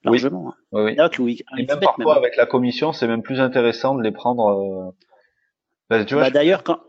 Largement. 0.03 0.53
Oui. 0.71 0.81
oui. 0.81 0.91
Pinacle, 0.91 1.21
oui. 1.21 1.41
Et 1.57 1.65
même 1.65 1.79
parfois, 1.79 2.15
avec 2.15 2.37
la 2.37 2.45
commission, 2.45 2.93
c'est 2.93 3.07
même 3.07 3.21
plus 3.21 3.39
intéressant 3.39 3.95
de 3.95 4.01
les 4.01 4.11
prendre. 4.11 4.47
Euh... 4.49 4.91
Bah, 5.89 6.05
tu 6.05 6.13
vois, 6.13 6.23
bah, 6.23 6.29
D'ailleurs, 6.29 6.63
quand, 6.63 6.79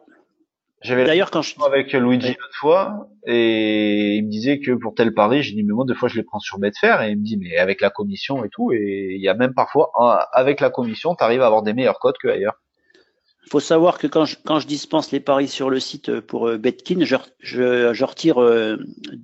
j'avais 0.82 1.04
d'ailleurs 1.04 1.30
quand 1.30 1.42
je 1.42 1.54
avec 1.62 1.92
Luigi 1.92 2.28
une 2.30 2.54
fois 2.58 3.08
et 3.26 4.14
il 4.16 4.24
me 4.24 4.30
disait 4.30 4.60
que 4.60 4.72
pour 4.72 4.94
tel 4.94 5.12
pari, 5.12 5.42
j'ai 5.42 5.54
dit 5.54 5.62
mais 5.62 5.74
moi 5.74 5.84
deux 5.86 5.94
fois 5.94 6.08
je 6.08 6.16
les 6.16 6.22
prends 6.22 6.38
sur 6.38 6.58
Betfair 6.58 7.02
et 7.02 7.10
il 7.10 7.18
me 7.18 7.24
dit 7.24 7.36
mais 7.36 7.58
avec 7.58 7.82
la 7.82 7.90
commission 7.90 8.44
et 8.44 8.48
tout 8.48 8.72
et 8.72 9.12
il 9.14 9.20
y 9.20 9.28
a 9.28 9.34
même 9.34 9.52
parfois 9.52 9.92
avec 10.32 10.60
la 10.60 10.70
commission 10.70 11.14
tu 11.14 11.22
arrives 11.22 11.42
à 11.42 11.46
avoir 11.46 11.62
des 11.62 11.74
meilleurs 11.74 11.98
codes 11.98 12.16
que 12.22 12.28
ailleurs. 12.28 12.54
Il 13.46 13.50
faut 13.50 13.60
savoir 13.60 13.98
que 13.98 14.06
quand 14.06 14.24
je, 14.26 14.36
quand 14.44 14.60
je 14.60 14.66
dispense 14.66 15.10
les 15.10 15.20
paris 15.20 15.48
sur 15.48 15.70
le 15.70 15.80
site 15.80 16.20
pour 16.20 16.48
euh, 16.48 16.56
Betkin, 16.56 17.04
je, 17.04 17.16
je, 17.40 17.92
je 17.92 18.04
retire 18.04 18.40
euh, 18.40 18.76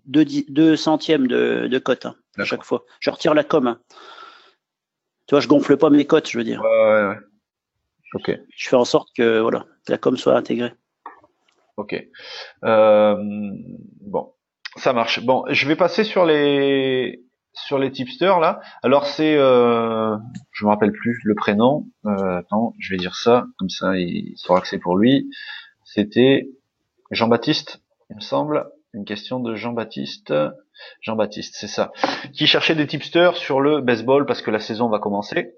deux, 0.06 0.24
deux 0.48 0.74
centièmes 0.74 1.28
de, 1.28 1.68
de 1.70 1.78
cote 1.78 2.06
hein, 2.06 2.16
à 2.36 2.44
chaque 2.44 2.64
fois. 2.64 2.84
Je 2.98 3.10
retire 3.10 3.34
la 3.34 3.44
com. 3.44 3.68
Hein. 3.68 3.78
Tu 5.28 5.34
vois, 5.34 5.40
je 5.40 5.46
gonfle 5.46 5.76
pas 5.76 5.90
mes 5.90 6.06
cotes, 6.06 6.28
je 6.28 6.38
veux 6.38 6.44
dire. 6.44 6.60
Ouais, 6.60 6.66
ouais, 6.66 7.08
ouais. 7.08 7.16
Ok. 8.14 8.30
Je 8.56 8.68
fais 8.68 8.76
en 8.76 8.84
sorte 8.84 9.08
que 9.16 9.40
voilà, 9.40 9.66
la 9.88 9.98
com 9.98 10.16
soit 10.16 10.36
intégrée. 10.36 10.72
Ok. 11.76 11.94
Euh, 12.64 13.16
bon, 14.00 14.32
ça 14.76 14.92
marche. 14.92 15.24
Bon, 15.24 15.44
je 15.48 15.68
vais 15.68 15.76
passer 15.76 16.04
sur 16.04 16.24
les 16.24 17.22
sur 17.52 17.78
les 17.78 17.90
tipsters 17.90 18.38
là. 18.38 18.60
Alors 18.82 19.06
c'est, 19.06 19.36
euh, 19.36 20.16
je 20.52 20.64
me 20.64 20.70
rappelle 20.70 20.92
plus 20.92 21.18
le 21.24 21.34
prénom. 21.34 21.86
Euh, 22.04 22.38
attends, 22.38 22.74
je 22.78 22.90
vais 22.90 22.98
dire 22.98 23.16
ça 23.16 23.46
comme 23.58 23.70
ça, 23.70 23.96
il 23.96 24.34
sera 24.36 24.60
que 24.60 24.68
c'est 24.68 24.78
pour 24.78 24.96
lui. 24.96 25.30
C'était 25.84 26.50
Jean-Baptiste, 27.10 27.82
il 28.10 28.16
me 28.16 28.20
semble. 28.20 28.70
Une 28.92 29.04
question 29.04 29.40
de 29.40 29.54
Jean-Baptiste. 29.54 30.32
Jean-Baptiste, 31.02 31.56
c'est 31.58 31.66
ça. 31.66 31.92
Qui 32.32 32.46
cherchait 32.46 32.74
des 32.74 32.86
tipsters 32.86 33.36
sur 33.36 33.60
le 33.60 33.80
baseball 33.80 34.24
parce 34.24 34.40
que 34.40 34.50
la 34.50 34.60
saison 34.60 34.88
va 34.88 34.98
commencer. 34.98 35.54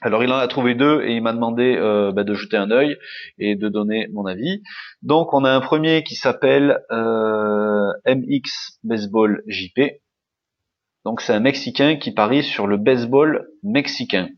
Alors 0.00 0.24
il 0.24 0.32
en 0.32 0.38
a 0.38 0.48
trouvé 0.48 0.74
deux 0.74 1.02
et 1.02 1.14
il 1.14 1.22
m'a 1.22 1.32
demandé 1.32 1.76
euh, 1.76 2.10
bah, 2.12 2.24
de 2.24 2.34
jeter 2.34 2.56
un 2.56 2.70
œil 2.70 2.96
et 3.38 3.54
de 3.54 3.68
donner 3.68 4.08
mon 4.12 4.24
avis. 4.24 4.62
Donc 5.02 5.34
on 5.34 5.44
a 5.44 5.50
un 5.50 5.60
premier 5.60 6.02
qui 6.02 6.14
s'appelle 6.14 6.80
euh, 6.90 7.92
MX 8.06 8.78
Baseball 8.82 9.42
JP. 9.46 9.80
Donc 11.04 11.20
c'est 11.20 11.34
un 11.34 11.40
Mexicain 11.40 11.96
qui 11.96 12.12
parie 12.12 12.42
sur 12.42 12.66
le 12.66 12.76
baseball 12.76 13.48
mexicain. 13.62 14.28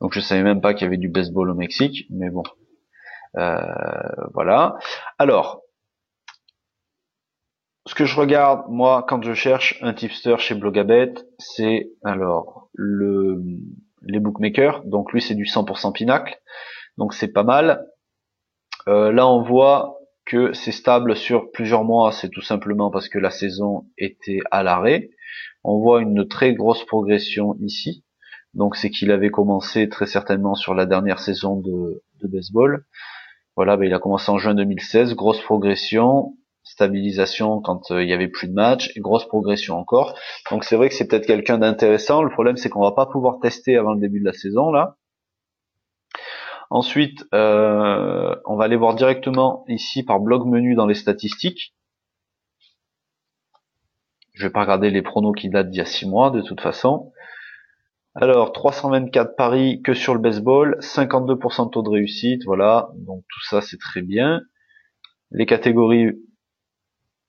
Donc 0.00 0.14
je 0.14 0.20
savais 0.20 0.42
même 0.42 0.60
pas 0.60 0.74
qu'il 0.74 0.84
y 0.84 0.86
avait 0.86 0.96
du 0.96 1.08
baseball 1.08 1.50
au 1.50 1.54
Mexique, 1.54 2.06
mais 2.10 2.30
bon. 2.30 2.42
Euh, 3.36 3.58
voilà. 4.32 4.78
Alors, 5.18 5.62
ce 7.86 7.94
que 7.94 8.04
je 8.04 8.16
regarde 8.16 8.64
moi 8.68 9.04
quand 9.06 9.22
je 9.22 9.34
cherche 9.34 9.78
un 9.82 9.92
tipster 9.92 10.36
chez 10.38 10.54
Blogabet, 10.54 11.14
c'est 11.38 11.90
alors 12.04 12.68
le 12.74 13.42
les 14.06 14.20
bookmakers. 14.20 14.84
Donc 14.84 15.12
lui 15.12 15.20
c'est 15.20 15.34
du 15.34 15.44
100% 15.44 15.92
Pinacle, 15.92 16.38
donc 16.98 17.14
c'est 17.14 17.32
pas 17.32 17.44
mal. 17.44 17.86
Euh, 18.88 19.12
là, 19.12 19.26
on 19.26 19.42
voit 19.42 19.98
que 20.24 20.52
c'est 20.52 20.72
stable 20.72 21.16
sur 21.16 21.50
plusieurs 21.50 21.84
mois. 21.84 22.12
C'est 22.12 22.28
tout 22.28 22.42
simplement 22.42 22.90
parce 22.90 23.08
que 23.08 23.18
la 23.18 23.30
saison 23.30 23.86
était 23.98 24.40
à 24.50 24.62
l'arrêt. 24.62 25.10
On 25.64 25.80
voit 25.80 26.02
une 26.02 26.26
très 26.28 26.54
grosse 26.54 26.84
progression 26.84 27.56
ici. 27.60 28.04
Donc 28.54 28.76
c'est 28.76 28.90
qu'il 28.90 29.10
avait 29.10 29.30
commencé 29.30 29.88
très 29.88 30.06
certainement 30.06 30.54
sur 30.54 30.74
la 30.74 30.86
dernière 30.86 31.18
saison 31.18 31.60
de, 31.60 32.02
baseball. 32.22 32.84
Voilà, 33.54 33.76
ben, 33.76 33.86
il 33.86 33.94
a 33.94 33.98
commencé 33.98 34.30
en 34.30 34.38
juin 34.38 34.54
2016, 34.54 35.14
grosse 35.14 35.40
progression, 35.40 36.34
stabilisation 36.66 37.60
quand 37.60 37.90
euh, 37.90 38.02
il 38.02 38.08
y 38.08 38.12
avait 38.12 38.28
plus 38.28 38.48
de 38.48 38.52
matchs, 38.52 38.92
et 38.96 39.00
grosse 39.00 39.26
progression 39.26 39.78
encore. 39.78 40.18
Donc 40.50 40.64
c'est 40.64 40.76
vrai 40.76 40.88
que 40.88 40.94
c'est 40.94 41.08
peut-être 41.08 41.26
quelqu'un 41.26 41.58
d'intéressant. 41.58 42.22
Le 42.22 42.30
problème 42.30 42.56
c'est 42.56 42.68
qu'on 42.68 42.82
va 42.82 42.92
pas 42.92 43.06
pouvoir 43.06 43.38
tester 43.40 43.76
avant 43.76 43.94
le 43.94 44.00
début 44.00 44.20
de 44.20 44.26
la 44.26 44.32
saison 44.32 44.70
là. 44.70 44.96
Ensuite, 46.68 47.24
euh, 47.32 48.34
on 48.44 48.56
va 48.56 48.64
aller 48.64 48.76
voir 48.76 48.94
directement 48.94 49.64
ici 49.68 50.02
par 50.02 50.18
blog 50.18 50.46
menu 50.46 50.74
dans 50.74 50.86
les 50.86 50.94
statistiques. 50.94 51.74
Je 54.34 54.44
vais 54.46 54.52
pas 54.52 54.62
regarder 54.62 54.90
les 54.90 55.02
pronos 55.02 55.32
qui 55.32 55.48
datent 55.48 55.70
d'il 55.70 55.78
y 55.78 55.82
a 55.82 55.86
6 55.86 56.08
mois 56.08 56.30
de 56.30 56.42
toute 56.42 56.60
façon. 56.60 57.12
Alors, 58.18 58.52
324 58.52 59.36
paris 59.36 59.82
que 59.82 59.94
sur 59.94 60.14
le 60.14 60.20
baseball, 60.20 60.78
52% 60.80 61.66
de 61.66 61.70
taux 61.70 61.82
de 61.82 61.90
réussite, 61.90 62.44
voilà. 62.46 62.88
Donc 62.94 63.22
tout 63.28 63.44
ça, 63.48 63.60
c'est 63.60 63.78
très 63.78 64.02
bien. 64.02 64.40
Les 65.30 65.46
catégories, 65.46 66.12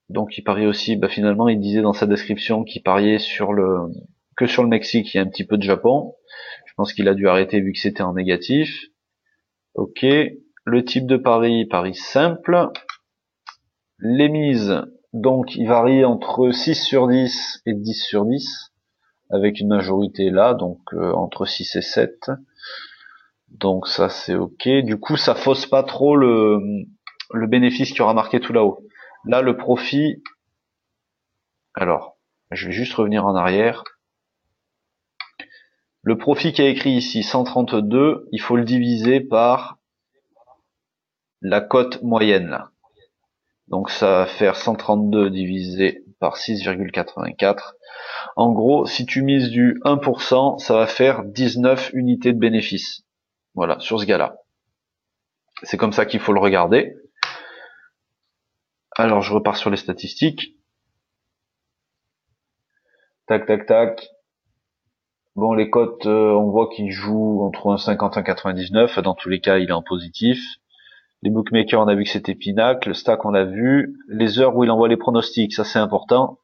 donc 0.09 0.37
il 0.37 0.43
parie 0.43 0.67
aussi, 0.67 0.95
bah, 0.95 1.09
finalement, 1.09 1.49
il 1.49 1.59
disait 1.59 1.81
dans 1.81 1.93
sa 1.93 2.05
description 2.05 2.63
qu'il 2.63 2.81
pariait 2.81 3.19
sur 3.19 3.53
le 3.53 3.91
que 4.37 4.45
sur 4.45 4.63
le 4.63 4.69
Mexique, 4.69 5.13
il 5.13 5.17
y 5.17 5.19
a 5.19 5.23
un 5.23 5.27
petit 5.27 5.45
peu 5.45 5.57
de 5.57 5.63
Japon. 5.63 6.15
Je 6.65 6.73
pense 6.75 6.93
qu'il 6.93 7.07
a 7.07 7.15
dû 7.15 7.27
arrêter 7.27 7.59
vu 7.59 7.73
que 7.73 7.79
c'était 7.79 8.03
en 8.03 8.13
négatif. 8.13 8.85
Ok. 9.73 10.05
Le 10.63 10.85
type 10.85 11.07
de 11.07 11.17
pari, 11.17 11.65
pari 11.65 11.95
simple. 11.95 12.69
Les 13.99 14.29
mises, 14.29 14.83
donc 15.11 15.55
il 15.55 15.67
varie 15.67 16.05
entre 16.05 16.51
6 16.51 16.75
sur 16.75 17.07
10 17.07 17.61
et 17.65 17.73
10 17.73 17.93
sur 17.95 18.25
10 18.25 18.71
avec 19.29 19.59
une 19.59 19.69
majorité 19.69 20.29
là, 20.29 20.53
donc 20.53 20.79
euh, 20.93 21.11
entre 21.13 21.45
6 21.45 21.75
et 21.75 21.81
7. 21.81 22.31
Donc 23.49 23.87
ça 23.87 24.09
c'est 24.09 24.35
ok. 24.35 24.69
Du 24.83 24.99
coup 24.99 25.17
ça 25.17 25.33
fausse 25.35 25.65
pas 25.65 25.83
trop 25.83 26.15
le, 26.15 26.59
le 27.33 27.47
bénéfice 27.47 27.91
qui 27.91 28.01
aura 28.01 28.13
marqué 28.13 28.39
tout 28.39 28.53
là-haut. 28.53 28.86
Là 29.27 29.41
le 29.41 29.57
profit, 29.57 30.23
alors 31.73 32.17
je 32.51 32.67
vais 32.67 32.73
juste 32.73 32.93
revenir 32.93 33.25
en 33.25 33.35
arrière. 33.35 33.83
Le 36.01 36.17
profit 36.17 36.53
qui 36.53 36.61
est 36.61 36.71
écrit 36.71 36.91
ici, 36.91 37.23
132, 37.23 38.29
il 38.31 38.41
faut 38.41 38.55
le 38.55 38.63
diviser 38.63 39.19
par 39.19 39.77
la 41.41 41.61
cote 41.61 42.01
moyenne 42.01 42.47
là. 42.47 42.71
Donc 43.67 43.89
ça 43.89 44.19
va 44.19 44.25
faire 44.25 44.55
132 44.55 45.29
divisé 45.29 46.05
par 46.19 46.37
6,84 46.37 47.73
en 48.35 48.51
gros, 48.51 48.85
si 48.85 49.05
tu 49.05 49.23
mises 49.23 49.49
du 49.49 49.79
1%, 49.83 50.59
ça 50.59 50.75
va 50.75 50.87
faire 50.87 51.23
19 51.23 51.91
unités 51.93 52.33
de 52.33 52.39
bénéfice. 52.39 53.03
Voilà, 53.55 53.79
sur 53.79 53.99
ce 53.99 54.05
gars-là. 54.05 54.37
C'est 55.63 55.77
comme 55.77 55.93
ça 55.93 56.05
qu'il 56.05 56.19
faut 56.19 56.33
le 56.33 56.39
regarder. 56.39 56.95
Alors, 58.99 59.21
je 59.21 59.31
repars 59.31 59.57
sur 59.57 59.69
les 59.69 59.77
statistiques. 59.77 60.57
Tac, 63.27 63.45
tac, 63.45 63.67
tac. 63.67 64.09
Bon, 65.35 65.53
les 65.53 65.69
cotes, 65.69 66.07
euh, 66.07 66.31
on 66.31 66.49
voit 66.49 66.67
qu'il 66.69 66.91
joue 66.91 67.43
entre 67.43 67.67
1,50 67.67 68.17
et 68.17 68.23
1,99. 68.23 68.99
Dans 69.01 69.13
tous 69.13 69.29
les 69.29 69.39
cas, 69.39 69.59
il 69.59 69.69
est 69.69 69.73
en 69.73 69.83
positif. 69.83 70.39
Les 71.21 71.29
bookmakers, 71.29 71.79
on 71.79 71.87
a 71.87 71.93
vu 71.93 72.05
que 72.05 72.09
c'était 72.09 72.33
Pinacle. 72.33 72.87
Le 72.89 72.95
stack, 72.95 73.23
on 73.23 73.35
a 73.35 73.43
vu. 73.43 73.99
Les 74.07 74.39
heures 74.39 74.55
où 74.55 74.63
il 74.63 74.71
envoie 74.71 74.87
les 74.87 74.97
pronostics, 74.97 75.53
ça 75.53 75.63
c'est 75.63 75.77
important 75.77 76.39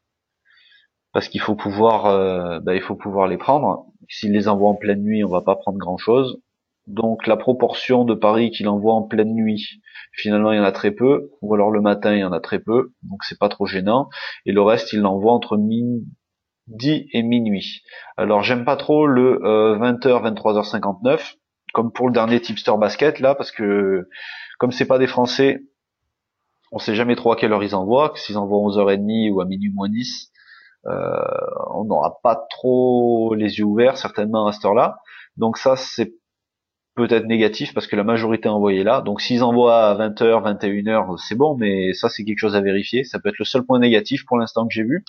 parce 1.11 1.29
qu'il 1.29 1.41
faut 1.41 1.55
pouvoir, 1.55 2.05
euh, 2.05 2.59
bah, 2.59 2.75
il 2.75 2.81
faut 2.81 2.95
pouvoir 2.95 3.27
les 3.27 3.37
prendre. 3.37 3.87
S'il 4.09 4.31
les 4.31 4.47
envoie 4.47 4.69
en 4.69 4.75
pleine 4.75 5.01
nuit, 5.01 5.23
on 5.23 5.29
va 5.29 5.41
pas 5.41 5.55
prendre 5.55 5.79
grand 5.79 5.97
chose. 5.97 6.42
Donc 6.87 7.27
la 7.27 7.37
proportion 7.37 8.03
de 8.03 8.13
paris 8.13 8.51
qu'il 8.51 8.67
envoie 8.67 8.93
en 8.93 9.03
pleine 9.03 9.33
nuit, 9.33 9.81
finalement 10.11 10.51
il 10.51 10.57
y 10.57 10.59
en 10.59 10.65
a 10.65 10.71
très 10.73 10.91
peu, 10.91 11.31
ou 11.41 11.53
alors 11.53 11.71
le 11.71 11.81
matin 11.81 12.13
il 12.13 12.19
y 12.19 12.23
en 12.25 12.33
a 12.33 12.41
très 12.41 12.59
peu, 12.59 12.91
donc 13.03 13.23
c'est 13.23 13.39
pas 13.39 13.49
trop 13.49 13.65
gênant. 13.65 14.09
Et 14.45 14.51
le 14.51 14.61
reste 14.61 14.91
il 14.91 14.99
l'envoie 14.99 15.31
entre 15.31 15.57
midi 15.57 17.07
et 17.13 17.23
minuit. 17.23 17.83
Alors 18.17 18.43
j'aime 18.43 18.65
pas 18.65 18.75
trop 18.75 19.07
le 19.07 19.39
20h 19.79 20.33
23h59, 20.33 21.35
comme 21.73 21.93
pour 21.93 22.07
le 22.07 22.13
dernier 22.13 22.41
tipster 22.41 22.73
basket 22.77 23.19
là, 23.19 23.33
parce 23.33 23.51
que 23.51 24.09
comme 24.59 24.71
c'est 24.71 24.87
pas 24.87 24.99
des 24.99 25.07
Français, 25.07 25.61
on 26.73 26.79
sait 26.79 26.95
jamais 26.95 27.15
trop 27.15 27.31
à 27.31 27.37
quelle 27.37 27.53
heure 27.53 27.63
ils 27.63 27.75
envoient, 27.75 28.11
s'ils 28.15 28.37
envoient 28.37 28.59
11h30 28.59 29.31
ou 29.31 29.39
à 29.39 29.45
minuit 29.45 29.71
moins 29.73 29.89
10, 29.89 30.31
euh, 30.87 30.91
on 31.73 31.85
n'aura 31.85 32.19
pas 32.21 32.45
trop 32.49 33.35
les 33.35 33.59
yeux 33.59 33.63
ouverts 33.63 33.97
certainement 33.97 34.47
à 34.47 34.51
cette 34.51 34.65
heure-là. 34.65 34.97
Donc 35.37 35.57
ça 35.57 35.77
c'est 35.77 36.13
peut-être 36.95 37.25
négatif 37.25 37.73
parce 37.73 37.87
que 37.87 37.95
la 37.95 38.03
majorité 38.03 38.47
est 38.47 38.51
envoyée 38.51 38.83
là. 38.83 39.01
Donc 39.01 39.21
s'ils 39.21 39.43
envoient 39.43 39.89
à 39.89 39.95
20h, 39.95 40.43
21h, 40.43 41.17
c'est 41.17 41.35
bon, 41.35 41.55
mais 41.57 41.93
ça 41.93 42.09
c'est 42.09 42.23
quelque 42.23 42.39
chose 42.39 42.55
à 42.55 42.61
vérifier. 42.61 43.03
Ça 43.03 43.19
peut 43.19 43.29
être 43.29 43.39
le 43.39 43.45
seul 43.45 43.63
point 43.63 43.79
négatif 43.79 44.25
pour 44.25 44.37
l'instant 44.37 44.67
que 44.67 44.73
j'ai 44.73 44.83
vu. 44.83 45.03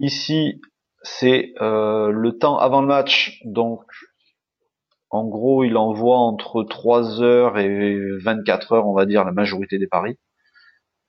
Ici, 0.00 0.60
c'est 1.02 1.52
euh, 1.60 2.10
le 2.10 2.38
temps 2.38 2.58
avant 2.58 2.80
le 2.80 2.88
match. 2.88 3.40
Donc 3.44 3.82
en 5.10 5.24
gros, 5.26 5.64
il 5.64 5.76
envoie 5.76 6.18
entre 6.18 6.64
3h 6.64 7.58
et 7.60 7.96
24h, 8.24 8.82
on 8.84 8.92
va 8.92 9.06
dire, 9.06 9.24
la 9.24 9.32
majorité 9.32 9.78
des 9.78 9.86
paris. 9.86 10.18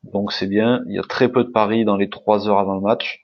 Donc 0.03 0.31
c'est 0.31 0.47
bien. 0.47 0.84
Il 0.88 0.95
y 0.95 0.99
a 0.99 1.03
très 1.03 1.29
peu 1.29 1.43
de 1.43 1.49
paris 1.49 1.84
dans 1.84 1.97
les 1.97 2.09
3 2.09 2.47
heures 2.47 2.59
avant 2.59 2.75
le 2.75 2.81
match. 2.81 3.23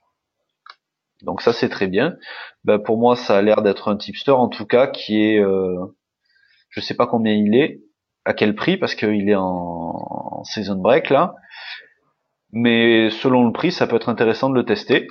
Donc 1.21 1.41
ça 1.41 1.53
c'est 1.53 1.69
très 1.69 1.87
bien. 1.87 2.17
Ben, 2.63 2.79
pour 2.79 2.97
moi 2.97 3.15
ça 3.15 3.37
a 3.37 3.41
l'air 3.41 3.61
d'être 3.61 3.87
un 3.89 3.97
tipster 3.97 4.31
en 4.31 4.49
tout 4.49 4.65
cas 4.65 4.87
qui 4.87 5.21
est, 5.23 5.39
euh, 5.39 5.85
je 6.73 6.81
sais 6.81 6.95
pas 6.95 7.07
combien 7.07 7.33
il 7.33 7.55
est, 7.55 7.81
à 8.25 8.33
quel 8.33 8.55
prix 8.55 8.77
parce 8.77 8.95
qu'il 8.95 9.29
est 9.29 9.35
en, 9.35 10.43
season 10.43 10.75
break 10.75 11.09
là. 11.09 11.35
Mais 12.51 13.09
selon 13.09 13.45
le 13.45 13.53
prix 13.53 13.71
ça 13.71 13.87
peut 13.87 13.95
être 13.95 14.09
intéressant 14.09 14.49
de 14.49 14.55
le 14.55 14.65
tester. 14.65 15.07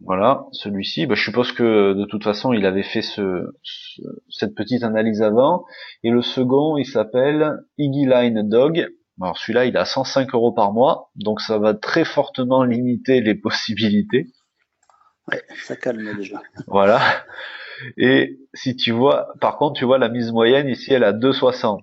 Voilà, 0.00 0.44
celui-ci, 0.52 1.06
ben, 1.06 1.14
je 1.14 1.22
suppose 1.22 1.52
que 1.52 1.94
de 1.94 2.04
toute 2.04 2.22
façon 2.22 2.52
il 2.52 2.66
avait 2.66 2.82
fait 2.82 3.00
ce, 3.00 3.54
cette 4.28 4.54
petite 4.54 4.82
analyse 4.82 5.22
avant. 5.22 5.64
Et 6.02 6.10
le 6.10 6.20
second, 6.20 6.76
il 6.76 6.84
s'appelle 6.84 7.56
Iggy 7.78 8.04
Line 8.04 8.46
Dog. 8.46 8.86
Alors 9.20 9.38
celui-là, 9.38 9.64
il 9.64 9.76
a 9.78 9.86
105 9.86 10.34
euros 10.34 10.52
par 10.52 10.72
mois, 10.72 11.10
donc 11.14 11.40
ça 11.40 11.58
va 11.58 11.72
très 11.72 12.04
fortement 12.04 12.62
limiter 12.62 13.22
les 13.22 13.34
possibilités. 13.40 14.26
Ouais, 15.28 15.42
ça 15.64 15.76
calme 15.76 16.14
déjà. 16.14 16.42
voilà. 16.66 17.00
Et 17.96 18.38
si 18.54 18.76
tu 18.76 18.92
vois, 18.92 19.28
par 19.40 19.56
contre, 19.56 19.78
tu 19.78 19.84
vois 19.84 19.98
la 19.98 20.08
mise 20.08 20.32
moyenne 20.32 20.68
ici, 20.68 20.92
elle 20.92 21.04
a 21.04 21.12
2,60. 21.12 21.80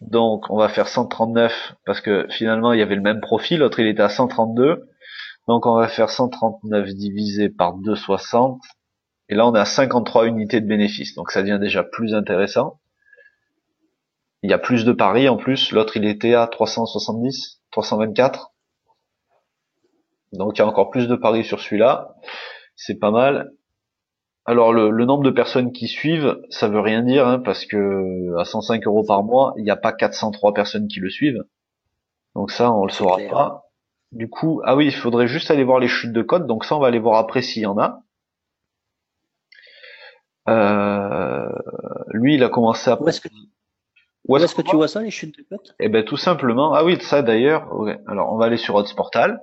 Donc, 0.00 0.48
on 0.50 0.56
va 0.56 0.68
faire 0.68 0.88
139 0.88 1.74
parce 1.84 2.00
que 2.00 2.26
finalement, 2.30 2.72
il 2.72 2.78
y 2.78 2.82
avait 2.82 2.94
le 2.94 3.02
même 3.02 3.20
profil. 3.20 3.60
L'autre, 3.60 3.80
il 3.80 3.86
était 3.86 4.02
à 4.02 4.08
132. 4.08 4.88
Donc, 5.48 5.66
on 5.66 5.74
va 5.74 5.88
faire 5.88 6.10
139 6.10 6.88
divisé 6.90 7.48
par 7.48 7.74
2,60. 7.74 8.60
Et 9.28 9.34
là, 9.34 9.46
on 9.46 9.54
a 9.54 9.64
53 9.64 10.26
unités 10.26 10.60
de 10.60 10.66
bénéfice. 10.66 11.14
Donc, 11.14 11.30
ça 11.30 11.42
devient 11.42 11.58
déjà 11.60 11.82
plus 11.82 12.14
intéressant. 12.14 12.80
Il 14.42 14.50
y 14.50 14.54
a 14.54 14.58
plus 14.58 14.84
de 14.84 14.92
paris 14.92 15.28
en 15.28 15.36
plus. 15.36 15.72
L'autre, 15.72 15.96
il 15.96 16.04
était 16.04 16.34
à 16.34 16.46
370, 16.46 17.60
324. 17.72 18.52
Donc 20.32 20.56
il 20.56 20.58
y 20.58 20.62
a 20.62 20.66
encore 20.66 20.90
plus 20.90 21.08
de 21.08 21.16
paris 21.16 21.44
sur 21.44 21.60
celui-là. 21.60 22.14
C'est 22.76 22.98
pas 22.98 23.10
mal. 23.10 23.50
Alors 24.48 24.72
le, 24.72 25.04
nombre 25.04 25.24
de 25.24 25.30
personnes 25.30 25.72
qui 25.72 25.88
suivent, 25.88 26.40
ça 26.48 26.68
veut 26.68 26.80
rien 26.80 27.02
dire, 27.02 27.28
hein, 27.28 27.38
parce 27.38 27.66
que 27.66 28.34
à 28.38 28.46
105 28.46 28.86
euros 28.86 29.04
par 29.04 29.22
mois, 29.22 29.52
il 29.58 29.62
n'y 29.62 29.70
a 29.70 29.76
pas 29.76 29.92
403 29.92 30.54
personnes 30.54 30.88
qui 30.88 31.00
le 31.00 31.10
suivent. 31.10 31.44
Donc 32.34 32.50
ça, 32.50 32.72
on 32.72 32.86
le 32.86 32.90
saura 32.90 33.18
pas. 33.28 33.64
Du 34.10 34.30
coup, 34.30 34.62
ah 34.64 34.74
oui, 34.74 34.86
il 34.86 34.94
faudrait 34.94 35.28
juste 35.28 35.50
aller 35.50 35.64
voir 35.64 35.80
les 35.80 35.86
chutes 35.86 36.14
de 36.14 36.22
code. 36.22 36.46
Donc 36.46 36.64
ça, 36.64 36.76
on 36.76 36.78
va 36.78 36.86
aller 36.86 36.98
voir 36.98 37.18
après 37.18 37.42
s'il 37.42 37.60
y 37.60 37.66
en 37.66 37.78
a. 37.78 38.00
Euh, 40.48 41.46
lui, 42.12 42.36
il 42.36 42.42
a 42.42 42.48
commencé 42.48 42.90
à. 42.90 42.98
Où 42.98 43.06
est-ce 43.06 43.20
que, 43.20 43.28
Où 44.28 44.38
est-ce 44.38 44.54
que 44.54 44.62
tu 44.62 44.76
vois 44.76 44.88
ça, 44.88 45.02
les 45.02 45.10
chutes 45.10 45.36
de 45.36 45.42
code? 45.42 45.74
Eh 45.78 45.90
ben 45.90 46.06
tout 46.06 46.16
simplement. 46.16 46.72
Ah 46.72 46.86
oui, 46.86 46.98
ça 47.02 47.20
d'ailleurs. 47.20 47.68
Alors 48.06 48.32
on 48.32 48.38
va 48.38 48.46
aller 48.46 48.56
sur 48.56 48.76
Odds 48.76 48.94
Portal. 48.96 49.42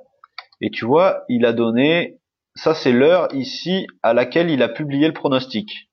Et 0.61 0.72
tu 0.72 0.84
vois, 0.84 1.26
il 1.30 1.45
a 1.45 1.53
donné, 1.53 2.18
ça 2.56 2.73
c'est 2.73 2.91
l'heure 2.91 3.34
ici 3.34 3.88
à 4.03 4.14
laquelle 4.14 4.49
il 4.49 4.64
a 4.64 4.69
publié 4.69 5.07
le 5.07 5.14
pronostic. 5.14 5.90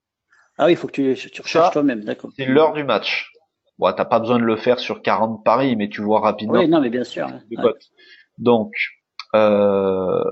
Ah 0.59 0.67
oui, 0.67 0.73
il 0.73 0.77
faut 0.77 0.87
que 0.87 1.15
tu, 1.15 1.31
tu 1.31 1.43
recherches 1.43 1.73
toi-même, 1.73 2.05
d'accord. 2.05 2.31
C'est 2.37 2.47
l'heure 2.47 2.73
du 2.73 2.85
match. 2.85 3.33
Bon, 3.79 3.93
t'as 3.93 4.05
pas 4.05 4.21
besoin 4.21 4.39
de 4.39 4.45
le 4.45 4.57
faire 4.57 4.79
sur 4.79 5.03
40 5.03 5.45
paris, 5.45 5.77
mais 5.77 5.89
tu 5.89 6.03
vois 6.03 6.21
rapidement. 6.21 6.59
Oui, 6.59 6.69
non, 6.69 6.81
mais 6.81 6.91
bien 6.91 7.05
sûr. 7.05 7.27
Donc, 8.39 8.73
euh, 9.35 10.23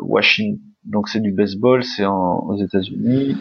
Washington, 0.00 0.60
donc 0.84 1.08
c'est 1.08 1.20
du 1.20 1.32
baseball, 1.32 1.84
c'est 1.84 2.06
aux 2.06 2.56
États-Unis. 2.56 3.36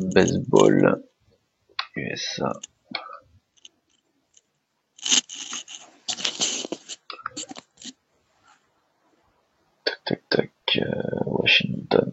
Baseball. 0.00 1.02
USA. 1.96 2.52
Tac, 10.04 10.28
tac. 10.28 10.50
Euh, 10.76 11.20
Washington. 11.26 12.10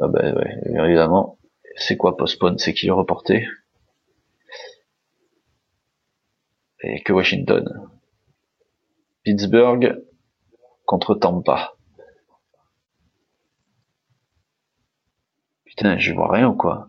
Ah 0.00 0.08
bah 0.08 0.32
ouais, 0.34 0.60
évidemment. 0.66 1.38
C'est 1.76 1.96
quoi 1.96 2.16
postpone? 2.16 2.58
C'est 2.58 2.74
qui 2.74 2.88
est 2.88 2.90
reporté? 2.90 3.46
Et 6.82 7.02
que 7.02 7.12
Washington. 7.12 7.88
Pittsburgh 9.24 10.02
contre 10.84 11.14
Tampa. 11.14 11.74
Putain, 15.64 15.98
je 15.98 16.12
vois 16.12 16.30
rien 16.30 16.48
ou 16.48 16.54
quoi 16.54 16.86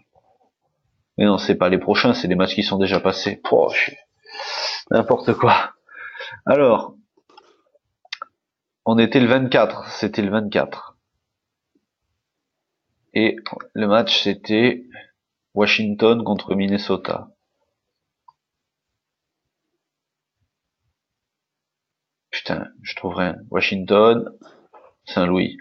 Mais 1.18 1.26
non, 1.26 1.38
c'est 1.38 1.56
pas 1.56 1.69
les 1.69 1.80
prochains, 1.80 2.14
c'est 2.14 2.27
les 2.27 2.35
matchs 2.35 2.56
qui 2.56 2.64
sont 2.64 2.77
déjà 2.77 2.99
passés. 2.99 3.41
N'importe 4.91 5.34
quoi. 5.34 5.73
Alors, 6.45 6.96
on 8.88 8.97
était 8.97 9.19
le 9.19 9.27
24, 9.27 9.85
c'était 9.89 10.22
le 10.22 10.31
24. 10.31 10.97
Et 13.14 13.35
le 13.73 13.85
match 13.85 14.23
c'était 14.23 14.85
Washington 15.53 16.23
contre 16.23 16.55
Minnesota. 16.55 17.27
Putain, 22.30 22.69
je 22.81 22.95
trouve 22.95 23.15
rien. 23.15 23.35
Washington, 23.51 24.31
Saint-Louis. 25.03 25.57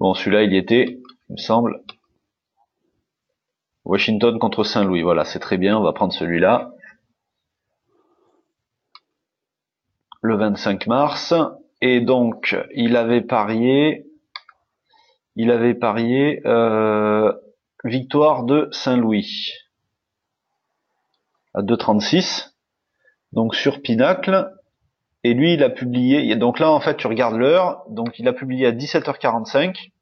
Bon, 0.00 0.14
celui-là, 0.14 0.42
il 0.42 0.52
y 0.54 0.56
était, 0.56 0.98
il 1.28 1.32
me 1.32 1.36
semble. 1.36 1.84
Washington 3.84 4.40
contre 4.40 4.64
Saint-Louis. 4.64 5.02
Voilà, 5.02 5.24
c'est 5.24 5.38
très 5.38 5.56
bien. 5.56 5.78
On 5.78 5.82
va 5.82 5.92
prendre 5.92 6.12
celui-là. 6.12 6.72
Le 10.22 10.36
25 10.36 10.88
mars. 10.88 11.32
Et 11.88 12.00
donc, 12.00 12.56
il 12.74 12.96
avait 12.96 13.20
parié, 13.20 14.08
il 15.36 15.52
avait 15.52 15.74
parié 15.74 16.42
euh, 16.44 17.32
victoire 17.84 18.42
de 18.42 18.68
Saint-Louis 18.72 19.52
à 21.54 21.62
2,36. 21.62 22.56
Donc 23.30 23.54
sur 23.54 23.82
Pinacle, 23.82 24.50
et 25.22 25.32
lui, 25.32 25.54
il 25.54 25.62
a 25.62 25.70
publié. 25.70 26.34
Donc 26.34 26.58
là, 26.58 26.72
en 26.72 26.80
fait, 26.80 26.96
tu 26.96 27.06
regardes 27.06 27.36
l'heure. 27.36 27.84
Donc 27.88 28.18
il 28.18 28.26
a 28.26 28.32
publié 28.32 28.66
à 28.66 28.72
17h45. 28.72 29.92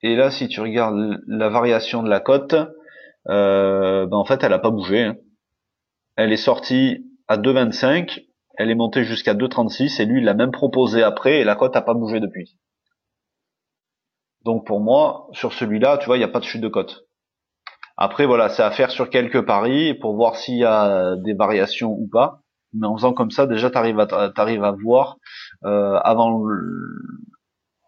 Et 0.00 0.16
là, 0.16 0.30
si 0.30 0.48
tu 0.48 0.62
regardes 0.62 1.20
la 1.26 1.50
variation 1.50 2.02
de 2.02 2.08
la 2.08 2.20
cote, 2.20 2.54
euh, 3.28 4.06
ben 4.06 4.16
en 4.16 4.24
fait, 4.24 4.42
elle 4.42 4.54
a 4.54 4.58
pas 4.58 4.70
bougé. 4.70 5.02
Hein. 5.02 5.16
Elle 6.16 6.32
est 6.32 6.38
sortie 6.38 7.04
à 7.28 7.36
2,25. 7.36 8.24
Elle 8.56 8.70
est 8.70 8.74
montée 8.74 9.04
jusqu'à 9.04 9.34
2,36. 9.34 10.00
Et 10.02 10.06
lui, 10.06 10.20
il 10.20 10.24
l'a 10.24 10.34
même 10.34 10.50
proposé 10.50 11.02
après. 11.02 11.40
Et 11.40 11.44
la 11.44 11.54
cote 11.54 11.76
a 11.76 11.82
pas 11.82 11.94
bougé 11.94 12.20
depuis. 12.20 12.56
Donc 14.44 14.66
pour 14.66 14.80
moi, 14.80 15.28
sur 15.32 15.52
celui-là, 15.52 15.98
tu 15.98 16.06
vois, 16.06 16.16
il 16.16 16.20
n'y 16.20 16.24
a 16.24 16.28
pas 16.28 16.40
de 16.40 16.44
chute 16.44 16.62
de 16.62 16.68
cote. 16.68 17.04
Après, 17.96 18.26
voilà, 18.26 18.48
c'est 18.48 18.62
à 18.62 18.70
faire 18.70 18.90
sur 18.90 19.10
quelques 19.10 19.44
paris 19.44 19.94
pour 19.94 20.14
voir 20.14 20.36
s'il 20.36 20.56
y 20.56 20.64
a 20.64 21.16
des 21.16 21.34
variations 21.34 21.90
ou 21.90 22.08
pas. 22.10 22.40
Mais 22.72 22.86
en 22.86 22.96
faisant 22.96 23.12
comme 23.12 23.30
ça, 23.30 23.46
déjà, 23.46 23.70
t'arrives 23.70 23.98
à 23.98 24.30
t'arrives 24.30 24.62
à 24.62 24.72
voir 24.72 25.16
euh, 25.64 25.98
avant 26.04 26.44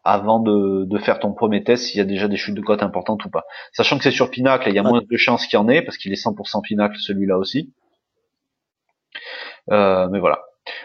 avant 0.02 0.40
de, 0.40 0.86
de, 0.86 0.98
faire 0.98 1.18
ton 1.18 1.32
premier 1.32 1.62
test 1.62 1.84
s'il 1.84 1.98
y 1.98 2.00
a 2.00 2.04
déjà 2.04 2.26
des 2.26 2.36
chutes 2.36 2.54
de 2.54 2.62
cote 2.62 2.82
importantes 2.82 3.24
ou 3.24 3.30
pas. 3.30 3.44
Sachant 3.72 3.98
que 3.98 4.04
c'est 4.04 4.10
sur 4.10 4.30
Pinacle, 4.30 4.68
il 4.68 4.74
y 4.74 4.78
a 4.78 4.82
moins 4.82 5.02
de 5.08 5.16
chances 5.16 5.46
qu'il 5.46 5.58
y 5.58 5.62
en 5.62 5.68
ait 5.68 5.82
parce 5.82 5.98
qu'il 5.98 6.10
est 6.10 6.22
100% 6.22 6.62
Pinacle 6.62 6.96
celui-là 6.98 7.36
aussi. 7.36 7.72
Euh, 9.70 10.08
mais 10.08 10.20
voilà. 10.20 10.40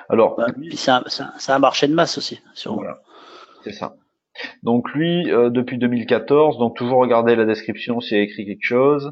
Alors, 0.09 0.35
bah, 0.35 0.47
c'est 0.73 0.91
un, 0.91 1.03
un, 1.47 1.59
marché 1.59 1.87
de 1.87 1.93
masse 1.93 2.17
aussi. 2.17 2.41
Voilà. 2.65 2.99
C'est 3.63 3.73
ça. 3.73 3.95
Donc 4.63 4.91
lui, 4.91 5.31
euh, 5.31 5.49
depuis 5.49 5.77
2014, 5.77 6.57
donc 6.57 6.75
toujours 6.75 6.99
regarder 6.99 7.35
la 7.35 7.45
description 7.45 8.01
s'il 8.01 8.17
y 8.17 8.19
a 8.19 8.23
écrit 8.23 8.45
quelque 8.45 8.63
chose. 8.63 9.11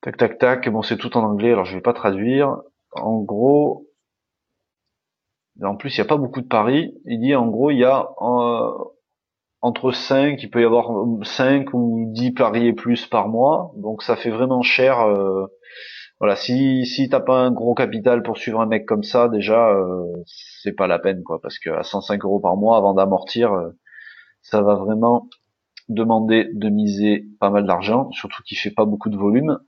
Tac, 0.00 0.16
tac, 0.16 0.38
tac. 0.38 0.68
Bon, 0.68 0.82
c'est 0.82 0.96
tout 0.96 1.16
en 1.16 1.22
anglais, 1.22 1.52
alors 1.52 1.64
je 1.64 1.74
vais 1.74 1.82
pas 1.82 1.92
traduire. 1.92 2.56
En 2.92 3.20
gros, 3.20 3.86
en 5.62 5.76
plus, 5.76 5.96
il 5.96 6.00
n'y 6.00 6.06
a 6.06 6.08
pas 6.08 6.16
beaucoup 6.16 6.40
de 6.40 6.48
paris. 6.48 6.94
Il 7.04 7.20
dit, 7.20 7.34
en 7.34 7.46
gros, 7.46 7.70
il 7.70 7.78
y 7.78 7.84
a 7.84 8.08
euh, 8.20 8.72
entre 9.60 9.92
5, 9.92 10.42
il 10.42 10.50
peut 10.50 10.62
y 10.62 10.64
avoir 10.64 10.90
5 11.22 11.72
ou 11.74 12.10
10 12.12 12.32
paris 12.32 12.66
et 12.66 12.72
plus 12.72 13.06
par 13.06 13.28
mois. 13.28 13.72
Donc 13.76 14.02
ça 14.02 14.16
fait 14.16 14.30
vraiment 14.30 14.62
cher. 14.62 15.00
Euh, 15.00 15.46
voilà, 16.22 16.36
si 16.36 16.86
si 16.86 17.08
t'as 17.08 17.18
pas 17.18 17.40
un 17.40 17.50
gros 17.50 17.74
capital 17.74 18.22
pour 18.22 18.38
suivre 18.38 18.60
un 18.60 18.66
mec 18.66 18.86
comme 18.86 19.02
ça, 19.02 19.28
déjà 19.28 19.70
euh, 19.70 20.06
c'est 20.24 20.70
pas 20.72 20.86
la 20.86 21.00
peine 21.00 21.24
quoi, 21.24 21.40
parce 21.40 21.58
que 21.58 21.68
à 21.70 21.82
105 21.82 22.24
euros 22.24 22.38
par 22.38 22.56
mois 22.56 22.76
avant 22.76 22.94
d'amortir, 22.94 23.52
euh, 23.52 23.70
ça 24.42 24.62
va 24.62 24.76
vraiment 24.76 25.28
demander 25.88 26.48
de 26.54 26.68
miser 26.68 27.26
pas 27.40 27.50
mal 27.50 27.66
d'argent, 27.66 28.10
surtout 28.12 28.42
qu'il 28.44 28.56
fait 28.56 28.70
pas 28.70 28.84
beaucoup 28.84 29.10
de 29.10 29.16
volume. 29.16 29.58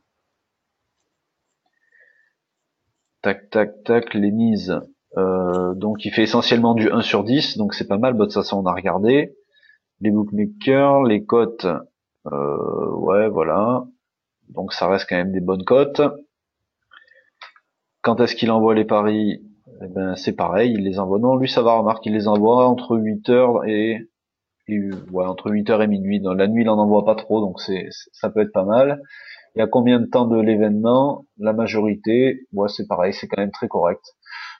Tac 3.23 3.51
tac 3.51 3.83
tac, 3.83 4.15
les 4.15 4.31
mises. 4.31 4.81
Euh, 5.17 5.75
donc 5.75 6.05
il 6.05 6.13
fait 6.13 6.23
essentiellement 6.23 6.75
du 6.75 6.89
1 6.89 7.03
sur 7.03 7.25
10, 7.25 7.57
donc 7.59 7.75
c'est 7.75 7.89
pas 7.89 7.99
mal. 7.99 8.15
Bon, 8.15 8.31
ça, 8.31 8.45
ça 8.45 8.57
on 8.57 8.65
a 8.67 8.73
regardé. 8.73 9.35
Les 10.01 10.13
bookmakers, 10.13 11.03
les 11.03 11.25
cotes, 11.25 11.67
ouais 12.27 13.29
voilà. 13.29 13.85
Donc 14.51 14.73
ça 14.73 14.89
reste 14.89 15.07
quand 15.09 15.17
même 15.17 15.33
des 15.33 15.41
bonnes 15.41 15.65
cotes. 15.65 16.01
Quand 18.05 18.21
est-ce 18.21 18.37
qu'il 18.37 18.51
envoie 18.51 18.75
les 18.75 18.85
paris? 18.85 19.43
Eh 19.83 19.89
ben, 19.89 20.15
C'est 20.15 20.37
pareil, 20.37 20.75
il 20.75 20.85
les 20.85 20.99
envoie. 20.99 21.19
Non, 21.19 21.37
lui, 21.37 21.49
ça 21.49 21.63
va, 21.63 21.73
remarque, 21.73 22.05
il 22.05 22.13
les 22.13 22.29
envoie 22.29 22.69
entre 22.69 22.99
8h 22.99 23.67
et, 23.67 23.99
ouais, 24.69 25.25
entre 25.25 25.51
8h 25.51 25.83
et 25.83 25.87
minuit. 25.87 26.21
Dans 26.21 26.35
la 26.35 26.47
nuit, 26.47 26.65
il 26.65 26.69
en 26.69 26.79
envoie 26.79 27.07
pas 27.07 27.15
trop, 27.15 27.41
donc 27.41 27.61
c'est 27.63 27.89
ça 28.13 28.29
peut 28.29 28.41
être 28.41 28.53
pas 28.53 28.65
mal. 28.65 29.01
Il 29.57 29.61
y 29.61 29.63
a 29.63 29.67
combien 29.67 30.01
de 30.01 30.07
temps 30.07 30.27
de 30.27 30.39
l'événement? 30.39 31.25
La 31.39 31.55
majorité, 31.55 32.41
ouais, 32.53 32.69
c'est 32.69 32.87
pareil, 32.87 33.15
c'est 33.15 33.27
quand 33.27 33.41
même 33.41 33.51
très 33.53 33.69
correct. 33.69 34.05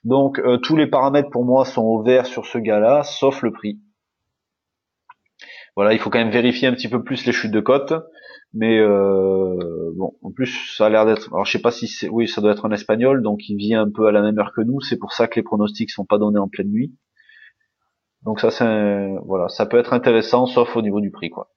Donc 0.05 0.39
euh, 0.39 0.57
tous 0.57 0.77
les 0.77 0.87
paramètres 0.87 1.31
pour 1.31 1.45
moi 1.45 1.67
sont 1.67 1.83
au 1.83 2.03
vert 2.03 2.25
sur 2.25 2.47
ce 2.47 2.57
gars-là, 2.57 3.03
sauf 3.03 3.43
le 3.43 3.53
prix. 3.53 3.79
Voilà, 5.77 5.93
il 5.93 5.99
faut 5.99 6.11
quand 6.11 6.19
même 6.19 6.31
vérifier 6.31 6.69
un 6.69 6.73
petit 6.73 6.89
peu 6.89 7.03
plus 7.03 7.27
les 7.27 7.33
chutes 7.33 7.51
de 7.51 7.61
cote. 7.61 7.93
Mais 8.53 8.79
euh, 8.79 9.91
bon, 9.97 10.17
en 10.23 10.31
plus, 10.31 10.75
ça 10.77 10.87
a 10.87 10.89
l'air 10.89 11.07
d'être. 11.07 11.33
Alors, 11.33 11.45
je 11.45 11.53
sais 11.53 11.61
pas 11.61 11.73
si 11.73 11.89
c'est. 11.89 12.09
Oui, 12.09 12.29
ça 12.29 12.41
doit 12.41 12.53
être 12.53 12.67
un 12.67 12.73
espagnol, 12.73 13.23
donc 13.23 13.49
il 13.49 13.57
vit 13.57 13.75
un 13.75 13.91
peu 13.91 14.07
à 14.07 14.13
la 14.13 14.23
même 14.23 14.39
heure 14.39 14.53
que 14.55 14.61
nous. 14.61 14.81
C'est 14.81 14.99
pour 14.99 15.13
ça 15.13 15.27
que 15.27 15.35
les 15.37 15.43
pronostics 15.43 15.91
sont 15.91 16.05
pas 16.05 16.19
donnés 16.19 16.39
en 16.39 16.49
pleine 16.49 16.71
nuit. 16.71 16.95
Donc 18.23 18.41
ça, 18.41 18.51
c'est 18.51 19.17
voilà, 19.27 19.49
ça 19.49 19.67
peut 19.67 19.79
être 19.79 19.93
intéressant, 19.93 20.47
sauf 20.47 20.77
au 20.77 20.83
niveau 20.83 21.01
du 21.01 21.11
prix, 21.11 21.31
quoi. 21.31 21.51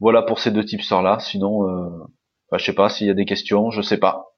Voilà 0.00 0.22
pour 0.22 0.38
ces 0.38 0.50
deux 0.50 0.64
tipsters 0.64 1.02
là. 1.02 1.18
Sinon, 1.20 1.68
euh... 1.68 2.04
je 2.52 2.64
sais 2.64 2.74
pas 2.74 2.88
s'il 2.88 3.06
y 3.06 3.10
a 3.10 3.14
des 3.14 3.24
questions, 3.24 3.70
je 3.70 3.82
sais 3.82 3.98
pas. 3.98 4.36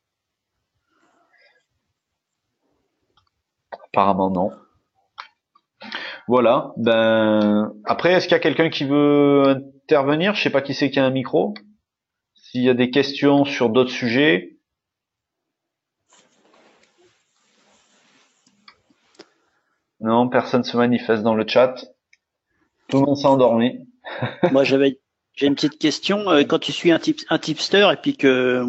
Apparemment 3.86 4.30
non. 4.30 4.50
Voilà. 6.28 6.74
Ben 6.76 7.72
après, 7.84 8.12
est-ce 8.12 8.26
qu'il 8.26 8.34
y 8.34 8.36
a 8.36 8.40
quelqu'un 8.40 8.68
qui 8.68 8.84
veut 8.84 9.42
intervenir? 9.84 10.34
Je 10.34 10.42
sais 10.42 10.50
pas 10.50 10.60
qui 10.60 10.74
c'est 10.74 10.90
qui 10.90 11.00
a 11.00 11.04
un 11.04 11.10
micro. 11.10 11.54
S'il 12.34 12.62
y 12.62 12.68
a 12.68 12.74
des 12.74 12.90
questions 12.90 13.44
sur 13.44 13.70
d'autres 13.70 13.90
sujets. 13.90 14.58
Non, 20.00 20.28
personne 20.28 20.64
se 20.64 20.76
manifeste 20.76 21.22
dans 21.22 21.34
le 21.34 21.46
chat. 21.46 21.74
Tout 22.88 23.00
le 23.00 23.06
monde 23.06 23.16
s'est 23.16 23.26
endormi. 23.26 23.88
Moi, 24.52 24.64
j'avais 24.64 25.00
j'ai 25.34 25.46
une 25.46 25.54
petite 25.54 25.78
question. 25.78 26.28
Euh, 26.30 26.42
quand 26.44 26.58
tu 26.58 26.72
suis 26.72 26.90
un, 26.90 27.00
un 27.30 27.38
tipster 27.38 27.88
et 27.92 27.96
puis 27.96 28.16
que 28.16 28.64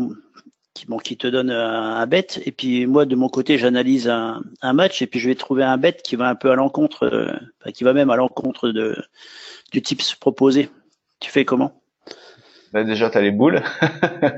qui, 0.80 0.86
bon, 0.86 0.98
qui 0.98 1.18
te 1.18 1.28
donne 1.28 1.52
un, 1.52 2.06
bet, 2.08 2.28
et 2.46 2.52
puis 2.52 2.86
moi 2.86 3.06
de 3.06 3.16
mon 3.16 3.28
côté 3.28 3.58
j'analyse 3.58 4.08
un, 4.08 4.42
match 4.74 5.02
et 5.02 5.08
puis 5.08 5.20
je 5.20 5.28
vais 5.28 5.36
trouver 5.36 5.64
un 5.64 5.78
bet 5.78 5.98
qui 6.04 6.16
va 6.16 6.30
un 6.30 6.36
peu 6.36 6.52
à 6.52 6.56
l'encontre, 6.56 7.06
euh, 7.06 7.72
qui 7.72 7.84
va 7.84 7.94
même 7.94 8.10
à 8.10 8.16
l'encontre 8.16 8.70
de 8.70 8.96
du 9.72 9.82
tips 9.82 10.16
proposé. 10.16 10.70
Tu 11.20 11.30
fais 11.30 11.44
comment? 11.44 11.82
Bah 12.72 12.84
Déjà, 12.84 13.10
tu 13.10 13.18
as 13.18 13.22
les 13.22 13.32
boules. 13.32 13.62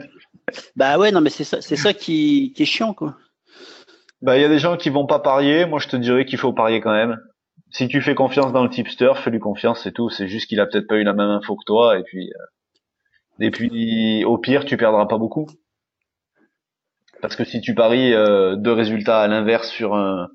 bah 0.75 0.97
ouais, 0.97 1.11
non, 1.11 1.21
mais 1.21 1.29
c'est 1.29 1.43
ça, 1.43 1.61
c'est 1.61 1.75
ça 1.75 1.93
qui, 1.93 2.53
qui 2.55 2.63
est 2.63 2.65
chiant, 2.65 2.93
quoi. 2.93 3.15
Bah, 4.21 4.37
il 4.37 4.41
y 4.41 4.45
a 4.45 4.49
des 4.49 4.59
gens 4.59 4.77
qui 4.77 4.89
vont 4.89 5.05
pas 5.05 5.19
parier. 5.19 5.65
Moi, 5.65 5.79
je 5.79 5.87
te 5.87 5.95
dirais 5.95 6.25
qu'il 6.25 6.39
faut 6.39 6.53
parier 6.53 6.81
quand 6.81 6.91
même. 6.91 7.19
Si 7.69 7.87
tu 7.87 8.01
fais 8.01 8.15
confiance 8.15 8.51
dans 8.51 8.63
le 8.63 8.69
tipster, 8.69 9.13
fais-lui 9.15 9.39
confiance, 9.39 9.81
c'est 9.83 9.91
tout. 9.91 10.09
C'est 10.09 10.27
juste 10.27 10.47
qu'il 10.47 10.59
a 10.59 10.65
peut-être 10.65 10.87
pas 10.87 10.97
eu 10.97 11.03
la 11.03 11.13
même 11.13 11.29
info 11.29 11.55
que 11.55 11.63
toi, 11.65 11.97
et 11.97 12.03
puis, 12.03 12.31
euh, 12.33 12.45
et 13.45 13.51
puis, 13.51 14.25
au 14.25 14.37
pire, 14.37 14.65
tu 14.65 14.75
perdras 14.77 15.05
pas 15.05 15.17
beaucoup. 15.17 15.47
Parce 17.21 17.35
que 17.35 17.43
si 17.43 17.61
tu 17.61 17.75
paries 17.75 18.13
euh, 18.13 18.55
deux 18.55 18.73
résultats 18.73 19.21
à 19.21 19.27
l'inverse 19.27 19.69
sur 19.69 19.95
un, 19.95 20.29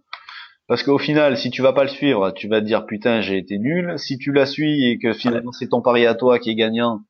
Parce 0.68 0.82
qu'au 0.82 0.98
final, 0.98 1.36
si 1.36 1.50
tu 1.50 1.62
vas 1.62 1.72
pas 1.72 1.82
le 1.84 1.88
suivre, 1.90 2.30
tu 2.32 2.48
vas 2.48 2.60
te 2.60 2.66
dire 2.66 2.86
putain 2.86 3.20
j'ai 3.20 3.38
été 3.38 3.58
nul. 3.58 3.94
Si 3.98 4.18
tu 4.18 4.32
la 4.32 4.46
suis 4.46 4.84
et 4.90 4.98
que 4.98 5.12
finalement 5.12 5.52
c'est 5.52 5.68
ton 5.68 5.82
pari 5.82 6.06
à 6.06 6.14
toi 6.14 6.38
qui 6.38 6.50
est 6.50 6.54
gagnant, 6.54 7.00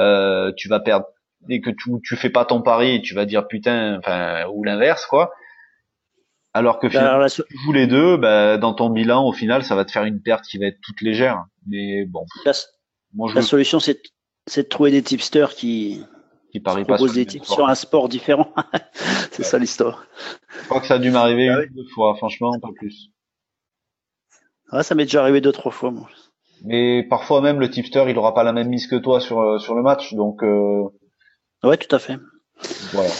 euh, 0.00 0.52
tu 0.56 0.68
vas 0.68 0.80
perdre 0.80 1.06
et 1.48 1.60
que 1.60 1.70
tu 1.70 1.90
tu 2.02 2.16
fais 2.16 2.30
pas 2.30 2.44
ton 2.44 2.62
pari, 2.62 3.02
tu 3.02 3.14
vas 3.14 3.24
dire 3.26 3.46
putain, 3.46 3.98
enfin 3.98 4.46
ou 4.52 4.64
l'inverse 4.64 5.06
quoi. 5.06 5.32
Alors 6.52 6.78
que 6.78 6.86
Bah, 6.86 6.90
finalement, 6.92 7.16
alors, 7.16 7.30
si 7.30 7.42
tu 7.48 7.58
joues 7.58 7.72
les 7.72 7.86
deux, 7.88 8.16
bah, 8.16 8.58
dans 8.58 8.74
ton 8.74 8.88
bilan 8.90 9.26
au 9.26 9.32
final, 9.32 9.64
ça 9.64 9.74
va 9.74 9.84
te 9.84 9.90
faire 9.90 10.04
une 10.04 10.20
perte 10.22 10.44
qui 10.44 10.58
va 10.58 10.66
être 10.66 10.78
toute 10.82 11.00
légère. 11.00 11.44
Mais 11.66 12.04
bon, 12.04 12.24
la- 12.44 12.52
moi 13.12 13.28
je 13.28 13.34
la 13.34 13.42
solution, 13.42 13.80
c'est 13.80 14.00
c'est 14.46 14.64
de 14.64 14.68
trouver 14.68 14.90
des 14.90 15.02
tipsters 15.02 15.54
qui 15.54 16.04
qui 16.60 16.84
pas 16.84 16.98
sur 16.98 17.12
des 17.12 17.26
tips 17.26 17.46
sur 17.46 17.66
un 17.68 17.74
sport 17.74 18.08
différent. 18.08 18.52
c'est 19.30 19.40
Ouais. 19.40 19.44
ça 19.44 19.58
l'histoire. 19.58 20.06
Je 20.62 20.64
crois 20.68 20.80
que 20.80 20.86
ça 20.86 20.94
a 20.94 20.98
dû 20.98 21.10
m'arriver 21.10 21.48
Ah 21.48 21.54
une 21.62 21.68
oui. 21.70 21.74
deux 21.74 21.88
fois, 21.94 22.14
franchement, 22.16 22.52
pas 22.60 22.68
plus. 22.76 23.10
Ouais, 24.72 24.82
ça 24.82 24.94
m'est 24.94 25.04
déjà 25.04 25.22
arrivé 25.22 25.40
deux 25.40 25.52
trois 25.52 25.72
fois. 25.72 25.90
Moi. 25.90 26.08
Mais 26.64 27.02
parfois 27.08 27.40
même 27.40 27.60
le 27.60 27.68
tipster, 27.70 28.04
il 28.08 28.16
aura 28.18 28.34
pas 28.34 28.44
la 28.44 28.52
même 28.52 28.68
mise 28.68 28.86
que 28.86 28.96
toi 28.96 29.20
sur 29.20 29.40
euh, 29.40 29.58
sur 29.58 29.74
le 29.74 29.82
match, 29.82 30.14
donc 30.14 30.42
euh, 30.42 30.84
Ouais, 31.62 31.76
tout 31.76 31.94
à 31.94 31.98
fait. 31.98 32.18
voilà. 32.92 33.10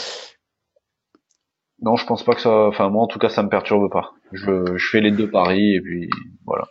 Non, 1.80 1.96
je 1.96 2.06
pense 2.06 2.22
pas 2.24 2.34
que 2.34 2.40
ça. 2.40 2.66
Enfin, 2.68 2.88
moi, 2.88 3.02
en 3.02 3.06
tout 3.06 3.18
cas, 3.18 3.28
ça 3.28 3.42
me 3.42 3.48
perturbe 3.50 3.90
pas. 3.92 4.12
Je, 4.32 4.76
je 4.76 4.88
fais 4.88 5.00
les 5.00 5.10
deux 5.10 5.30
paris 5.30 5.74
et 5.74 5.80
puis 5.82 6.08
voilà. 6.46 6.66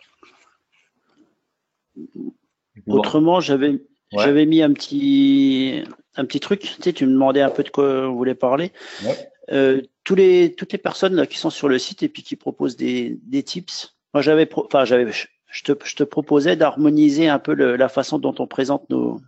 Autrement, 2.86 3.40
j'avais 3.40 3.70
Ouais. 4.12 4.22
j'avais 4.24 4.46
mis 4.46 4.62
un 4.62 4.72
petit 4.72 5.82
un 6.16 6.24
petit 6.24 6.40
truc. 6.40 6.60
Tu 6.60 6.82
sais, 6.82 6.92
tu 6.92 7.06
me 7.06 7.12
demandais 7.12 7.40
un 7.42 7.50
peu 7.50 7.62
de 7.62 7.70
quoi 7.70 7.84
on 8.08 8.14
voulait 8.14 8.34
parler. 8.34 8.72
Ouais. 9.04 9.28
Euh, 9.52 9.82
tous 10.04 10.14
les 10.14 10.54
toutes 10.54 10.72
les 10.72 10.78
personnes 10.78 11.14
là, 11.14 11.26
qui 11.26 11.38
sont 11.38 11.50
sur 11.50 11.68
le 11.68 11.78
site 11.78 12.02
et 12.02 12.08
puis 12.08 12.22
qui 12.22 12.36
proposent 12.36 12.76
des 12.76 13.18
des 13.24 13.42
tips. 13.42 13.94
Moi, 14.14 14.22
j'avais 14.22 14.48
enfin 14.54 14.84
j'avais 14.84 15.10
je 15.12 15.62
te 15.62 15.72
je 15.84 15.94
te 15.96 16.02
proposais 16.04 16.56
d'harmoniser 16.56 17.28
un 17.28 17.38
peu 17.38 17.54
le- 17.54 17.76
la 17.76 17.88
façon 17.88 18.18
dont 18.18 18.34
on 18.38 18.46
présente 18.46 18.88
nos 18.90 19.20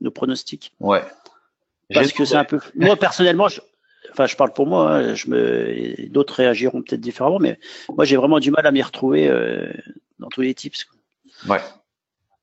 nos 0.00 0.10
pronostics. 0.10 0.72
ouais. 0.80 1.02
Parce 1.92 2.12
que 2.12 2.24
c'est 2.24 2.36
un 2.36 2.44
peu. 2.44 2.60
Moi 2.74 2.96
personnellement, 2.96 3.48
je, 3.48 3.60
enfin 4.10 4.26
je 4.26 4.36
parle 4.36 4.52
pour 4.54 4.66
moi. 4.66 4.90
hein, 4.90 5.14
je 5.14 5.28
me, 5.28 6.08
d'autres 6.08 6.34
réagiront 6.34 6.80
peut-être 6.82 7.00
différemment, 7.00 7.38
mais 7.38 7.58
moi 7.94 8.04
j'ai 8.06 8.16
vraiment 8.16 8.38
du 8.40 8.50
mal 8.50 8.66
à 8.66 8.70
m'y 8.72 8.80
retrouver 8.82 9.28
euh, 9.28 9.70
dans 10.18 10.28
tous 10.28 10.40
les 10.40 10.54
tips. 10.54 10.84
quoi. 10.84 11.56
Ouais. 11.56 11.62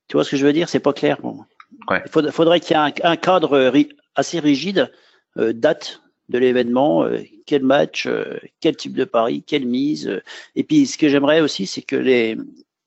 Tu 0.07 0.15
vois 0.15 0.23
ce 0.23 0.29
que 0.31 0.37
je 0.37 0.45
veux 0.45 0.53
dire? 0.53 0.69
C'est 0.69 0.79
pas 0.79 0.93
clair. 0.93 1.17
pour 1.17 1.33
moi. 1.33 1.47
Ouais. 1.89 2.01
Il 2.05 2.11
faudrait, 2.11 2.31
faudrait 2.31 2.59
qu'il 2.59 2.75
y 2.75 2.79
ait 2.79 2.83
un, 2.83 2.93
un 3.03 3.15
cadre 3.15 3.57
ri- 3.67 3.95
assez 4.15 4.39
rigide, 4.39 4.91
euh, 5.37 5.53
date 5.53 6.01
de 6.29 6.37
l'événement, 6.37 7.03
euh, 7.03 7.19
quel 7.45 7.63
match, 7.63 8.05
euh, 8.05 8.37
quel 8.59 8.75
type 8.75 8.93
de 8.93 9.03
pari, 9.05 9.43
quelle 9.43 9.65
mise. 9.65 10.21
et 10.55 10.63
puis 10.63 10.85
ce 10.85 10.97
que 10.97 11.09
j'aimerais 11.09 11.41
aussi, 11.41 11.67
c'est 11.67 11.81
que 11.81 11.95
les, 11.95 12.37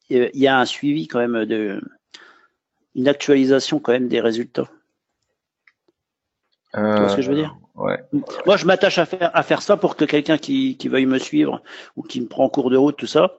il 0.09 0.31
y 0.35 0.47
a 0.47 0.59
un 0.59 0.65
suivi 0.65 1.09
quand 1.09 1.19
même 1.19 1.44
de, 1.44 1.81
une 2.94 3.09
actualisation 3.09 3.81
quand 3.81 3.93
même 3.93 4.09
des 4.09 4.20
résultats. 4.20 4.69
Tu 6.73 6.81
vois 6.81 7.09
ce 7.09 7.16
que 7.16 7.23
je 7.23 7.31
veux 7.31 7.36
dire? 7.36 7.56
Ouais. 7.74 7.98
Moi, 8.47 8.56
je 8.56 8.66
m'attache 8.66 8.98
à 8.98 9.06
faire, 9.06 9.31
à 9.35 9.43
faire 9.43 9.62
ça 9.62 9.77
pour 9.77 9.97
que 9.97 10.05
quelqu'un 10.05 10.39
qui, 10.39 10.77
qui 10.77 10.89
veuille 10.89 11.06
me 11.06 11.19
suivre 11.19 11.62
ou 11.97 12.02
qui 12.02 12.20
me 12.20 12.27
prend 12.27 12.44
en 12.44 12.48
cours 12.48 12.70
de 12.70 12.77
route, 12.77 12.97
tout 12.97 13.06
ça, 13.06 13.39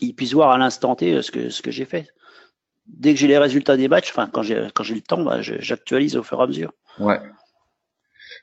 il 0.00 0.14
puisse 0.14 0.32
voir 0.32 0.50
à 0.50 0.58
l'instant 0.58 0.94
T 0.96 1.20
ce 1.22 1.30
que, 1.30 1.50
ce 1.50 1.62
que 1.62 1.70
j'ai 1.70 1.84
fait. 1.84 2.08
Dès 2.92 3.14
que 3.14 3.20
j'ai 3.20 3.28
les 3.28 3.38
résultats 3.38 3.76
des 3.76 3.88
matchs, 3.88 4.10
enfin, 4.10 4.28
quand 4.32 4.42
j'ai, 4.42 4.68
quand 4.74 4.82
j'ai 4.82 4.94
le 4.94 5.00
temps, 5.00 5.22
bah, 5.22 5.40
j'actualise 5.40 6.16
au 6.16 6.22
fur 6.22 6.40
et 6.40 6.42
à 6.42 6.46
mesure. 6.46 6.72
Ouais. 6.98 7.18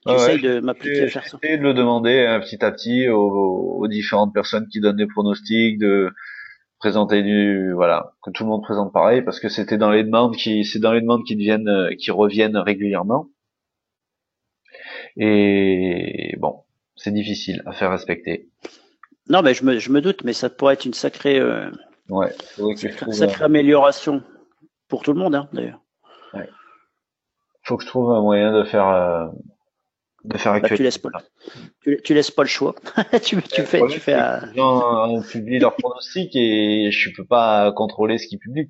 Ouais, 0.06 0.14
J'essaye 0.14 0.36
ouais, 0.36 0.56
de 0.56 0.60
m'appliquer 0.60 1.04
à 1.04 1.08
faire 1.08 1.26
ça. 1.26 1.38
De 1.42 1.58
le 1.58 1.74
demander 1.74 2.26
hein, 2.26 2.40
petit 2.40 2.64
à 2.64 2.72
petit 2.72 3.10
aux, 3.10 3.78
aux 3.80 3.88
différentes 3.88 4.34
personnes 4.34 4.68
qui 4.68 4.80
donnent 4.80 4.98
des 4.98 5.08
pronostics, 5.08 5.78
de 5.80 6.12
présenter 6.80 7.24
du 7.24 7.74
voilà 7.74 8.14
que 8.24 8.30
tout 8.30 8.44
le 8.44 8.50
monde 8.50 8.62
présente 8.62 8.94
pareil 8.94 9.24
parce 9.24 9.40
que 9.40 9.50
c'était 9.50 9.78
dans 9.78 9.90
les 9.90 10.04
demandes 10.04 10.36
qui 10.36 10.64
c'est 10.64 10.78
dans 10.78 10.94
les 10.94 11.02
demandes 11.02 11.24
qui 11.26 11.36
deviennent 11.36 11.96
qui 11.98 12.12
reviennent 12.12 12.56
régulièrement 12.56 13.30
et 15.18 16.36
bon 16.38 16.60
c'est 16.96 17.12
difficile 17.12 17.64
à 17.66 17.72
faire 17.72 17.92
respecter 17.92 18.50
Non, 19.30 19.42
mais 19.42 19.54
je 19.54 19.64
me, 19.64 19.80
je 19.80 19.92
me 19.92 20.02
doute, 20.02 20.24
mais 20.24 20.34
ça 20.34 20.50
pourrait 20.50 20.74
être 20.74 20.86
une 20.86 20.94
sacrée, 20.94 21.40
euh, 21.40 21.70
ouais 22.10 22.32
faudrait 22.56 22.76
que 22.76 22.82
je 22.82 22.88
sacrée, 22.88 23.02
trouve 23.02 23.14
sacrée 23.14 23.46
amélioration 23.46 24.24
pour 24.88 25.04
tout 25.04 25.14
le 25.14 25.20
monde, 25.20 25.36
hein, 25.36 25.50
d'ailleurs. 25.54 25.82
faut 27.64 27.78
que 27.78 27.84
je 27.84 27.90
trouve 27.90 28.12
un 28.12 28.22
moyen 28.22 28.54
de 28.54 28.64
faire 28.64 28.88
euh, 28.88 29.28
de 30.24 30.38
faire 30.38 30.60
Bah, 30.60 30.70
tu 30.70 30.84
laisses 30.84 30.98
pas, 30.98 31.10
tu, 31.82 32.00
tu 32.04 32.14
laisses 32.14 32.32
pas 32.32 32.44
le 32.44 32.48
choix. 32.50 32.76
tu, 33.24 33.42
tu 33.42 33.64
fais, 33.64 33.86
tu 33.88 34.00
fais 34.00 34.14
un- 34.14 34.46
les 34.48 34.56
gens 34.56 35.18
euh, 35.18 35.22
publient 35.22 35.60
leurs 35.60 35.76
pronostics 35.76 36.36
et 36.36 36.90
je 36.92 37.10
peux 37.16 37.26
pas 37.26 37.72
contrôler 37.74 38.18
ce 38.18 38.28
qu'ils 38.28 38.40
publient 38.40 38.70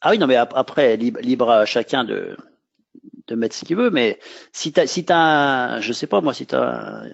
Ah 0.00 0.10
oui, 0.10 0.18
non, 0.18 0.26
mais 0.26 0.36
ap- 0.36 0.52
après, 0.54 0.96
libre, 0.96 1.50
à 1.50 1.64
chacun 1.64 2.04
de, 2.04 2.36
de 3.26 3.34
mettre 3.34 3.56
ce 3.56 3.64
qu'il 3.64 3.76
veut, 3.76 3.90
mais 3.90 4.18
si 4.52 4.72
tu 4.72 4.80
as, 4.80 4.86
si 4.86 5.04
t'as 5.04 5.16
un, 5.16 5.80
je 5.80 5.92
sais 5.94 6.06
pas 6.06 6.20
moi, 6.20 6.34
si 6.34 6.46
tu 6.46 6.54
as 6.54 7.02
un, 7.02 7.10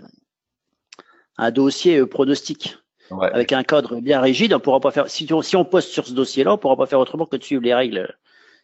un 1.39 1.51
dossier 1.53 1.99
euh, 1.99 2.07
pronostic 2.07 2.77
ouais 3.11 3.31
avec 3.33 3.53
un 3.53 3.63
cadre 3.63 4.01
bien 4.01 4.21
rigide, 4.21 4.53
on 4.55 4.61
pourra 4.61 4.81
pas 4.81 4.91
faire, 4.91 5.09
si, 5.11 5.31
on- 5.33 5.43
si 5.43 5.57
on 5.57 5.65
poste 5.65 5.91
sur 5.91 6.07
ce 6.07 6.13
dossier-là, 6.13 6.55
on 6.55 6.59
pourra 6.59 6.77
pas 6.77 6.87
faire 6.87 6.99
autrement 7.01 7.27
que 7.27 7.37
de 7.37 7.43
suivre 7.45 7.63
les 7.63 7.75
règles 7.75 8.17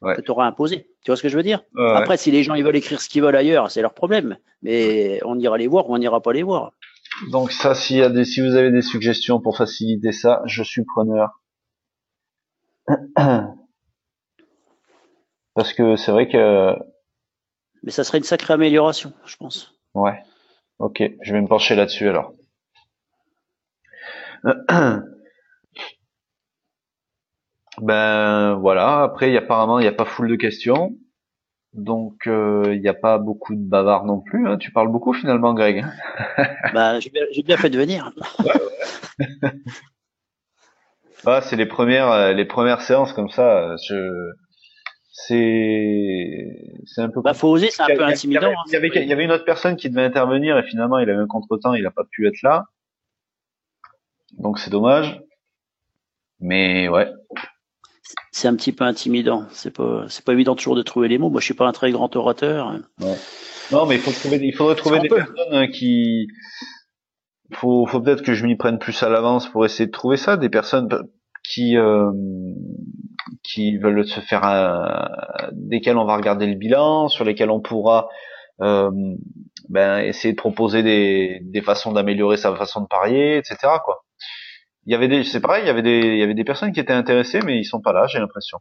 Ouais. 0.02 0.14
que 0.14 0.20
tu 0.20 0.30
auras 0.30 0.46
imposées. 0.46 0.90
Tu 1.02 1.10
vois 1.10 1.16
ce 1.16 1.22
que 1.22 1.30
je 1.30 1.36
veux 1.38 1.42
dire? 1.42 1.62
Ouais. 1.74 1.90
Après, 1.94 2.18
si 2.18 2.30
les 2.30 2.42
gens 2.42 2.54
ils 2.54 2.62
veulent 2.62 2.76
écrire 2.76 3.00
ce 3.00 3.08
qu'ils 3.08 3.22
veulent 3.22 3.34
ailleurs, 3.34 3.70
c'est 3.70 3.80
leur 3.80 3.94
problème, 3.94 4.36
mais 4.60 5.20
on 5.24 5.38
ira 5.38 5.56
les 5.56 5.66
voir 5.68 5.88
ou 5.88 5.94
on 5.94 5.98
n'ira 5.98 6.20
pas 6.20 6.34
les 6.34 6.42
voir. 6.42 6.72
Donc 7.30 7.50
ça, 7.50 7.74
s'il 7.74 7.96
y 7.96 8.02
a 8.02 8.10
des, 8.10 8.26
si 8.26 8.42
vous 8.46 8.54
avez 8.56 8.70
des 8.70 8.82
suggestions 8.82 9.40
pour 9.40 9.56
faciliter 9.56 10.12
ça, 10.12 10.42
je 10.44 10.62
suis 10.62 10.84
preneur. 10.84 11.40
Parce 15.54 15.72
que 15.72 15.96
c'est 15.96 16.12
vrai 16.12 16.28
que, 16.28 16.74
Mais 17.82 17.90
ça 17.90 18.04
serait 18.04 18.18
une 18.18 18.24
sacrée 18.24 18.54
amélioration, 18.54 19.12
je 19.24 19.36
pense. 19.36 19.72
ouais. 19.94 20.22
Ok, 20.78 21.02
je 21.22 21.32
vais 21.32 21.40
me 21.40 21.48
pencher 21.48 21.74
là-dessus 21.74 22.06
alors. 22.08 22.34
Ben 27.80 28.54
voilà. 28.54 29.02
Après, 29.02 29.28
il 29.28 29.34
y 29.34 29.36
a 29.36 29.40
apparemment, 29.40 29.78
il 29.78 29.82
n'y 29.82 29.88
a 29.88 29.92
pas 29.92 30.06
foule 30.06 30.28
de 30.28 30.36
questions. 30.36 30.96
Donc, 31.74 32.26
euh, 32.26 32.72
il 32.74 32.80
n'y 32.80 32.88
a 32.88 32.94
pas 32.94 33.18
beaucoup 33.18 33.54
de 33.54 33.60
bavards 33.60 34.06
non 34.06 34.20
plus. 34.20 34.48
hein. 34.48 34.56
Tu 34.56 34.72
parles 34.72 34.90
beaucoup 34.90 35.12
finalement, 35.12 35.52
Greg. 35.52 35.84
bah, 36.72 36.98
j'ai 37.00 37.10
bien, 37.42 37.56
fait 37.58 37.68
de 37.68 37.78
venir. 37.78 38.12
Ah, 41.26 41.42
c'est 41.42 41.56
les 41.56 41.66
premières, 41.66 42.10
euh, 42.10 42.32
les 42.32 42.46
premières 42.46 42.80
séances 42.80 43.12
comme 43.12 43.28
ça. 43.28 43.76
Je, 43.86 44.10
c'est, 45.10 46.82
c'est 46.86 47.02
un 47.02 47.10
peu. 47.10 47.20
Bah, 47.20 47.34
faut 47.34 47.48
oser, 47.48 47.70
c'est 47.70 47.82
un 47.82 47.86
Il 47.88 47.94
y 47.94 47.96
peu 47.98 48.04
intimidant. 48.04 48.52
Il 48.68 48.72
y, 48.72 48.76
avait, 48.76 48.88
il 48.94 49.08
y 49.08 49.12
avait 49.12 49.24
une 49.24 49.32
autre 49.32 49.44
personne 49.44 49.76
qui 49.76 49.90
devait 49.90 50.04
intervenir 50.04 50.56
et 50.56 50.62
finalement 50.62 50.98
il 50.98 51.10
avait 51.10 51.20
un 51.20 51.26
contretemps, 51.26 51.74
il 51.74 51.82
n'a 51.82 51.90
pas 51.90 52.04
pu 52.10 52.26
être 52.26 52.40
là. 52.42 52.66
Donc 54.38 54.58
c'est 54.58 54.70
dommage. 54.70 55.20
Mais 56.40 56.88
ouais. 56.88 57.08
c'est 58.30 58.48
un 58.48 58.56
petit 58.56 58.72
peu 58.72 58.84
intimidant. 58.84 59.46
C'est 59.50 59.70
pas, 59.70 60.04
c'est 60.08 60.24
pas 60.24 60.32
évident 60.32 60.54
toujours 60.54 60.76
de 60.76 60.82
trouver 60.82 61.08
les 61.08 61.18
mots. 61.18 61.30
Moi, 61.30 61.40
je 61.40 61.46
suis 61.46 61.54
pas 61.54 61.66
un 61.66 61.72
très 61.72 61.90
grand 61.90 62.14
orateur. 62.16 62.78
Non, 63.72 63.86
mais 63.86 63.96
il 63.96 64.00
faut 64.00 64.12
trouver, 64.12 64.38
il 64.42 64.54
faudrait 64.54 64.76
trouver 64.76 65.00
des 65.00 65.08
peut. 65.08 65.16
personnes 65.16 65.52
hein, 65.52 65.66
qui. 65.68 66.28
Faut, 67.52 67.86
faut 67.86 68.00
peut-être 68.00 68.22
que 68.22 68.34
je 68.34 68.44
m'y 68.44 68.56
prenne 68.56 68.78
plus 68.78 69.02
à 69.02 69.08
l'avance 69.08 69.48
pour 69.48 69.64
essayer 69.64 69.86
de 69.86 69.92
trouver 69.92 70.16
ça, 70.16 70.36
des 70.36 70.48
personnes 70.48 70.88
qui 71.48 71.76
euh, 71.76 72.10
qui 73.44 73.76
veulent 73.78 74.06
se 74.06 74.20
faire 74.20 74.44
un, 74.44 75.08
desquelles 75.52 75.96
on 75.96 76.04
va 76.04 76.16
regarder 76.16 76.46
le 76.46 76.56
bilan, 76.56 77.08
sur 77.08 77.24
lesquelles 77.24 77.50
on 77.50 77.60
pourra 77.60 78.08
euh, 78.60 78.90
ben, 79.68 79.98
essayer 79.98 80.32
de 80.32 80.38
proposer 80.38 80.82
des, 80.82 81.40
des 81.42 81.62
façons 81.62 81.92
d'améliorer 81.92 82.36
sa 82.36 82.54
façon 82.54 82.82
de 82.82 82.86
parier, 82.86 83.36
etc. 83.36 83.56
Quoi. 83.84 84.04
Il 84.86 84.92
y 84.92 84.94
avait 84.94 85.08
des, 85.08 85.24
c'est 85.24 85.40
pareil, 85.40 85.64
il 85.64 85.66
y 85.66 85.70
avait 85.70 85.82
des, 85.82 85.98
il 85.98 86.18
y 86.18 86.22
avait 86.22 86.34
des 86.34 86.44
personnes 86.44 86.72
qui 86.72 86.80
étaient 86.80 86.92
intéressées, 86.92 87.40
mais 87.44 87.58
ils 87.58 87.64
sont 87.64 87.80
pas 87.80 87.92
là, 87.92 88.06
j'ai 88.06 88.18
l'impression. 88.20 88.58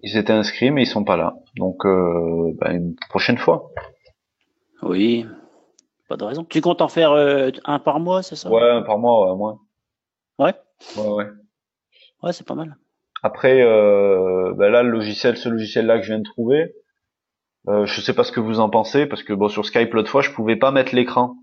Ils 0.00 0.16
étaient 0.16 0.32
inscrits, 0.32 0.70
mais 0.70 0.82
ils 0.82 0.86
sont 0.86 1.04
pas 1.04 1.16
là. 1.16 1.34
Donc, 1.56 1.84
euh, 1.84 2.52
ben, 2.60 2.76
une 2.76 2.96
prochaine 3.08 3.38
fois. 3.38 3.70
Oui, 4.82 5.26
pas 6.08 6.16
de 6.16 6.24
raison. 6.24 6.44
Tu 6.44 6.60
comptes 6.60 6.82
en 6.82 6.88
faire 6.88 7.12
euh, 7.12 7.50
un 7.64 7.80
par 7.80 7.98
mois, 7.98 8.22
c'est 8.22 8.36
ça? 8.36 8.48
Ouais, 8.50 8.84
par 8.84 8.98
mois, 8.98 9.28
ouais, 9.28 9.36
moins. 9.36 9.58
Ouais? 10.38 10.54
Ouais, 10.96 11.08
ouais. 11.08 11.26
Ouais, 12.22 12.32
c'est 12.32 12.46
pas 12.46 12.54
mal. 12.54 12.76
Après, 13.22 13.60
euh, 13.62 14.52
ben 14.54 14.68
là, 14.70 14.84
le 14.84 14.90
logiciel, 14.90 15.36
ce 15.36 15.48
logiciel-là 15.48 15.98
que 15.98 16.04
je 16.04 16.12
viens 16.12 16.18
de 16.18 16.24
trouver, 16.24 16.74
euh, 17.68 17.86
je 17.86 18.00
sais 18.00 18.14
pas 18.14 18.22
ce 18.22 18.30
que 18.30 18.40
vous 18.40 18.60
en 18.60 18.70
pensez, 18.70 19.06
parce 19.06 19.24
que 19.24 19.32
bon, 19.32 19.48
sur 19.48 19.64
Skype 19.66 19.92
l'autre 19.94 20.10
fois, 20.10 20.22
je 20.22 20.30
pouvais 20.30 20.56
pas 20.56 20.70
mettre 20.70 20.94
l'écran. 20.94 21.34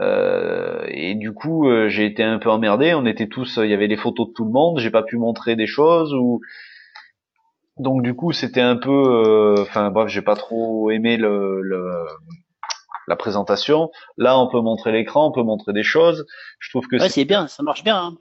Euh, 0.00 0.67
et 0.90 1.14
du 1.14 1.32
coup, 1.32 1.68
euh, 1.68 1.88
j'ai 1.88 2.06
été 2.06 2.22
un 2.22 2.38
peu 2.38 2.50
emmerdé. 2.50 2.94
On 2.94 3.06
était 3.06 3.28
tous, 3.28 3.58
il 3.62 3.70
y 3.70 3.74
avait 3.74 3.86
les 3.86 3.96
photos 3.96 4.28
de 4.28 4.32
tout 4.32 4.44
le 4.44 4.50
monde. 4.50 4.78
J'ai 4.78 4.90
pas 4.90 5.02
pu 5.02 5.16
montrer 5.16 5.56
des 5.56 5.66
choses 5.66 6.14
ou 6.14 6.40
donc 7.78 8.02
du 8.02 8.14
coup, 8.14 8.32
c'était 8.32 8.60
un 8.60 8.76
peu, 8.76 8.90
euh, 8.90 9.62
enfin 9.62 9.90
bref, 9.90 10.08
j'ai 10.08 10.22
pas 10.22 10.34
trop 10.34 10.90
aimé 10.90 11.16
le, 11.16 11.60
le 11.62 12.04
la 13.06 13.16
présentation. 13.16 13.90
Là, 14.16 14.38
on 14.38 14.48
peut 14.48 14.60
montrer 14.60 14.92
l'écran, 14.92 15.28
on 15.28 15.32
peut 15.32 15.42
montrer 15.42 15.72
des 15.72 15.82
choses. 15.82 16.26
Je 16.58 16.70
trouve 16.70 16.86
que 16.86 16.96
ouais, 16.96 17.08
c'est 17.08 17.24
bien, 17.24 17.46
ça 17.46 17.62
marche 17.62 17.84
bien. 17.84 17.96
Hein. 17.96 18.16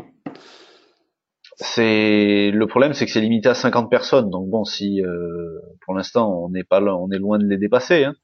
C'est 1.59 2.51
le 2.51 2.67
problème, 2.67 2.93
c'est 2.93 3.05
que 3.05 3.11
c'est 3.11 3.19
limité 3.19 3.49
à 3.49 3.55
50 3.55 3.89
personnes. 3.89 4.29
Donc 4.29 4.47
bon, 4.47 4.63
si 4.63 5.01
euh, 5.01 5.59
pour 5.85 5.95
l'instant 5.95 6.31
on 6.31 6.49
n'est 6.49 6.63
pas 6.63 6.81
on 6.81 7.09
est 7.11 7.17
loin 7.17 7.39
de 7.39 7.45
les 7.45 7.57
dépasser. 7.57 8.05
Hein. 8.05 8.15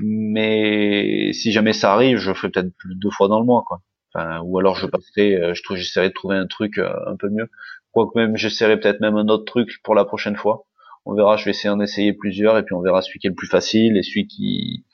Mais 0.00 1.32
si 1.32 1.52
jamais 1.52 1.72
ça 1.72 1.92
arrive, 1.92 2.18
je 2.18 2.32
ferai 2.32 2.50
peut-être 2.50 2.70
deux 2.84 3.10
fois 3.10 3.28
dans 3.28 3.38
le 3.38 3.46
mois, 3.46 3.64
quoi. 3.66 3.80
Enfin, 4.14 4.40
ou 4.40 4.58
alors 4.58 4.76
je 4.76 4.86
passerai, 4.86 5.34
euh, 5.34 5.54
je 5.54 5.62
trouve, 5.62 5.76
j'essaierai 5.76 6.08
de 6.08 6.14
trouver 6.14 6.36
un 6.36 6.46
truc 6.46 6.78
euh, 6.78 6.92
un 7.06 7.16
peu 7.16 7.28
mieux. 7.28 7.50
Quoique 7.92 8.16
même, 8.18 8.36
j'essaierai 8.36 8.78
peut-être 8.78 9.00
même 9.00 9.16
un 9.16 9.28
autre 9.28 9.44
truc 9.44 9.80
pour 9.82 9.94
la 9.94 10.04
prochaine 10.04 10.36
fois. 10.36 10.66
On 11.04 11.14
verra, 11.14 11.36
je 11.36 11.44
vais 11.44 11.50
essayer 11.50 11.68
d'en 11.68 11.80
essayer 11.80 12.12
plusieurs 12.12 12.56
et 12.56 12.64
puis 12.64 12.74
on 12.74 12.80
verra 12.80 13.02
celui 13.02 13.18
qui 13.18 13.26
est 13.26 13.30
le 13.30 13.36
plus 13.36 13.48
facile 13.48 13.96
et 13.96 14.02
celui 14.02 14.26
qui, 14.26 14.84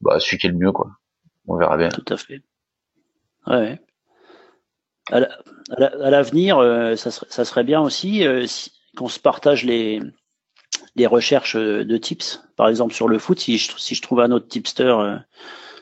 bah, 0.00 0.20
celui 0.20 0.38
qui 0.38 0.46
est 0.46 0.50
le 0.50 0.58
mieux, 0.58 0.72
quoi. 0.72 0.90
On 1.48 1.56
verra 1.56 1.76
bien. 1.76 1.88
Tout 1.88 2.04
à 2.12 2.16
fait. 2.16 2.42
Ouais. 3.46 3.80
À 5.10 5.20
l'avenir, 6.10 6.58
euh, 6.58 6.96
ça, 6.96 7.10
ça, 7.10 7.44
serait 7.44 7.64
bien 7.64 7.80
aussi 7.80 8.24
qu'on 8.96 9.08
se 9.08 9.20
partage 9.20 9.64
les, 9.64 10.00
les 10.96 11.06
recherches 11.06 11.56
de 11.56 11.96
tips. 11.96 12.42
Par 12.56 12.68
exemple, 12.68 12.94
sur 12.94 13.08
le 13.08 13.18
foot, 13.18 13.38
si 13.40 13.58
je, 13.58 13.72
si 13.76 13.94
je 13.94 14.02
trouve 14.02 14.20
un 14.20 14.30
autre 14.30 14.48
tipster 14.48 14.94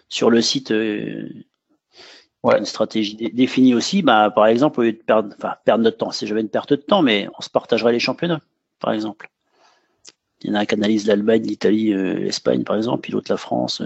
sur 0.08 0.30
le 0.30 0.40
site 0.40 0.72
ouais. 2.42 2.58
une 2.58 2.64
stratégie 2.64 3.16
définie 3.32 3.74
aussi, 3.74 4.02
bah, 4.02 4.30
par 4.30 4.46
exemple, 4.46 4.80
au 4.80 4.82
lieu 4.82 4.92
de 4.92 4.98
perdre, 4.98 5.34
enfin, 5.36 5.54
perdre 5.64 5.84
notre 5.84 5.98
temps, 5.98 6.10
c'est 6.10 6.26
jamais 6.26 6.40
une 6.40 6.48
perte 6.48 6.70
de 6.70 6.76
temps, 6.76 7.02
mais 7.02 7.28
on 7.38 7.42
se 7.42 7.50
partagerait 7.50 7.92
les 7.92 8.00
championnats, 8.00 8.40
par 8.80 8.92
exemple. 8.92 9.30
Il 10.42 10.50
y 10.50 10.52
en 10.52 10.54
a 10.54 10.60
un 10.60 10.66
qui 10.66 10.74
analyse 10.74 11.06
l'Allemagne, 11.06 11.42
l'Italie, 11.42 11.92
euh, 11.92 12.14
l'Espagne, 12.14 12.64
par 12.64 12.76
exemple, 12.76 13.02
puis 13.02 13.12
l'autre 13.12 13.30
la 13.30 13.36
France. 13.36 13.80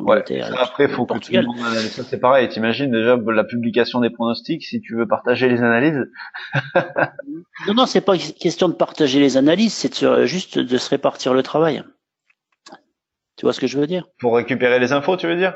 Euh, 0.00 0.04
ouais, 0.04 0.42
après, 0.58 0.88
faut 0.88 1.06
que 1.06 1.18
tout 1.18 1.32
le 1.32 1.42
monde 1.42 1.58
analyse. 1.58 1.92
Ça, 1.92 2.02
c'est 2.02 2.18
pareil. 2.18 2.48
T'imagines 2.48 2.90
déjà 2.90 3.16
la 3.16 3.44
publication 3.44 4.00
des 4.00 4.10
pronostics, 4.10 4.64
si 4.64 4.80
tu 4.80 4.96
veux 4.96 5.06
partager 5.06 5.48
les 5.48 5.60
analyses. 5.60 6.10
non, 7.66 7.74
non, 7.74 7.86
c'est 7.86 8.00
pas 8.00 8.16
question 8.16 8.68
de 8.68 8.74
partager 8.74 9.20
les 9.20 9.36
analyses, 9.36 9.74
c'est 9.74 10.26
juste 10.26 10.58
de 10.58 10.78
se 10.78 10.90
répartir 10.90 11.34
le 11.34 11.42
travail. 11.42 11.82
Tu 13.36 13.46
vois 13.46 13.52
ce 13.52 13.60
que 13.60 13.66
je 13.66 13.78
veux 13.78 13.86
dire? 13.86 14.06
Pour 14.18 14.36
récupérer 14.36 14.78
les 14.78 14.92
infos, 14.92 15.16
tu 15.16 15.26
veux 15.26 15.36
dire? 15.36 15.54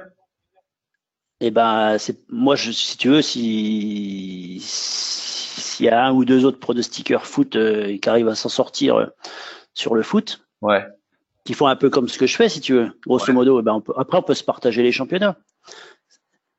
Eh 1.40 1.50
ben, 1.50 1.98
c'est 1.98 2.18
moi, 2.30 2.56
je, 2.56 2.70
si 2.70 2.96
tu 2.96 3.08
veux, 3.08 3.22
si 3.22 4.60
s'il 4.60 5.86
y 5.86 5.88
a 5.88 6.04
un 6.04 6.12
ou 6.12 6.24
deux 6.24 6.44
autres 6.44 6.60
pronostiqueurs 6.60 7.26
foot 7.26 7.56
euh, 7.56 7.98
qui 7.98 8.08
arrivent 8.08 8.28
à 8.28 8.34
s'en 8.34 8.48
sortir 8.48 8.96
euh, 8.96 9.06
sur 9.74 9.94
le 9.94 10.02
foot, 10.02 10.46
ouais. 10.62 10.84
Qui 11.44 11.54
font 11.54 11.66
un 11.66 11.76
peu 11.76 11.90
comme 11.90 12.08
ce 12.08 12.18
que 12.18 12.26
je 12.26 12.36
fais, 12.36 12.48
si 12.48 12.60
tu 12.60 12.74
veux, 12.74 12.90
grosso 13.06 13.32
modo, 13.32 13.60
eh 13.60 13.62
ben 13.62 13.74
on 13.74 13.80
peut, 13.80 13.92
après 13.96 14.18
on 14.18 14.22
peut 14.22 14.34
se 14.34 14.44
partager 14.44 14.82
les 14.82 14.92
championnats. 14.92 15.36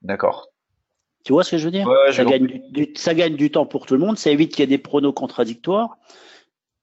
D'accord. 0.01 0.49
Tu 1.23 1.33
vois 1.33 1.43
ce 1.43 1.51
que 1.51 1.57
je 1.57 1.65
veux 1.65 1.71
dire? 1.71 1.89
Ça, 2.11 2.23
gagne 2.23 2.61
du, 2.69 2.93
ça 2.95 3.15
gagne 3.15 3.35
du 3.35 3.49
temps 3.49 3.65
pour 3.65 3.87
tout 3.87 3.95
le 3.95 3.99
monde, 3.99 4.17
ça 4.17 4.29
évite 4.29 4.51
qu'il 4.51 4.59
y 4.59 4.63
ait 4.63 4.67
des 4.67 4.77
pronos 4.77 5.13
contradictoires, 5.13 5.97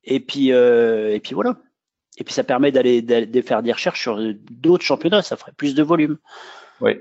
et 0.04 0.18
puis 0.18 0.52
euh, 0.52 1.14
et 1.14 1.20
puis 1.20 1.34
voilà. 1.34 1.56
Et 2.18 2.24
puis 2.24 2.34
ça 2.34 2.44
permet 2.44 2.72
d'aller 2.72 3.00
de 3.02 3.42
faire 3.42 3.62
des 3.62 3.72
recherches 3.72 4.00
sur 4.00 4.18
d'autres 4.50 4.84
championnats, 4.84 5.22
ça 5.22 5.36
ferait 5.36 5.52
plus 5.52 5.74
de 5.74 5.82
volume. 5.82 6.18
Oui 6.80 6.96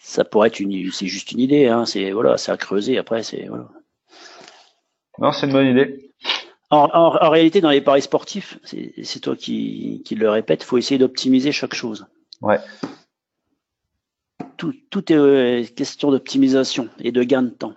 ça 0.00 0.24
pourrait 0.24 0.48
être 0.48 0.60
une, 0.60 0.90
c'est 0.90 1.06
juste 1.06 1.30
une 1.30 1.40
idée, 1.40 1.68
hein, 1.68 1.84
c'est 1.86 2.10
voilà, 2.10 2.36
c'est 2.36 2.50
à 2.50 2.56
creuser. 2.56 2.98
Après, 2.98 3.22
c'est 3.22 3.46
voilà. 3.46 3.68
Non, 5.18 5.30
c'est 5.30 5.46
une 5.46 5.52
bonne 5.52 5.66
idée. 5.66 6.09
En, 6.70 6.88
en, 6.92 7.30
réalité, 7.30 7.60
dans 7.60 7.70
les 7.70 7.80
paris 7.80 8.02
sportifs, 8.02 8.58
c'est 8.64 9.20
toi 9.20 9.34
qui, 9.34 10.02
qui, 10.04 10.14
le 10.14 10.30
répète, 10.30 10.62
faut 10.62 10.78
essayer 10.78 10.98
d'optimiser 10.98 11.50
chaque 11.50 11.74
chose. 11.74 12.06
Ouais. 12.40 12.58
Tout, 14.56 14.72
tout 14.88 15.12
est 15.12 15.16
euh, 15.16 15.64
question 15.64 16.12
d'optimisation 16.12 16.88
et 17.00 17.10
de 17.10 17.22
gain 17.24 17.42
de 17.42 17.50
temps. 17.50 17.74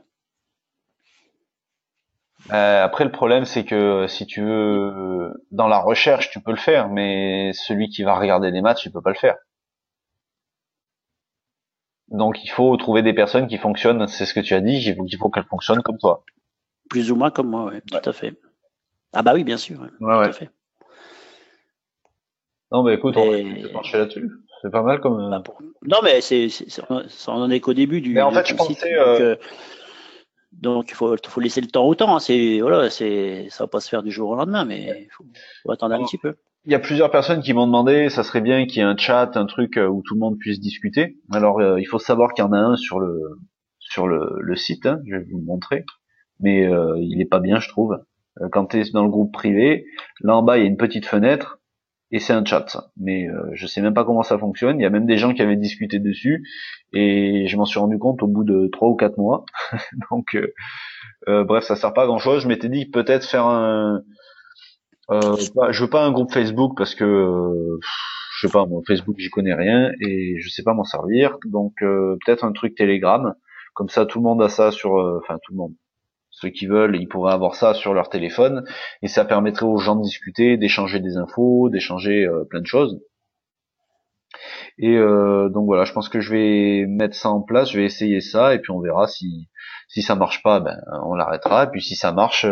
Euh, 2.52 2.84
après, 2.84 3.06
le 3.06 3.12
problème, 3.12 3.46
c'est 3.46 3.64
que 3.64 4.06
si 4.08 4.28
tu 4.28 4.44
veux, 4.44 5.34
dans 5.52 5.68
la 5.68 5.80
recherche, 5.80 6.30
tu 6.30 6.40
peux 6.40 6.52
le 6.52 6.58
faire, 6.58 6.90
mais 6.90 7.52
celui 7.54 7.90
qui 7.90 8.04
va 8.04 8.20
regarder 8.20 8.52
des 8.52 8.62
matchs, 8.62 8.86
il 8.86 8.92
peut 8.92 9.02
pas 9.02 9.12
le 9.12 9.16
faire. 9.16 9.38
Donc 12.10 12.44
il 12.44 12.50
faut 12.50 12.76
trouver 12.78 13.02
des 13.02 13.14
personnes 13.14 13.48
qui 13.48 13.58
fonctionnent, 13.58 14.08
c'est 14.08 14.26
ce 14.26 14.36
que 14.36 14.40
tu 14.40 14.54
as 14.54 14.62
dit, 14.62 14.78
il 14.78 15.18
faut 15.18 15.30
qu'elles 15.30 15.46
fonctionnent 15.46 15.82
comme 15.82 15.98
toi. 15.98 16.24
Plus 16.90 17.12
ou 17.12 17.16
moins 17.16 17.32
comme 17.32 17.50
moi, 17.50 17.72
oui, 17.74 17.80
tout 17.90 18.08
à 18.08 18.14
fait. 18.14 18.36
Ah 19.14 19.22
bah 19.22 19.34
oui, 19.34 19.44
bien 19.44 19.58
sûr. 19.58 19.80
Ouais, 20.00 20.16
ouais. 20.18 20.26
Tout 20.26 20.30
à 20.30 20.34
fait. 20.34 20.50
Non, 22.72 22.84
bah 22.84 22.94
écoute, 22.94 23.16
on 23.18 23.32
va 23.32 23.72
marcher 23.72 24.00
là-dessus. 24.00 24.32
C'est 24.62 24.72
pas 24.72 24.82
mal 24.82 25.00
comme. 25.00 25.30
Bah, 25.30 25.44
non, 25.84 25.98
mais 26.04 26.22
c'est, 26.22 26.50
ça 26.50 26.84
en 27.28 27.50
est 27.50 27.60
qu'au 27.60 27.74
début 27.74 28.02
du. 28.02 28.14
Mais 28.14 28.22
en 28.22 28.32
fait, 28.32 28.48
je 28.48 28.56
pensais. 28.56 28.94
Euh, 28.98 29.36
donc, 30.52 30.90
il 30.90 30.96
faut, 30.96 31.16
faut 31.28 31.42
laisser 31.42 31.62
le 31.62 31.68
temps 31.68 31.86
au 31.86 31.96
temps. 31.96 32.16
Hein. 32.16 32.20
C'est 32.20 32.60
voilà, 32.62 32.90
c'est, 32.90 33.48
ça 33.50 33.66
va 33.66 33.68
pas 33.68 33.80
se 33.80 33.90
faire 33.90 34.04
du 34.04 34.12
jour 34.12 34.30
au 34.30 34.36
lendemain, 34.36 34.66
mais 34.66 35.08
il 35.08 35.10
faut, 35.12 35.72
attendre 35.72 35.96
un 35.96 36.04
petit 36.04 36.18
peu 36.18 36.36
il 36.66 36.72
y 36.72 36.76
a 36.76 36.80
plusieurs 36.80 37.12
personnes 37.12 37.42
qui 37.42 37.54
m'ont 37.54 37.66
demandé, 37.66 38.10
ça 38.10 38.24
serait 38.24 38.42
bien 38.42 38.66
qu'il 38.66 38.78
y 38.78 38.80
ait 38.80 38.84
un 38.84 38.96
chat, 38.96 39.36
un 39.36 39.46
truc 39.46 39.78
euh, 39.78 39.88
où 39.88 40.02
tout 40.02 40.14
le 40.14 40.20
monde 40.20 40.38
puisse 40.38 40.60
discuter. 40.60 41.18
Alors 41.32 41.60
euh, 41.60 41.80
il 41.80 41.86
faut 41.86 42.00
savoir 42.00 42.34
qu'il 42.34 42.44
y 42.44 42.48
en 42.48 42.54
a 42.54 42.58
un 42.58 42.76
sur 42.76 43.00
le 43.00 43.20
sur 43.80 44.08
le, 44.08 44.38
le 44.40 44.56
site, 44.56 44.86
hein, 44.86 45.02
je 45.06 45.18
vais 45.18 45.24
vous 45.24 45.40
le 45.40 45.44
montrer, 45.44 45.86
mais 46.40 46.66
euh, 46.66 46.98
il 47.00 47.22
est 47.22 47.30
pas 47.30 47.40
bien, 47.40 47.60
je 47.60 47.68
trouve. 47.68 48.00
Quand 48.52 48.68
tu 48.68 48.80
es 48.80 48.84
dans 48.92 49.04
le 49.04 49.10
groupe 49.10 49.32
privé, 49.32 49.86
là 50.22 50.36
en 50.36 50.44
bas 50.44 50.58
il 50.58 50.62
y 50.62 50.64
a 50.64 50.68
une 50.68 50.78
petite 50.78 51.06
fenêtre 51.06 51.60
et 52.12 52.20
c'est 52.20 52.34
un 52.34 52.46
chat. 52.46 52.92
Mais 52.98 53.28
je 53.54 53.68
sais 53.68 53.82
même 53.82 53.94
pas 53.94 54.06
comment 54.06 54.24
ça 54.24 54.38
fonctionne. 54.38 54.80
Il 54.80 54.84
y 54.84 54.86
a 54.86 54.90
même 54.90 55.06
des 55.06 55.18
gens 55.18 55.34
qui 55.34 55.42
avaient 55.42 55.56
discuté 55.56 56.00
dessus 56.00 56.44
et 56.94 57.46
je 57.48 57.58
m'en 57.58 57.66
suis 57.66 57.80
rendu 57.80 57.98
compte 57.98 58.24
au 58.24 58.28
bout 58.28 58.44
de 58.44 58.68
trois 58.72 58.90
ou 58.90 58.96
quatre 58.96 59.18
mois. 59.18 59.46
Donc 60.12 60.38
bref, 61.28 61.64
ça 61.64 61.76
sert 61.76 61.94
pas 61.94 62.04
à 62.04 62.06
grand 62.06 62.20
chose. 62.20 62.44
Je 62.44 62.48
m'étais 62.48 62.70
dit 62.70 62.86
peut-être 62.86 63.26
faire 63.26 63.46
un 63.46 64.04
euh, 65.12 65.36
je 65.72 65.84
veux 65.84 65.90
pas 65.90 66.06
un 66.06 66.12
groupe 66.12 66.32
Facebook 66.32 66.78
parce 66.78 66.96
que 66.96 67.04
euh, 67.04 67.80
je 68.38 68.48
sais 68.48 68.52
pas, 68.52 68.66
mon 68.66 68.82
Facebook 68.84 69.16
j'y 69.18 69.30
connais 69.30 69.54
rien 69.54 69.92
et 70.00 70.40
je 70.40 70.50
sais 70.50 70.64
pas 70.64 70.74
m'en 70.74 70.86
servir. 70.86 71.38
Donc 71.46 71.74
euh, 71.82 72.18
peut-être 72.26 72.44
un 72.46 72.52
truc 72.54 72.76
Telegram, 72.76 73.34
comme 73.74 73.90
ça 73.90 74.06
tout 74.06 74.20
le 74.20 74.24
monde 74.24 74.42
a 74.42 74.50
ça 74.50 74.72
sur, 74.72 74.98
euh, 74.98 75.20
enfin 75.22 75.40
tout 75.44 75.52
le 75.52 75.58
monde, 75.58 75.74
ceux 76.44 76.50
qui 76.50 76.68
veulent, 76.68 76.96
ils 76.96 77.08
pourraient 77.08 77.34
avoir 77.34 77.56
ça 77.56 77.74
sur 77.74 77.94
leur 77.94 78.10
téléphone 78.10 78.66
et 79.02 79.08
ça 79.08 79.26
permettrait 79.26 79.66
aux 79.66 79.78
gens 79.78 79.96
de 79.96 80.04
discuter, 80.04 80.58
d'échanger 80.58 81.00
des 81.00 81.18
infos, 81.18 81.70
d'échanger 81.70 82.28
plein 82.50 82.62
de 82.62 82.68
choses. 82.68 83.00
Et 84.78 84.98
donc 84.98 85.66
voilà, 85.66 85.86
je 85.86 85.94
pense 85.94 86.10
que 86.10 86.20
je 86.20 86.32
vais 86.32 86.86
mettre 86.88 87.16
ça 87.16 87.30
en 87.30 87.42
place, 87.42 87.72
je 87.72 87.80
vais 87.80 87.86
essayer 87.86 88.22
ça 88.22 88.56
et 88.56 88.60
puis 88.60 88.72
on 88.72 88.80
verra 88.80 89.08
si 89.08 89.50
si 89.88 90.02
ça 90.02 90.16
marche 90.16 90.42
pas, 90.44 90.60
ben 90.60 90.80
on 91.06 91.14
l'arrêtera 91.16 91.66
et 91.66 91.68
puis 91.68 91.82
si 91.82 91.96
ça 91.96 92.12
marche 92.12 92.46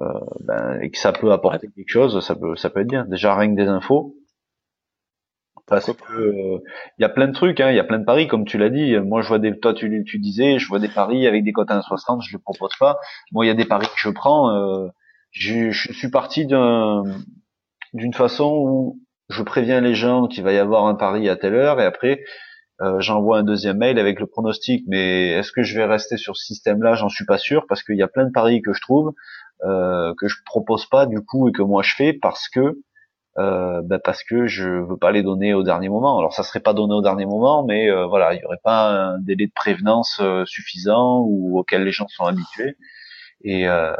euh, 0.00 0.20
ben, 0.40 0.78
et 0.80 0.90
que 0.90 0.98
ça 0.98 1.12
peut 1.12 1.30
apporter 1.32 1.68
quelque 1.68 1.90
chose, 1.90 2.24
ça 2.24 2.34
peut, 2.34 2.56
ça 2.56 2.70
peut 2.70 2.80
être 2.80 2.88
bien. 2.88 3.04
Déjà 3.04 3.34
rien 3.34 3.50
que 3.50 3.60
des 3.60 3.68
infos. 3.68 4.14
Parce 5.70 5.86
que 5.86 5.92
il 6.10 6.56
euh, 6.56 6.58
y 6.98 7.04
a 7.04 7.08
plein 7.08 7.28
de 7.28 7.32
trucs, 7.32 7.60
hein, 7.60 7.70
il 7.70 7.76
y 7.76 7.80
a 7.80 7.84
plein 7.84 8.00
de 8.00 8.04
paris, 8.04 8.28
comme 8.28 8.44
tu 8.44 8.58
l'as 8.58 8.68
dit. 8.68 8.98
Moi, 8.98 9.22
je 9.22 9.28
vois 9.28 9.38
des, 9.38 9.58
toi, 9.58 9.72
tu, 9.72 10.04
tu 10.04 10.18
disais, 10.18 10.58
je 10.58 10.68
vois 10.68 10.80
des 10.80 10.88
paris 10.88 11.26
avec 11.26 11.44
des 11.44 11.52
cotes 11.52 11.70
à 11.70 11.78
1,60, 11.78 12.22
je 12.26 12.36
les 12.36 12.42
propose 12.42 12.72
pas. 12.78 12.98
Moi, 13.32 13.46
il 13.46 13.48
y 13.48 13.52
a 13.52 13.54
des 13.54 13.64
paris 13.64 13.86
que 13.86 14.00
je 14.00 14.10
prends. 14.10 14.50
Euh, 14.50 14.88
je, 15.30 15.70
je, 15.70 15.92
suis 15.92 16.10
parti 16.10 16.44
d'un, 16.44 17.04
d'une 17.94 18.12
façon 18.12 18.52
où 18.52 19.00
je 19.28 19.42
préviens 19.42 19.80
les 19.80 19.94
gens 19.94 20.26
qu'il 20.26 20.42
va 20.42 20.52
y 20.52 20.58
avoir 20.58 20.86
un 20.86 20.96
pari 20.96 21.28
à 21.28 21.36
telle 21.36 21.54
heure, 21.54 21.80
et 21.80 21.84
après, 21.84 22.20
euh, 22.82 22.98
j'envoie 22.98 23.38
un 23.38 23.44
deuxième 23.44 23.78
mail 23.78 23.98
avec 23.98 24.18
le 24.18 24.26
pronostic. 24.26 24.84
Mais 24.88 25.28
est-ce 25.28 25.52
que 25.52 25.62
je 25.62 25.78
vais 25.78 25.84
rester 25.84 26.16
sur 26.16 26.36
ce 26.36 26.44
système-là? 26.46 26.94
J'en 26.94 27.08
suis 27.08 27.26
pas 27.26 27.38
sûr, 27.38 27.66
parce 27.68 27.84
qu'il 27.84 27.96
y 27.96 28.02
a 28.02 28.08
plein 28.08 28.24
de 28.24 28.32
paris 28.32 28.60
que 28.60 28.72
je 28.72 28.80
trouve 28.80 29.14
euh, 29.64 30.14
que 30.18 30.26
je 30.26 30.36
propose 30.46 30.86
pas 30.86 31.04
du 31.04 31.20
coup 31.20 31.48
et 31.48 31.52
que 31.52 31.60
moi 31.60 31.82
je 31.82 31.94
fais 31.94 32.14
parce 32.14 32.48
que 32.48 32.78
euh, 33.38 33.80
bah 33.82 33.98
parce 34.02 34.24
que 34.24 34.46
je 34.46 34.68
veux 34.68 34.96
pas 34.96 35.12
les 35.12 35.22
donner 35.22 35.54
au 35.54 35.62
dernier 35.62 35.88
moment. 35.88 36.18
Alors 36.18 36.32
ça 36.32 36.42
serait 36.42 36.60
pas 36.60 36.72
donné 36.72 36.94
au 36.94 37.02
dernier 37.02 37.26
moment, 37.26 37.64
mais 37.64 37.90
euh, 37.90 38.06
voilà, 38.06 38.34
il 38.34 38.40
y 38.40 38.44
aurait 38.44 38.60
pas 38.62 38.90
un 38.90 39.18
délai 39.18 39.46
de 39.46 39.52
prévenance 39.54 40.18
euh, 40.20 40.44
suffisant 40.46 41.20
ou 41.26 41.58
auquel 41.58 41.84
les 41.84 41.92
gens 41.92 42.08
sont 42.08 42.24
habitués. 42.24 42.76
Et, 43.42 43.68
euh, 43.68 43.94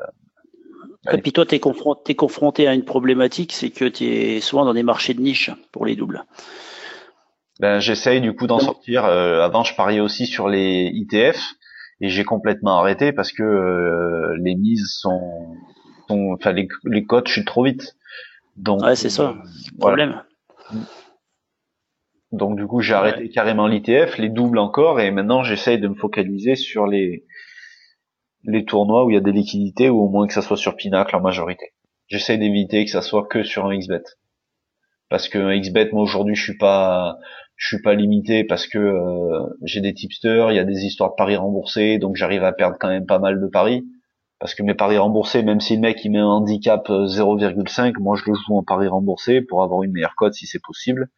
et 1.12 1.19
puis 1.19 1.32
toi, 1.32 1.47
tu 1.47 1.55
es 1.55 1.61
confronté, 1.61 2.15
confronté 2.15 2.66
à 2.66 2.74
une 2.74 2.85
problématique, 2.85 3.52
c'est 3.52 3.70
que 3.70 3.86
tu 3.86 4.05
es 4.05 4.40
souvent 4.40 4.65
dans 4.65 4.74
des 4.74 4.82
marchés 4.82 5.15
de 5.15 5.20
niche 5.20 5.51
pour 5.73 5.86
les 5.86 5.97
doubles. 5.97 6.24
Ben, 7.61 7.78
j'essaye 7.78 8.20
du 8.20 8.35
coup 8.35 8.47
d'en 8.47 8.59
sortir. 8.59 9.05
avant, 9.05 9.65
je 9.65 9.74
pariais 9.74 10.01
aussi 10.01 10.27
sur 10.27 10.48
les 10.48 10.90
ITF 10.93 11.57
et 12.01 12.09
j'ai 12.09 12.24
complètement 12.24 12.78
arrêté 12.78 13.12
parce 13.12 13.32
que 13.32 13.43
euh, 13.43 14.36
les 14.43 14.55
mises 14.55 14.86
sont, 15.01 15.57
sont 16.09 16.32
enfin 16.32 16.52
les, 16.52 16.69
les 16.85 17.05
cotes 17.05 17.28
chutent 17.28 17.47
trop 17.47 17.65
vite. 17.65 17.97
Donc 18.61 18.82
ouais, 18.82 18.95
c'est 18.95 19.09
ça. 19.09 19.37
le 19.73 19.78
Problème. 19.78 20.23
Donc 22.31 22.57
du 22.57 22.66
coup, 22.66 22.81
j'ai 22.81 22.95
arrêté 22.95 23.28
carrément 23.31 23.66
l'ITF, 23.66 24.19
les 24.19 24.28
doubles 24.28 24.59
encore, 24.59 25.01
et 25.01 25.11
maintenant 25.11 25.43
j'essaye 25.43 25.78
de 25.81 25.89
me 25.89 25.95
focaliser 25.95 26.55
sur 26.57 26.87
les 26.87 27.24
les 28.45 28.65
tournois 28.65 29.05
où 29.05 29.11
il 29.11 29.15
y 29.15 29.16
a 29.16 29.20
des 29.20 29.32
liquidités, 29.32 29.89
ou 29.91 30.01
au 30.01 30.09
moins 30.09 30.27
que 30.27 30.32
ça 30.32 30.43
soit 30.43 30.57
sur 30.57 30.77
Pinacle 30.77 31.15
en 31.16 31.20
majorité. 31.20 31.73
J'essaye 32.09 32.39
d'éviter 32.39 32.85
que 32.85 32.91
ça 32.91 33.03
soit 33.03 33.27
que 33.27 33.43
sur 33.43 33.66
un 33.66 33.77
XBet. 33.78 34.03
parce 35.09 35.28
que 35.28 35.39
un 35.39 35.59
XBet 35.59 35.91
moi 35.93 36.03
aujourd'hui 36.03 36.35
je 36.35 36.43
suis 36.43 36.59
pas 36.59 37.16
je 37.57 37.66
suis 37.69 37.82
pas 37.82 37.95
limité 37.95 38.45
parce 38.45 38.66
que 38.66 38.78
euh, 38.78 39.47
j'ai 39.62 39.81
des 39.81 39.95
tipsters, 39.95 40.53
il 40.53 40.57
y 40.57 40.59
a 40.59 40.65
des 40.65 40.85
histoires 40.85 41.11
de 41.11 41.16
paris 41.16 41.37
remboursés, 41.37 41.99
donc 41.99 42.16
j'arrive 42.16 42.45
à 42.45 42.53
perdre 42.53 42.77
quand 42.78 42.89
même 42.89 43.07
pas 43.07 43.19
mal 43.19 43.41
de 43.41 43.47
paris 43.49 43.85
parce 44.41 44.55
que 44.55 44.62
mes 44.62 44.75
paris 44.75 44.97
remboursés, 44.97 45.43
même 45.43 45.61
si 45.61 45.77
le 45.77 45.83
mec 45.83 46.03
il 46.03 46.11
met 46.11 46.19
un 46.19 46.27
handicap 46.27 46.89
0,5, 46.89 47.89
euh, 47.89 48.01
moi 48.01 48.17
je 48.17 48.25
le 48.27 48.35
joue 48.35 48.57
en 48.57 48.62
paris 48.62 48.89
remboursé 48.89 49.43
pour 49.43 49.62
avoir 49.62 49.83
une 49.83 49.93
meilleure 49.93 50.17
cote 50.17 50.33
si 50.33 50.47
c'est 50.47 50.62
possible. 50.62 51.11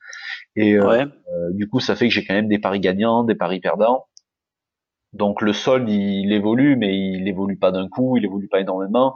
Et 0.57 0.74
euh, 0.74 1.07
du 1.53 1.69
coup, 1.69 1.78
ça 1.78 1.94
fait 1.94 2.09
que 2.09 2.12
j'ai 2.12 2.24
quand 2.24 2.35
même 2.35 2.49
des 2.49 2.59
paris 2.59 2.81
gagnants, 2.81 3.23
des 3.23 3.36
paris 3.36 3.61
perdants. 3.61 4.07
Donc 5.12 5.40
le 5.40 5.53
solde 5.53 5.89
il, 5.89 6.32
évolue, 6.32 6.74
mais 6.74 6.99
il 6.99 7.28
évolue 7.28 7.57
pas 7.57 7.70
d'un 7.70 7.89
coup, 7.89 8.16
il 8.16 8.24
évolue 8.24 8.49
pas 8.49 8.61
énormément. 8.61 9.15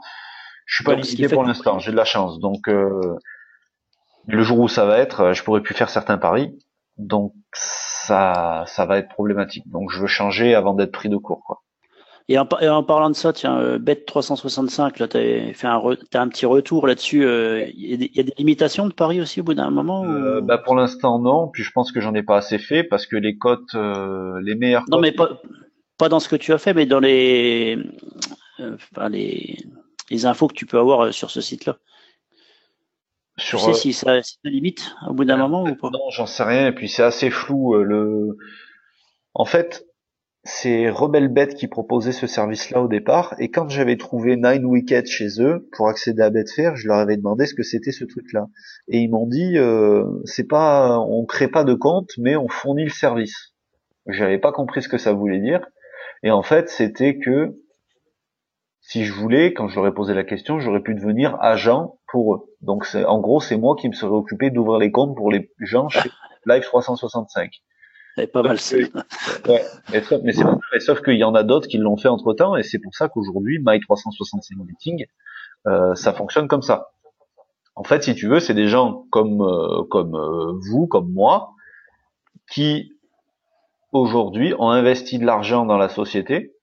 Je 0.66 0.77
suis 0.77 0.85
pas 0.85 0.95
limité 0.95 1.28
pour 1.28 1.43
l'instant, 1.43 1.81
j'ai 1.81 1.91
de 1.91 1.97
la 1.97 2.05
chance. 2.05 2.39
Donc 2.39 2.69
le 2.69 4.43
jour 4.43 4.61
où 4.61 4.69
ça 4.69 4.85
va 4.85 4.99
être, 4.99 5.33
je 5.33 5.43
pourrais 5.43 5.62
plus 5.62 5.74
faire 5.74 5.91
certains 5.91 6.19
paris. 6.19 6.57
Donc 6.97 7.33
ça, 7.53 8.65
ça 8.66 8.87
va 8.87 8.99
être 8.99 9.09
problématique. 9.09 9.69
Donc 9.69 9.91
je 9.91 9.99
veux 9.99 10.07
changer 10.07 10.55
avant 10.55 10.74
d'être 10.74 10.93
pris 10.93 11.09
de 11.09 11.16
court, 11.16 11.43
quoi. 11.45 11.62
Et 12.28 12.39
en, 12.39 12.47
parlant 12.82 13.11
de 13.11 13.15
ça, 13.15 13.32
tiens, 13.32 13.57
euh, 13.57 13.78
Bet 13.78 14.05
365, 14.05 14.98
là, 14.98 15.07
t'as 15.07 15.53
fait 15.53 15.66
un, 15.69 15.81
as 15.81 16.20
un 16.20 16.28
petit 16.28 16.44
retour 16.44 16.89
là-dessus. 16.89 17.24
Euh, 17.24 17.66
il 17.77 18.11
y, 18.12 18.19
a 18.19 18.24
des 18.24 18.35
limitations 18.36 18.89
de 18.89 18.93
paris 18.93 19.20
aussi 19.20 19.40
au 19.40 19.44
bout 19.44 19.55
d'un 19.55 19.70
moment 19.70 20.05
euh, 20.05 20.40
bah 20.40 20.59
pour 20.59 20.74
l'instant 20.74 21.20
non. 21.20 21.47
Puis 21.47 21.62
je 21.62 21.70
pense 21.70 21.93
que 21.93 22.01
j'en 22.01 22.15
ai 22.15 22.24
pas 22.24 22.39
assez 22.39 22.59
fait 22.59 22.82
parce 22.82 23.07
que 23.07 23.15
les 23.15 23.39
cotes, 23.39 23.74
les 23.74 24.57
meilleures. 24.57 24.85
Non, 24.90 24.98
mais 24.98 25.12
pas, 25.12 25.40
pas 25.98 26.09
dans 26.09 26.19
ce 26.19 26.28
que 26.28 26.35
tu 26.35 26.53
as 26.53 26.59
fait, 26.59 26.74
mais 26.74 26.85
dans 26.85 26.98
les, 26.98 27.78
enfin, 28.59 29.09
les, 29.09 29.59
les 30.11 30.27
infos 30.27 30.48
que 30.48 30.55
tu 30.55 30.66
peux 30.66 30.81
avoir 30.81 31.15
sur 31.15 31.31
ce 31.31 31.40
site-là. 31.40 31.77
Sur, 33.39 33.61
tu 33.61 33.66
sais 33.66 33.74
si 33.74 33.93
ça, 33.93 34.20
si 34.23 34.39
ça 34.43 34.51
limite 34.51 34.97
au 35.09 35.12
bout 35.12 35.27
d'un 35.27 35.36
moment 35.36 35.62
ou 35.62 35.77
pas? 35.77 35.90
Non, 35.90 36.11
j'en 36.11 36.27
sais 36.27 36.43
rien. 36.43 36.66
Et 36.66 36.73
puis 36.73 36.89
c'est 36.89 37.05
assez 37.05 37.31
flou. 37.31 37.77
Le, 37.77 38.36
en 39.35 39.44
fait, 39.44 39.86
c'est 40.47 40.89
Rebelbet 40.89 41.48
qui 41.48 41.66
proposait 41.66 42.12
ce 42.12 42.28
service-là 42.28 42.81
au 42.81 42.86
départ, 42.86 43.35
et 43.40 43.51
quand 43.51 43.68
j'avais 43.68 43.97
trouvé 43.97 44.36
Nine 44.36 44.64
Wickets 44.64 45.06
chez 45.06 45.40
eux 45.40 45.68
pour 45.73 45.89
accéder 45.89 46.23
à 46.23 46.31
Betfair, 46.31 46.77
je 46.77 46.86
leur 46.86 46.98
avais 46.98 47.16
demandé 47.16 47.47
ce 47.47 47.55
que 47.55 47.64
c'était 47.64 47.90
ce 47.90 48.05
truc-là, 48.05 48.47
et 48.86 48.98
ils 48.98 49.10
m'ont 49.10 49.27
dit 49.27 49.59
euh, 49.59 50.05
c'est 50.24 50.47
pas, 50.47 51.01
on 51.01 51.24
crée 51.27 51.48
pas 51.48 51.64
de 51.64 51.74
compte, 51.74 52.12
mais 52.18 52.36
on 52.36 52.48
fournit 52.48 52.85
le 52.85 52.90
service. 52.90 53.55
J'avais 54.06 54.39
pas 54.39 54.52
compris 54.52 54.82
ce 54.82 54.89
que 54.89 54.98
ça 54.98 55.12
voulait 55.12 55.40
dire, 55.40 55.66
et 56.23 56.31
en 56.31 56.43
fait 56.43 56.68
c'était 56.68 57.18
que 57.18 57.60
si 58.81 59.05
je 59.05 59.12
voulais, 59.12 59.52
quand 59.52 59.66
je 59.66 59.74
leur 59.74 59.89
ai 59.89 59.94
posé 59.94 60.14
la 60.14 60.23
question, 60.23 60.60
j'aurais 60.60 60.82
pu 60.82 60.94
devenir 60.94 61.36
agent 61.40 61.98
pour 62.06 62.36
eux. 62.36 62.40
Donc 62.60 62.86
en 62.94 63.20
gros 63.20 63.40
c'est 63.40 63.56
moi 63.56 63.74
qui 63.74 63.89
me 63.89 63.94
serais 63.94 64.12
occupé 64.12 64.51
d'ouvrir 64.51 64.78
les 64.78 64.93
comptes 64.93 65.16
pour 65.16 65.32
les 65.32 65.51
gens 65.59 65.89
chez 65.89 66.09
Live 66.47 66.62
365. 66.62 67.51
Pas 68.33 68.43
mal 68.43 68.59
ça. 68.59 68.77
Ouais, 69.47 69.63
mais 69.93 70.03
sauf, 70.03 70.23
mais 70.25 70.33
c'est 70.33 70.81
sauf 70.81 71.03
qu'il 71.03 71.17
y 71.17 71.25
en 71.25 71.35
a 71.35 71.43
d'autres 71.43 71.69
qui 71.69 71.77
l'ont 71.77 71.97
fait 71.97 72.09
entre 72.09 72.33
temps, 72.33 72.57
et 72.57 72.63
c'est 72.63 72.79
pour 72.79 72.95
ça 72.95 73.09
qu'aujourd'hui, 73.09 73.59
My 73.65 73.79
365 73.79 74.57
Meeting, 74.67 75.05
euh, 75.67 75.95
ça 75.95 76.13
fonctionne 76.15 76.49
comme 76.49 76.63
ça. 76.63 76.93
En 77.75 77.85
fait, 77.85 78.03
si 78.03 78.15
tu 78.15 78.27
veux, 78.27 78.41
c'est 78.41 78.55
des 78.55 78.69
gens 78.69 79.05
comme 79.11 79.43
euh, 79.43 79.85
comme 79.91 80.15
euh, 80.15 80.59
vous, 80.71 80.87
comme 80.87 81.13
moi, 81.13 81.53
qui 82.51 82.95
aujourd'hui 83.93 84.55
ont 84.59 84.71
investi 84.71 85.19
de 85.19 85.27
l'argent 85.27 85.67
dans 85.67 85.77
la 85.77 85.91
société, 85.91 86.55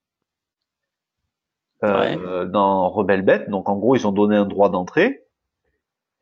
euh, 1.84 2.46
dans 2.46 2.90
Rebelbet. 2.90 3.46
Donc 3.50 3.70
en 3.70 3.78
gros, 3.78 3.96
ils 3.96 4.08
ont 4.08 4.12
donné 4.12 4.36
un 4.36 4.46
droit 4.46 4.70
d'entrée, 4.70 5.22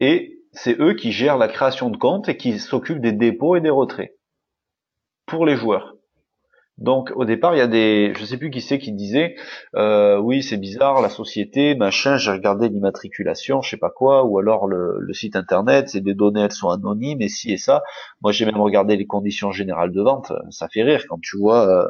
et 0.01 0.39
c'est 0.51 0.77
eux 0.81 0.93
qui 0.93 1.13
gèrent 1.13 1.37
la 1.37 1.47
création 1.47 1.89
de 1.89 1.95
comptes 1.95 2.27
et 2.27 2.35
qui 2.35 2.59
s'occupent 2.59 2.99
des 2.99 3.13
dépôts 3.13 3.55
et 3.55 3.61
des 3.61 3.69
retraits 3.69 4.13
pour 5.31 5.45
les 5.45 5.55
joueurs. 5.55 5.95
Donc 6.77 7.11
au 7.15 7.25
départ, 7.25 7.55
il 7.55 7.59
y 7.59 7.61
a 7.61 7.67
des, 7.67 8.13
je 8.17 8.25
sais 8.25 8.37
plus 8.37 8.49
qui 8.49 8.59
c'est 8.59 8.79
qui 8.79 8.91
disait, 8.91 9.35
euh, 9.75 10.17
oui 10.17 10.41
c'est 10.43 10.57
bizarre, 10.57 11.01
la 11.01 11.09
société, 11.09 11.75
machin, 11.75 12.17
j'ai 12.17 12.31
regardé 12.31 12.69
l'immatriculation, 12.69 13.61
je 13.61 13.69
sais 13.69 13.77
pas 13.77 13.91
quoi, 13.91 14.23
ou 14.23 14.39
alors 14.39 14.67
le, 14.67 15.13
site 15.13 15.35
internet, 15.35 15.89
c'est 15.89 16.01
des 16.01 16.15
données, 16.15 16.41
elles 16.41 16.51
sont 16.51 16.69
anonymes, 16.69 17.21
et 17.21 17.29
si 17.29 17.51
et 17.51 17.57
ça. 17.57 17.83
Moi 18.21 18.31
j'ai 18.31 18.45
même 18.45 18.59
regardé 18.59 18.97
les 18.97 19.05
conditions 19.05 19.51
générales 19.51 19.91
de 19.91 20.01
vente, 20.01 20.33
ça 20.49 20.67
fait 20.69 20.83
rire 20.83 21.05
quand 21.07 21.19
tu 21.21 21.37
vois 21.37 21.67
euh, 21.67 21.87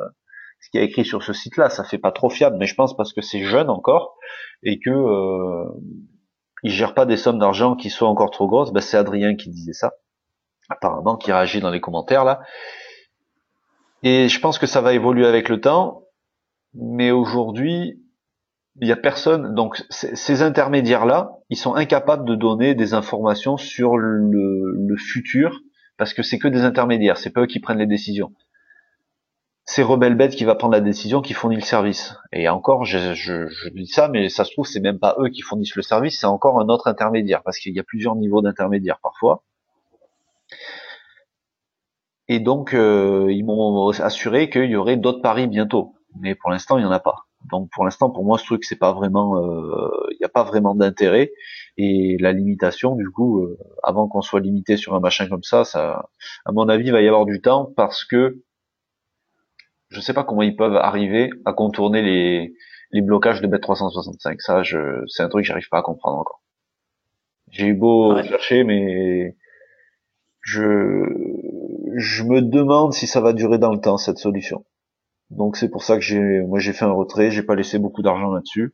ce 0.60 0.70
qui 0.70 0.78
est 0.78 0.84
écrit 0.84 1.06
sur 1.06 1.24
ce 1.24 1.34
site-là, 1.34 1.70
ça 1.70 1.84
fait 1.84 1.98
pas 1.98 2.12
trop 2.12 2.30
fiable, 2.30 2.58
mais 2.60 2.68
je 2.68 2.76
pense 2.76 2.96
parce 2.96 3.14
que 3.14 3.22
c'est 3.22 3.44
jeune 3.44 3.70
encore 3.70 4.18
et 4.62 4.78
que 4.80 4.90
euh, 4.90 5.66
ils 6.64 6.72
gèrent 6.72 6.94
pas 6.94 7.06
des 7.06 7.18
sommes 7.18 7.40
d'argent 7.40 7.76
qui 7.76 7.90
soient 7.90 8.10
encore 8.10 8.30
trop 8.30 8.48
grosses. 8.48 8.72
Ben, 8.72 8.82
c'est 8.82 8.98
Adrien 8.98 9.36
qui 9.36 9.50
disait 9.50 9.74
ça, 9.74 9.94
apparemment, 10.70 11.16
qui 11.18 11.32
réagit 11.32 11.62
dans 11.62 11.72
les 11.72 11.82
commentaires 11.82 12.26
là. 12.26 12.42
Et 14.04 14.30
je 14.30 14.40
pense 14.40 14.58
que 14.58 14.66
ça 14.66 14.82
va 14.82 14.94
évoluer 14.94 15.28
avec 15.28 15.50
le 15.50 15.62
temps, 15.62 16.06
mais 16.74 17.12
aujourd'hui, 17.12 18.02
il 18.80 18.86
n'y 18.86 18.92
a 18.92 18.98
personne. 18.98 19.54
Donc 19.54 19.84
ces 19.90 20.42
intermédiaires-là, 20.42 21.32
ils 21.50 21.58
sont 21.58 21.76
incapables 21.76 22.26
de 22.26 22.36
donner 22.36 22.74
des 22.74 22.94
informations 22.94 23.58
sur 23.58 23.98
le, 23.98 24.96
futur 24.98 25.62
parce 25.98 26.14
que 26.14 26.24
c'est 26.24 26.40
que 26.40 26.48
des 26.48 26.62
intermédiaires, 26.62 27.18
c'est 27.18 27.30
pas 27.30 27.42
eux 27.42 27.48
qui 27.48 27.60
prennent 27.60 27.78
les 27.78 27.86
décisions. 27.86 28.34
C'est 29.66 29.84
Rebelbet 29.84 30.30
qui 30.30 30.44
va 30.44 30.56
prendre 30.56 30.74
la 30.74 30.82
décision, 30.82 31.22
qui 31.22 31.34
fournit 31.34 31.56
le 31.56 31.62
service. 31.62 32.16
Et 32.34 32.50
encore, 32.50 32.84
je, 32.84 33.14
je, 33.14 33.48
je 33.48 33.70
dis 33.70 33.88
ça, 33.88 34.08
mais 34.10 34.28
ça 34.28 34.44
se 34.44 34.52
trouve 34.52 34.66
c'est 34.66 34.80
même 34.80 35.00
pas 35.00 35.16
eux 35.20 35.30
qui 35.30 35.42
fournissent 35.42 35.76
le 35.76 35.84
service, 35.84 36.20
c'est 36.20 36.26
encore 36.26 36.60
un 36.60 36.68
autre 36.68 36.88
intermédiaire 36.88 37.44
parce 37.44 37.60
qu'il 37.60 37.74
y 37.74 37.80
a 37.80 37.84
plusieurs 37.84 38.16
niveaux 38.16 38.42
d'intermédiaires 38.42 39.00
parfois. 39.02 39.44
Et 42.34 42.40
donc, 42.40 42.74
euh, 42.74 43.28
ils 43.30 43.44
m'ont 43.44 43.90
assuré 43.90 44.50
qu'il 44.50 44.70
y 44.72 44.78
aurait 44.78 44.96
d'autres 44.96 45.22
paris 45.22 45.48
bientôt. 45.48 45.96
Mais 46.18 46.34
pour 46.34 46.50
l'instant, 46.50 46.78
il 46.78 46.82
n'y 46.82 46.88
en 46.88 46.92
a 46.92 47.02
pas. 47.02 47.26
Donc, 47.52 47.70
pour 47.74 47.84
l'instant, 47.84 48.10
pour 48.10 48.24
moi, 48.24 48.38
ce 48.38 48.46
truc, 48.46 48.64
c'est 48.64 48.78
pas 48.78 48.94
vraiment, 48.94 49.36
euh, 49.36 50.08
il 50.12 50.18
n'y 50.18 50.26
a 50.26 50.30
pas 50.30 50.44
vraiment 50.46 50.74
d'intérêt. 50.74 51.34
Et 51.76 52.16
la 52.22 52.32
limitation, 52.32 52.96
du 52.96 53.10
coup, 53.10 53.42
euh, 53.42 53.58
avant 53.84 54.08
qu'on 54.08 54.22
soit 54.22 54.40
limité 54.40 54.78
sur 54.78 54.96
un 54.96 55.02
machin 55.02 55.28
comme 55.28 55.44
ça, 55.44 55.66
ça, 55.66 56.08
à 56.46 56.54
mon 56.54 56.70
avis, 56.70 56.86
il 56.86 56.94
va 56.94 57.02
y 57.02 57.08
avoir 57.10 57.26
du 57.26 57.42
temps 57.42 57.70
parce 57.76 58.06
que 58.06 58.42
je 59.90 60.00
sais 60.00 60.14
pas 60.14 60.24
comment 60.24 60.44
ils 60.44 60.56
peuvent 60.56 60.78
arriver 60.78 61.32
à 61.44 61.52
contourner 61.52 62.02
les, 62.02 62.54
les 62.92 63.02
blocages 63.02 63.42
de 63.42 63.48
Bet365. 63.48 64.40
Ça, 64.40 64.64
je, 64.64 65.04
c'est 65.08 65.22
un 65.22 65.28
truc 65.28 65.44
que 65.44 65.48
j'arrive 65.50 65.68
pas 65.70 65.80
à 65.80 65.82
comprendre 65.82 66.20
encore. 66.20 66.42
J'ai 67.50 67.66
eu 67.66 67.74
beau 67.74 68.16
chercher, 68.24 68.64
mais 68.64 69.36
je, 70.40 71.04
je 71.96 72.24
me 72.24 72.42
demande 72.42 72.94
si 72.94 73.08
ça 73.08 73.22
va 73.22 73.34
durer 73.34 73.58
dans 73.58 73.74
le 73.74 73.80
temps 73.80 73.98
cette 73.98 74.18
solution. 74.18 74.66
Donc 75.30 75.58
c'est 75.58 75.70
pour 75.70 75.84
ça 75.84 75.96
que 75.96 76.02
j'ai, 76.02 76.42
moi 76.42 76.60
j'ai 76.60 76.74
fait 76.74 76.86
un 76.86 76.92
retrait, 76.92 77.32
j'ai 77.32 77.44
pas 77.44 77.56
laissé 77.56 77.80
beaucoup 77.80 78.02
d'argent 78.02 78.32
là-dessus. 78.32 78.74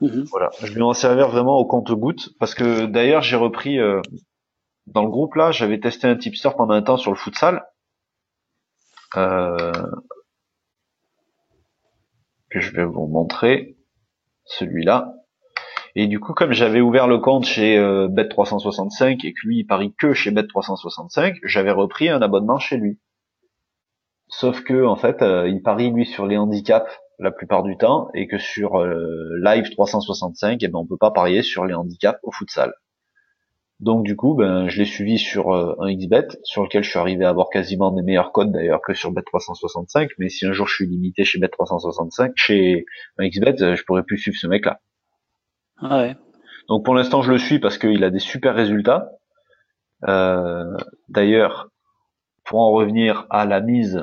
Mhm. 0.00 0.24
Voilà, 0.30 0.50
je 0.62 0.72
vais 0.72 0.80
m'en 0.80 0.92
servir 0.92 1.28
vraiment 1.28 1.56
au 1.56 1.66
compte 1.66 1.90
goutte 1.92 2.30
parce 2.38 2.54
que 2.54 2.86
d'ailleurs 2.86 3.22
j'ai 3.22 3.36
repris 3.36 3.78
euh, 3.78 4.00
dans 4.86 5.02
le 5.02 5.10
groupe 5.10 5.34
là, 5.34 5.50
j'avais 5.50 5.80
testé 5.80 6.06
un 6.06 6.16
tipster 6.16 6.50
pendant 6.56 6.74
un 6.74 6.82
temps 6.82 6.96
sur 6.96 7.10
le 7.10 7.16
futsal. 7.16 7.64
Euh, 9.16 9.72
que 12.50 12.60
je 12.60 12.72
vais 12.72 12.84
vous 12.84 13.06
montrer 13.06 13.76
celui-là. 14.44 15.15
Et 15.98 16.08
du 16.08 16.20
coup, 16.20 16.34
comme 16.34 16.52
j'avais 16.52 16.82
ouvert 16.82 17.08
le 17.08 17.16
compte 17.16 17.46
chez 17.46 17.78
euh, 17.78 18.06
Bet365 18.08 19.24
et 19.24 19.32
que 19.32 19.46
lui 19.46 19.60
il 19.60 19.64
parie 19.64 19.94
que 19.98 20.12
chez 20.12 20.30
Bet365, 20.30 21.38
j'avais 21.42 21.70
repris 21.70 22.10
un 22.10 22.20
abonnement 22.20 22.58
chez 22.58 22.76
lui. 22.76 23.00
Sauf 24.28 24.62
que 24.62 24.84
en 24.84 24.96
fait, 24.96 25.22
euh, 25.22 25.48
il 25.48 25.62
parie 25.62 25.90
lui 25.90 26.04
sur 26.04 26.26
les 26.26 26.36
handicaps 26.36 27.00
la 27.18 27.30
plupart 27.30 27.62
du 27.62 27.78
temps 27.78 28.10
et 28.12 28.28
que 28.28 28.36
sur 28.36 28.78
euh, 28.78 29.40
Live 29.42 29.70
365, 29.70 30.62
eh 30.62 30.68
ben 30.68 30.78
on 30.78 30.86
peut 30.86 30.98
pas 30.98 31.12
parier 31.12 31.40
sur 31.40 31.64
les 31.64 31.72
handicaps 31.72 32.20
au 32.22 32.30
futsal. 32.30 32.74
Donc 33.80 34.04
du 34.04 34.16
coup, 34.16 34.34
ben 34.34 34.68
je 34.68 34.78
l'ai 34.78 34.84
suivi 34.84 35.16
sur 35.18 35.54
un 35.54 35.94
XBet 35.94 36.28
sur 36.42 36.62
lequel 36.62 36.84
je 36.84 36.90
suis 36.90 36.98
arrivé 36.98 37.24
à 37.24 37.30
avoir 37.30 37.48
quasiment 37.48 37.90
des 37.90 38.02
meilleurs 38.02 38.32
codes 38.32 38.52
d'ailleurs 38.52 38.82
que 38.82 38.92
sur 38.92 39.14
Bet365. 39.14 40.10
Mais 40.18 40.28
si 40.28 40.44
un 40.44 40.52
jour 40.52 40.68
je 40.68 40.74
suis 40.74 40.86
limité 40.86 41.24
chez 41.24 41.38
Bet365, 41.38 42.32
chez 42.34 42.84
un 43.16 43.28
XBet, 43.28 43.74
je 43.74 43.82
pourrais 43.84 44.02
plus 44.02 44.18
suivre 44.18 44.36
ce 44.36 44.46
mec-là. 44.46 44.78
Ouais. 45.82 46.16
Donc 46.68 46.84
pour 46.84 46.94
l'instant, 46.94 47.22
je 47.22 47.32
le 47.32 47.38
suis 47.38 47.58
parce 47.58 47.78
qu'il 47.78 48.02
a 48.04 48.10
des 48.10 48.18
super 48.18 48.54
résultats. 48.54 49.10
Euh, 50.08 50.76
D'ailleurs, 51.08 51.70
pour 52.44 52.60
en 52.60 52.70
revenir 52.70 53.26
à 53.30 53.44
la 53.44 53.60
mise 53.60 54.02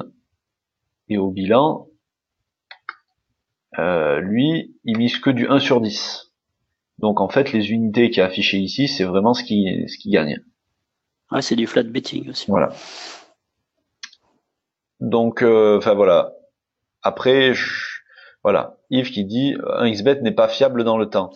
et 1.10 1.18
au 1.18 1.32
bilan, 1.32 1.88
euh, 3.80 4.20
lui, 4.20 4.76
il 4.84 4.98
mise 4.98 5.20
que 5.20 5.30
du 5.30 5.48
1 5.48 5.60
sur 5.60 5.82
10. 5.82 6.32
Donc 7.00 7.20
en 7.22 7.30
fait, 7.30 7.52
les 7.52 7.72
unités 7.72 8.10
qui 8.10 8.20
est 8.20 8.24
affichées 8.24 8.60
ici, 8.60 8.88
c'est 8.88 9.04
vraiment 9.04 9.34
ce 9.34 9.44
qui, 9.44 9.86
ce 9.88 9.98
qui 9.98 10.10
gagne. 10.10 10.41
Ouais, 11.32 11.41
c'est 11.41 11.56
du 11.56 11.68
flat 11.68 11.84
betting 11.84 12.30
aussi. 12.30 12.50
Voilà. 12.50 12.70
Donc, 15.00 15.41
euh, 15.41 15.78
enfin 15.78 15.95
voilà. 15.95 16.34
Après, 17.02 17.54
voilà, 18.44 18.78
Yves 18.90 19.12
qui 19.12 19.26
dit 19.26 19.56
un 19.76 19.90
xbet 19.90 20.22
n'est 20.22 20.32
pas 20.32 20.48
fiable 20.48 20.84
dans 20.84 20.98
le 20.98 21.10
temps. 21.10 21.32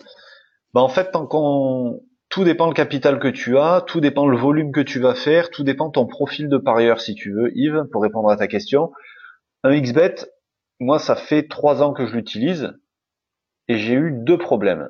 Bah 0.74 0.80
en 0.82 0.88
fait, 0.88 1.10
tant 1.12 1.26
qu'on 1.26 2.02
tout 2.28 2.44
dépend 2.44 2.66
le 2.66 2.74
capital 2.74 3.18
que 3.18 3.28
tu 3.28 3.56
as, 3.58 3.82
tout 3.86 4.00
dépend 4.00 4.26
le 4.26 4.36
volume 4.36 4.72
que 4.72 4.80
tu 4.80 5.00
vas 5.00 5.14
faire, 5.14 5.50
tout 5.50 5.64
dépend 5.64 5.90
ton 5.90 6.06
profil 6.06 6.48
de 6.48 6.58
parieur 6.58 7.00
si 7.00 7.14
tu 7.14 7.32
veux, 7.32 7.50
Yves, 7.56 7.84
pour 7.90 8.02
répondre 8.02 8.28
à 8.28 8.36
ta 8.36 8.46
question. 8.46 8.92
Un 9.64 9.80
XBet, 9.80 10.14
moi 10.78 10.98
ça 10.98 11.16
fait 11.16 11.48
trois 11.48 11.82
ans 11.82 11.92
que 11.92 12.06
je 12.06 12.14
l'utilise 12.14 12.74
et 13.68 13.76
j'ai 13.76 13.94
eu 13.94 14.12
deux 14.12 14.38
problèmes. 14.38 14.88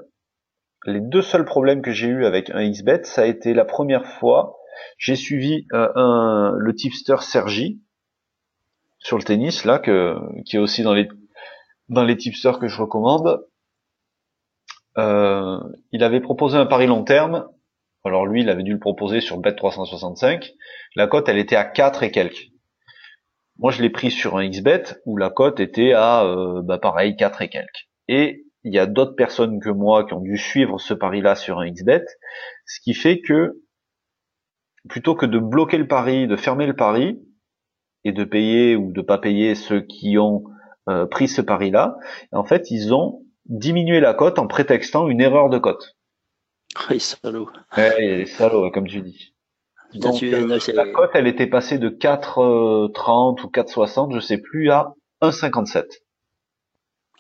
Les 0.84 1.00
deux 1.00 1.22
seuls 1.22 1.44
problèmes 1.44 1.82
que 1.82 1.92
j'ai 1.92 2.08
eu 2.08 2.24
avec 2.24 2.50
un 2.50 2.68
XBet, 2.68 3.04
ça 3.04 3.22
a 3.22 3.26
été 3.26 3.54
la 3.54 3.64
première 3.64 4.06
fois, 4.06 4.58
j'ai 4.96 5.16
suivi 5.16 5.66
euh, 5.72 5.88
un, 5.94 6.54
le 6.56 6.74
tipster 6.74 7.16
Sergi 7.20 7.80
sur 8.98 9.16
le 9.16 9.22
tennis 9.22 9.64
là, 9.64 9.78
que, 9.78 10.16
qui 10.44 10.56
est 10.56 10.60
aussi 10.60 10.82
dans 10.82 10.94
les 10.94 11.08
dans 11.88 12.04
les 12.04 12.16
tipsters 12.16 12.58
que 12.58 12.68
je 12.68 12.80
recommande. 12.80 13.44
Euh, 14.98 15.58
il 15.92 16.02
avait 16.02 16.20
proposé 16.20 16.58
un 16.58 16.66
pari 16.66 16.86
long 16.86 17.04
terme. 17.04 17.48
Alors 18.04 18.26
lui, 18.26 18.42
il 18.42 18.50
avait 18.50 18.62
dû 18.62 18.72
le 18.72 18.78
proposer 18.78 19.20
sur 19.20 19.40
Bet365. 19.40 20.52
La 20.96 21.06
cote, 21.06 21.28
elle 21.28 21.38
était 21.38 21.56
à 21.56 21.64
4 21.64 22.02
et 22.02 22.10
quelques. 22.10 22.48
Moi, 23.58 23.70
je 23.72 23.82
l'ai 23.82 23.90
pris 23.90 24.10
sur 24.10 24.36
un 24.36 24.48
XBet 24.48 25.00
où 25.04 25.16
la 25.16 25.30
cote 25.30 25.60
était 25.60 25.92
à, 25.92 26.24
euh, 26.24 26.62
bah, 26.62 26.78
pareil, 26.78 27.16
4 27.16 27.42
et 27.42 27.48
quelques. 27.48 27.88
Et 28.06 28.44
il 28.64 28.72
y 28.72 28.78
a 28.78 28.86
d'autres 28.86 29.14
personnes 29.14 29.60
que 29.60 29.70
moi 29.70 30.04
qui 30.04 30.14
ont 30.14 30.20
dû 30.20 30.36
suivre 30.36 30.78
ce 30.78 30.94
pari-là 30.94 31.34
sur 31.34 31.58
un 31.58 31.70
XBet, 31.70 32.04
ce 32.66 32.80
qui 32.80 32.94
fait 32.94 33.20
que 33.20 33.62
plutôt 34.88 35.14
que 35.14 35.26
de 35.26 35.38
bloquer 35.38 35.78
le 35.78 35.86
pari, 35.86 36.26
de 36.26 36.36
fermer 36.36 36.66
le 36.66 36.74
pari 36.74 37.20
et 38.04 38.12
de 38.12 38.24
payer 38.24 38.76
ou 38.76 38.92
de 38.92 39.00
pas 39.00 39.18
payer 39.18 39.54
ceux 39.54 39.80
qui 39.80 40.18
ont 40.18 40.44
euh, 40.88 41.06
pris 41.06 41.28
ce 41.28 41.40
pari-là, 41.40 41.96
en 42.32 42.44
fait, 42.44 42.70
ils 42.70 42.94
ont 42.94 43.22
diminuer 43.48 44.00
la 44.00 44.14
cote 44.14 44.38
en 44.38 44.46
prétextant 44.46 45.08
une 45.08 45.20
erreur 45.20 45.48
de 45.48 45.58
cote. 45.58 45.96
Oui, 46.90 47.00
salaud. 47.00 47.50
Ouais, 47.76 48.24
salaud, 48.26 48.70
comme 48.70 48.86
tu 48.86 49.00
dis. 49.00 49.34
Donc, 49.94 50.22
euh, 50.22 50.58
la 50.74 50.86
cote, 50.92 51.10
elle 51.14 51.26
était 51.26 51.46
passée 51.46 51.78
de 51.78 51.88
4,30 51.88 53.40
euh, 53.40 53.44
ou 53.44 53.50
4,60, 53.50 54.14
je 54.14 54.20
sais 54.20 54.38
plus, 54.38 54.70
à 54.70 54.94
1,57. 55.22 55.86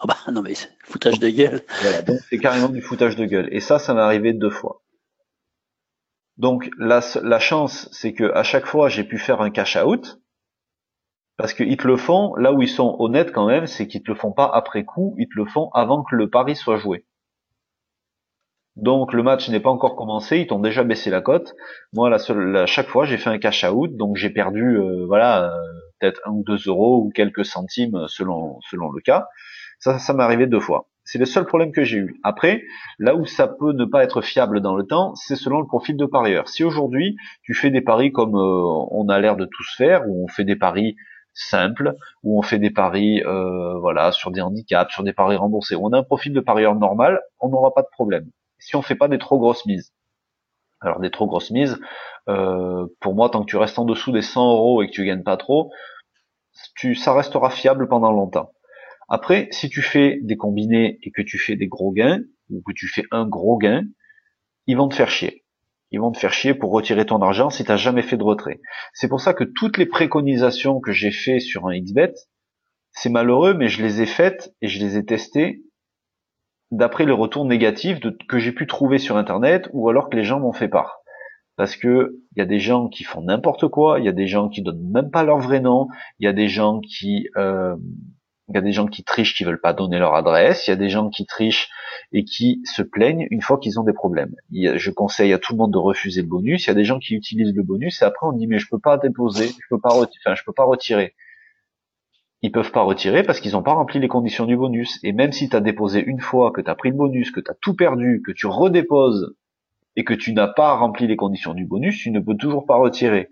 Ah 0.00 0.04
bah 0.06 0.16
non 0.30 0.42
mais 0.42 0.54
c'est 0.54 0.70
foutage 0.84 1.18
de 1.18 1.28
gueule. 1.28 1.60
Voilà, 1.82 2.02
donc 2.02 2.20
c'est 2.30 2.38
carrément 2.38 2.68
du 2.68 2.80
foutage 2.80 3.16
de 3.16 3.24
gueule. 3.24 3.48
Et 3.50 3.58
ça, 3.58 3.80
ça 3.80 3.94
m'est 3.94 4.00
arrivé 4.00 4.32
deux 4.32 4.50
fois. 4.50 4.82
Donc 6.36 6.70
la, 6.78 7.00
la 7.22 7.40
chance, 7.40 7.88
c'est 7.90 8.12
que 8.12 8.32
à 8.32 8.44
chaque 8.44 8.66
fois, 8.66 8.88
j'ai 8.88 9.02
pu 9.02 9.18
faire 9.18 9.40
un 9.40 9.50
cash 9.50 9.76
out. 9.76 10.20
Parce 11.38 11.54
qu'ils 11.54 11.76
te 11.76 11.86
le 11.86 11.96
font, 11.96 12.34
là 12.34 12.52
où 12.52 12.62
ils 12.62 12.68
sont 12.68 12.96
honnêtes 12.98 13.32
quand 13.32 13.46
même, 13.46 13.68
c'est 13.68 13.86
qu'ils 13.86 14.02
te 14.02 14.10
le 14.10 14.16
font 14.16 14.32
pas 14.32 14.50
après 14.52 14.84
coup, 14.84 15.14
ils 15.18 15.28
te 15.28 15.38
le 15.38 15.46
font 15.46 15.70
avant 15.72 16.02
que 16.02 16.16
le 16.16 16.28
pari 16.28 16.56
soit 16.56 16.76
joué. 16.76 17.06
Donc 18.74 19.12
le 19.12 19.22
match 19.22 19.48
n'est 19.48 19.60
pas 19.60 19.70
encore 19.70 19.94
commencé, 19.94 20.38
ils 20.38 20.46
t'ont 20.48 20.58
déjà 20.58 20.82
baissé 20.82 21.10
la 21.10 21.20
cote. 21.20 21.54
Moi, 21.92 22.12
à 22.12 22.66
chaque 22.66 22.88
fois, 22.88 23.04
j'ai 23.04 23.18
fait 23.18 23.30
un 23.30 23.38
cash 23.38 23.64
out, 23.64 23.96
donc 23.96 24.16
j'ai 24.16 24.30
perdu, 24.30 24.78
euh, 24.78 25.04
voilà, 25.06 25.44
euh, 25.44 25.56
peut-être 26.00 26.20
un 26.26 26.32
ou 26.32 26.42
deux 26.44 26.58
euros 26.66 27.04
ou 27.04 27.10
quelques 27.10 27.44
centimes 27.44 28.06
selon 28.08 28.58
selon 28.68 28.90
le 28.90 29.00
cas. 29.00 29.28
Ça, 29.78 29.98
ça 30.00 30.14
m'est 30.14 30.24
arrivé 30.24 30.48
deux 30.48 30.60
fois. 30.60 30.88
C'est 31.04 31.18
le 31.18 31.24
seul 31.24 31.46
problème 31.46 31.72
que 31.72 31.84
j'ai 31.84 31.98
eu. 31.98 32.20
Après, 32.24 32.64
là 32.98 33.14
où 33.14 33.24
ça 33.26 33.46
peut 33.46 33.72
ne 33.72 33.84
pas 33.84 34.02
être 34.02 34.22
fiable 34.22 34.60
dans 34.60 34.74
le 34.76 34.84
temps, 34.84 35.14
c'est 35.14 35.36
selon 35.36 35.60
le 35.60 35.66
profil 35.66 35.96
de 35.96 36.04
parieur. 36.04 36.48
Si 36.48 36.64
aujourd'hui 36.64 37.16
tu 37.42 37.54
fais 37.54 37.70
des 37.70 37.80
paris 37.80 38.12
comme 38.12 38.34
euh, 38.34 38.86
on 38.90 39.08
a 39.08 39.18
l'air 39.20 39.36
de 39.36 39.44
tous 39.44 39.74
faire, 39.76 40.02
où 40.08 40.24
on 40.24 40.28
fait 40.28 40.44
des 40.44 40.56
paris 40.56 40.96
simple 41.38 41.94
où 42.22 42.38
on 42.38 42.42
fait 42.42 42.58
des 42.58 42.70
paris 42.70 43.22
euh, 43.24 43.78
voilà 43.78 44.12
sur 44.12 44.30
des 44.30 44.40
handicaps, 44.40 44.92
sur 44.92 45.04
des 45.04 45.12
paris 45.12 45.36
remboursés. 45.36 45.76
On 45.76 45.92
a 45.92 45.98
un 45.98 46.02
profil 46.02 46.32
de 46.32 46.40
parieur 46.40 46.74
normal, 46.74 47.20
on 47.40 47.48
n'aura 47.48 47.72
pas 47.72 47.82
de 47.82 47.88
problème. 47.92 48.28
Si 48.58 48.76
on 48.76 48.82
fait 48.82 48.96
pas 48.96 49.08
des 49.08 49.18
trop 49.18 49.38
grosses 49.38 49.64
mises. 49.64 49.92
Alors 50.80 51.00
des 51.00 51.10
trop 51.10 51.26
grosses 51.26 51.50
mises, 51.50 51.78
euh, 52.28 52.86
pour 53.00 53.14
moi, 53.14 53.30
tant 53.30 53.40
que 53.40 53.50
tu 53.50 53.56
restes 53.56 53.78
en 53.78 53.84
dessous 53.84 54.12
des 54.12 54.22
100 54.22 54.52
euros 54.52 54.82
et 54.82 54.88
que 54.88 54.92
tu 54.92 55.04
gagnes 55.04 55.24
pas 55.24 55.36
trop, 55.36 55.72
tu, 56.76 56.94
ça 56.94 57.14
restera 57.14 57.50
fiable 57.50 57.88
pendant 57.88 58.12
longtemps. 58.12 58.52
Après, 59.08 59.48
si 59.50 59.68
tu 59.70 59.82
fais 59.82 60.18
des 60.22 60.36
combinés 60.36 60.98
et 61.02 61.10
que 61.10 61.22
tu 61.22 61.38
fais 61.38 61.56
des 61.56 61.66
gros 61.66 61.92
gains, 61.92 62.20
ou 62.50 62.62
que 62.62 62.72
tu 62.72 62.86
fais 62.88 63.04
un 63.10 63.26
gros 63.26 63.58
gain, 63.58 63.84
ils 64.66 64.76
vont 64.76 64.88
te 64.88 64.94
faire 64.94 65.10
chier 65.10 65.44
ils 65.90 66.00
vont 66.00 66.12
te 66.12 66.18
faire 66.18 66.32
chier 66.32 66.54
pour 66.54 66.70
retirer 66.70 67.06
ton 67.06 67.22
argent 67.22 67.50
si 67.50 67.64
tu 67.64 67.70
n'as 67.70 67.76
jamais 67.76 68.02
fait 68.02 68.16
de 68.16 68.22
retrait. 68.22 68.60
C'est 68.92 69.08
pour 69.08 69.20
ça 69.20 69.34
que 69.34 69.44
toutes 69.44 69.78
les 69.78 69.86
préconisations 69.86 70.80
que 70.80 70.92
j'ai 70.92 71.10
fait 71.10 71.40
sur 71.40 71.66
un 71.66 71.78
XBet, 71.78 72.14
c'est 72.92 73.10
malheureux, 73.10 73.54
mais 73.54 73.68
je 73.68 73.82
les 73.82 74.02
ai 74.02 74.06
faites 74.06 74.54
et 74.60 74.68
je 74.68 74.80
les 74.80 74.96
ai 74.96 75.04
testées 75.04 75.62
d'après 76.70 77.06
les 77.06 77.12
retours 77.12 77.44
négatifs 77.44 77.98
que 78.28 78.38
j'ai 78.38 78.52
pu 78.52 78.66
trouver 78.66 78.98
sur 78.98 79.16
Internet 79.16 79.68
ou 79.72 79.88
alors 79.88 80.10
que 80.10 80.16
les 80.16 80.24
gens 80.24 80.40
m'ont 80.40 80.52
fait 80.52 80.68
part. 80.68 80.98
Parce 81.56 81.76
que 81.76 82.20
il 82.36 82.38
y 82.38 82.42
a 82.42 82.46
des 82.46 82.60
gens 82.60 82.88
qui 82.88 83.04
font 83.04 83.22
n'importe 83.22 83.68
quoi, 83.68 83.98
il 83.98 84.04
y 84.04 84.08
a 84.08 84.12
des 84.12 84.26
gens 84.26 84.48
qui 84.48 84.62
donnent 84.62 84.90
même 84.92 85.10
pas 85.10 85.24
leur 85.24 85.38
vrai 85.38 85.60
nom, 85.60 85.88
il 86.18 86.26
y 86.26 86.28
a 86.28 86.32
des 86.32 86.48
gens 86.48 86.80
qui 86.80 87.28
euh, 87.36 87.74
il 88.48 88.54
y 88.54 88.58
a 88.58 88.62
des 88.62 88.72
gens 88.72 88.86
qui 88.86 89.04
trichent 89.04 89.34
qui 89.34 89.44
veulent 89.44 89.60
pas 89.60 89.74
donner 89.74 89.98
leur 89.98 90.14
adresse, 90.14 90.66
il 90.66 90.70
y 90.70 90.72
a 90.72 90.76
des 90.76 90.88
gens 90.88 91.10
qui 91.10 91.26
trichent 91.26 91.68
et 92.12 92.24
qui 92.24 92.62
se 92.64 92.82
plaignent 92.82 93.26
une 93.30 93.42
fois 93.42 93.58
qu'ils 93.58 93.78
ont 93.78 93.84
des 93.84 93.92
problèmes. 93.92 94.34
je 94.50 94.90
conseille 94.90 95.32
à 95.32 95.38
tout 95.38 95.52
le 95.52 95.58
monde 95.58 95.72
de 95.72 95.78
refuser 95.78 96.22
le 96.22 96.28
bonus. 96.28 96.64
Il 96.64 96.68
y 96.68 96.70
a 96.70 96.74
des 96.74 96.84
gens 96.84 96.98
qui 96.98 97.14
utilisent 97.14 97.54
le 97.54 97.62
bonus 97.62 98.00
et 98.00 98.04
après 98.04 98.26
on 98.26 98.32
dit 98.32 98.46
mais 98.46 98.58
je 98.58 98.68
peux 98.68 98.78
pas 98.78 98.96
déposer, 98.96 99.48
je 99.48 99.66
peux 99.68 99.80
pas 99.80 99.90
je 99.90 100.42
peux 100.44 100.52
pas 100.52 100.64
retirer. 100.64 101.14
Ils 102.40 102.52
peuvent 102.52 102.70
pas 102.70 102.82
retirer 102.82 103.22
parce 103.22 103.40
qu'ils 103.40 103.52
n'ont 103.52 103.62
pas 103.62 103.72
rempli 103.72 103.98
les 103.98 104.08
conditions 104.08 104.46
du 104.46 104.56
bonus. 104.56 105.00
Et 105.02 105.12
même 105.12 105.32
si 105.32 105.48
tu 105.48 105.56
as 105.56 105.60
déposé 105.60 106.02
une 106.04 106.20
fois, 106.20 106.52
que 106.52 106.60
tu 106.60 106.70
as 106.70 106.74
pris 106.76 106.90
le 106.90 106.96
bonus, 106.96 107.32
que 107.32 107.40
tu 107.40 107.50
as 107.50 107.54
tout 107.60 107.74
perdu, 107.74 108.22
que 108.24 108.30
tu 108.30 108.46
redéposes 108.46 109.34
et 109.96 110.04
que 110.04 110.14
tu 110.14 110.32
n'as 110.32 110.46
pas 110.46 110.74
rempli 110.76 111.08
les 111.08 111.16
conditions 111.16 111.52
du 111.52 111.66
bonus, 111.66 111.98
tu 111.98 112.12
ne 112.12 112.20
peux 112.20 112.36
toujours 112.36 112.64
pas 112.64 112.76
retirer. 112.76 113.28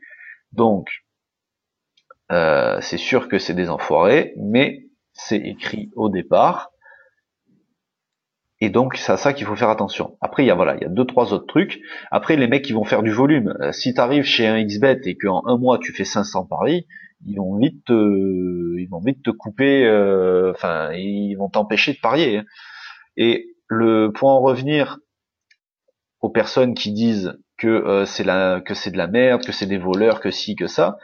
Donc, 0.50 0.88
euh, 2.32 2.80
c'est 2.80 2.98
sûr 2.98 3.28
que 3.28 3.38
c'est 3.38 3.54
des 3.54 3.70
enfoirés, 3.70 4.34
mais 4.36 4.85
c'est 5.16 5.38
écrit 5.38 5.90
au 5.96 6.08
départ. 6.08 6.70
Et 8.60 8.70
donc 8.70 8.96
c'est 8.96 9.12
à 9.12 9.16
ça 9.16 9.34
qu'il 9.34 9.46
faut 9.46 9.56
faire 9.56 9.68
attention. 9.68 10.16
Après 10.20 10.42
il 10.42 10.46
y 10.46 10.50
a 10.50 10.54
voilà, 10.54 10.76
il 10.76 10.82
y 10.82 10.86
a 10.86 10.88
deux 10.88 11.04
trois 11.04 11.32
autres 11.32 11.46
trucs. 11.46 11.80
Après 12.10 12.36
les 12.36 12.46
mecs 12.46 12.64
qui 12.64 12.72
vont 12.72 12.84
faire 12.84 13.02
du 13.02 13.10
volume, 13.10 13.54
euh, 13.60 13.72
si 13.72 13.92
tu 13.92 14.00
arrives 14.00 14.24
chez 14.24 14.46
un 14.46 14.62
XBet 14.64 15.00
et 15.04 15.16
qu'en 15.16 15.46
un 15.46 15.58
mois 15.58 15.78
tu 15.78 15.92
fais 15.92 16.04
500 16.04 16.46
paris, 16.46 16.86
ils 17.26 17.36
vont 17.36 17.58
vite 17.58 17.84
te, 17.84 17.92
ils 18.78 18.88
vont 18.90 19.00
vite 19.00 19.22
te 19.22 19.30
couper, 19.30 19.84
euh, 19.84 20.52
enfin 20.52 20.92
ils 20.92 21.34
vont 21.34 21.50
t'empêcher 21.50 21.92
de 21.92 21.98
parier. 21.98 22.38
Hein. 22.38 22.44
Et 23.18 23.46
le 23.68 24.10
pour 24.14 24.28
en 24.28 24.40
revenir 24.40 24.98
aux 26.20 26.30
personnes 26.30 26.74
qui 26.74 26.92
disent 26.92 27.38
que 27.58 27.68
euh, 27.68 28.04
c'est 28.06 28.24
que 28.64 28.74
c'est 28.74 28.90
de 28.90 28.98
la 28.98 29.06
merde, 29.06 29.44
que 29.44 29.52
c'est 29.52 29.66
des 29.66 29.78
voleurs, 29.78 30.20
que 30.20 30.30
si 30.30 30.56
que 30.56 30.66
ça, 30.66 30.96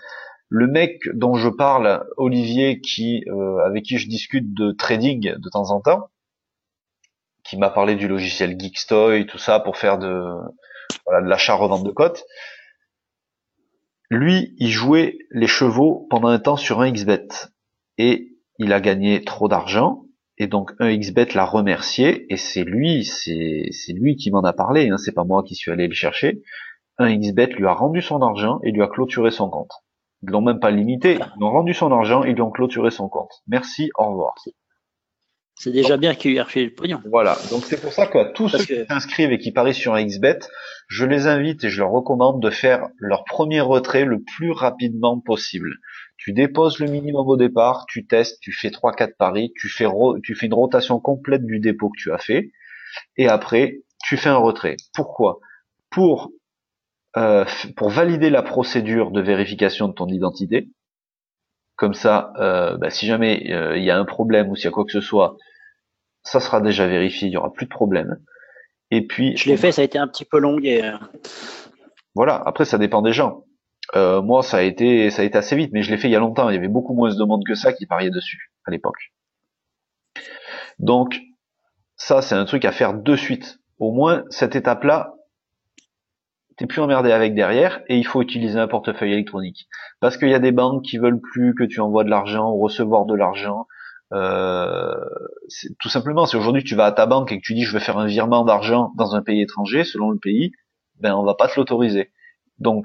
le 0.55 0.67
mec 0.67 1.09
dont 1.15 1.35
je 1.37 1.49
parle, 1.49 2.07
Olivier, 2.19 2.79
euh, 3.27 3.59
avec 3.65 3.85
qui 3.85 3.97
je 3.97 4.07
discute 4.07 4.53
de 4.53 4.73
trading 4.73 5.35
de 5.39 5.49
temps 5.49 5.71
en 5.71 5.81
temps, 5.81 6.11
qui 7.43 7.57
m'a 7.57 7.71
parlé 7.71 7.95
du 7.95 8.07
logiciel 8.07 8.61
Geekstoy, 8.61 9.25
tout 9.27 9.39
ça 9.39 9.61
pour 9.61 9.79
faire 9.79 9.97
de 9.97 10.23
l'achat-revente 11.09 11.85
de 11.85 11.91
cotes. 11.91 12.27
Lui, 14.11 14.55
il 14.59 14.69
jouait 14.69 15.17
les 15.31 15.47
chevaux 15.47 16.07
pendant 16.11 16.29
un 16.29 16.39
temps 16.39 16.59
sur 16.59 16.83
un 16.83 16.93
XBet 16.93 17.29
et 17.97 18.37
il 18.59 18.75
a 18.75 18.81
gagné 18.83 19.25
trop 19.25 19.49
d'argent 19.49 20.05
et 20.37 20.49
donc 20.49 20.73
un 20.81 20.95
XBet 20.95 21.29
l'a 21.35 21.47
remercié 21.47 22.31
et 22.31 22.37
c'est 22.37 22.65
lui, 22.65 23.07
c'est 23.07 23.93
lui 23.95 24.17
qui 24.17 24.31
m'en 24.31 24.43
a 24.43 24.53
parlé, 24.53 24.91
hein, 24.91 24.99
c'est 24.99 25.15
pas 25.15 25.25
moi 25.25 25.45
qui 25.45 25.55
suis 25.55 25.71
allé 25.71 25.89
le 25.89 25.95
chercher. 25.95 26.43
Un 26.99 27.17
XBet 27.17 27.47
lui 27.57 27.67
a 27.67 27.73
rendu 27.73 28.03
son 28.03 28.21
argent 28.21 28.61
et 28.65 28.71
lui 28.71 28.83
a 28.83 28.87
clôturé 28.87 29.31
son 29.31 29.49
compte. 29.49 29.73
Ils 30.23 30.31
l'ont 30.31 30.41
même 30.41 30.61
pas 30.61 30.71
limité, 30.71 31.19
ils 31.37 31.45
ont 31.45 31.51
rendu 31.51 31.75
son 31.75 31.91
argent, 31.91 32.23
ils 32.23 32.35
lui 32.35 32.43
ont 32.43 32.51
clôturé 32.51 32.91
son 32.91 33.09
compte. 33.09 33.33
Merci, 33.47 33.91
au 33.97 34.07
revoir. 34.07 34.35
C'est 35.57 35.71
déjà 35.71 35.97
bien 35.97 36.15
qu'il 36.15 36.37
ait 36.37 36.43
refait 36.43 36.65
le 36.65 36.75
pognon. 36.75 37.01
Voilà, 37.11 37.37
donc 37.51 37.65
c'est 37.65 37.81
pour 37.81 37.93
ça 37.93 38.07
qu'à 38.07 38.25
tous 38.27 38.49
ceux 38.49 38.65
qui 38.65 38.87
s'inscrivent 38.87 39.33
et 39.33 39.39
qui 39.39 39.53
parient 39.53 39.75
sur 39.75 39.97
XBet, 39.97 40.41
je 40.89 41.05
les 41.05 41.27
invite 41.27 41.63
et 41.65 41.71
je 41.71 41.81
leur 41.81 41.91
recommande 41.91 42.41
de 42.41 42.51
faire 42.51 42.89
leur 42.99 43.25
premier 43.25 43.61
retrait 43.61 44.05
le 44.05 44.23
plus 44.23 44.51
rapidement 44.51 45.21
possible. 45.21 45.77
Tu 46.17 46.33
déposes 46.33 46.79
le 46.79 46.89
minimum 46.89 47.29
au 47.29 47.37
départ, 47.37 47.87
tu 47.87 48.07
testes, 48.07 48.39
tu 48.41 48.53
fais 48.53 48.71
3-4 48.71 49.17
paris, 49.17 49.53
tu 49.57 49.69
fais, 49.69 49.87
tu 50.23 50.35
fais 50.35 50.47
une 50.47 50.55
rotation 50.55 51.01
complète 51.01 51.45
du 51.45 51.61
dépôt 51.61 51.91
que 51.91 52.01
tu 52.01 52.13
as 52.13 52.19
fait, 52.19 52.51
et 53.17 53.29
après, 53.29 53.83
tu 54.03 54.17
fais 54.17 54.31
un 54.31 54.37
retrait. 54.37 54.77
Pourquoi? 54.95 55.41
Pour 55.91 56.33
euh, 57.17 57.45
pour 57.77 57.91
valider 57.91 58.31
la 58.31 58.43
procédure 58.43 59.11
de 59.11 59.21
vérification 59.21 59.89
de 59.89 59.93
ton 59.93 60.07
identité. 60.07 60.71
Comme 61.77 61.93
ça, 61.93 62.33
euh, 62.39 62.77
bah, 62.79 62.91
si 62.91 63.07
jamais 63.07 63.53
euh, 63.53 63.77
il 63.77 63.85
y 63.85 63.91
a 63.91 63.99
un 63.99 64.05
problème 64.05 64.49
ou 64.49 64.57
s'il 64.57 64.65
y 64.67 64.69
a 64.69 64.71
quoi 64.71 64.85
que 64.85 64.93
ce 64.93 65.01
soit, 65.01 65.37
ça 66.23 66.41
sera 66.41 66.61
déjà 66.61 66.87
vérifié, 66.87 67.29
il 67.29 67.33
y 67.33 67.37
aura 67.37 67.53
plus 67.53 67.67
de 67.67 67.71
problème. 67.71 68.19
Et 68.91 69.07
puis, 69.07 69.37
je 69.37 69.49
l'ai 69.49 69.57
fait, 69.57 69.73
ça 69.73 69.83
a 69.83 69.85
été 69.85 69.99
un 69.99 70.07
petit 70.07 70.25
peu 70.25 70.39
long. 70.39 70.59
Et... 70.63 70.83
Voilà. 72.15 72.41
Après, 72.47 72.65
ça 72.65 72.79
dépend 72.79 73.03
des 73.03 73.13
gens. 73.13 73.45
moi, 73.95 74.43
ça 74.43 74.59
a 74.59 74.63
été, 74.63 75.11
ça 75.11 75.23
a 75.23 75.25
été 75.25 75.37
assez 75.37 75.57
vite, 75.57 75.71
mais 75.73 75.83
je 75.83 75.91
l'ai 75.91 75.97
fait 75.97 76.09
il 76.09 76.13
y 76.13 76.17
a 76.17 76.21
longtemps. 76.21 76.49
Il 76.51 76.55
y 76.55 76.59
avait 76.59 76.69
beaucoup 76.69 76.95
moins 76.95 77.11
de 77.11 77.19
demandes 77.19 77.43
que 77.47 77.55
ça 77.55 77.73
qui 77.73 77.87
pariaient 77.87 78.11
dessus 78.11 78.53
à 78.67 78.71
l'époque. 78.71 79.13
Donc, 80.79 81.21
ça, 81.97 82.23
c'est 82.23 82.35
un 82.35 82.45
truc 82.45 82.65
à 82.65 82.73
faire 82.73 82.95
de 82.95 83.17
suite. 83.17 83.59
Au 83.79 83.93
moins, 83.93 84.25
cette 84.31 84.57
étape-là, 84.57 85.15
t'es 86.57 86.67
plus 86.67 86.81
emmerdé 86.81 87.13
avec 87.13 87.35
derrière 87.35 87.81
et 87.89 87.97
il 87.97 88.07
faut 88.07 88.23
utiliser 88.23 88.59
un 88.59 88.69
portefeuille 88.69 89.13
électronique. 89.13 89.69
Parce 90.01 90.17
qu'il 90.17 90.29
y 90.29 90.35
a 90.35 90.39
des 90.39 90.53
banques 90.53 90.85
qui 90.85 90.99
veulent 90.99 91.21
plus 91.21 91.55
que 91.55 91.65
tu 91.65 91.81
envoies 91.81 92.05
de 92.05 92.11
l'argent 92.11 92.51
ou 92.51 92.59
recevoir 92.59 93.07
de 93.07 93.15
l'argent. 93.15 93.67
Euh, 94.13 94.95
tout 95.81 95.89
simplement, 95.89 96.27
si 96.27 96.37
aujourd'hui 96.37 96.65
tu 96.65 96.75
vas 96.75 96.87
à 96.87 96.93
ta 96.93 97.07
banque 97.07 97.33
et 97.33 97.39
que 97.39 97.43
tu 97.45 97.55
dis 97.55 97.65
je 97.65 97.73
veux 97.73 97.81
faire 97.81 97.99
un 97.99 98.07
virement 98.07 98.45
d'argent 98.45 98.93
dans 98.97 99.15
un 99.15 99.23
pays 99.23 99.41
étranger, 99.41 99.85
selon 99.85 100.11
le 100.11 100.19
pays, 100.19 100.53
ben 101.01 101.15
on 101.15 101.23
va 101.23 101.35
pas 101.35 101.49
te 101.49 101.59
l'autoriser. 101.59 102.11
Donc 102.59 102.85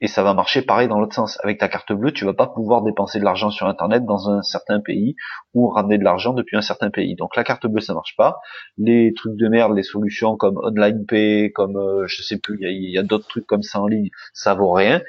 et 0.00 0.08
ça 0.08 0.22
va 0.22 0.34
marcher 0.34 0.62
pareil 0.62 0.88
dans 0.88 1.00
l'autre 1.00 1.14
sens. 1.14 1.38
Avec 1.42 1.58
ta 1.58 1.68
carte 1.68 1.92
bleue, 1.92 2.12
tu 2.12 2.24
vas 2.24 2.34
pas 2.34 2.46
pouvoir 2.46 2.82
dépenser 2.82 3.18
de 3.18 3.24
l'argent 3.24 3.50
sur 3.50 3.66
Internet 3.66 4.04
dans 4.04 4.28
un 4.28 4.42
certain 4.42 4.80
pays 4.80 5.16
ou 5.54 5.68
ramener 5.68 5.96
de 5.96 6.04
l'argent 6.04 6.34
depuis 6.34 6.56
un 6.56 6.62
certain 6.62 6.90
pays. 6.90 7.16
Donc 7.16 7.34
la 7.36 7.44
carte 7.44 7.66
bleue, 7.66 7.80
ça 7.80 7.94
marche 7.94 8.14
pas. 8.16 8.38
Les 8.76 9.14
trucs 9.14 9.36
de 9.36 9.48
merde, 9.48 9.74
les 9.74 9.82
solutions 9.82 10.36
comme 10.36 10.58
Online 10.62 11.06
Pay, 11.06 11.52
comme 11.52 11.76
euh, 11.76 12.06
je 12.06 12.22
sais 12.22 12.38
plus, 12.38 12.58
il 12.60 12.90
y 12.90 12.98
a, 12.98 13.02
d'autres 13.02 13.28
trucs 13.28 13.46
comme 13.46 13.62
ça 13.62 13.80
en 13.80 13.86
ligne, 13.86 14.10
ça 14.34 14.54
vaut 14.54 14.72
rien. 14.72 15.00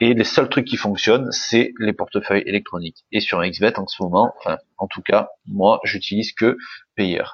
Et 0.00 0.14
les 0.14 0.24
seuls 0.24 0.48
trucs 0.48 0.66
qui 0.66 0.76
fonctionnent, 0.76 1.30
c'est 1.32 1.72
les 1.80 1.92
portefeuilles 1.92 2.44
électroniques. 2.46 3.04
Et 3.10 3.20
sur 3.20 3.42
XBet 3.42 3.78
en 3.78 3.86
ce 3.88 4.02
moment, 4.02 4.32
enfin, 4.38 4.58
en 4.76 4.86
tout 4.86 5.02
cas, 5.02 5.30
moi, 5.46 5.80
j'utilise 5.82 6.32
que 6.32 6.56
Payer. 6.94 7.24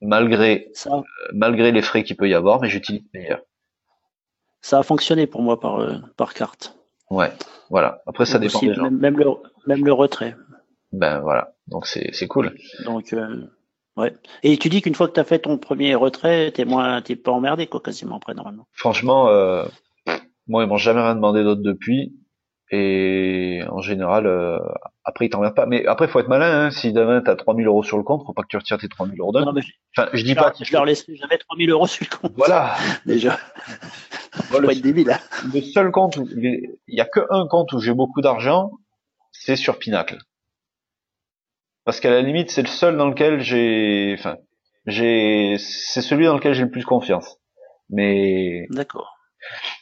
Malgré, 0.00 0.70
euh, 0.86 1.02
malgré 1.32 1.72
les 1.72 1.82
frais 1.82 2.04
qu'il 2.04 2.16
peut 2.16 2.28
y 2.28 2.34
avoir, 2.34 2.60
mais 2.60 2.68
j'utilise 2.68 3.02
Payer 3.12 3.36
ça 4.64 4.78
a 4.78 4.82
fonctionné 4.82 5.26
pour 5.26 5.42
moi 5.42 5.60
par, 5.60 5.78
euh, 5.78 5.98
par 6.16 6.32
carte. 6.32 6.74
Ouais, 7.10 7.30
voilà. 7.68 8.00
Après, 8.06 8.24
ça 8.24 8.38
dépend 8.38 8.60
des 8.60 8.72
gens. 8.72 8.90
Même, 8.90 9.18
le, 9.18 9.26
même 9.66 9.84
le 9.84 9.92
retrait. 9.92 10.34
Ben 10.90 11.20
voilà, 11.20 11.52
donc 11.66 11.86
c'est 11.86 12.26
cool. 12.28 12.54
Donc, 12.86 13.12
euh, 13.12 13.46
ouais. 13.98 14.14
Et 14.42 14.56
tu 14.56 14.70
dis 14.70 14.80
qu'une 14.80 14.94
fois 14.94 15.06
que 15.06 15.12
tu 15.12 15.20
as 15.20 15.24
fait 15.24 15.40
ton 15.40 15.58
premier 15.58 15.94
retrait, 15.94 16.50
t'es 16.50 16.64
moins, 16.64 17.02
t'es 17.02 17.14
pas 17.14 17.30
emmerdé, 17.30 17.66
quoi, 17.66 17.80
quasiment 17.80 18.16
après, 18.16 18.32
normalement. 18.32 18.66
Franchement, 18.72 19.28
euh, 19.28 19.66
moi, 20.48 20.64
ils 20.64 20.68
m'ont 20.68 20.78
jamais 20.78 21.02
rien 21.02 21.14
demandé 21.14 21.44
d'autre 21.44 21.62
depuis. 21.62 22.14
Et 22.70 23.60
en 23.70 23.80
général, 23.80 24.26
euh, 24.26 24.58
après, 25.04 25.26
ils 25.26 25.30
t'emmerdent 25.30 25.54
pas. 25.54 25.66
Mais 25.66 25.86
après, 25.86 26.08
faut 26.08 26.18
être 26.18 26.28
malin. 26.28 26.66
Hein. 26.66 26.70
Si 26.70 26.92
demain, 26.92 27.20
tu 27.20 27.30
as 27.30 27.36
3000 27.36 27.66
euros 27.66 27.82
sur 27.82 27.98
le 27.98 28.02
compte, 28.02 28.24
faut 28.26 28.32
pas 28.32 28.42
que 28.42 28.48
tu 28.48 28.56
retires 28.56 28.78
tes 28.78 28.88
3000 28.88 29.20
euros 29.20 29.32
d'un. 29.32 29.44
Enfin, 29.96 30.08
je 30.12 30.24
dis 30.24 30.34
pas 30.34 30.50
que 30.50 30.64
je 30.64 30.72
leur 30.72 30.84
laisserai 30.84 31.14
jamais 31.16 31.36
3000 31.36 31.70
euros 31.70 31.86
sur 31.86 32.06
le 32.10 32.16
compte. 32.16 32.32
Voilà. 32.36 32.74
Déjà. 33.06 33.38
Faut 34.42 34.70
être 34.70 34.80
débile. 34.80 35.10
Hein. 35.10 35.18
Le 35.52 35.60
seul 35.60 35.90
compte, 35.90 36.18
il 36.36 36.76
y 36.88 37.00
a 37.00 37.04
que 37.04 37.20
un 37.30 37.46
compte 37.46 37.72
où 37.72 37.80
j'ai 37.80 37.94
beaucoup 37.94 38.20
d'argent, 38.20 38.72
c'est 39.32 39.56
sur 39.56 39.78
Pinacle. 39.78 40.18
Parce 41.84 42.00
qu'à 42.00 42.10
la 42.10 42.22
limite, 42.22 42.50
c'est 42.50 42.62
le 42.62 42.68
seul 42.68 42.96
dans 42.96 43.08
lequel 43.08 43.40
j'ai, 43.40 44.14
enfin, 44.18 44.36
j'ai, 44.86 45.56
c'est 45.58 46.00
celui 46.00 46.24
dans 46.26 46.34
lequel 46.34 46.54
j'ai 46.54 46.64
le 46.64 46.70
plus 46.70 46.84
confiance. 46.84 47.38
Mais. 47.90 48.66
D'accord. 48.70 49.14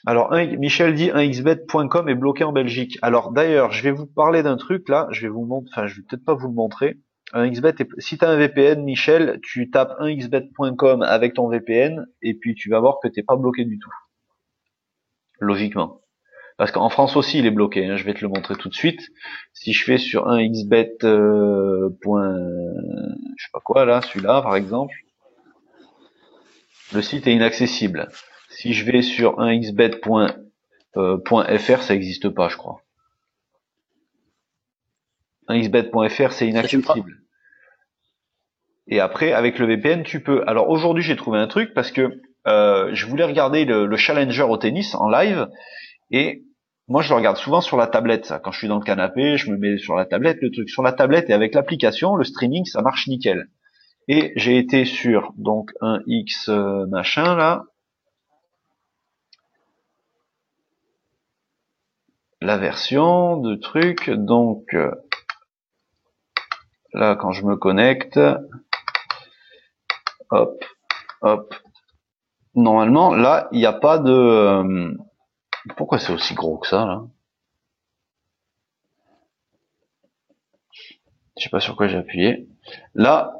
Alors, 0.06 0.32
Michel 0.58 0.94
dit 0.94 1.10
1xbet.com 1.10 2.08
est 2.08 2.14
bloqué 2.16 2.42
en 2.42 2.52
Belgique. 2.52 2.98
Alors 3.00 3.30
d'ailleurs, 3.30 3.70
je 3.70 3.82
vais 3.84 3.92
vous 3.92 4.06
parler 4.06 4.42
d'un 4.42 4.56
truc 4.56 4.88
là, 4.88 5.06
je 5.12 5.22
vais 5.22 5.28
vous 5.28 5.44
montrer, 5.44 5.70
enfin 5.72 5.86
je 5.86 5.96
vais 5.96 6.02
peut-être 6.08 6.24
pas 6.24 6.34
vous 6.34 6.48
le 6.48 6.54
montrer. 6.54 6.98
1xbet, 7.32 7.80
est... 7.80 7.88
si 7.98 8.18
tu 8.18 8.24
as 8.24 8.30
un 8.30 8.36
VPN, 8.36 8.82
Michel, 8.82 9.38
tu 9.42 9.70
tapes 9.70 9.94
1xbet.com 10.00 11.02
avec 11.02 11.34
ton 11.34 11.48
VPN 11.48 12.06
et 12.22 12.34
puis 12.34 12.56
tu 12.56 12.70
vas 12.70 12.80
voir 12.80 12.96
que 13.00 13.08
t'es 13.08 13.22
pas 13.22 13.36
bloqué 13.36 13.64
du 13.64 13.78
tout. 13.78 13.92
Logiquement. 15.42 16.00
Parce 16.56 16.70
qu'en 16.70 16.88
France 16.88 17.16
aussi 17.16 17.40
il 17.40 17.46
est 17.46 17.50
bloqué, 17.50 17.84
hein. 17.84 17.96
je 17.96 18.04
vais 18.04 18.14
te 18.14 18.20
le 18.20 18.28
montrer 18.28 18.54
tout 18.54 18.68
de 18.68 18.74
suite. 18.74 19.00
Si 19.52 19.72
je 19.72 19.84
fais 19.84 19.98
sur 19.98 20.28
1xbet. 20.28 21.04
Euh, 21.04 21.90
je 22.00 23.44
sais 23.44 23.50
pas 23.52 23.58
quoi 23.58 23.84
là, 23.84 24.02
celui-là 24.02 24.40
par 24.42 24.54
exemple, 24.54 24.94
le 26.94 27.02
site 27.02 27.26
est 27.26 27.34
inaccessible. 27.34 28.08
Si 28.50 28.72
je 28.72 28.84
vais 28.84 29.02
sur 29.02 29.40
1xbet.fr, 29.40 30.38
euh, 30.96 31.58
ça 31.58 31.94
n'existe 31.94 32.28
pas, 32.28 32.48
je 32.48 32.56
crois. 32.56 32.82
1xbet.fr, 35.48 36.30
c'est 36.30 36.46
inaccessible. 36.46 37.20
Et 38.86 39.00
après, 39.00 39.32
avec 39.32 39.58
le 39.58 39.66
VPN, 39.66 40.04
tu 40.04 40.22
peux. 40.22 40.44
Alors 40.46 40.68
aujourd'hui, 40.68 41.02
j'ai 41.02 41.16
trouvé 41.16 41.40
un 41.40 41.48
truc 41.48 41.74
parce 41.74 41.90
que 41.90 42.20
euh, 42.46 42.90
je 42.92 43.06
voulais 43.06 43.24
regarder 43.24 43.64
le, 43.64 43.96
Challenger 43.96 44.42
au 44.42 44.56
tennis 44.56 44.94
en 44.94 45.08
live 45.08 45.48
et 46.10 46.44
moi, 46.88 47.00
je 47.00 47.10
le 47.10 47.14
regarde 47.14 47.36
souvent 47.36 47.60
sur 47.60 47.76
la 47.76 47.86
tablette. 47.86 48.26
Ça. 48.26 48.38
Quand 48.38 48.50
je 48.50 48.58
suis 48.58 48.68
dans 48.68 48.78
le 48.78 48.84
canapé, 48.84 49.36
je 49.36 49.50
me 49.50 49.56
mets 49.56 49.78
sur 49.78 49.94
la 49.94 50.04
tablette, 50.04 50.38
le 50.42 50.50
truc 50.50 50.68
sur 50.68 50.82
la 50.82 50.92
tablette 50.92 51.30
et 51.30 51.32
avec 51.32 51.54
l'application, 51.54 52.16
le 52.16 52.24
streaming, 52.24 52.64
ça 52.64 52.82
marche 52.82 53.06
nickel. 53.06 53.48
Et 54.08 54.32
j'ai 54.36 54.58
été 54.58 54.84
sur 54.84 55.32
donc 55.36 55.70
un 55.80 56.00
X 56.06 56.48
euh, 56.48 56.86
machin 56.86 57.36
là, 57.36 57.64
la 62.40 62.58
version 62.58 63.36
de 63.36 63.54
truc. 63.54 64.10
Donc 64.10 64.74
euh, 64.74 64.90
là, 66.92 67.14
quand 67.14 67.30
je 67.30 67.46
me 67.46 67.56
connecte, 67.56 68.18
hop, 70.30 70.64
hop. 71.22 71.54
Normalement, 72.54 73.14
là, 73.14 73.48
il 73.52 73.58
n'y 73.58 73.66
a 73.66 73.72
pas 73.72 73.98
de. 73.98 74.12
Euh, 74.12 74.94
pourquoi 75.76 75.98
c'est 75.98 76.12
aussi 76.12 76.34
gros 76.34 76.58
que 76.58 76.66
ça 76.66 76.84
là? 76.84 77.02
Je 81.38 81.44
sais 81.44 81.50
pas 81.50 81.60
sur 81.60 81.76
quoi 81.76 81.88
j'ai 81.88 81.96
appuyé. 81.96 82.46
Là, 82.94 83.34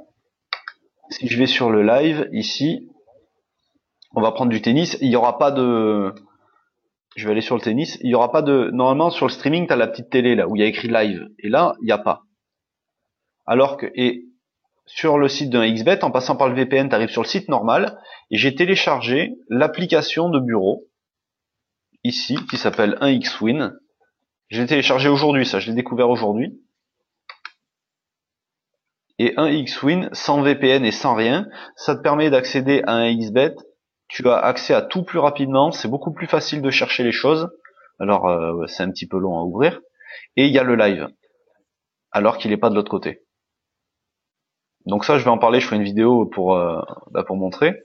si 1.10 1.28
je 1.28 1.38
vais 1.38 1.46
sur 1.46 1.70
le 1.70 1.82
live 1.82 2.28
ici, 2.32 2.88
on 4.14 4.22
va 4.22 4.32
prendre 4.32 4.50
du 4.50 4.62
tennis. 4.62 4.96
Il 5.02 5.10
n'y 5.10 5.16
aura 5.16 5.38
pas 5.38 5.50
de 5.50 6.14
je 7.16 7.26
vais 7.26 7.32
aller 7.32 7.42
sur 7.42 7.56
le 7.56 7.60
tennis, 7.60 7.98
il 8.02 8.10
y 8.10 8.14
aura 8.14 8.32
pas 8.32 8.42
de 8.42 8.70
normalement 8.72 9.10
sur 9.10 9.26
le 9.26 9.32
streaming 9.32 9.66
tu 9.66 9.72
as 9.72 9.76
la 9.76 9.86
petite 9.86 10.10
télé 10.10 10.34
là 10.34 10.48
où 10.48 10.56
il 10.56 10.60
y 10.60 10.62
a 10.62 10.66
écrit 10.66 10.88
live 10.88 11.28
et 11.38 11.48
là 11.48 11.74
il 11.82 11.86
n'y 11.86 11.92
a 11.92 11.98
pas. 11.98 12.22
Alors 13.44 13.76
que 13.76 13.86
et 13.94 14.24
sur 14.86 15.18
le 15.18 15.28
site 15.28 15.50
d'un 15.50 15.70
XBet 15.72 16.04
en 16.04 16.10
passant 16.10 16.36
par 16.36 16.48
le 16.48 16.54
VPN, 16.54 16.88
tu 16.88 16.94
arrives 16.94 17.10
sur 17.10 17.22
le 17.22 17.28
site 17.28 17.48
normal 17.48 17.98
et 18.30 18.36
j'ai 18.36 18.54
téléchargé 18.54 19.34
l'application 19.48 20.28
de 20.28 20.40
bureau 20.40 20.84
ici 22.04 22.36
qui 22.50 22.56
s'appelle 22.56 22.98
1xwin. 23.00 23.74
J'ai 24.48 24.66
téléchargé 24.66 25.08
aujourd'hui 25.08 25.46
ça, 25.46 25.60
je 25.60 25.68
l'ai 25.68 25.76
découvert 25.76 26.10
aujourd'hui. 26.10 26.60
Et 29.18 29.34
1xwin 29.36 30.12
sans 30.12 30.42
VPN 30.42 30.84
et 30.84 30.90
sans 30.90 31.14
rien, 31.14 31.46
ça 31.76 31.94
te 31.94 32.02
permet 32.02 32.30
d'accéder 32.30 32.82
à 32.86 32.94
un 32.94 33.16
XBet 33.16 33.54
tu 34.12 34.28
as 34.28 34.36
accès 34.36 34.74
à 34.74 34.82
tout 34.82 35.04
plus 35.04 35.18
rapidement, 35.18 35.72
c'est 35.72 35.88
beaucoup 35.88 36.12
plus 36.12 36.26
facile 36.26 36.60
de 36.60 36.70
chercher 36.70 37.02
les 37.02 37.12
choses. 37.12 37.48
Alors 37.98 38.28
euh, 38.28 38.66
c'est 38.66 38.82
un 38.82 38.90
petit 38.90 39.08
peu 39.08 39.18
long 39.18 39.38
à 39.38 39.42
ouvrir. 39.42 39.80
Et 40.36 40.44
il 40.46 40.52
y 40.52 40.58
a 40.58 40.62
le 40.62 40.76
live, 40.76 41.08
alors 42.10 42.36
qu'il 42.36 42.50
n'est 42.50 42.58
pas 42.58 42.68
de 42.68 42.74
l'autre 42.74 42.90
côté. 42.90 43.22
Donc 44.86 45.04
ça, 45.04 45.18
je 45.18 45.24
vais 45.24 45.30
en 45.30 45.38
parler, 45.38 45.60
je 45.60 45.66
ferai 45.66 45.76
une 45.76 45.84
vidéo 45.84 46.26
pour, 46.26 46.56
euh, 46.56 46.80
bah, 47.10 47.24
pour 47.24 47.36
montrer. 47.36 47.82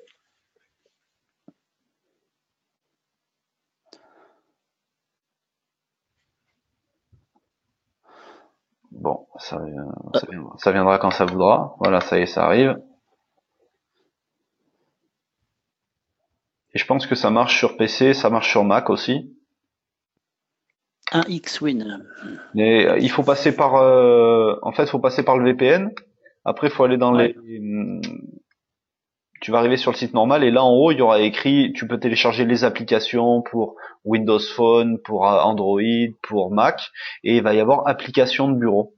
Bon, 8.91 9.27
ça, 9.37 9.61
ça 10.57 10.71
viendra 10.71 10.97
quand 10.97 11.11
ça 11.11 11.25
voudra. 11.25 11.75
Voilà, 11.79 12.01
ça 12.01 12.17
y 12.17 12.23
est, 12.23 12.25
ça 12.25 12.45
arrive. 12.45 12.77
Et 16.73 16.79
je 16.79 16.85
pense 16.85 17.07
que 17.07 17.15
ça 17.15 17.29
marche 17.29 17.57
sur 17.57 17.77
PC, 17.77 18.13
ça 18.13 18.29
marche 18.29 18.49
sur 18.49 18.63
Mac 18.63 18.89
aussi. 18.89 19.33
Un 21.11 21.23
X-Win. 21.27 22.05
Mais 22.53 22.85
euh, 22.85 22.97
il 22.99 23.09
faut 23.09 23.23
passer 23.23 23.55
par, 23.55 23.75
euh, 23.75 24.55
en 24.61 24.71
fait, 24.71 24.83
il 24.83 24.89
faut 24.89 24.99
passer 24.99 25.23
par 25.23 25.37
le 25.37 25.51
VPN. 25.51 25.91
Après, 26.47 26.67
il 26.67 26.73
faut 26.73 26.85
aller 26.85 26.95
dans 26.95 27.11
les, 27.11 27.35
hmm, 27.35 27.99
tu 29.41 29.51
vas 29.51 29.57
arriver 29.57 29.75
sur 29.75 29.91
le 29.91 29.97
site 29.97 30.13
normal 30.13 30.45
et 30.45 30.49
là 30.49 30.63
en 30.63 30.71
haut 30.71 30.91
il 30.91 30.97
y 30.97 31.01
aura 31.01 31.19
écrit 31.19 31.73
tu 31.73 31.87
peux 31.87 31.99
télécharger 31.99 32.45
les 32.45 32.63
applications 32.63 33.41
pour 33.41 33.75
Windows 34.05 34.39
Phone, 34.39 34.97
pour 35.03 35.27
euh, 35.27 35.41
Android, 35.41 35.81
pour 36.23 36.51
Mac 36.51 36.89
et 37.25 37.35
il 37.35 37.43
va 37.43 37.53
y 37.53 37.59
avoir 37.59 37.85
application 37.85 38.47
de 38.49 38.57
bureau. 38.57 38.95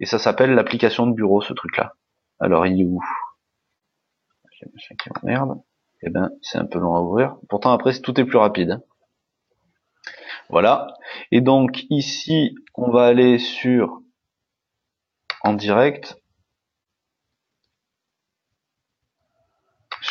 Et 0.00 0.06
ça 0.06 0.18
s'appelle 0.18 0.54
l'application 0.54 1.06
de 1.06 1.14
bureau 1.14 1.40
ce 1.40 1.52
truc 1.52 1.76
là. 1.76 1.94
Alors 2.40 2.66
il 2.66 2.80
est 2.80 2.84
où? 2.84 3.00
Merde 5.22 5.62
eh 6.02 6.10
ben 6.10 6.30
c'est 6.42 6.58
un 6.58 6.66
peu 6.66 6.80
long 6.80 6.96
à 6.96 7.00
ouvrir. 7.00 7.36
Pourtant 7.48 7.70
après 7.70 7.96
tout 8.00 8.20
est 8.20 8.24
plus 8.24 8.38
rapide. 8.38 8.72
Hein. 8.72 8.82
Voilà. 10.50 10.88
Et 11.30 11.40
donc 11.40 11.84
ici, 11.90 12.56
on 12.74 12.90
va 12.90 13.04
aller 13.04 13.38
sur 13.38 14.00
en 15.42 15.54
direct 15.54 16.20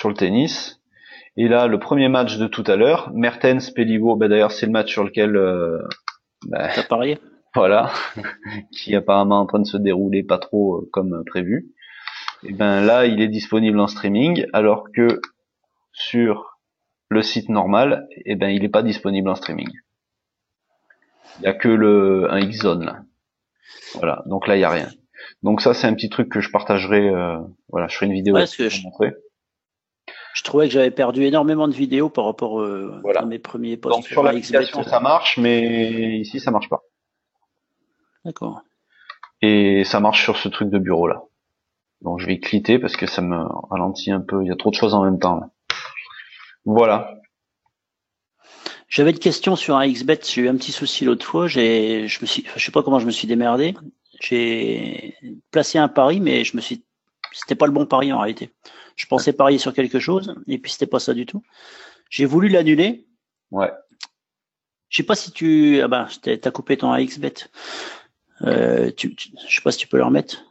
sur 0.06 0.10
le 0.10 0.16
tennis. 0.16 0.80
Et 1.36 1.48
là, 1.48 1.66
le 1.66 1.80
premier 1.80 2.10
match 2.10 2.38
de 2.38 2.46
tout 2.46 2.64
à 2.68 2.76
l'heure, 2.76 3.12
Mertens 3.16 3.72
Pelivo, 3.72 4.16
bah 4.16 4.28
d'ailleurs 4.28 4.52
c'est 4.52 4.68
le 4.68 4.72
match 4.72 4.92
sur 4.92 5.04
lequel 5.04 5.36
euh, 5.36 5.80
bah, 6.46 6.70
T'as 6.76 6.84
parié 6.84 7.18
Voilà, 7.56 7.92
qui 8.72 8.94
est 8.94 8.98
apparemment 8.98 9.40
en 9.40 9.48
train 9.48 9.60
de 9.60 9.66
se 9.66 9.78
dérouler 9.78 10.22
pas 10.22 10.38
trop 10.38 10.76
euh, 10.76 10.90
comme 10.92 11.24
prévu. 11.26 11.72
Et 12.44 12.54
ben 12.54 12.82
là, 12.82 13.08
il 13.08 13.20
est 13.20 13.30
disponible 13.30 13.80
en 13.80 13.88
streaming, 13.88 14.46
alors 14.54 14.92
que 14.94 15.22
sur 15.92 16.60
le 17.10 17.24
site 17.24 17.50
normal, 17.50 18.08
eh 18.26 18.36
ben 18.36 18.50
il 18.50 18.62
n'est 18.62 18.70
pas 18.70 18.84
disponible 18.84 19.30
en 19.30 19.36
streaming. 19.36 19.72
Il 21.40 21.46
y 21.46 21.48
a 21.48 21.54
que 21.54 21.70
le 21.70 22.32
un 22.32 22.42
X-Zone 22.42 22.86
là. 22.86 23.00
Voilà, 23.96 24.22
donc 24.28 24.48
là 24.48 24.56
il 24.56 24.60
y 24.60 24.66
a 24.66 24.70
rien. 24.70 24.90
Donc 25.42 25.62
ça 25.62 25.74
c'est 25.74 25.88
un 25.88 25.96
petit 25.96 26.10
truc 26.10 26.30
que 26.30 26.42
je 26.42 26.52
partagerai. 26.52 27.10
Euh, 27.10 27.40
voilà, 27.70 27.88
je 27.88 27.96
ferai 27.96 28.06
une 28.06 28.14
vidéo 28.14 28.36
pour 28.36 28.46
je... 28.46 28.84
montrer. 28.84 29.16
Je 30.36 30.44
trouvais 30.44 30.68
que 30.68 30.74
j'avais 30.74 30.92
perdu 30.92 31.24
énormément 31.24 31.66
de 31.70 31.74
vidéos 31.74 32.10
par 32.10 32.26
rapport 32.26 32.60
euh, 32.60 33.02
à 33.16 33.26
mes 33.26 33.40
premiers 33.40 33.78
posts. 33.78 33.96
Donc 33.96 34.06
sur 34.06 34.22
l'application 34.22 34.84
ça 34.84 35.00
marche, 35.00 35.38
mais 35.38 36.20
ici 36.20 36.42
ça 36.42 36.52
marche 36.52 36.68
pas. 36.68 36.84
D'accord. 38.26 38.62
Et 39.42 39.86
ça 39.86 40.02
marche 40.02 40.24
sur 40.24 40.36
ce 40.36 40.50
truc 40.50 40.70
de 40.70 40.78
bureau 40.78 41.08
là. 41.08 41.24
Donc 42.02 42.20
je 42.20 42.26
vais 42.26 42.38
cliquer 42.40 42.80
parce 42.80 42.98
que 42.98 43.08
ça 43.08 43.22
me 43.22 43.46
ralentit 43.70 44.12
un 44.12 44.20
peu. 44.20 44.44
Il 44.44 44.50
y 44.50 44.52
a 44.52 44.58
trop 44.58 44.72
de 44.72 44.76
choses 44.76 44.94
en 44.94 45.06
même 45.06 45.20
temps. 45.20 45.40
Là. 45.40 45.50
Voilà. 46.66 47.22
J'avais 48.90 49.12
une 49.12 49.20
question 49.20 49.56
sur 49.56 49.78
un 49.78 49.88
XBet. 49.88 50.20
J'ai 50.26 50.42
eu 50.42 50.50
un 50.50 50.58
petit 50.58 50.74
souci 50.74 51.06
l'autre 51.06 51.26
fois. 51.26 51.48
J'ai, 51.48 52.10
je 52.10 52.20
me 52.20 52.26
suis, 52.26 52.46
je 52.58 52.64
sais 52.64 52.72
pas 52.74 52.84
comment 52.84 53.00
je 53.00 53.06
me 53.06 53.12
suis 53.12 53.28
démerdé. 53.28 53.74
J'ai 54.20 55.16
placé 55.52 55.78
un 55.78 55.88
pari, 55.88 56.20
mais 56.20 56.44
je 56.44 56.58
me 56.58 56.62
suis, 56.62 56.84
c'était 57.32 57.56
pas 57.56 57.68
le 57.68 57.72
bon 57.72 57.86
pari 57.86 58.12
en 58.12 58.20
réalité. 58.20 58.52
Je 58.96 59.06
pensais 59.08 59.34
parier 59.34 59.58
sur 59.58 59.74
quelque 59.74 60.00
chose, 60.00 60.36
et 60.48 60.58
puis 60.58 60.72
c'était 60.72 60.88
pas 60.88 61.00
ça 61.00 61.14
du 61.14 61.26
tout. 61.26 61.44
J'ai 62.10 62.26
voulu 62.26 62.48
l'annuler. 62.48 63.08
Ouais. 63.52 63.72
Je 64.90 64.98
sais 64.98 65.04
pas 65.04 65.16
si 65.16 65.32
tu, 65.32 65.82
ah 65.82 65.88
ben, 65.88 66.08
t'as 66.22 66.52
coupé 66.52 66.78
ton 66.78 66.96
XBet. 66.96 67.34
Euh, 68.42 68.92
tu, 68.96 69.16
je 69.18 69.56
sais 69.56 69.62
pas 69.62 69.72
si 69.72 69.80
tu 69.80 69.88
peux 69.88 69.98
le 69.98 70.06
remettre. 70.06 70.46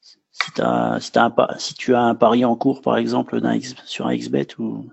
Si, 0.00 0.60
as, 0.60 0.98
si, 1.00 1.16
as 1.16 1.24
un, 1.24 1.58
si 1.58 1.74
tu 1.74 1.94
as 1.94 2.00
un 2.00 2.14
pari 2.14 2.44
en 2.44 2.56
cours, 2.56 2.82
par 2.82 2.96
exemple, 2.96 3.40
sur 3.84 4.06
un 4.06 4.16
XBet 4.16 4.48
ou. 4.58 4.90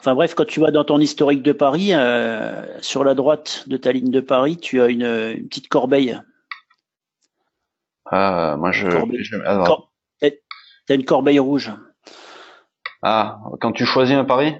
Enfin 0.00 0.14
bref, 0.14 0.34
quand 0.34 0.46
tu 0.46 0.60
vas 0.60 0.70
dans 0.70 0.84
ton 0.84 1.00
historique 1.00 1.42
de 1.42 1.52
Paris, 1.52 1.92
euh, 1.92 2.80
sur 2.80 3.04
la 3.04 3.14
droite 3.14 3.64
de 3.66 3.76
ta 3.76 3.92
ligne 3.92 4.10
de 4.10 4.20
Paris, 4.20 4.56
tu 4.56 4.80
as 4.80 4.88
une, 4.88 5.46
petite 5.48 5.68
corbeille. 5.68 6.18
Ah, 8.06 8.56
moi 8.58 8.72
je. 8.72 8.86
Tu 10.88 10.92
as 10.92 10.94
une 10.94 11.04
corbeille 11.04 11.38
rouge. 11.38 11.70
Ah, 13.02 13.40
quand 13.60 13.72
tu 13.72 13.84
choisis 13.84 14.16
un 14.16 14.24
pari? 14.24 14.54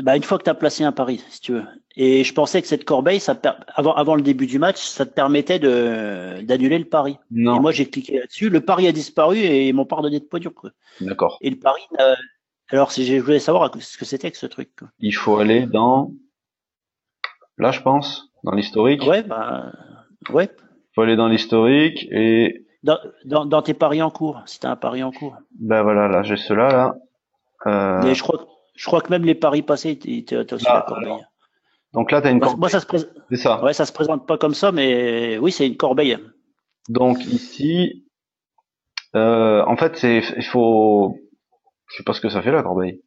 Bah, 0.00 0.16
Une 0.16 0.24
fois 0.24 0.36
que 0.36 0.42
tu 0.42 0.50
as 0.50 0.54
placé 0.54 0.82
un 0.82 0.90
pari, 0.90 1.22
si 1.30 1.40
tu 1.40 1.52
veux. 1.52 1.64
Et 1.94 2.24
je 2.24 2.34
pensais 2.34 2.60
que 2.60 2.66
cette 2.66 2.84
corbeille, 2.84 3.20
ça 3.20 3.40
avant, 3.68 3.94
avant 3.94 4.16
le 4.16 4.22
début 4.22 4.48
du 4.48 4.58
match, 4.58 4.78
ça 4.82 5.06
te 5.06 5.14
permettait 5.14 5.60
d'annuler 5.60 6.78
le 6.78 6.86
pari. 6.86 7.18
Non. 7.30 7.56
Et 7.56 7.60
moi, 7.60 7.70
j'ai 7.70 7.88
cliqué 7.88 8.18
là-dessus. 8.18 8.50
Le 8.50 8.60
pari 8.60 8.88
a 8.88 8.92
disparu 8.92 9.38
et 9.38 9.68
ils 9.68 9.74
m'ont 9.74 9.86
pardonné 9.86 10.18
de 10.18 10.24
podium. 10.24 10.52
D'accord. 11.00 11.38
Et 11.40 11.50
le 11.50 11.56
pari, 11.56 11.82
alors, 12.70 12.90
si 12.90 13.06
je 13.06 13.14
voulais 13.22 13.38
savoir 13.38 13.70
ce 13.78 13.96
que 13.96 14.04
c'était 14.04 14.32
que 14.32 14.38
ce 14.38 14.46
truc. 14.46 14.70
Il 14.98 15.12
faut 15.12 15.38
aller 15.38 15.66
dans. 15.66 16.10
Là, 17.58 17.70
je 17.70 17.80
pense, 17.80 18.32
dans 18.42 18.56
l'historique. 18.56 19.04
Ouais, 19.04 19.22
bah, 19.22 19.70
ouais. 20.30 20.50
Il 20.50 20.94
faut 20.96 21.02
aller 21.02 21.16
dans 21.16 21.28
l'historique 21.28 22.08
et. 22.10 22.64
Dans, 22.84 22.98
dans, 23.24 23.44
dans, 23.44 23.62
tes 23.62 23.74
paris 23.74 24.02
en 24.02 24.10
cours, 24.10 24.40
si 24.46 24.60
t'as 24.60 24.70
un 24.70 24.76
pari 24.76 25.02
en 25.02 25.10
cours. 25.10 25.36
Ben 25.58 25.82
voilà, 25.82 26.06
là, 26.06 26.22
j'ai 26.22 26.36
cela 26.36 26.68
là. 26.68 26.94
Euh... 27.66 28.14
je 28.14 28.22
crois, 28.22 28.46
je 28.76 28.86
crois 28.86 29.00
que 29.00 29.10
même 29.10 29.24
les 29.24 29.34
paris 29.34 29.62
passés, 29.62 29.98
t'as 29.98 30.54
aussi 30.54 30.64
la 30.64 30.82
corbeille. 30.82 31.26
Donc 31.92 32.12
là, 32.12 32.22
t'as 32.22 32.30
une 32.30 32.38
corbeille. 32.38 32.60
Moi, 32.60 32.68
ça 32.68 32.80
se 32.80 32.86
présente. 32.86 33.10
C'est 33.30 33.36
ça. 33.36 33.62
Ouais, 33.64 33.72
ça 33.72 33.84
se 33.84 33.92
présente 33.92 34.26
pas 34.26 34.38
comme 34.38 34.54
ça, 34.54 34.70
mais 34.70 35.38
oui, 35.38 35.50
c'est 35.50 35.66
une 35.66 35.76
corbeille. 35.76 36.18
Donc 36.88 37.18
ici, 37.26 38.06
euh, 39.16 39.64
en 39.66 39.76
fait, 39.76 39.96
c'est, 39.96 40.22
il 40.36 40.44
faut 40.44 41.16
je 41.88 41.96
sais 41.96 42.02
pas 42.02 42.12
ce 42.12 42.20
que 42.20 42.28
ça 42.28 42.42
fait 42.42 42.52
la 42.52 42.62
corbeille. 42.62 43.02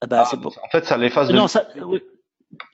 Ah 0.00 0.06
bah, 0.06 0.24
ah, 0.26 0.36
En 0.36 0.68
fait, 0.70 0.84
ça 0.84 0.96
l'efface. 0.96 1.30
Non, 1.30 1.48
ça, 1.48 1.66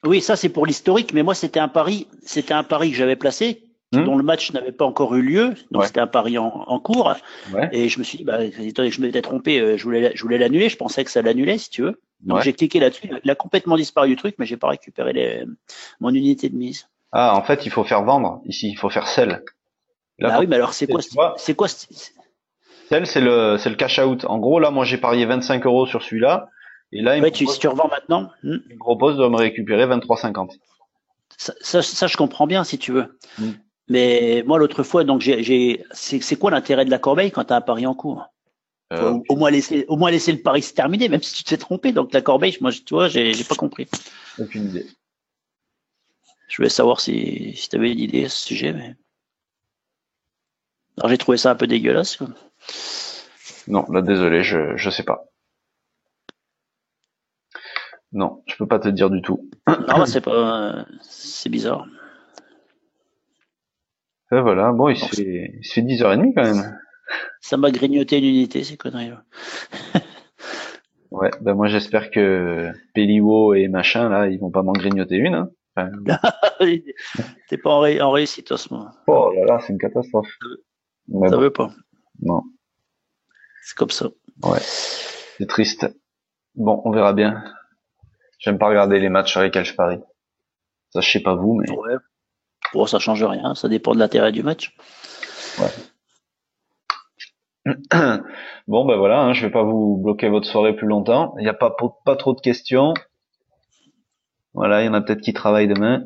oui. 0.05 0.20
ça 0.20 0.36
c'est 0.36 0.48
pour 0.48 0.66
l'historique, 0.66 1.12
mais 1.12 1.23
moi 1.23 1.35
c'était 1.35 1.60
un 1.60 1.69
pari, 1.69 2.09
c'était 2.23 2.55
un 2.55 2.65
pari 2.65 2.90
que 2.90 2.97
j'avais 2.97 3.16
placé, 3.16 3.62
hmm. 3.93 4.05
dont 4.05 4.16
le 4.16 4.23
match 4.23 4.52
n'avait 4.52 4.73
pas 4.73 4.85
encore 4.85 5.15
eu 5.15 5.23
lieu, 5.23 5.55
donc 5.70 5.85
c'était 5.85 6.01
un 6.01 6.06
pari 6.06 6.39
en, 6.39 6.81
cours. 6.81 7.15
Et 7.73 7.89
je 7.89 7.98
me 7.98 8.05
suis 8.05 8.19
dit, 8.19 8.24
bah, 8.24 8.39
je 8.40 9.01
m'étais 9.01 9.23
trompé, 9.23 9.60
euh, 9.60 9.77
je 9.77 9.85
voulais, 9.85 10.12
je 10.15 10.23
voulais 10.23 10.39
l'annuler, 10.39 10.69
je 10.69 10.77
pensais 10.77 11.05
que 11.05 11.10
ça 11.10 11.23
l'annulait, 11.23 11.59
si 11.59 11.70
tu 11.70 11.82
veux. 11.82 12.01
Donc 12.20 12.43
j'ai 12.43 12.52
cliqué 12.52 12.81
là-dessus, 12.81 13.10
il 13.23 13.31
a 13.31 13.35
complètement 13.35 13.77
disparu 13.77 14.09
du 14.09 14.16
truc, 14.16 14.35
mais 14.39 14.47
j'ai 14.47 14.56
pas 14.56 14.69
récupéré 14.69 15.12
les, 15.12 15.44
mon 16.01 16.10
unité 16.10 16.48
de 16.48 16.56
mise. 16.56 16.89
Ah, 17.12 17.35
en 17.36 17.43
fait, 17.43 17.65
il 17.65 17.70
faut 17.70 17.85
faire 17.85 18.02
vendre. 18.02 18.43
Ici, 18.44 18.70
il 18.70 18.77
faut 18.77 18.90
faire 18.90 19.09
sell. 19.09 19.43
ah 20.23 20.40
oui, 20.40 20.47
mais 20.47 20.56
alors 20.56 20.74
c'est 20.74 20.86
quoi, 20.86 21.35
c'est 21.36 21.55
quoi, 21.55 21.69
c'est 21.69 23.20
le, 23.20 23.56
c'est 23.59 23.70
le 23.70 23.77
cash 23.77 23.98
out. 23.98 24.24
En 24.24 24.39
gros, 24.39 24.59
là, 24.60 24.70
moi, 24.70 24.85
j'ai 24.85 24.98
parié 24.98 25.27
25 25.27 25.65
euros 25.66 25.86
sur 25.86 26.02
celui-là. 26.02 26.48
Et 26.93 27.02
là, 27.02 27.16
il 27.16 27.32
tu, 27.32 27.47
si 27.47 27.59
tu 27.59 27.69
revends 27.69 27.89
maintenant, 27.89 28.31
hmm. 28.43 28.56
il 28.69 28.74
me 28.74 28.78
propose 28.78 29.16
de 29.19 29.27
me 29.27 29.36
récupérer 29.36 29.86
23,50. 29.86 30.52
Ça, 31.36 31.52
ça, 31.60 31.82
ça, 31.82 32.06
je 32.06 32.16
comprends 32.16 32.47
bien 32.47 32.65
si 32.65 32.78
tu 32.78 32.93
veux. 32.93 33.19
Hmm. 33.39 33.52
Mais 33.89 34.43
moi, 34.47 34.59
l'autre 34.59 34.82
fois, 34.82 35.05
donc, 35.05 35.20
j'ai, 35.20 35.85
c'est, 35.93 36.36
quoi 36.36 36.51
l'intérêt 36.51 36.85
de 36.85 36.90
la 36.90 36.98
corbeille 36.98 37.31
quand 37.31 37.44
tu 37.44 37.52
as 37.52 37.56
un 37.56 37.60
pari 37.60 37.86
en 37.86 37.94
cours? 37.94 38.31
Euh, 38.93 39.19
au, 39.28 39.36
moins 39.36 39.51
laisser, 39.51 39.85
au 39.89 39.97
moins 39.97 40.10
laisser 40.10 40.32
le 40.32 40.39
pari 40.39 40.62
se 40.62 40.73
terminer, 40.73 41.09
même 41.10 41.23
si 41.23 41.35
tu 41.35 41.44
t'es 41.44 41.59
trompé. 41.59 41.93
Donc 41.93 42.12
la 42.12 42.23
corbeille, 42.23 42.56
moi, 42.60 42.73
tu 42.73 42.94
vois, 42.94 43.09
j'ai, 43.09 43.35
j'ai 43.35 43.44
pas 43.44 43.55
compris. 43.55 43.86
Aucune 44.39 44.65
idée. 44.65 44.86
Je 46.48 46.56
voulais 46.56 46.70
savoir 46.70 47.01
si, 47.01 47.55
si 47.55 47.69
tu 47.69 47.77
avais 47.77 47.93
une 47.93 47.98
idée 47.98 48.24
à 48.24 48.28
ce 48.31 48.47
sujet, 48.47 48.73
mais. 48.73 48.97
Alors 50.97 51.10
j'ai 51.10 51.19
trouvé 51.19 51.36
ça 51.36 51.51
un 51.51 51.55
peu 51.55 51.66
dégueulasse. 51.66 52.16
Quoi. 52.16 52.28
Non, 53.69 53.85
là 53.93 54.01
désolé, 54.01 54.43
je 54.43 54.77
je 54.77 54.90
sais 54.90 55.02
pas. 55.02 55.27
Non, 58.12 58.43
je 58.47 58.56
peux 58.56 58.66
pas 58.66 58.78
te 58.78 58.89
dire 58.89 59.10
du 59.10 59.20
tout. 59.20 59.51
Non, 59.66 60.06
c'est 60.06 60.23
pas, 60.23 60.86
c'est 61.02 61.51
bizarre. 61.51 61.86
Et 64.30 64.40
voilà, 64.40 64.72
bon, 64.72 64.88
il 64.88 64.96
se, 64.96 65.06
fait, 65.06 65.55
il 65.59 65.64
se 65.64 65.74
fait 65.74 65.82
10h30 65.82 66.34
quand 66.34 66.42
même. 66.42 66.78
Ça 67.40 67.56
m'a 67.56 67.70
grignoté 67.70 68.20
l'unité, 68.20 68.62
ces 68.64 68.76
conneries 68.76 69.09
là. 69.09 69.24
ouais, 71.10 71.30
ben 71.40 71.55
moi 71.55 71.68
j'espère 71.68 72.10
que 72.10 72.70
Péliwo 72.92 73.55
et 73.55 73.68
machin 73.68 74.10
là, 74.10 74.26
ils 74.26 74.38
vont 74.38 74.50
pas 74.50 74.62
m'en 74.62 74.72
grignoter 74.72 75.16
une. 75.16 75.34
Hein. 75.34 75.50
T'es 77.48 77.56
pas 77.56 77.70
en, 77.70 77.84
en, 78.00 78.10
réussite 78.10 78.52
en 78.52 78.56
ce 78.56 78.74
moment. 78.74 78.90
Oh 79.06 79.32
là 79.34 79.44
là, 79.44 79.60
c'est 79.60 79.72
une 79.72 79.78
catastrophe. 79.78 80.28
ça 81.28 81.36
veut 81.36 81.52
pas. 81.52 81.70
Non. 82.20 82.42
C'est 83.62 83.76
comme 83.76 83.90
ça. 83.90 84.09
Ouais. 84.42 84.59
C'est 84.60 85.46
triste. 85.46 85.86
Bon, 86.55 86.82
on 86.84 86.90
verra 86.90 87.12
bien. 87.12 87.44
J'aime 88.38 88.59
pas 88.59 88.68
regarder 88.68 88.98
les 88.98 89.09
matchs 89.09 89.32
sur 89.32 89.40
lesquels 89.40 89.64
je 89.64 89.74
parie. 89.74 90.00
Ça, 90.90 91.00
je 91.00 91.10
sais 91.10 91.20
pas 91.20 91.34
vous, 91.34 91.55
mais. 91.55 91.70
Ouais. 91.70 91.94
Bon, 92.74 92.86
ça 92.86 92.99
change 92.99 93.23
rien. 93.24 93.55
Ça 93.55 93.69
dépend 93.69 93.93
de 93.95 93.99
l'intérêt 93.99 94.32
du 94.32 94.43
match. 94.43 94.77
Ouais. 95.59 95.70
Bon, 98.69 98.85
ben 98.85 98.97
voilà, 98.97 99.23
hein, 99.23 99.32
je 99.32 99.47
vais 99.47 99.51
pas 99.51 99.62
vous 99.62 99.97
bloquer 99.97 100.28
votre 100.28 100.47
soirée 100.47 100.77
plus 100.77 100.86
longtemps. 100.86 101.35
Il 101.39 101.43
n'y 101.43 101.49
a 101.49 101.55
pas, 101.55 101.74
pas 102.05 102.16
trop 102.16 102.35
de 102.35 102.40
questions. 102.40 102.93
Voilà, 104.53 104.82
il 104.82 104.86
y 104.86 104.89
en 104.90 104.95
a 104.95 105.01
peut-être 105.01 105.23
qui 105.23 105.32
travaillent 105.32 105.69
demain. 105.69 106.05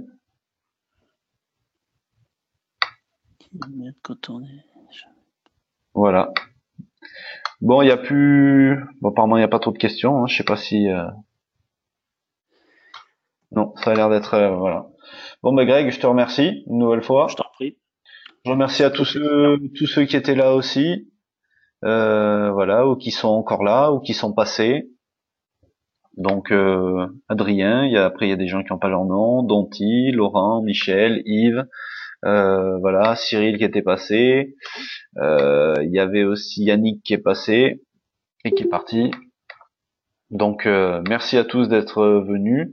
Voilà. 5.95 6.33
Bon, 7.61 7.83
il 7.83 7.89
y 7.89 7.91
a 7.91 7.97
plus. 7.97 8.85
Bon, 9.01 9.11
apparemment, 9.11 9.37
il 9.37 9.41
n'y 9.41 9.45
a 9.45 9.49
pas 9.49 9.59
trop 9.59 9.73
de 9.73 9.79
questions. 9.79 10.23
Hein. 10.23 10.27
Je 10.27 10.37
sais 10.37 10.45
pas 10.45 10.57
si. 10.57 10.89
Euh, 10.89 11.09
non, 13.51 13.75
ça 13.77 13.91
a 13.91 13.95
l'air 13.95 14.09
d'être 14.09 14.35
euh, 14.35 14.55
voilà. 14.55 14.87
Bon, 15.43 15.53
bah 15.53 15.65
Greg, 15.65 15.91
je 15.91 16.01
te 16.01 16.07
remercie 16.07 16.65
une 16.67 16.79
nouvelle 16.79 17.03
fois. 17.03 17.27
Je 17.29 17.37
t'en 17.37 17.45
prie. 17.55 17.79
Je 18.45 18.51
remercie 18.51 18.83
à 18.83 18.91
tous 18.91 19.05
ceux, 19.05 19.59
tous 19.77 19.87
ceux 19.87 20.05
qui 20.05 20.17
étaient 20.17 20.35
là 20.35 20.55
aussi, 20.55 21.09
euh, 21.85 22.51
voilà, 22.51 22.89
ou 22.89 22.97
qui 22.97 23.13
sont 23.13 23.29
encore 23.29 23.63
là, 23.63 23.93
ou 23.93 24.01
qui 24.01 24.15
sont 24.15 24.33
passés. 24.33 24.91
Donc 26.17 26.51
euh, 26.51 27.07
Adrien, 27.29 27.85
il 27.87 27.93
y 27.93 27.97
a, 27.97 28.05
après 28.05 28.27
il 28.27 28.31
y 28.31 28.35
a 28.35 28.37
des 28.37 28.49
gens 28.49 28.63
qui 28.63 28.73
n'ont 28.73 28.79
pas 28.79 28.89
leur 28.89 29.05
nom, 29.05 29.43
Donty, 29.43 30.11
Laurent, 30.13 30.63
Michel, 30.63 31.23
Yves, 31.25 31.65
euh, 32.25 32.79
voilà, 32.79 33.17
Cyril 33.17 33.59
qui 33.59 33.65
était 33.65 33.83
passé. 33.83 34.57
Euh, 35.19 35.75
il 35.83 35.91
y 35.91 35.99
avait 35.99 36.25
aussi 36.25 36.65
Yannick 36.65 37.03
qui 37.03 37.15
est 37.15 37.19
passé 37.19 37.83
et 38.45 38.53
qui 38.53 38.65
est 38.65 38.69
parti. 38.69 39.11
Donc 40.31 40.67
euh, 40.67 41.03
merci 41.09 41.39
à 41.39 41.45
tous 41.45 41.69
d'être 41.69 42.03
venus. 42.27 42.69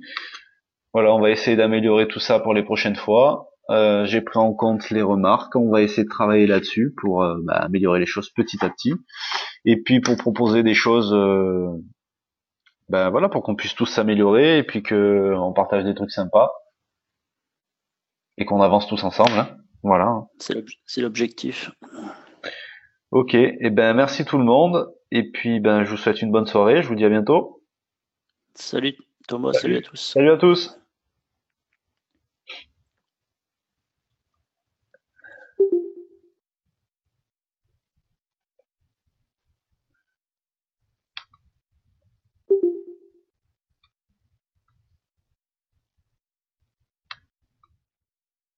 Voilà, 0.93 1.13
on 1.13 1.21
va 1.21 1.29
essayer 1.29 1.55
d'améliorer 1.55 2.07
tout 2.07 2.19
ça 2.19 2.39
pour 2.39 2.53
les 2.53 2.63
prochaines 2.63 2.95
fois. 2.95 3.51
J'ai 3.69 4.21
pris 4.21 4.39
en 4.39 4.53
compte 4.53 4.89
les 4.89 5.03
remarques. 5.03 5.55
On 5.55 5.69
va 5.69 5.81
essayer 5.81 6.03
de 6.03 6.09
travailler 6.09 6.47
là-dessus 6.47 6.95
pour 6.99 7.23
bah, 7.43 7.53
améliorer 7.53 7.99
les 7.99 8.07
choses 8.07 8.29
petit 8.31 8.57
à 8.65 8.69
petit. 8.69 8.93
Et 9.65 9.81
puis 9.83 10.01
pour 10.01 10.17
proposer 10.17 10.63
des 10.63 10.73
choses, 10.73 11.11
ben 12.89 13.11
voilà, 13.11 13.29
pour 13.29 13.43
qu'on 13.43 13.55
puisse 13.55 13.75
tous 13.75 13.85
s'améliorer 13.85 14.57
et 14.57 14.63
puis 14.63 14.81
que 14.81 15.35
on 15.37 15.53
partage 15.53 15.83
des 15.83 15.93
trucs 15.93 16.11
sympas 16.11 16.51
et 18.39 18.45
qu'on 18.45 18.61
avance 18.61 18.87
tous 18.87 19.03
ensemble. 19.03 19.37
Hein. 19.37 19.57
Voilà. 19.83 20.23
C'est 20.39 21.01
l'objectif. 21.01 21.71
Ok, 23.11 23.33
et 23.33 23.57
eh 23.59 23.69
ben 23.69 23.93
merci 23.93 24.25
tout 24.25 24.37
le 24.37 24.43
monde 24.43 24.93
Et 25.11 25.31
puis, 25.31 25.59
ben, 25.59 25.83
je 25.83 25.89
vous 25.89 25.97
souhaite 25.97 26.21
une 26.21 26.31
bonne 26.31 26.45
soirée. 26.45 26.81
Je 26.81 26.87
vous 26.87 26.95
dis 26.95 27.05
à 27.05 27.09
bientôt. 27.09 27.63
Salut 28.55 28.95
Thomas, 29.29 29.53
salut, 29.53 29.77
à 29.77 29.81
tous. 29.81 30.01
Salut 30.01 30.31
à 30.31 30.37
tous. 30.37 30.75